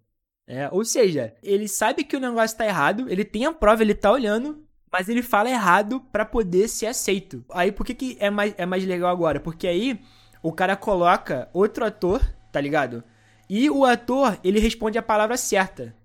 É, 0.47 0.69
ou 0.71 0.85
seja, 0.85 1.35
ele 1.41 1.67
sabe 1.67 2.03
que 2.03 2.15
o 2.15 2.19
negócio 2.19 2.57
tá 2.57 2.65
errado, 2.65 3.09
ele 3.09 3.25
tem 3.25 3.45
a 3.45 3.51
prova, 3.51 3.81
ele 3.81 3.95
tá 3.95 4.11
olhando, 4.11 4.63
mas 4.91 5.09
ele 5.09 5.23
fala 5.23 5.49
errado 5.49 5.99
para 6.11 6.23
poder 6.23 6.67
ser 6.67 6.85
aceito. 6.85 7.43
Aí 7.51 7.71
por 7.71 7.85
que, 7.85 7.93
que 7.93 8.17
é, 8.19 8.29
mais, 8.29 8.53
é 8.57 8.65
mais 8.65 8.85
legal 8.85 9.09
agora? 9.09 9.39
Porque 9.39 9.67
aí 9.67 9.99
o 10.41 10.53
cara 10.53 10.75
coloca 10.75 11.49
outro 11.51 11.83
ator, 11.83 12.21
tá 12.51 12.61
ligado? 12.61 13.03
E 13.49 13.69
o 13.69 13.83
ator, 13.83 14.39
ele 14.43 14.59
responde 14.59 14.97
a 14.97 15.03
palavra 15.03 15.35
certa. 15.35 15.95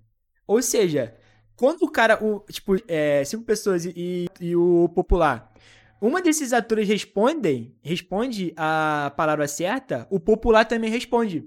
Ou 0.47 0.61
seja, 0.63 1.15
quando 1.61 1.83
o 1.83 1.91
cara, 1.91 2.19
o, 2.25 2.41
tipo, 2.51 2.75
é, 2.89 3.23
cinco 3.23 3.45
pessoas 3.45 3.85
e, 3.85 4.31
e 4.41 4.57
o 4.57 4.89
popular, 4.95 5.53
uma 6.01 6.23
desses 6.23 6.55
atores 6.55 6.89
respondem, 6.89 7.75
responde 7.83 8.55
a 8.57 9.13
palavra 9.15 9.47
certa, 9.47 10.07
o 10.09 10.19
popular 10.19 10.65
também 10.65 10.89
responde. 10.89 11.47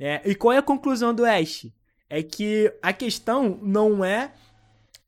É, 0.00 0.20
e 0.24 0.34
qual 0.34 0.52
é 0.52 0.58
a 0.58 0.62
conclusão 0.62 1.14
do 1.14 1.24
Ash? 1.24 1.68
É 2.10 2.24
que 2.24 2.74
a 2.82 2.92
questão 2.92 3.56
não 3.62 4.04
é 4.04 4.32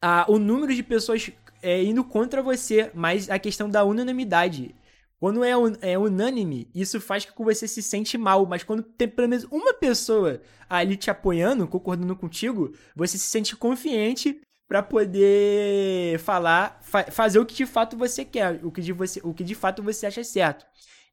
a, 0.01 0.25
o 0.29 0.39
número 0.39 0.73
de 0.73 0.85
pessoas 0.85 1.33
é, 1.61 1.83
indo 1.83 2.05
contra 2.05 2.41
você, 2.41 2.93
mas 2.95 3.29
a 3.29 3.41
questão 3.41 3.69
da 3.69 3.83
unanimidade. 3.83 4.73
Quando 5.19 5.43
é, 5.43 5.57
un, 5.57 5.73
é 5.81 5.99
unânime, 5.99 6.69
isso 6.75 7.01
faz 7.01 7.25
com 7.25 7.33
que 7.33 7.45
você 7.45 7.67
se 7.67 7.83
sente 7.83 8.19
mal, 8.19 8.45
mas 8.47 8.63
quando 8.63 8.83
tem 8.83 9.09
pelo 9.09 9.29
menos 9.29 9.45
uma 9.51 9.73
pessoa 9.73 10.41
ali 10.69 10.97
te 10.97 11.11
apoiando, 11.11 11.67
concordando 11.67 12.15
contigo, 12.17 12.73
você 12.95 13.17
se 13.17 13.29
sente 13.29 13.57
confiante 13.57 14.41
para 14.69 14.83
poder 14.83 16.19
falar, 16.21 16.79
fa 16.83 17.05
fazer 17.11 17.39
o 17.39 17.47
que 17.47 17.55
de 17.55 17.67
fato 17.67 17.97
você 17.97 18.25
quer, 18.25 18.61
o 18.65 18.71
que 18.71 18.81
de, 18.81 18.93
você, 18.93 19.21
o 19.23 19.33
que 19.33 19.45
de 19.45 19.55
fato 19.55 19.83
você 19.83 20.07
acha 20.07 20.25
certo. 20.25 20.67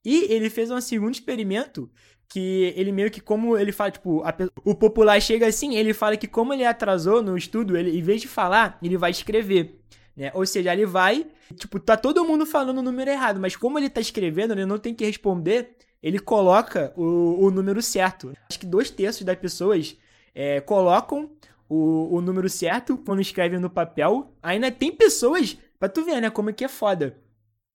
E 0.03 0.31
ele 0.33 0.49
fez 0.49 0.71
um 0.71 0.81
segundo 0.81 1.13
experimento 1.13 1.89
que 2.27 2.73
ele 2.77 2.93
meio 2.93 3.11
que 3.11 3.19
como 3.19 3.57
ele 3.57 3.73
fala, 3.73 3.91
tipo, 3.91 4.23
a, 4.23 4.33
o 4.63 4.73
popular 4.73 5.21
chega 5.21 5.47
assim, 5.47 5.75
ele 5.75 5.93
fala 5.93 6.15
que 6.15 6.27
como 6.27 6.53
ele 6.53 6.65
atrasou 6.65 7.21
no 7.21 7.37
estudo, 7.37 7.77
ele 7.77 7.97
em 7.97 8.01
vez 8.01 8.21
de 8.21 8.27
falar, 8.27 8.79
ele 8.81 8.97
vai 8.97 9.11
escrever. 9.11 9.80
Né? 10.21 10.29
Ou 10.35 10.45
seja, 10.45 10.71
ele 10.71 10.85
vai, 10.85 11.25
tipo, 11.55 11.79
tá 11.79 11.97
todo 11.97 12.23
mundo 12.23 12.45
falando 12.45 12.77
o 12.77 12.83
número 12.83 13.09
errado, 13.09 13.39
mas 13.39 13.55
como 13.55 13.79
ele 13.79 13.89
tá 13.89 13.99
escrevendo, 13.99 14.53
ele 14.53 14.67
não 14.67 14.77
tem 14.77 14.93
que 14.93 15.03
responder, 15.03 15.75
ele 15.99 16.19
coloca 16.19 16.93
o, 16.95 17.43
o 17.43 17.49
número 17.49 17.81
certo. 17.81 18.31
Acho 18.47 18.59
que 18.59 18.67
dois 18.67 18.91
terços 18.91 19.23
das 19.23 19.35
pessoas 19.39 19.97
é, 20.35 20.61
colocam 20.61 21.31
o, 21.67 22.17
o 22.17 22.21
número 22.21 22.47
certo 22.47 22.99
quando 22.99 23.19
escrevem 23.19 23.59
no 23.59 23.67
papel. 23.67 24.31
Ainda 24.43 24.69
tem 24.69 24.91
pessoas, 24.91 25.57
pra 25.79 25.89
tu 25.89 26.05
ver, 26.05 26.21
né, 26.21 26.29
como 26.29 26.51
é 26.51 26.53
que 26.53 26.63
é 26.63 26.67
foda. 26.67 27.17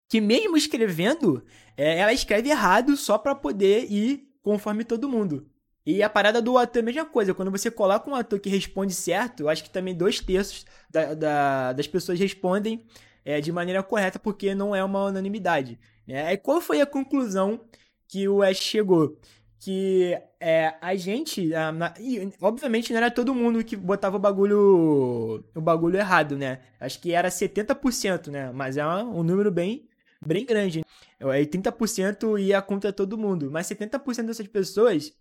Que 0.08 0.22
mesmo 0.22 0.56
escrevendo, 0.56 1.44
é, 1.76 1.98
ela 1.98 2.14
escreve 2.14 2.52
errado 2.52 2.96
só 2.96 3.18
pra 3.18 3.34
poder 3.34 3.92
ir 3.92 4.30
conforme 4.44 4.84
todo 4.84 5.10
mundo. 5.10 5.50
E 5.86 6.02
a 6.02 6.10
parada 6.10 6.42
do 6.42 6.58
ator 6.58 6.80
é 6.80 6.82
a 6.82 6.86
mesma 6.86 7.06
coisa. 7.06 7.34
Quando 7.34 7.52
você 7.52 7.70
coloca 7.70 8.10
um 8.10 8.16
ator 8.16 8.40
que 8.40 8.50
responde 8.50 8.94
certo, 8.94 9.42
eu 9.42 9.50
acho 9.50 9.64
que 9.64 9.70
também 9.70 9.94
dois 9.94 10.20
terços 10.20 10.66
da, 10.90 11.14
da, 11.14 11.74
das 11.74 11.88
pessoas 11.88 12.20
respondem 12.20 12.84
é, 13.24 13.40
de 13.40 13.52
maneira 13.52 13.84
correta, 13.84 14.18
porque 14.18 14.56
não 14.56 14.76
é 14.76 14.84
uma 14.84 15.06
unanimidade. 15.06 15.80
Né? 16.08 16.34
E 16.34 16.38
qual 16.38 16.60
foi 16.60 16.82
a 16.82 16.86
conclusão 16.88 17.62
que 18.08 18.28
o 18.28 18.42
Ash 18.42 18.58
chegou? 18.58 19.20
Que 19.60 20.18
é, 20.40 20.74
a 20.82 20.96
gente. 20.96 21.54
A, 21.54 21.72
na, 21.72 21.94
e, 22.00 22.32
obviamente 22.42 22.92
não 22.92 22.98
era 22.98 23.12
todo 23.12 23.34
mundo 23.34 23.64
que 23.64 23.76
botava 23.76 24.18
o 24.18 24.20
bagulho. 24.20 25.44
o 25.56 25.62
bagulho 25.62 25.98
errado, 25.98 26.36
né? 26.36 26.62
Acho 26.80 27.00
que 27.00 27.14
era 27.14 27.30
70%, 27.30 28.30
né? 28.30 28.52
Mas 28.52 28.78
é 28.78 28.86
um, 28.86 29.24
número 29.24 29.52
bem, 29.52 29.88
bem 30.24 30.46
grande. 30.46 30.84
Aí 31.20 31.46
30% 31.46 32.40
ia 32.40 32.62
contra 32.62 32.92
todo 32.92 33.18
mundo. 33.18 33.50
Mas 33.52 33.68
70% 33.68 34.26
dessas 34.26 34.48
pessoas 34.48 35.14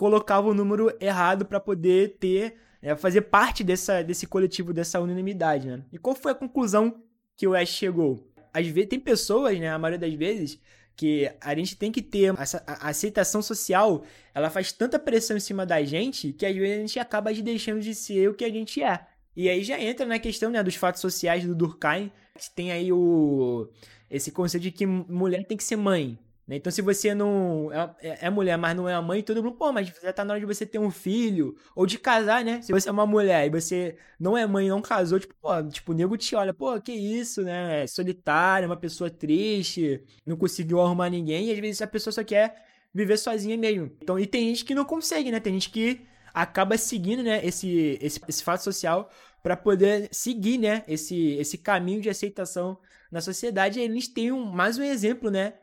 colocava 0.00 0.48
o 0.48 0.54
número 0.54 0.90
errado 0.98 1.44
para 1.44 1.60
poder 1.60 2.16
ter 2.18 2.54
é 2.80 2.96
fazer 2.96 3.20
parte 3.20 3.62
dessa, 3.62 4.02
desse 4.02 4.26
coletivo, 4.26 4.72
dessa 4.72 4.98
unanimidade, 4.98 5.68
né? 5.68 5.84
E 5.92 5.98
qual 5.98 6.16
foi 6.16 6.32
a 6.32 6.34
conclusão 6.34 7.02
que 7.36 7.46
o 7.46 7.54
Ash 7.54 7.68
chegou? 7.68 8.26
Às 8.50 8.66
vezes, 8.66 8.88
tem 8.88 8.98
pessoas, 8.98 9.60
né, 9.60 9.68
a 9.68 9.78
maioria 9.78 9.98
das 9.98 10.14
vezes, 10.14 10.58
que 10.96 11.30
a 11.38 11.54
gente 11.54 11.76
tem 11.76 11.92
que 11.92 12.00
ter 12.00 12.34
essa 12.38 12.64
a 12.66 12.88
aceitação 12.88 13.42
social, 13.42 14.02
ela 14.34 14.48
faz 14.48 14.72
tanta 14.72 14.98
pressão 14.98 15.36
em 15.36 15.40
cima 15.40 15.66
da 15.66 15.84
gente 15.84 16.32
que 16.32 16.46
às 16.46 16.56
vezes 16.56 16.76
a 16.76 16.80
gente 16.80 16.98
acaba 16.98 17.30
deixando 17.34 17.82
de 17.82 17.94
ser 17.94 18.30
o 18.30 18.34
que 18.34 18.46
a 18.46 18.50
gente 18.50 18.82
é. 18.82 19.06
E 19.36 19.50
aí 19.50 19.62
já 19.62 19.78
entra 19.78 20.06
na 20.06 20.18
questão 20.18 20.50
né, 20.50 20.62
dos 20.62 20.76
fatos 20.76 21.02
sociais 21.02 21.44
do 21.44 21.54
Durkheim, 21.54 22.10
tem 22.56 22.72
aí 22.72 22.90
o 22.90 23.68
esse 24.10 24.32
conceito 24.32 24.62
de 24.62 24.70
que 24.70 24.86
mulher 24.86 25.44
tem 25.44 25.58
que 25.58 25.64
ser 25.64 25.76
mãe. 25.76 26.18
Né? 26.50 26.56
Então, 26.56 26.72
se 26.72 26.82
você 26.82 27.14
não 27.14 27.70
é, 27.72 28.08
é, 28.08 28.26
é, 28.26 28.30
mulher, 28.30 28.58
mas 28.58 28.76
não 28.76 28.88
é 28.88 28.92
a 28.92 29.00
mãe, 29.00 29.22
todo 29.22 29.40
mundo, 29.40 29.54
pô, 29.54 29.70
mas 29.70 29.86
já 30.02 30.12
tá 30.12 30.24
na 30.24 30.32
hora 30.32 30.40
de 30.40 30.46
você 30.46 30.66
ter 30.66 30.80
um 30.80 30.90
filho, 30.90 31.54
ou 31.76 31.86
de 31.86 31.96
casar, 31.96 32.44
né? 32.44 32.60
Se 32.60 32.72
você 32.72 32.88
é 32.88 32.92
uma 32.92 33.06
mulher 33.06 33.46
e 33.46 33.50
você 33.50 33.96
não 34.18 34.36
é 34.36 34.44
mãe, 34.48 34.68
não 34.68 34.82
casou, 34.82 35.20
tipo, 35.20 35.32
pô, 35.40 35.62
tipo, 35.62 35.92
o 35.92 35.94
nego 35.94 36.16
te 36.16 36.34
olha, 36.34 36.52
pô, 36.52 36.80
que 36.80 36.90
isso, 36.90 37.42
né? 37.42 37.84
É 37.84 37.86
solitária, 37.86 38.66
uma 38.66 38.76
pessoa 38.76 39.08
triste, 39.08 40.02
não 40.26 40.36
conseguiu 40.36 40.80
arrumar 40.80 41.08
ninguém, 41.08 41.46
e 41.46 41.52
às 41.52 41.58
vezes 41.60 41.82
a 41.82 41.86
pessoa 41.86 42.12
só 42.12 42.24
quer 42.24 42.66
viver 42.92 43.16
sozinha 43.16 43.56
mesmo. 43.56 43.92
Então, 44.02 44.18
e 44.18 44.26
tem 44.26 44.48
gente 44.48 44.64
que 44.64 44.74
não 44.74 44.84
consegue, 44.84 45.30
né? 45.30 45.38
Tem 45.38 45.52
gente 45.52 45.70
que 45.70 46.00
acaba 46.34 46.76
seguindo, 46.76 47.22
né, 47.22 47.46
esse, 47.46 47.96
esse, 48.02 48.20
esse 48.28 48.42
fato 48.42 48.64
social 48.64 49.08
para 49.40 49.56
poder 49.56 50.08
seguir, 50.10 50.58
né, 50.58 50.82
esse, 50.88 51.34
esse 51.34 51.56
caminho 51.58 52.00
de 52.00 52.10
aceitação 52.10 52.76
na 53.10 53.20
sociedade. 53.20 53.80
Eles 53.80 54.08
têm 54.08 54.32
um, 54.32 54.44
mais 54.44 54.78
um 54.78 54.82
exemplo, 54.82 55.30
né, 55.30 55.54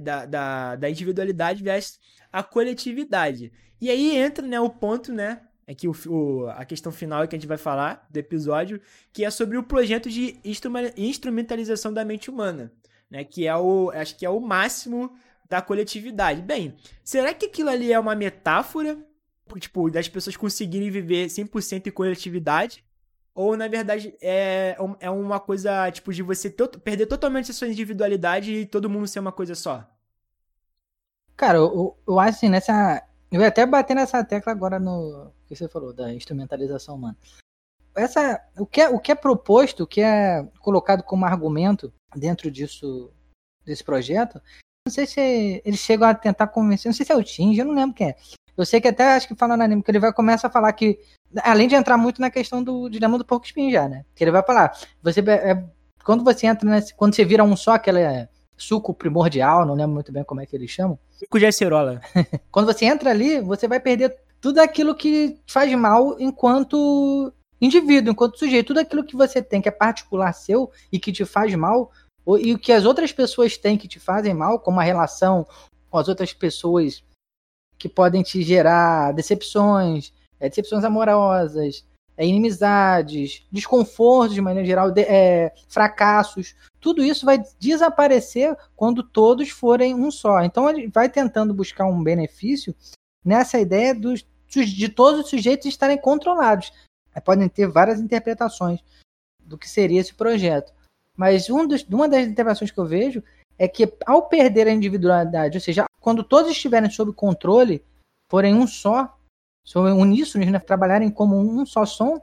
da, 0.00 0.26
da, 0.26 0.76
da 0.76 0.90
individualidade 0.90 1.62
versus 1.62 1.98
a 2.32 2.42
coletividade. 2.42 3.52
E 3.80 3.88
aí 3.90 4.16
entra, 4.16 4.46
né, 4.46 4.60
o 4.60 4.68
ponto, 4.68 5.12
né, 5.12 5.40
é 5.66 5.74
que 5.74 5.88
o, 5.88 5.94
o, 6.08 6.48
a 6.48 6.64
questão 6.64 6.92
final 6.92 7.26
que 7.26 7.34
a 7.34 7.38
gente 7.38 7.48
vai 7.48 7.56
falar 7.56 8.06
do 8.10 8.16
episódio, 8.16 8.80
que 9.12 9.24
é 9.24 9.30
sobre 9.30 9.56
o 9.56 9.62
projeto 9.62 10.10
de 10.10 10.38
instrumentalização 10.96 11.92
da 11.92 12.04
mente 12.04 12.28
humana, 12.28 12.72
né, 13.10 13.24
que 13.24 13.46
é 13.46 13.56
o, 13.56 13.90
acho 13.90 14.16
que 14.16 14.26
é 14.26 14.30
o 14.30 14.40
máximo 14.40 15.12
da 15.48 15.62
coletividade. 15.62 16.42
Bem, 16.42 16.76
será 17.02 17.32
que 17.32 17.46
aquilo 17.46 17.70
ali 17.70 17.92
é 17.92 17.98
uma 17.98 18.14
metáfora, 18.14 18.98
tipo, 19.58 19.90
das 19.90 20.08
pessoas 20.08 20.36
conseguirem 20.36 20.90
viver 20.90 21.26
100% 21.26 21.86
em 21.86 21.90
coletividade? 21.90 22.84
Ou, 23.40 23.56
na 23.56 23.68
verdade, 23.68 24.14
é, 24.20 24.76
é 25.00 25.08
uma 25.08 25.40
coisa, 25.40 25.90
tipo, 25.90 26.12
de 26.12 26.22
você 26.22 26.50
to 26.50 26.68
perder 26.78 27.06
totalmente 27.06 27.50
a 27.50 27.54
sua 27.54 27.68
individualidade 27.68 28.52
e 28.52 28.66
todo 28.66 28.90
mundo 28.90 29.08
ser 29.08 29.18
uma 29.18 29.32
coisa 29.32 29.54
só? 29.54 29.88
Cara, 31.38 31.56
eu, 31.56 31.96
eu 32.06 32.20
acho 32.20 32.36
assim, 32.36 32.50
nessa. 32.50 33.02
Eu 33.32 33.40
ia 33.40 33.48
até 33.48 33.64
bater 33.64 33.94
nessa 33.94 34.22
tecla 34.22 34.52
agora 34.52 34.78
no 34.78 35.32
que 35.46 35.56
você 35.56 35.66
falou, 35.70 35.90
da 35.90 36.12
instrumentalização 36.12 36.96
humana. 36.96 37.16
Essa, 37.96 38.46
o, 38.58 38.66
que 38.66 38.82
é, 38.82 38.90
o 38.90 39.00
que 39.00 39.10
é 39.10 39.14
proposto, 39.14 39.84
o 39.84 39.86
que 39.86 40.02
é 40.02 40.46
colocado 40.60 41.02
como 41.02 41.24
argumento 41.24 41.90
dentro 42.14 42.50
disso, 42.50 43.10
desse 43.64 43.82
projeto, 43.82 44.38
não 44.86 44.92
sei 44.92 45.06
se 45.06 45.62
eles 45.64 45.80
chegam 45.80 46.06
a 46.06 46.14
tentar 46.14 46.48
convencer, 46.48 46.90
não 46.90 46.94
sei 46.94 47.06
se 47.06 47.12
é 47.12 47.16
o 47.16 47.24
Tinge, 47.24 47.58
eu 47.58 47.64
não 47.64 47.72
lembro 47.74 47.96
quem 47.96 48.10
é. 48.10 48.16
Eu 48.60 48.66
sei 48.66 48.80
que 48.80 48.88
até 48.88 49.14
acho 49.14 49.28
que 49.28 49.34
fala 49.34 49.56
no 49.56 49.62
anime 49.62 49.82
que 49.82 49.90
ele 49.90 49.98
vai 49.98 50.12
começar 50.12 50.48
a 50.48 50.50
falar 50.50 50.72
que 50.72 50.98
além 51.42 51.68
de 51.68 51.74
entrar 51.74 51.96
muito 51.96 52.20
na 52.20 52.30
questão 52.30 52.62
do 52.62 52.88
dilema 52.88 53.16
do 53.16 53.24
porco 53.24 53.46
espinho 53.46 53.70
já, 53.70 53.88
né? 53.88 54.04
Que 54.14 54.24
ele 54.24 54.30
vai 54.30 54.42
falar, 54.42 54.76
você 55.02 55.20
é, 55.20 55.64
quando 56.04 56.24
você 56.24 56.46
entra 56.46 56.68
nesse, 56.68 56.94
quando 56.94 57.14
você 57.14 57.24
vira 57.24 57.44
um 57.44 57.56
só, 57.56 57.72
aquele 57.72 58.00
é, 58.00 58.28
suco 58.56 58.92
primordial, 58.92 59.64
não 59.64 59.74
lembro 59.74 59.94
muito 59.94 60.12
bem 60.12 60.24
como 60.24 60.40
é 60.40 60.46
que 60.46 60.54
eles 60.54 60.70
chamam. 60.70 60.98
Suco 61.10 61.38
de 61.38 61.46
acerola. 61.46 62.00
quando 62.50 62.66
você 62.66 62.84
entra 62.84 63.10
ali, 63.10 63.40
você 63.40 63.66
vai 63.66 63.80
perder 63.80 64.16
tudo 64.40 64.58
aquilo 64.58 64.94
que 64.94 65.38
faz 65.46 65.72
mal 65.74 66.16
enquanto 66.18 67.32
indivíduo, 67.60 68.12
enquanto 68.12 68.38
sujeito, 68.38 68.68
tudo 68.68 68.80
aquilo 68.80 69.04
que 69.04 69.16
você 69.16 69.42
tem 69.42 69.60
que 69.60 69.68
é 69.68 69.72
particular 69.72 70.32
seu 70.32 70.70
e 70.90 70.98
que 70.98 71.12
te 71.12 71.24
faz 71.24 71.54
mal, 71.54 71.90
e 72.40 72.54
o 72.54 72.58
que 72.58 72.72
as 72.72 72.84
outras 72.84 73.12
pessoas 73.12 73.56
têm 73.56 73.76
que 73.76 73.88
te 73.88 73.98
fazem 73.98 74.32
mal, 74.32 74.58
como 74.58 74.80
a 74.80 74.82
relação 74.82 75.46
com 75.90 75.98
as 75.98 76.08
outras 76.08 76.32
pessoas 76.32 77.02
que 77.80 77.88
podem 77.88 78.22
te 78.22 78.42
gerar 78.42 79.12
decepções, 79.12 80.12
é, 80.38 80.50
decepções 80.50 80.84
amorosas, 80.84 81.82
é, 82.14 82.26
inimizades, 82.26 83.46
desconfortos 83.50 84.34
de 84.34 84.42
maneira 84.42 84.66
geral, 84.66 84.90
de, 84.90 85.00
é, 85.00 85.50
fracassos. 85.66 86.54
Tudo 86.78 87.02
isso 87.02 87.24
vai 87.24 87.42
desaparecer 87.58 88.54
quando 88.76 89.02
todos 89.02 89.48
forem 89.48 89.94
um 89.94 90.10
só. 90.10 90.42
Então 90.42 90.68
ele 90.68 90.88
vai 90.88 91.08
tentando 91.08 91.54
buscar 91.54 91.86
um 91.86 92.02
benefício 92.02 92.76
nessa 93.24 93.58
ideia 93.58 93.94
dos, 93.94 94.26
de 94.46 94.88
todos 94.90 95.20
os 95.20 95.30
sujeitos 95.30 95.66
estarem 95.66 95.98
controlados. 95.98 96.70
Podem 97.24 97.48
ter 97.48 97.66
várias 97.66 97.98
interpretações 97.98 98.80
do 99.40 99.56
que 99.56 99.68
seria 99.68 100.00
esse 100.00 100.14
projeto. 100.14 100.72
Mas 101.16 101.48
um 101.48 101.66
dos, 101.66 101.82
uma 101.84 102.08
das 102.08 102.26
interpretações 102.26 102.70
que 102.70 102.78
eu 102.78 102.86
vejo 102.86 103.22
é 103.58 103.66
que 103.66 103.90
ao 104.06 104.28
perder 104.28 104.68
a 104.68 104.72
individualidade, 104.72 105.56
ou 105.56 105.60
seja, 105.60 105.86
quando 106.00 106.24
todos 106.24 106.50
estiverem 106.50 106.90
sob 106.90 107.12
controle, 107.12 107.84
forem 108.30 108.54
um 108.54 108.66
só, 108.66 109.16
são 109.64 109.84
uníssonos, 109.84 110.50
né, 110.50 110.58
trabalharem 110.58 111.10
como 111.10 111.36
um 111.36 111.64
só 111.66 111.84
som, 111.84 112.20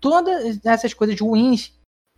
todas 0.00 0.64
essas 0.66 0.92
coisas 0.92 1.18
ruins 1.18 1.72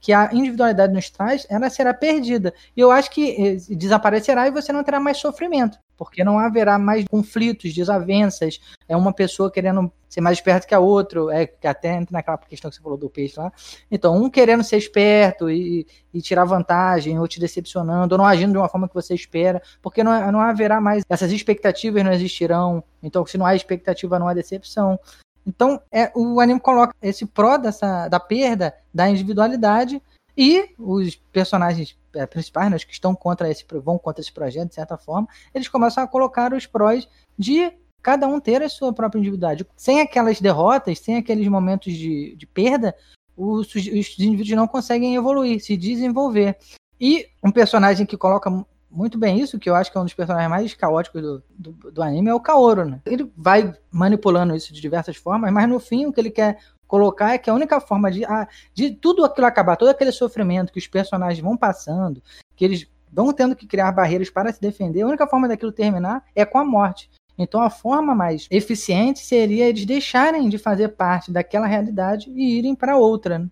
que 0.04 0.12
a 0.12 0.28
individualidade 0.34 0.92
nos 0.92 1.08
traz, 1.08 1.46
ela 1.48 1.70
será 1.70 1.94
perdida. 1.94 2.52
E 2.76 2.80
eu 2.80 2.90
acho 2.90 3.10
que 3.10 3.30
eh, 3.30 3.74
desaparecerá 3.74 4.46
e 4.46 4.50
você 4.50 4.70
não 4.70 4.84
terá 4.84 5.00
mais 5.00 5.16
sofrimento, 5.16 5.78
porque 5.96 6.22
não 6.22 6.38
haverá 6.38 6.78
mais 6.78 7.06
conflitos, 7.06 7.72
desavenças, 7.72 8.60
é 8.86 8.94
uma 8.94 9.14
pessoa 9.14 9.50
querendo 9.50 9.90
ser 10.06 10.20
mais 10.20 10.36
esperto 10.36 10.66
que 10.66 10.74
a 10.74 10.78
outra, 10.78 11.20
é 11.32 11.50
até 11.66 11.94
entra 11.94 12.12
naquela 12.12 12.36
questão 12.36 12.70
que 12.70 12.76
você 12.76 12.82
falou 12.82 12.98
do 12.98 13.08
peixe 13.08 13.40
lá. 13.40 13.50
Então, 13.90 14.14
um 14.14 14.28
querendo 14.28 14.62
ser 14.62 14.76
esperto 14.76 15.48
e, 15.48 15.86
e 16.12 16.20
tirar 16.20 16.44
vantagem, 16.44 17.18
ou 17.18 17.26
te 17.26 17.40
decepcionando, 17.40 18.14
ou 18.14 18.18
não 18.18 18.26
agindo 18.26 18.52
de 18.52 18.58
uma 18.58 18.68
forma 18.68 18.86
que 18.86 18.94
você 18.94 19.14
espera, 19.14 19.62
porque 19.80 20.04
não, 20.04 20.30
não 20.30 20.40
haverá 20.40 20.82
mais, 20.82 21.02
essas 21.08 21.32
expectativas 21.32 22.04
não 22.04 22.12
existirão. 22.12 22.84
Então, 23.02 23.24
se 23.24 23.38
não 23.38 23.46
há 23.46 23.56
expectativa, 23.56 24.18
não 24.18 24.28
há 24.28 24.34
decepção. 24.34 25.00
Então, 25.46 25.80
é, 25.92 26.10
o 26.14 26.40
anime 26.40 26.60
coloca 26.60 26.94
esse 27.02 27.26
pró 27.26 27.56
dessa, 27.56 28.08
da 28.08 28.18
perda 28.18 28.74
da 28.92 29.08
individualidade 29.08 30.02
e 30.36 30.70
os 30.78 31.14
personagens 31.32 31.96
é, 32.14 32.26
principais, 32.26 32.70
né, 32.70 32.76
os 32.76 32.84
que 32.84 32.92
estão 32.92 33.14
contra 33.14 33.50
esse, 33.50 33.64
vão 33.82 33.98
contra 33.98 34.20
esse 34.20 34.32
projeto, 34.32 34.68
de 34.68 34.74
certa 34.74 34.96
forma, 34.96 35.28
eles 35.54 35.68
começam 35.68 36.02
a 36.02 36.08
colocar 36.08 36.52
os 36.52 36.66
prós 36.66 37.08
de 37.38 37.72
cada 38.02 38.26
um 38.26 38.38
ter 38.40 38.62
a 38.62 38.68
sua 38.68 38.92
própria 38.92 39.18
individualidade. 39.18 39.66
Sem 39.76 40.00
aquelas 40.00 40.40
derrotas, 40.40 40.98
sem 40.98 41.16
aqueles 41.16 41.48
momentos 41.48 41.92
de, 41.92 42.34
de 42.36 42.46
perda, 42.46 42.94
os, 43.36 43.74
os 43.74 44.18
indivíduos 44.18 44.50
não 44.50 44.68
conseguem 44.68 45.14
evoluir, 45.14 45.60
se 45.60 45.76
desenvolver. 45.76 46.56
E 47.00 47.26
um 47.42 47.50
personagem 47.50 48.06
que 48.06 48.16
coloca 48.16 48.50
muito 48.94 49.18
bem 49.18 49.40
isso, 49.40 49.58
que 49.58 49.68
eu 49.68 49.74
acho 49.74 49.90
que 49.90 49.98
é 49.98 50.00
um 50.00 50.04
dos 50.04 50.14
personagens 50.14 50.48
mais 50.48 50.74
caóticos 50.74 51.20
do, 51.20 51.42
do, 51.50 51.90
do, 51.90 52.02
anime, 52.02 52.30
é 52.30 52.34
o 52.34 52.40
Kaoru, 52.40 52.84
né? 52.84 53.00
Ele 53.04 53.30
vai 53.36 53.74
manipulando 53.90 54.54
isso 54.54 54.72
de 54.72 54.80
diversas 54.80 55.16
formas, 55.16 55.52
mas 55.52 55.68
no 55.68 55.80
fim 55.80 56.06
o 56.06 56.12
que 56.12 56.20
ele 56.20 56.30
quer 56.30 56.58
colocar 56.86 57.34
é 57.34 57.38
que 57.38 57.50
a 57.50 57.54
única 57.54 57.80
forma 57.80 58.10
de, 58.10 58.24
ah, 58.24 58.46
de 58.72 58.90
tudo 58.92 59.24
aquilo 59.24 59.46
acabar, 59.46 59.76
todo 59.76 59.88
aquele 59.88 60.12
sofrimento 60.12 60.72
que 60.72 60.78
os 60.78 60.86
personagens 60.86 61.40
vão 61.40 61.56
passando, 61.56 62.22
que 62.54 62.64
eles 62.64 62.86
vão 63.12 63.32
tendo 63.32 63.56
que 63.56 63.66
criar 63.66 63.90
barreiras 63.92 64.30
para 64.30 64.52
se 64.52 64.60
defender, 64.60 65.02
a 65.02 65.08
única 65.08 65.26
forma 65.26 65.48
daquilo 65.48 65.72
terminar 65.72 66.24
é 66.34 66.44
com 66.44 66.58
a 66.58 66.64
morte. 66.64 67.10
Então 67.36 67.60
a 67.60 67.70
forma 67.70 68.14
mais 68.14 68.46
eficiente 68.48 69.18
seria 69.20 69.68
eles 69.68 69.84
deixarem 69.84 70.48
de 70.48 70.56
fazer 70.56 70.90
parte 70.90 71.32
daquela 71.32 71.66
realidade 71.66 72.30
e 72.30 72.58
irem 72.58 72.76
para 72.76 72.96
outra. 72.96 73.40
Né? 73.40 73.48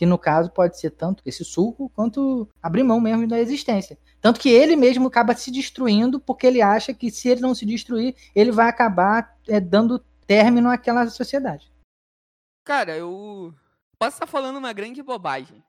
que 0.00 0.06
no 0.06 0.16
caso 0.16 0.50
pode 0.50 0.80
ser 0.80 0.92
tanto 0.92 1.22
esse 1.26 1.44
suco 1.44 1.92
quanto 1.94 2.48
abrir 2.62 2.82
mão 2.82 2.98
mesmo 2.98 3.28
da 3.28 3.38
existência. 3.38 3.98
Tanto 4.20 4.40
que 4.40 4.48
ele 4.48 4.76
mesmo 4.76 5.08
acaba 5.08 5.34
se 5.34 5.50
destruindo 5.50 6.20
porque 6.20 6.46
ele 6.46 6.60
acha 6.60 6.92
que 6.92 7.10
se 7.10 7.28
ele 7.28 7.40
não 7.40 7.54
se 7.54 7.64
destruir, 7.64 8.14
ele 8.34 8.50
vai 8.50 8.68
acabar 8.68 9.38
é, 9.48 9.58
dando 9.58 9.98
término 10.26 10.68
àquela 10.68 11.08
sociedade. 11.08 11.72
Cara, 12.64 12.96
eu 12.96 13.54
posso 13.98 14.16
estar 14.16 14.26
falando 14.26 14.58
uma 14.58 14.72
grande 14.72 15.02
bobagem, 15.02 15.64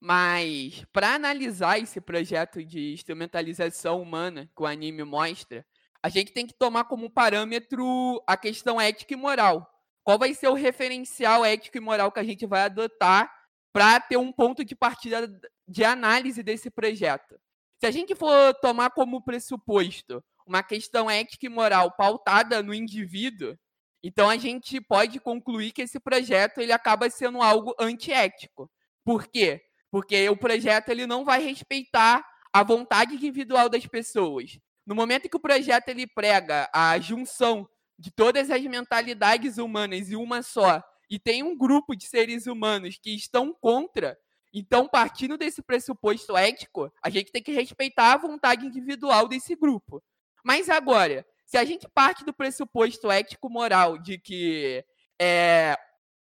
mas 0.00 0.84
para 0.92 1.14
analisar 1.14 1.78
esse 1.78 2.00
projeto 2.00 2.64
de 2.64 2.94
instrumentalização 2.94 4.00
humana 4.00 4.50
que 4.56 4.62
o 4.62 4.66
anime 4.66 5.04
mostra, 5.04 5.64
a 6.02 6.08
gente 6.08 6.32
tem 6.32 6.46
que 6.46 6.54
tomar 6.54 6.84
como 6.84 7.10
parâmetro 7.10 8.22
a 8.26 8.36
questão 8.36 8.80
ética 8.80 9.12
e 9.12 9.16
moral. 9.16 9.68
Qual 10.02 10.18
vai 10.18 10.34
ser 10.34 10.48
o 10.48 10.54
referencial 10.54 11.44
ético 11.44 11.76
e 11.76 11.80
moral 11.80 12.10
que 12.10 12.18
a 12.18 12.24
gente 12.24 12.44
vai 12.44 12.62
adotar 12.62 13.30
para 13.72 13.98
ter 13.98 14.16
um 14.16 14.30
ponto 14.30 14.64
de 14.64 14.76
partida 14.76 15.28
de 15.66 15.82
análise 15.82 16.42
desse 16.42 16.70
projeto. 16.70 17.40
Se 17.82 17.86
a 17.88 17.90
gente 17.90 18.14
for 18.14 18.54
tomar 18.60 18.90
como 18.90 19.24
pressuposto 19.24 20.22
uma 20.46 20.62
questão 20.62 21.10
ética 21.10 21.46
e 21.46 21.48
moral 21.48 21.90
pautada 21.90 22.62
no 22.62 22.72
indivíduo, 22.72 23.58
então 24.04 24.30
a 24.30 24.36
gente 24.36 24.80
pode 24.80 25.18
concluir 25.18 25.72
que 25.72 25.82
esse 25.82 25.98
projeto 25.98 26.58
ele 26.58 26.70
acaba 26.70 27.10
sendo 27.10 27.42
algo 27.42 27.74
antiético. 27.80 28.70
Por 29.04 29.26
quê? 29.26 29.60
Porque 29.90 30.28
o 30.28 30.36
projeto 30.36 30.90
ele 30.90 31.08
não 31.08 31.24
vai 31.24 31.42
respeitar 31.42 32.24
a 32.52 32.62
vontade 32.62 33.16
individual 33.16 33.68
das 33.68 33.84
pessoas. 33.84 34.60
No 34.86 34.94
momento 34.94 35.28
que 35.28 35.36
o 35.36 35.40
projeto 35.40 35.88
ele 35.88 36.06
prega 36.06 36.70
a 36.72 36.96
junção 37.00 37.68
de 37.98 38.12
todas 38.12 38.48
as 38.48 38.62
mentalidades 38.62 39.58
humanas 39.58 40.08
em 40.08 40.14
uma 40.14 40.40
só, 40.40 40.80
e 41.10 41.18
tem 41.18 41.42
um 41.42 41.58
grupo 41.58 41.96
de 41.96 42.06
seres 42.06 42.46
humanos 42.46 42.96
que 43.02 43.12
estão 43.12 43.52
contra, 43.52 44.16
então, 44.52 44.86
partindo 44.86 45.38
desse 45.38 45.62
pressuposto 45.62 46.36
ético, 46.36 46.92
a 47.02 47.08
gente 47.08 47.32
tem 47.32 47.42
que 47.42 47.52
respeitar 47.52 48.12
a 48.12 48.18
vontade 48.18 48.66
individual 48.66 49.26
desse 49.26 49.56
grupo. 49.56 50.02
Mas 50.44 50.68
agora, 50.68 51.24
se 51.46 51.56
a 51.56 51.64
gente 51.64 51.88
parte 51.88 52.24
do 52.24 52.34
pressuposto 52.34 53.10
ético-moral 53.10 53.96
de 53.96 54.18
que 54.18 54.84
é, 55.18 55.76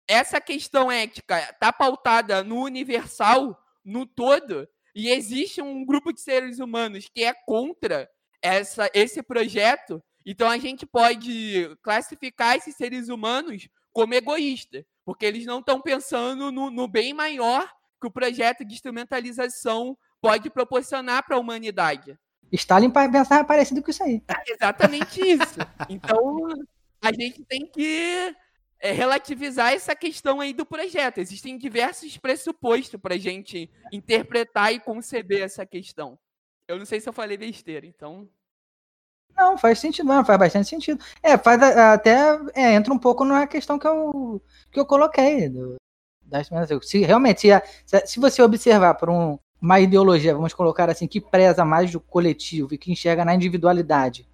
essa 0.06 0.40
questão 0.40 0.90
ética 0.90 1.38
está 1.50 1.72
pautada 1.72 2.44
no 2.44 2.62
universal, 2.62 3.58
no 3.84 4.06
todo, 4.06 4.68
e 4.94 5.08
existe 5.10 5.60
um 5.60 5.84
grupo 5.84 6.12
de 6.12 6.20
seres 6.20 6.60
humanos 6.60 7.08
que 7.12 7.24
é 7.24 7.32
contra 7.32 8.08
essa, 8.40 8.88
esse 8.94 9.22
projeto, 9.22 10.02
então 10.24 10.48
a 10.48 10.58
gente 10.58 10.86
pode 10.86 11.76
classificar 11.82 12.56
esses 12.56 12.76
seres 12.76 13.08
humanos 13.08 13.68
como 13.92 14.14
egoístas, 14.14 14.84
porque 15.04 15.26
eles 15.26 15.44
não 15.44 15.58
estão 15.58 15.80
pensando 15.80 16.52
no, 16.52 16.70
no 16.70 16.86
bem 16.86 17.12
maior 17.12 17.68
que 18.02 18.06
o 18.08 18.10
projeto 18.10 18.64
de 18.64 18.74
instrumentalização 18.74 19.96
pode 20.20 20.50
proporcionar 20.50 21.24
para 21.24 21.36
a 21.36 21.38
humanidade. 21.38 22.18
Stalin 22.50 22.90
pensava 22.90 23.44
parecido 23.44 23.80
com 23.80 23.90
isso 23.90 24.02
aí. 24.02 24.20
É 24.26 24.52
exatamente 24.52 25.20
isso. 25.20 25.58
Então, 25.88 26.48
a 27.00 27.12
gente 27.12 27.44
tem 27.44 27.64
que 27.66 28.34
é, 28.80 28.90
relativizar 28.90 29.72
essa 29.72 29.94
questão 29.94 30.40
aí 30.40 30.52
do 30.52 30.66
projeto. 30.66 31.18
Existem 31.18 31.56
diversos 31.56 32.18
pressupostos 32.18 33.00
para 33.00 33.14
a 33.14 33.18
gente 33.18 33.70
interpretar 33.92 34.74
e 34.74 34.80
conceber 34.80 35.42
essa 35.42 35.64
questão. 35.64 36.18
Eu 36.66 36.78
não 36.78 36.84
sei 36.84 37.00
se 37.00 37.08
eu 37.08 37.12
falei 37.12 37.36
besteira, 37.36 37.86
então. 37.86 38.28
Não, 39.34 39.56
faz 39.56 39.78
sentido, 39.78 40.06
não, 40.06 40.24
faz 40.24 40.38
bastante 40.38 40.68
sentido. 40.68 41.02
É, 41.22 41.38
faz 41.38 41.62
até 41.62 42.38
é, 42.54 42.74
entra 42.74 42.92
um 42.92 42.98
pouco 42.98 43.24
na 43.24 43.46
questão 43.46 43.78
que 43.78 43.86
eu, 43.86 44.42
que 44.70 44.78
eu 44.78 44.84
coloquei 44.84 45.48
do, 45.48 45.76
se 46.82 47.00
realmente, 47.00 47.48
se, 47.86 48.06
se 48.06 48.20
você 48.20 48.42
observar 48.42 48.94
por 48.94 49.10
um, 49.10 49.38
uma 49.60 49.80
ideologia, 49.80 50.34
vamos 50.34 50.54
colocar 50.54 50.90
assim, 50.90 51.06
que 51.06 51.20
preza 51.20 51.64
mais 51.64 51.90
do 51.90 52.00
coletivo 52.00 52.74
e 52.74 52.78
que 52.78 52.90
enxerga 52.90 53.24
na 53.24 53.34
individualidade 53.34 54.26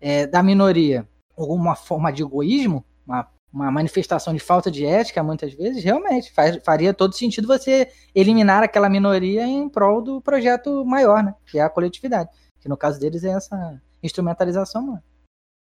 é, 0.00 0.26
da 0.26 0.42
minoria 0.42 1.06
alguma 1.36 1.74
forma 1.74 2.12
de 2.12 2.22
egoísmo, 2.22 2.84
uma, 3.06 3.28
uma 3.52 3.70
manifestação 3.70 4.32
de 4.32 4.40
falta 4.40 4.70
de 4.70 4.84
ética, 4.84 5.22
muitas 5.22 5.52
vezes, 5.52 5.82
realmente 5.82 6.32
faz, 6.32 6.58
faria 6.64 6.94
todo 6.94 7.14
sentido 7.14 7.48
você 7.48 7.90
eliminar 8.14 8.62
aquela 8.62 8.88
minoria 8.88 9.46
em 9.46 9.68
prol 9.68 10.02
do 10.02 10.20
projeto 10.20 10.84
maior, 10.84 11.22
né? 11.22 11.34
Que 11.46 11.58
é 11.58 11.62
a 11.62 11.70
coletividade. 11.70 12.30
Que 12.60 12.68
no 12.68 12.76
caso 12.76 13.00
deles 13.00 13.24
é 13.24 13.30
essa 13.30 13.80
instrumentalização, 14.02 14.82
mano. 14.82 15.02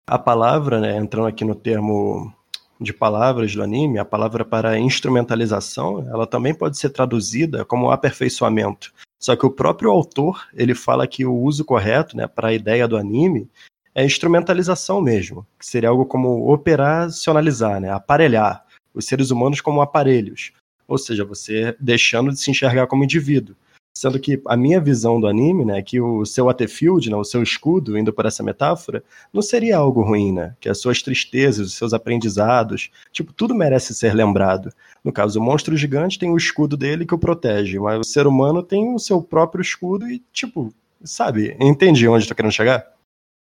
A 0.08 0.20
palavra, 0.20 0.80
né, 0.80 0.98
entrando 0.98 1.28
aqui 1.28 1.46
no 1.46 1.56
termo 1.56 2.34
de 2.82 2.92
palavras 2.92 3.54
do 3.54 3.62
anime, 3.62 4.00
a 4.00 4.06
palavra 4.06 4.44
para 4.44 4.80
instrumentalização, 4.80 6.08
ela 6.10 6.26
também 6.26 6.54
pode 6.54 6.78
ser 6.78 6.90
traduzida 6.90 7.64
como 7.64 7.92
aperfeiçoamento. 7.92 8.92
Só 9.20 9.36
que 9.36 9.46
o 9.46 9.52
próprio 9.52 9.92
autor, 9.92 10.48
ele 10.52 10.74
fala 10.74 11.06
que 11.06 11.24
o 11.24 11.36
uso 11.36 11.64
correto, 11.64 12.18
né, 12.18 12.26
para 12.26 12.48
a 12.48 12.54
ideia 12.54 12.88
do 12.88 12.98
anime 12.98 13.48
é 13.94 14.04
instrumentalização 14.04 15.00
mesmo, 15.00 15.46
que 15.60 15.66
seria 15.66 15.90
algo 15.90 16.06
como 16.06 16.52
operacionalizar, 16.52 17.80
né, 17.80 17.92
aparelhar 17.92 18.66
os 18.94 19.06
seres 19.06 19.30
humanos 19.30 19.62
como 19.62 19.82
aparelhos. 19.82 20.52
Ou 20.88 20.98
seja, 20.98 21.24
você 21.24 21.76
deixando 21.80 22.32
de 22.32 22.40
se 22.40 22.50
enxergar 22.50 22.88
como 22.88 23.04
indivíduo. 23.04 23.56
Sendo 23.94 24.20
que 24.20 24.42
a 24.48 24.56
minha 24.56 24.80
visão 24.80 25.20
do 25.20 25.28
anime, 25.28 25.66
né, 25.66 25.82
que 25.82 26.00
o 26.00 26.26
seu 26.26 26.50
Atefield, 26.50 27.10
né, 27.10 27.16
o 27.16 27.24
seu 27.24 27.44
escudo, 27.44 27.98
indo 27.98 28.14
por 28.14 28.26
essa 28.26 28.42
metáfora, 28.42 29.04
não 29.34 29.42
seria 29.42 29.78
algo 29.78 30.02
ruim, 30.02 30.32
né? 30.32 30.56
Que 30.60 30.70
as 30.70 30.80
suas 30.80 31.02
tristezas, 31.02 31.68
os 31.68 31.74
seus 31.74 31.94
aprendizados, 31.94 32.90
tipo, 33.12 33.34
tudo 33.34 33.54
merece 33.54 33.94
ser 33.94 34.14
lembrado. 34.14 34.72
No 35.04 35.12
caso, 35.12 35.40
o 35.40 35.44
monstro 35.44 35.76
gigante 35.76 36.18
tem 36.18 36.32
o 36.32 36.38
escudo 36.38 36.78
dele 36.78 37.06
que 37.06 37.14
o 37.14 37.20
protege, 37.20 37.80
mas 37.80 38.00
o 38.00 38.04
ser 38.04 38.28
humano 38.28 38.64
tem 38.64 38.94
o 38.94 39.00
seu 39.00 39.22
próprio 39.22 39.62
escudo 39.62 40.08
e, 40.10 40.24
tipo, 40.32 40.74
sabe, 41.04 41.56
entendi 41.60 42.08
onde 42.08 42.28
tô 42.28 42.34
querendo 42.34 42.52
chegar? 42.52 42.86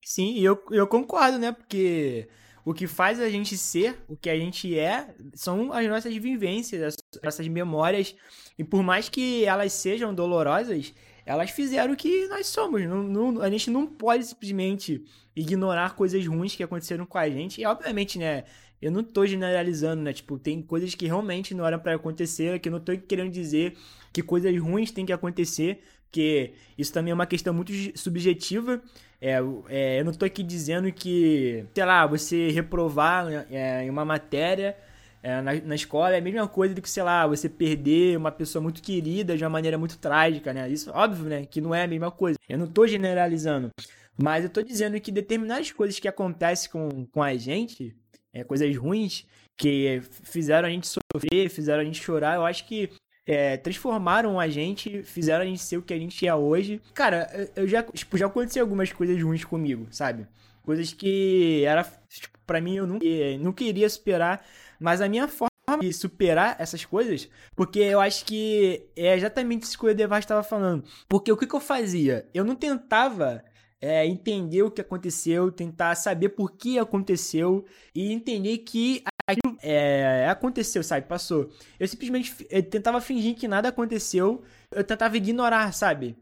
Sim, 0.04 0.40
eu, 0.40 0.60
eu 0.72 0.88
concordo, 0.88 1.38
né? 1.38 1.52
Porque 1.52 2.28
o 2.64 2.74
que 2.74 2.88
faz 2.88 3.20
a 3.20 3.30
gente 3.30 3.58
ser 3.58 3.98
o 4.08 4.16
que 4.16 4.30
a 4.30 4.38
gente 4.38 4.78
é 4.78 5.14
são 5.34 5.74
as 5.74 5.88
nossas 5.88 6.16
vivências, 6.16 6.82
as 6.82 6.96
nossas 7.24 7.48
memórias. 7.48 8.16
E 8.58 8.64
por 8.64 8.84
mais 8.84 9.10
que 9.10 9.44
elas 9.46 9.74
sejam 9.74 10.14
dolorosas, 10.14 10.94
elas 11.26 11.52
fizeram 11.52 11.94
o 11.94 11.98
que 11.98 12.28
nós 12.28 12.48
somos. 12.48 12.84
Não, 12.84 13.04
não, 13.04 13.42
a 13.42 13.50
gente 13.50 13.70
não 13.70 13.88
pode 13.88 14.26
simplesmente 14.26 15.04
ignorar 15.36 15.96
coisas 15.96 16.26
ruins 16.26 16.56
que 16.56 16.64
aconteceram 16.64 17.06
com 17.06 17.18
a 17.18 17.30
gente. 17.30 17.62
E 17.62 17.66
obviamente, 17.66 18.18
né? 18.20 18.44
Eu 18.82 18.92
não 18.92 19.04
tô 19.04 19.26
generalizando, 19.28 20.02
né? 20.02 20.12
Tipo, 20.12 20.40
tem 20.40 20.62
coisas 20.62 20.96
que 20.96 21.06
realmente 21.06 21.54
não 21.54 21.66
eram 21.66 21.80
para 21.80 21.96
acontecer, 21.96 22.60
que 22.60 22.68
eu 22.68 22.74
não 22.74 22.80
tô 22.80 22.98
querendo 22.98 23.32
dizer 23.32 23.78
que 24.12 24.24
coisas 24.24 24.58
ruins 24.60 24.90
têm 24.92 25.06
que 25.06 25.14
acontecer, 25.14 25.84
porque 26.06 26.54
isso 26.78 26.92
também 26.92 27.12
é 27.12 27.14
uma 27.14 27.28
questão 27.28 27.54
muito 27.54 27.72
subjetiva. 27.96 28.82
É, 29.22 29.38
é, 29.70 30.00
eu 30.00 30.06
não 30.06 30.14
tô 30.14 30.26
aqui 30.26 30.42
dizendo 30.42 30.92
que, 30.92 31.64
sei 31.76 31.86
lá, 31.86 32.08
você 32.08 32.50
reprovar 32.50 33.28
é, 33.52 33.84
em 33.84 33.90
uma 33.90 34.04
matéria 34.04 34.76
é, 35.24 35.40
na, 35.42 35.54
na, 35.54 35.76
escola 35.76 36.16
é 36.16 36.18
a 36.18 36.22
mesma 36.22 36.48
coisa 36.48 36.74
do 36.74 36.82
que, 36.82 36.90
sei 36.90 37.04
lá, 37.04 37.28
você 37.28 37.48
perder 37.48 38.18
uma 38.18 38.32
pessoa 38.32 38.62
muito 38.62 38.82
querida 38.82 39.38
de 39.38 39.44
uma 39.44 39.50
maneira 39.52 39.78
muito 39.78 39.98
trágica, 40.00 40.52
né? 40.52 40.68
Isso, 40.68 40.90
óbvio, 40.92 41.26
né? 41.26 41.46
Que 41.46 41.62
não 41.62 41.76
é 41.76 41.84
a 41.84 41.88
mesma 41.88 42.10
coisa. 42.10 42.40
Eu 42.50 42.58
não 42.58 42.66
tô 42.66 42.88
generalizando. 42.88 43.70
Mas 44.18 44.44
eu 44.44 44.50
tô 44.50 44.64
dizendo 44.64 45.00
que 45.00 45.12
determinadas 45.12 45.72
coisas 45.72 46.00
que 46.00 46.08
acontecem 46.08 46.72
com, 46.72 47.06
com 47.06 47.22
a 47.22 47.36
gente, 47.36 47.96
é, 48.34 48.44
coisas 48.44 48.76
ruins, 48.76 49.26
que 49.56 50.02
fizeram 50.24 50.68
a 50.68 50.72
gente 50.72 50.88
sofrer, 50.88 51.50
fizeram 51.50 51.82
a 51.82 51.86
gente 51.86 52.02
chorar, 52.02 52.36
eu 52.36 52.46
acho 52.46 52.66
que 52.66 52.90
é, 53.32 53.56
transformaram 53.56 54.38
a 54.38 54.50
gente, 54.50 55.04
fizeram 55.04 55.44
a 55.44 55.46
gente 55.46 55.62
ser 55.62 55.78
o 55.78 55.82
que 55.82 55.94
a 55.94 55.98
gente 55.98 56.28
é 56.28 56.36
hoje. 56.36 56.82
Cara, 56.94 57.50
eu 57.56 57.66
já, 57.66 57.82
tipo, 57.82 58.18
já 58.18 58.26
aconteceu 58.26 58.62
algumas 58.62 58.92
coisas 58.92 59.22
ruins 59.24 59.46
comigo, 59.46 59.88
sabe? 59.90 60.28
Coisas 60.64 60.92
que 60.92 61.64
era, 61.64 61.82
tipo, 62.10 62.38
pra 62.46 62.60
mim 62.60 62.76
eu 62.76 62.86
não, 62.86 63.00
não 63.40 63.54
queria 63.54 63.90
superar, 63.90 64.46
mas 64.78 65.00
a 65.00 65.08
minha 65.08 65.30
forma 65.30 65.50
de 65.80 65.94
superar 65.94 66.58
essas 66.60 66.84
coisas, 66.84 67.30
porque 67.56 67.80
eu 67.80 68.02
acho 68.02 68.26
que 68.26 68.86
é 68.98 69.16
exatamente 69.16 69.64
isso 69.64 69.80
que 69.80 69.86
o 69.86 69.90
Edevar 69.90 70.20
estava 70.20 70.44
falando. 70.44 70.84
Porque 71.08 71.32
o 71.32 71.38
que, 71.38 71.48
que 71.48 71.56
eu 71.56 71.62
fazia? 71.62 72.28
Eu 72.34 72.44
não 72.44 72.56
tentava 72.56 73.42
é, 73.80 74.06
entender 74.06 74.62
o 74.62 74.70
que 74.70 74.82
aconteceu, 74.82 75.52
tentar 75.54 75.96
saber 75.96 76.30
por 76.30 76.52
que 76.52 76.78
aconteceu 76.78 77.64
e 77.96 78.12
entender 78.12 78.58
que 78.58 79.04
aquilo 79.32 79.58
é, 79.62 80.28
aconteceu, 80.30 80.84
sabe? 80.84 81.08
Passou. 81.08 81.50
Eu 81.80 81.88
simplesmente 81.88 82.34
eu 82.50 82.64
tentava 82.64 83.00
fingir 83.02 83.36
que 83.36 83.48
nada 83.48 83.70
aconteceu. 83.70 84.44
Eu 84.72 84.84
tentava 84.84 85.18
ignorar, 85.18 85.74
sabe? 85.74 86.16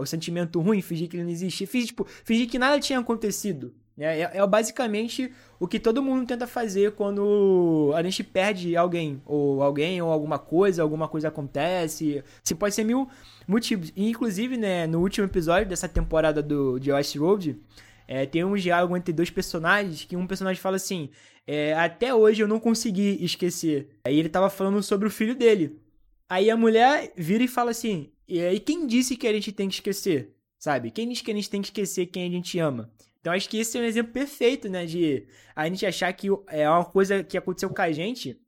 o 0.00 0.06
sentimento 0.06 0.60
ruim, 0.60 0.80
fingir 0.80 1.08
que 1.08 1.16
ele 1.16 1.24
não 1.24 1.30
existia. 1.30 1.66
Fingir, 1.66 1.88
tipo, 1.88 2.06
fingir 2.24 2.48
que 2.48 2.58
nada 2.58 2.78
tinha 2.78 2.98
acontecido. 2.98 3.74
É, 3.98 4.20
é, 4.20 4.30
é, 4.34 4.46
basicamente 4.46 5.32
o 5.58 5.66
que 5.66 5.80
todo 5.80 6.00
mundo 6.00 6.24
tenta 6.24 6.46
fazer 6.46 6.92
quando 6.92 7.92
a 7.96 8.02
gente 8.02 8.22
perde 8.22 8.76
alguém. 8.76 9.20
Ou 9.26 9.62
alguém, 9.62 10.00
ou 10.00 10.10
alguma 10.10 10.38
coisa, 10.38 10.82
alguma 10.82 11.08
coisa 11.08 11.28
acontece. 11.28 12.22
Assim, 12.44 12.54
pode 12.54 12.74
ser 12.74 12.84
mil 12.84 13.08
motivos. 13.46 13.92
E, 13.96 14.08
inclusive, 14.08 14.56
né, 14.56 14.86
no 14.86 15.00
último 15.00 15.26
episódio 15.26 15.68
dessa 15.68 15.88
temporada 15.88 16.40
do, 16.40 16.78
de 16.78 16.92
Westworld, 16.92 17.60
é, 18.08 18.24
tem 18.24 18.42
um 18.42 18.56
diálogo 18.56 18.96
entre 18.96 19.12
dois 19.12 19.28
personagens 19.28 20.04
que 20.04 20.16
um 20.16 20.26
personagem 20.26 20.60
fala 20.60 20.76
assim: 20.76 21.10
é, 21.46 21.74
Até 21.74 22.14
hoje 22.14 22.42
eu 22.42 22.48
não 22.48 22.58
consegui 22.58 23.22
esquecer. 23.22 23.90
Aí 24.02 24.18
ele 24.18 24.30
tava 24.30 24.48
falando 24.48 24.82
sobre 24.82 25.06
o 25.06 25.10
filho 25.10 25.34
dele. 25.34 25.78
Aí 26.26 26.50
a 26.50 26.56
mulher 26.56 27.12
vira 27.14 27.44
e 27.44 27.48
fala 27.48 27.70
assim: 27.70 28.10
E 28.26 28.58
quem 28.60 28.86
disse 28.86 29.14
que 29.14 29.28
a 29.28 29.32
gente 29.32 29.52
tem 29.52 29.68
que 29.68 29.74
esquecer? 29.74 30.34
Sabe? 30.58 30.90
Quem 30.90 31.06
disse 31.06 31.22
que 31.22 31.30
a 31.30 31.34
gente 31.34 31.50
tem 31.50 31.60
que 31.60 31.68
esquecer 31.68 32.06
quem 32.06 32.26
a 32.26 32.30
gente 32.30 32.58
ama? 32.58 32.90
Então 33.20 33.32
acho 33.32 33.48
que 33.48 33.58
esse 33.58 33.76
é 33.76 33.80
um 33.82 33.84
exemplo 33.84 34.12
perfeito, 34.12 34.70
né? 34.70 34.86
De 34.86 35.26
a 35.54 35.66
gente 35.66 35.84
achar 35.84 36.10
que 36.14 36.28
é 36.48 36.68
uma 36.68 36.86
coisa 36.86 37.22
que 37.22 37.36
aconteceu 37.36 37.68
com 37.68 37.82
a 37.82 37.92
gente. 37.92 38.40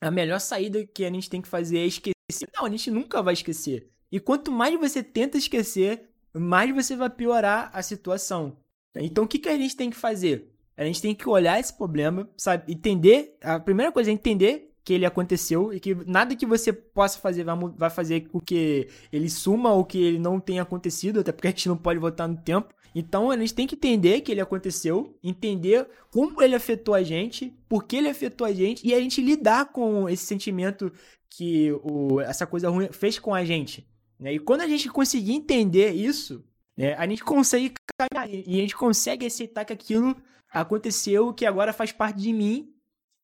A 0.00 0.10
melhor 0.10 0.40
saída 0.40 0.84
que 0.84 1.04
a 1.04 1.10
gente 1.10 1.30
tem 1.30 1.40
que 1.40 1.48
fazer 1.48 1.78
é 1.78 1.86
esquecer. 1.86 2.48
Não, 2.52 2.66
a 2.66 2.70
gente 2.70 2.90
nunca 2.90 3.22
vai 3.22 3.34
esquecer. 3.34 3.88
E 4.10 4.18
quanto 4.18 4.50
mais 4.50 4.78
você 4.78 5.02
tenta 5.04 5.38
esquecer, 5.38 6.10
mais 6.32 6.74
você 6.74 6.96
vai 6.96 7.08
piorar 7.08 7.70
a 7.72 7.80
situação. 7.80 8.56
Então 8.96 9.24
o 9.24 9.28
que, 9.28 9.38
que 9.38 9.48
a 9.48 9.56
gente 9.56 9.76
tem 9.76 9.90
que 9.90 9.96
fazer? 9.96 10.50
A 10.76 10.84
gente 10.84 11.00
tem 11.00 11.14
que 11.14 11.28
olhar 11.28 11.58
esse 11.58 11.72
problema, 11.72 12.28
sabe? 12.36 12.72
Entender. 12.72 13.36
A 13.40 13.60
primeira 13.60 13.92
coisa 13.92 14.10
é 14.10 14.12
entender 14.12 14.70
que 14.84 14.92
ele 14.92 15.06
aconteceu 15.06 15.72
e 15.72 15.80
que 15.80 15.94
nada 16.06 16.36
que 16.36 16.44
você 16.44 16.72
possa 16.72 17.18
fazer 17.18 17.44
vai, 17.76 17.90
fazer 17.90 18.28
com 18.28 18.38
que 18.38 18.88
ele 19.10 19.30
suma 19.30 19.72
ou 19.72 19.84
que 19.84 19.98
ele 19.98 20.18
não 20.18 20.38
tenha 20.38 20.62
acontecido, 20.62 21.20
até 21.20 21.32
porque 21.32 21.48
a 21.48 21.50
gente 21.50 21.68
não 21.68 21.76
pode 21.76 21.98
voltar 21.98 22.28
no 22.28 22.36
tempo. 22.36 22.74
Então 22.94 23.30
a 23.30 23.36
gente 23.36 23.54
tem 23.54 23.66
que 23.66 23.74
entender 23.74 24.20
que 24.20 24.30
ele 24.30 24.40
aconteceu, 24.40 25.16
entender 25.22 25.88
como 26.10 26.40
ele 26.42 26.54
afetou 26.54 26.94
a 26.94 27.02
gente, 27.02 27.52
por 27.68 27.84
que 27.84 27.96
ele 27.96 28.08
afetou 28.08 28.46
a 28.46 28.52
gente 28.52 28.86
e 28.86 28.94
a 28.94 29.00
gente 29.00 29.20
lidar 29.20 29.72
com 29.72 30.08
esse 30.08 30.24
sentimento 30.26 30.92
que 31.30 31.72
o, 31.82 32.20
essa 32.20 32.46
coisa 32.46 32.68
ruim 32.68 32.88
fez 32.92 33.18
com 33.18 33.34
a 33.34 33.44
gente. 33.44 33.86
Né? 34.18 34.34
E 34.34 34.38
quando 34.38 34.60
a 34.60 34.68
gente 34.68 34.88
conseguir 34.88 35.32
entender 35.32 35.92
isso, 35.92 36.44
né, 36.76 36.94
a 36.94 37.06
gente 37.06 37.22
consegue 37.22 37.72
caminhar 37.98 38.28
e 38.28 38.58
a 38.58 38.62
gente 38.62 38.76
consegue 38.76 39.26
aceitar 39.26 39.64
que 39.64 39.72
aquilo 39.72 40.16
aconteceu, 40.50 41.32
que 41.32 41.46
agora 41.46 41.72
faz 41.72 41.92
parte 41.92 42.20
de 42.20 42.32
mim 42.32 42.72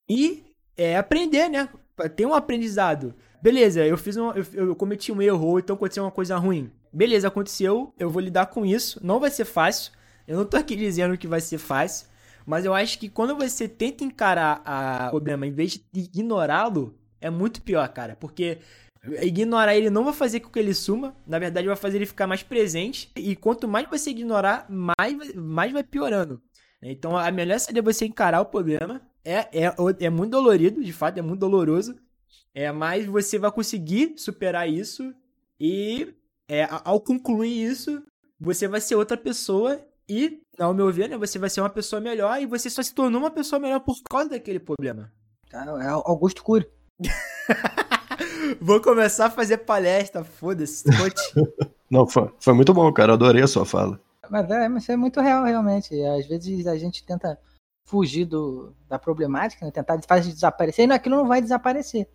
e 0.09 0.45
é 0.77 0.97
aprender, 0.97 1.49
né? 1.49 1.69
Ter 2.17 2.27
um 2.27 2.35
aprendizado. 2.35 3.15
Beleza, 3.43 3.85
eu 3.85 3.97
fiz 3.97 4.17
um. 4.17 4.33
Eu, 4.33 4.45
eu 4.55 4.77
cometi 4.77 5.13
um 5.13 5.21
erro, 5.21 5.47
ou 5.47 5.59
então 5.59 5.77
aconteceu 5.77 6.05
uma 6.05 6.11
coisa 6.11 6.37
ruim. 6.37 6.71
Beleza, 6.93 7.29
aconteceu, 7.29 7.95
eu 7.99 8.11
vou 8.11 8.21
lidar 8.21 8.47
com 8.47 8.65
isso. 8.67 8.99
Não 9.03 9.21
vai 9.21 9.31
ser 9.31 9.45
fácil. 9.45 9.93
Eu 10.27 10.37
não 10.39 10.45
tô 10.45 10.57
aqui 10.57 10.75
dizendo 10.75 11.17
que 11.17 11.27
vai 11.27 11.41
ser 11.41 11.59
fácil. 11.59 12.09
Mas 12.47 12.65
eu 12.65 12.75
acho 12.75 12.99
que 12.99 13.09
quando 13.09 13.37
você 13.37 13.69
tenta 13.69 14.03
encarar 14.03 14.63
o 15.07 15.11
problema 15.11 15.47
em 15.47 15.53
vez 15.53 15.73
de 15.73 16.01
ignorá-lo, 16.01 16.95
é 17.21 17.31
muito 17.31 17.63
pior, 17.63 17.87
cara. 17.89 18.17
Porque 18.17 18.59
ignorar 19.23 19.75
ele 19.75 19.91
não 19.91 20.05
vai 20.05 20.13
fazer 20.13 20.41
com 20.41 20.51
que 20.51 20.59
ele 20.59 20.75
suma. 20.75 21.17
Na 21.27 21.39
verdade, 21.39 21.67
vai 21.67 21.77
fazer 21.77 21.99
ele 21.99 22.07
ficar 22.07 22.27
mais 22.27 22.43
presente. 22.43 23.11
E 23.17 23.35
quanto 23.35 23.67
mais 23.67 23.89
você 23.89 24.11
ignorar, 24.11 24.67
mais, 24.69 25.35
mais 25.35 25.73
vai 25.73 25.83
piorando. 25.83 26.43
Então, 26.83 27.17
a 27.17 27.31
melhor 27.31 27.59
saída 27.59 27.81
é 27.81 27.83
você 27.83 28.07
encarar 28.07 28.41
o 28.41 28.47
problema. 28.47 29.01
É, 29.25 29.65
é, 29.67 29.75
é 30.01 30.11
muito 30.11 30.33
dolorido, 30.33 30.83
de 30.83 30.93
fato, 30.93 31.19
é 31.19 31.23
muito 31.23 31.41
doloroso. 31.41 31.97
É, 32.55 32.71
mas 32.73 33.07
você 33.07 33.39
vai 33.39 33.51
conseguir 33.51 34.15
superar 34.17 34.69
isso. 34.69 35.15
E 35.59 36.15
é, 36.49 36.67
ao 36.85 37.01
concluir 37.01 37.71
isso, 37.71 38.03
você 38.39 38.67
vai 38.67 38.81
ser 38.81 38.97
outra 38.97 39.17
pessoa. 39.17 39.81
E, 40.09 40.43
ao 40.59 40.75
meu 40.75 40.91
ver, 40.93 41.09
né, 41.09 41.17
você 41.17 41.39
vai 41.39 41.49
ser 41.49 41.61
uma 41.61 41.71
pessoa 41.71 42.01
melhor. 42.01 42.41
E 42.41 42.47
você 42.47 42.69
só 42.69 42.83
se 42.83 42.95
tornou 42.95 43.21
uma 43.21 43.31
pessoa 43.31 43.61
melhor 43.61 43.81
por 43.81 43.97
causa 44.11 44.31
daquele 44.31 44.59
problema. 44.59 45.13
É 45.53 45.89
Augusto 45.89 46.43
Cury. 46.43 46.67
Vou 48.61 48.81
começar 48.81 49.27
a 49.27 49.31
fazer 49.31 49.59
palestra, 49.59 50.25
foda-se. 50.25 50.85
Não, 51.91 52.07
foi, 52.07 52.31
foi 52.39 52.55
muito 52.55 52.73
bom, 52.73 52.91
cara. 52.93 53.15
Adorei 53.15 53.43
a 53.43 53.47
sua 53.47 53.67
fala. 53.67 54.01
Mas 54.31 54.49
é, 54.51 54.69
mas 54.69 54.89
é 54.89 54.97
muito 54.97 55.21
real, 55.21 55.45
realmente. 55.45 56.01
Às 56.05 56.27
vezes 56.27 56.67
a 56.67 56.77
gente 56.77 57.05
tenta 57.05 57.39
fugir 57.85 58.25
do, 58.25 58.73
da 58.89 58.99
problemática, 58.99 59.67
né? 59.67 59.73
tentar 59.73 60.01
fazer 60.07 60.33
desaparecer, 60.33 60.89
e 60.89 60.93
aquilo 60.93 61.17
não 61.17 61.27
vai 61.27 61.43
desaparecer. 61.43 62.09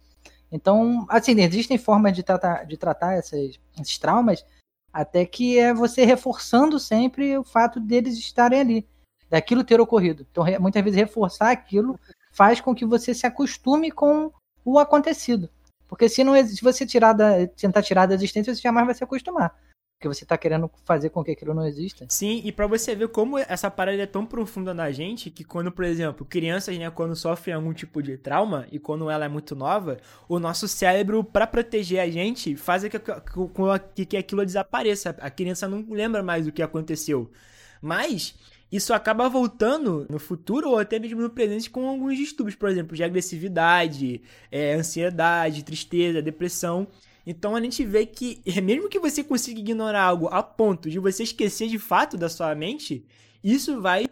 Então, 0.49 1.05
assim, 1.09 1.39
existem 1.41 1.77
formas 1.77 2.13
de 2.13 2.23
tratar, 2.23 2.65
de 2.65 2.77
tratar 2.77 3.17
esses, 3.17 3.59
esses 3.79 3.97
traumas, 3.97 4.45
até 4.93 5.25
que 5.25 5.59
é 5.59 5.73
você 5.73 6.05
reforçando 6.05 6.79
sempre 6.79 7.37
o 7.37 7.43
fato 7.43 7.81
deles 7.81 8.17
estarem 8.17 8.61
ali, 8.61 8.87
daquilo 9.29 9.65
ter 9.65 9.81
ocorrido. 9.81 10.25
Então, 10.31 10.45
muitas 10.61 10.81
vezes 10.81 10.97
reforçar 10.97 11.51
aquilo 11.51 11.99
faz 12.31 12.61
com 12.61 12.73
que 12.73 12.85
você 12.85 13.13
se 13.13 13.27
acostume 13.27 13.91
com 13.91 14.31
o 14.63 14.79
acontecido. 14.79 15.49
Porque 15.95 16.09
se, 16.09 16.25
não, 16.25 16.35
se 16.45 16.61
você 16.61 16.85
tirar 16.85 17.13
da, 17.13 17.47
tentar 17.47 17.81
tirar 17.81 18.05
da 18.05 18.15
existência, 18.15 18.53
você 18.53 18.61
jamais 18.61 18.85
vai 18.85 18.93
se 18.93 19.01
acostumar. 19.01 19.57
Porque 19.97 20.09
você 20.09 20.25
tá 20.25 20.37
querendo 20.37 20.69
fazer 20.83 21.09
com 21.09 21.23
que 21.23 21.31
aquilo 21.31 21.53
não 21.53 21.65
exista. 21.65 22.05
Sim, 22.09 22.41
e 22.43 22.51
para 22.51 22.67
você 22.67 22.93
ver 22.93 23.07
como 23.07 23.37
essa 23.39 23.71
parada 23.71 24.03
é 24.03 24.05
tão 24.05 24.25
profunda 24.25 24.73
na 24.73 24.91
gente, 24.91 25.31
que 25.31 25.45
quando, 25.45 25.71
por 25.71 25.85
exemplo, 25.85 26.25
crianças, 26.25 26.77
né, 26.77 26.91
quando 26.91 27.15
sofrem 27.15 27.55
algum 27.55 27.71
tipo 27.71 28.03
de 28.03 28.17
trauma, 28.17 28.67
e 28.73 28.77
quando 28.77 29.09
ela 29.09 29.23
é 29.23 29.29
muito 29.29 29.55
nova, 29.55 29.97
o 30.27 30.37
nosso 30.37 30.67
cérebro, 30.67 31.23
para 31.23 31.47
proteger 31.47 32.01
a 32.01 32.09
gente, 32.09 32.57
faz 32.57 32.83
que, 32.83 32.99
que, 33.95 34.05
que 34.05 34.17
aquilo 34.17 34.45
desapareça. 34.45 35.15
A 35.21 35.29
criança 35.29 35.65
não 35.65 35.85
lembra 35.89 36.21
mais 36.21 36.45
do 36.45 36.51
que 36.51 36.61
aconteceu. 36.61 37.31
Mas 37.81 38.35
isso 38.71 38.93
acaba 38.93 39.29
voltando 39.29 40.05
no 40.09 40.19
futuro 40.19 40.71
ou 40.71 40.77
até 40.77 40.99
mesmo 40.99 41.21
no 41.21 41.29
presente 41.29 41.69
com 41.69 41.87
alguns 41.87 42.17
distúrbios, 42.17 42.55
por 42.55 42.69
exemplo, 42.69 42.95
de 42.95 43.03
agressividade, 43.03 44.21
é, 44.51 44.73
ansiedade, 44.73 45.63
tristeza, 45.63 46.21
depressão. 46.21 46.87
Então 47.25 47.55
a 47.55 47.61
gente 47.61 47.85
vê 47.85 48.05
que, 48.05 48.41
mesmo 48.61 48.89
que 48.89 48.99
você 48.99 49.23
consiga 49.23 49.59
ignorar 49.59 50.03
algo 50.03 50.27
a 50.27 50.43
ponto 50.43 50.89
de 50.89 50.99
você 50.99 51.23
esquecer 51.23 51.67
de 51.67 51.79
fato 51.79 52.17
da 52.17 52.29
sua 52.29 52.53
mente, 52.55 53.05
isso 53.43 53.81
vai 53.81 54.07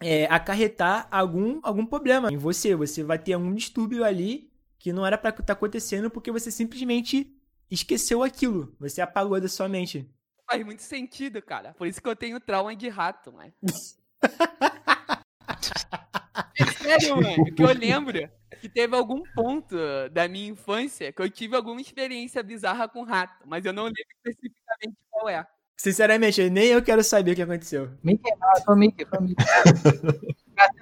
é, 0.00 0.24
acarretar 0.26 1.06
algum, 1.10 1.60
algum 1.62 1.86
problema 1.86 2.32
em 2.32 2.36
você. 2.36 2.74
Você 2.74 3.02
vai 3.02 3.18
ter 3.18 3.34
algum 3.34 3.54
distúrbio 3.54 4.04
ali 4.04 4.50
que 4.78 4.92
não 4.92 5.06
era 5.06 5.16
para 5.16 5.30
estar 5.30 5.42
tá 5.42 5.52
acontecendo 5.52 6.10
porque 6.10 6.30
você 6.30 6.50
simplesmente 6.50 7.32
esqueceu 7.70 8.22
aquilo. 8.22 8.74
Você 8.80 9.00
apagou 9.00 9.40
da 9.40 9.48
sua 9.48 9.68
mente. 9.68 10.06
Faz 10.46 10.64
muito 10.64 10.82
sentido, 10.82 11.40
cara. 11.40 11.74
Por 11.74 11.86
isso 11.86 12.00
que 12.00 12.08
eu 12.08 12.16
tenho 12.16 12.38
trauma 12.40 12.74
de 12.76 12.88
rato, 12.88 13.32
mano. 13.32 13.52
é 16.58 16.66
sério, 16.66 17.16
mano. 17.16 17.44
Que 17.54 17.62
eu 17.62 17.72
lembro 17.72 18.30
que 18.60 18.68
teve 18.68 18.96
algum 18.96 19.22
ponto 19.34 19.76
da 20.10 20.28
minha 20.28 20.50
infância 20.50 21.12
que 21.12 21.20
eu 21.20 21.30
tive 21.30 21.56
alguma 21.56 21.80
experiência 21.80 22.42
bizarra 22.42 22.88
com 22.88 23.02
rato, 23.02 23.46
mas 23.46 23.64
eu 23.64 23.72
não 23.72 23.84
lembro 23.84 24.00
especificamente 24.24 24.96
qual 25.10 25.28
é. 25.28 25.46
Sinceramente, 25.76 26.48
nem 26.50 26.68
eu 26.68 26.82
quero 26.82 27.02
saber 27.02 27.32
o 27.32 27.34
que 27.34 27.42
aconteceu. 27.42 27.90
Mickey, 28.02 28.30
não, 28.38 28.64
foi 28.64 28.76
Mickey, 28.76 29.04
foi 29.04 29.20
Mickey. 29.20 29.44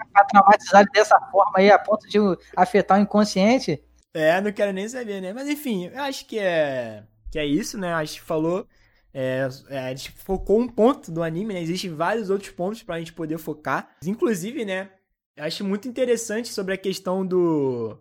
Ficar 0.07 0.25
traumatizado 0.27 0.89
dessa 0.93 1.19
forma 1.31 1.53
aí, 1.57 1.71
a 1.71 1.79
ponto 1.79 2.07
de 2.09 2.19
afetar 2.57 2.99
o 2.99 3.03
inconsciente. 3.03 3.83
É, 4.15 4.41
não 4.41 4.53
quero 4.53 4.73
nem 4.73 4.89
saber, 4.89 5.21
né? 5.23 5.33
Mas 5.33 5.49
enfim, 5.49 5.87
eu 5.87 6.03
acho 6.03 6.27
que 6.27 6.39
é, 6.39 7.03
que 7.31 7.39
é 7.39 7.47
isso, 7.47 7.79
né? 7.79 7.95
Acho 7.95 8.15
que 8.15 8.21
falou. 8.21 8.67
É, 9.15 9.49
é, 9.69 9.79
a 9.79 9.89
gente 9.95 10.13
focou 10.13 10.59
um 10.59 10.69
ponto 10.69 11.11
do 11.13 11.23
anime, 11.23 11.53
né? 11.55 11.61
Existem 11.61 11.95
vários 11.95 12.31
outros 12.31 12.51
pontos 12.51 12.83
pra 12.83 12.99
gente 12.99 13.13
poder 13.13 13.39
focar. 13.39 13.89
Inclusive, 14.05 14.65
né? 14.65 14.91
Acho 15.37 15.65
muito 15.65 15.89
interessante 15.89 16.49
sobre 16.49 16.75
a 16.75 16.79
questão 16.79 17.25
do. 17.25 17.99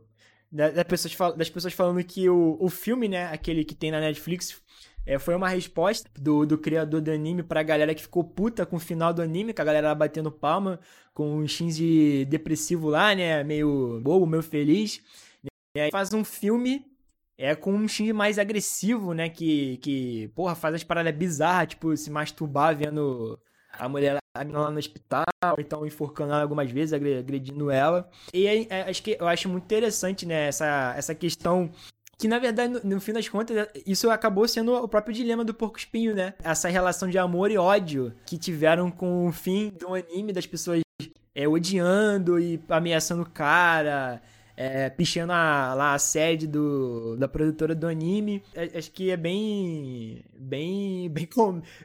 das, 0.52 0.84
pessoas, 0.84 1.36
das 1.36 1.50
pessoas 1.50 1.74
falando 1.74 2.04
que 2.04 2.30
o, 2.30 2.58
o 2.60 2.70
filme, 2.70 3.08
né? 3.08 3.26
Aquele 3.28 3.66
que 3.66 3.76
tem 3.76 3.92
na 3.92 4.00
Netflix, 4.00 4.62
é, 5.06 5.18
foi 5.18 5.36
uma 5.36 5.50
resposta 5.50 6.10
do, 6.18 6.46
do 6.46 6.58
criador 6.58 7.02
do 7.02 7.12
anime 7.12 7.44
pra 7.44 7.64
galera 7.64 7.96
que 7.96 8.02
ficou 8.02 8.24
puta 8.24 8.66
com 8.66 8.76
o 8.76 8.80
final 8.80 9.14
do 9.14 9.22
anime, 9.22 9.54
com 9.54 9.62
a 9.62 9.66
galera 9.66 9.94
batendo 9.96 10.32
palma, 10.32 10.80
com 11.14 11.38
um 11.38 11.48
Shinji 11.48 12.26
depressivo 12.26 12.90
lá, 12.90 13.14
né? 13.14 13.44
Meio 13.44 14.00
bobo, 14.02 14.26
meio 14.26 14.44
feliz. 14.44 15.02
E 15.76 15.80
aí 15.80 15.92
faz 15.92 16.14
um 16.14 16.24
filme 16.24 16.86
é 17.42 17.56
com 17.56 17.74
um 17.74 17.88
Shinji 17.88 18.14
mais 18.14 18.38
agressivo, 18.38 19.14
né? 19.14 19.28
Que, 19.28 19.78
que 19.78 20.28
porra, 20.36 20.54
faz 20.54 20.76
as 20.76 20.84
paradas 20.84 21.14
bizarras, 21.16 21.70
tipo, 21.70 21.98
se 21.98 22.12
masturbar 22.12 22.78
vendo 22.78 23.40
a 23.74 23.90
mulher 23.90 24.18
lá 24.38 24.44
no 24.44 24.78
hospital, 24.78 25.24
então 25.58 25.86
enforcando 25.86 26.34
ela 26.34 26.44
algumas 26.44 26.70
vezes, 26.70 26.94
agredindo 26.94 27.72
ela. 27.72 28.08
E 28.32 28.48
aí, 28.48 28.68
é, 28.70 28.82
acho 28.82 29.02
que 29.02 29.18
eu 29.20 29.28
acho 29.28 29.50
muito 29.50 29.64
interessante, 29.64 30.26
né, 30.26 30.48
essa, 30.48 30.94
essa 30.96 31.16
questão 31.16 31.72
que 32.20 32.28
na 32.28 32.38
verdade, 32.38 32.74
no, 32.74 32.96
no, 32.96 33.02
fim 33.02 33.14
das 33.14 33.28
contas, 33.28 33.68
isso 33.88 34.08
acabou 34.12 34.48
sendo 34.48 34.76
o 34.76 34.88
próprio 34.88 35.16
dilema 35.16 35.44
do 35.44 35.56
Porco 35.56 35.80
Espinho, 35.80 36.14
né? 36.14 36.36
Essa 36.44 36.70
relação 36.70 37.10
de 37.10 37.18
amor 37.18 37.50
e 37.50 37.58
ódio 37.58 38.14
que 38.28 38.38
tiveram 38.38 38.92
com 38.92 39.26
o 39.26 39.32
fim 39.32 39.70
do 39.70 39.96
anime 39.96 40.32
das 40.32 40.46
pessoas 40.46 40.82
é, 41.34 41.48
odiando 41.48 42.40
e 42.40 42.62
ameaçando 42.70 43.24
o 43.24 43.30
cara, 43.30 44.22
é, 44.62 44.92
pichando 44.92 45.34
a, 45.34 45.74
lá 45.74 45.94
a 45.96 46.00
sede 46.00 46.46
do, 46.46 47.18
da 47.18 47.28
produtora 47.28 47.74
do 47.74 47.88
anime. 47.88 48.44
É, 48.54 48.78
acho 48.78 48.92
que 48.92 49.10
é 49.10 49.18
bem. 49.18 50.24
bem. 50.38 51.10
bem, 51.10 51.28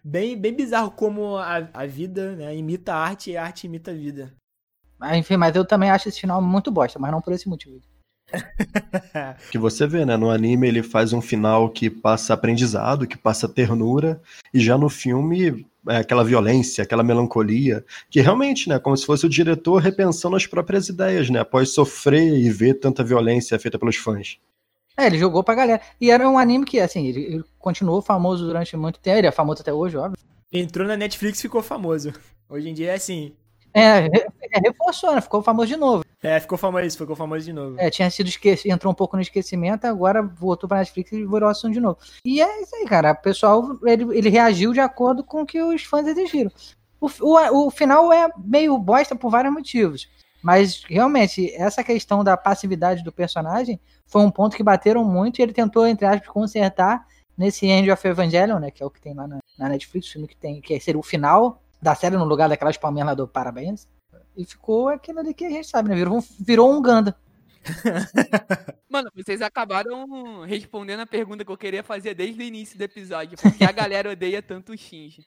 bem, 0.05 0.37
bem 0.39 0.55
bizarro 0.55 0.91
como 0.91 1.39
a, 1.39 1.69
a 1.73 1.87
vida 1.87 2.37
né, 2.37 2.55
imita 2.55 2.93
a 2.93 2.99
arte 2.99 3.31
e 3.31 3.37
a 3.37 3.45
arte 3.45 3.67
imita 3.67 3.93
a 3.93 3.95
vida. 3.95 4.35
Enfim, 5.15 5.39
mas 5.39 5.57
eu 5.57 5.65
também 5.65 5.91
acho 5.91 6.09
esse 6.09 6.21
final 6.21 6.43
muito 6.43 6.71
bosta, 6.71 6.99
mas 6.99 7.11
não 7.11 7.21
por 7.23 7.33
esse 7.33 7.49
motivo. 7.49 7.81
que 9.51 9.59
você 9.59 9.87
vê, 9.87 10.05
né? 10.05 10.17
No 10.17 10.31
anime 10.31 10.69
ele 10.69 10.83
faz 10.83 11.13
um 11.13 11.23
final 11.23 11.71
que 11.71 11.89
passa 11.89 12.35
aprendizado, 12.35 13.07
que 13.07 13.17
passa 13.17 13.49
ternura, 13.49 14.21
e 14.53 14.61
já 14.61 14.77
no 14.77 14.89
filme 14.91 15.67
aquela 15.87 16.25
violência, 16.25 16.83
aquela 16.85 17.03
melancolia, 17.03 17.85
que 18.11 18.21
realmente, 18.21 18.69
né, 18.69 18.79
como 18.79 18.97
se 18.97 19.07
fosse 19.07 19.27
o 19.27 19.29
diretor 19.29 19.79
repensando 19.79 20.37
as 20.37 20.47
próprias 20.47 20.89
ideias, 20.89 21.31
né, 21.31 21.41
após 21.41 21.71
sofrer 21.71 22.37
e 22.37 22.51
ver 22.51 22.75
tanta 22.75 23.05
violência 23.05 23.59
feita 23.59 23.79
pelos 23.79 23.97
fãs. 23.97 24.39
É, 24.97 25.07
ele 25.07 25.19
jogou 25.19 25.45
pra 25.45 25.55
galera. 25.55 25.81
E 26.01 26.11
era 26.11 26.29
um 26.29 26.39
anime 26.39 26.65
que, 26.65 26.81
assim, 26.81 27.07
ele, 27.07 27.21
ele 27.21 27.45
continuou 27.59 28.01
famoso 28.01 28.47
durante 28.47 28.77
muito 28.77 28.99
tempo, 28.99 29.19
ele 29.19 29.27
é 29.27 29.33
famoso 29.33 29.61
até 29.61 29.73
hoje, 29.73 29.97
óbvio. 29.97 30.19
Entrou 30.53 30.87
na 30.87 30.97
Netflix 30.97 31.39
e 31.39 31.43
ficou 31.43 31.63
famoso. 31.63 32.13
Hoje 32.49 32.69
em 32.69 32.75
dia 32.75 32.93
é 32.93 32.95
assim. 32.95 33.33
É, 33.77 34.07
é 34.07 34.59
reforçou, 34.59 35.15
né? 35.15 35.21
Ficou 35.21 35.43
famoso 35.43 35.69
de 35.69 35.77
novo. 35.77 36.03
É, 36.23 36.41
ficou 36.41 36.57
famoso, 36.57 36.97
ficou 36.97 37.15
famoso 37.15 37.45
de 37.45 37.53
novo. 37.53 37.77
É, 37.79 37.91
tinha 37.91 38.11
sido 38.11 38.27
esquecido, 38.27 38.73
entrou 38.73 38.91
um 38.91 38.97
pouco 38.97 39.17
no 39.17 39.23
esquecimento, 39.23 39.85
agora 39.85 40.23
voltou 40.23 40.67
pra 40.67 40.79
Netflix 40.79 41.13
e 41.13 41.27
virou 41.27 41.47
assunto 41.47 41.75
de 41.75 41.81
novo. 41.81 41.99
E 42.25 42.41
é 42.41 42.63
isso 42.63 42.75
aí, 42.75 42.87
cara. 42.87 43.13
O 43.13 43.23
pessoal, 43.23 43.79
ele, 43.85 44.17
ele 44.17 44.31
reagiu 44.31 44.73
de 44.73 44.81
acordo 44.81 45.23
com 45.23 45.43
o 45.43 45.47
que 45.47 45.63
os 45.63 45.83
fãs 45.83 46.07
exigiram. 46.07 46.51
O, 46.99 47.09
o, 47.21 47.67
o 47.67 47.71
final 47.71 48.11
é 48.11 48.31
meio 48.39 48.79
bosta 48.79 49.15
por 49.15 49.31
vários 49.31 49.53
motivos. 49.53 50.09
Mas, 50.43 50.83
realmente, 50.89 51.53
essa 51.55 51.85
questão 51.85 52.25
da 52.25 52.35
passividade 52.35 53.05
do 53.05 53.13
personagem 53.13 53.79
foi 54.07 54.23
um 54.23 54.31
ponto 54.31 54.57
que 54.57 54.63
bateram 54.63 55.05
muito 55.05 55.39
e 55.39 55.43
ele 55.43 55.53
tentou, 55.53 55.87
entre 55.87 56.07
aspas, 56.07 56.29
consertar 56.29 57.07
nesse 57.37 57.67
End 57.67 57.91
of 57.91 58.09
Evangelion, 58.09 58.59
né? 58.59 58.71
Que 58.71 58.83
é 58.83 58.87
o 58.87 58.91
que 58.91 59.03
tem 59.03 59.13
lá 59.13 59.27
na, 59.27 59.39
na 59.59 59.69
Netflix, 59.69 60.09
o 60.09 60.13
filme 60.13 60.29
que 60.29 60.37
tem, 60.37 60.63
que 60.63 60.81
seria 60.81 60.99
o 60.99 61.03
final 61.03 61.61
da 61.87 61.95
série 61.95 62.17
no 62.17 62.25
lugar 62.25 62.49
daquelas 62.49 62.77
palminhas 62.77 63.07
lá 63.07 63.15
do 63.15 63.29
Parabéns. 63.29 63.89
E 64.37 64.45
ficou 64.45 64.89
aquilo 64.89 65.21
ali 65.21 65.33
que 65.33 65.45
a 65.45 65.51
gente 65.51 65.69
sabe, 65.69 65.89
né? 65.89 65.95
Virou, 65.95 66.21
virou 66.41 66.77
um 66.77 66.83
Ganda. 66.83 67.17
Mano, 68.91 69.09
vocês 69.15 69.41
acabaram 69.41 70.43
respondendo 70.43 71.01
a 71.01 71.07
pergunta 71.07 71.45
que 71.45 71.51
eu 71.51 71.57
queria 71.57 71.85
fazer 71.85 72.15
desde 72.15 72.41
o 72.41 72.45
início 72.45 72.77
do 72.77 72.83
episódio. 72.83 73.39
Porque 73.41 73.65
a 73.65 73.71
galera 73.71 74.11
odeia 74.11 74.43
tanto 74.43 74.73
o 74.73 74.77
Shinji. 74.77 75.25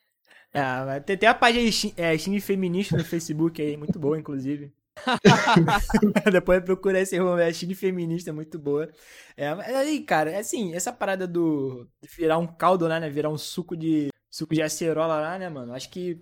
Ah, 0.54 1.00
tem, 1.00 1.18
tem 1.18 1.30
a 1.30 1.34
página 1.34 1.66
é, 1.96 2.18
Shinji 2.18 2.42
Feminista 2.42 2.98
no 2.98 3.06
Facebook 3.06 3.62
aí, 3.62 3.78
muito 3.78 3.98
boa, 3.98 4.20
inclusive. 4.20 4.74
Depois 6.32 6.62
procura 6.62 7.00
esse 7.00 7.16
Chine 7.54 7.74
feminista, 7.74 8.34
muito 8.34 8.60
boa. 8.60 8.90
É, 9.38 9.56
mas 9.56 9.74
aí, 9.74 10.02
cara, 10.02 10.38
assim, 10.38 10.76
essa 10.76 10.92
parada 10.92 11.26
do 11.26 11.88
virar 12.18 12.38
um 12.38 12.48
caldo 12.48 12.86
lá, 12.86 13.00
né? 13.00 13.10
Virar 13.10 13.30
um 13.30 13.38
suco 13.38 13.78
de 13.78 14.10
suco 14.30 14.54
de 14.54 14.62
acerola 14.62 15.20
lá, 15.20 15.38
né, 15.38 15.50
mano? 15.50 15.74
Acho 15.74 15.90
que 15.90 16.22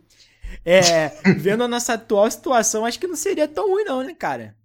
é, 0.63 1.09
vendo 1.37 1.63
a 1.63 1.67
nossa 1.67 1.93
atual 1.93 2.29
situação, 2.29 2.85
acho 2.85 2.99
que 2.99 3.07
não 3.07 3.15
seria 3.15 3.47
tão 3.47 3.69
ruim 3.69 3.83
não, 3.83 4.03
né, 4.03 4.13
cara? 4.13 4.55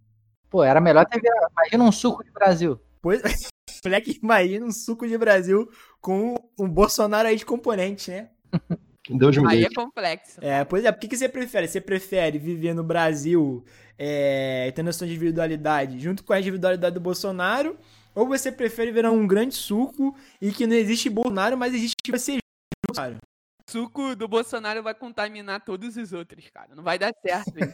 Pô, 0.48 0.62
era 0.62 0.80
melhor 0.80 1.06
ter 1.06 1.20
virado. 1.20 1.50
Imagina 1.52 1.84
um 1.84 1.92
suco 1.92 2.22
de 2.22 2.30
Brasil. 2.30 2.80
Pois, 3.00 3.22
moleque, 3.84 4.18
imagina 4.22 4.66
um 4.66 4.72
suco 4.72 5.06
de 5.06 5.16
Brasil 5.16 5.68
com 6.00 6.36
um 6.58 6.68
Bolsonaro 6.68 7.28
aí 7.28 7.36
de 7.36 7.46
componente, 7.46 8.10
né? 8.10 8.30
Deus 9.10 9.36
me 9.36 9.48
Aí 9.48 9.64
é 9.64 9.70
complexo. 9.70 10.38
É, 10.40 10.64
pois 10.64 10.84
é, 10.84 10.92
por 10.92 11.00
que, 11.00 11.08
que 11.08 11.16
você 11.16 11.28
prefere? 11.28 11.66
Você 11.66 11.80
prefere 11.80 12.38
viver 12.38 12.72
no 12.72 12.84
Brasil 12.84 13.64
é, 13.98 14.72
tendo 14.76 14.90
a 14.90 14.92
sua 14.92 15.06
individualidade 15.06 15.98
junto 15.98 16.22
com 16.22 16.32
a 16.32 16.38
individualidade 16.38 16.94
do 16.94 17.00
Bolsonaro? 17.00 17.76
Ou 18.14 18.28
você 18.28 18.52
prefere 18.52 18.92
virar 18.92 19.10
um 19.10 19.26
grande 19.26 19.54
suco 19.54 20.14
e 20.40 20.52
que 20.52 20.66
não 20.66 20.76
existe 20.76 21.10
Bolsonaro, 21.10 21.56
mas 21.56 21.74
existe 21.74 21.96
você 22.10 22.38
junto, 22.88 23.18
suco 23.66 24.14
do 24.16 24.26
Bolsonaro 24.28 24.82
vai 24.82 24.94
contaminar 24.94 25.60
todos 25.64 25.96
os 25.96 26.12
outros, 26.12 26.44
cara. 26.52 26.68
Não 26.74 26.82
vai 26.82 26.98
dar 26.98 27.12
certo 27.22 27.52
isso. 27.58 27.72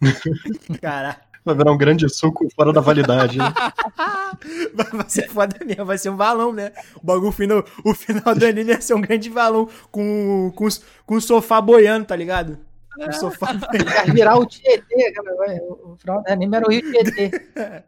Caraca, 0.80 1.22
Vai 1.44 1.56
virar 1.56 1.72
um 1.72 1.76
grande 1.78 2.08
suco 2.08 2.48
fora 2.54 2.72
da 2.72 2.80
validade. 2.80 3.36
né? 3.38 3.44
vai 4.92 5.08
ser 5.08 5.28
foda 5.28 5.56
mesmo, 5.64 5.84
vai 5.84 5.98
ser 5.98 6.10
um 6.10 6.16
balão, 6.16 6.52
né? 6.52 6.72
O 7.02 7.04
bagulho 7.06 7.32
final, 7.32 7.64
o 7.84 7.94
final 7.94 8.34
do 8.34 8.46
anime 8.46 8.70
ia 8.70 8.80
ser 8.80 8.94
um 8.94 9.00
grande 9.00 9.28
balão 9.28 9.68
com, 9.90 10.52
com, 10.54 10.68
com 11.04 11.14
o 11.16 11.20
sofá 11.20 11.60
boiando, 11.60 12.06
tá 12.06 12.14
ligado? 12.16 12.58
O 12.96 13.12
sofá 13.12 13.52
boiando. 13.54 13.84
Vai 13.90 14.10
virar 14.12 14.36
o 14.38 14.46
Tietê, 14.46 15.12
cara. 15.12 15.34
vai- 15.36 15.58
O 15.58 15.96
final 15.98 16.22
do 16.22 16.30
anime 16.30 16.56
era 16.56 16.66
o 16.66 16.70
Rio 16.70 16.92
Tietê. 16.92 17.84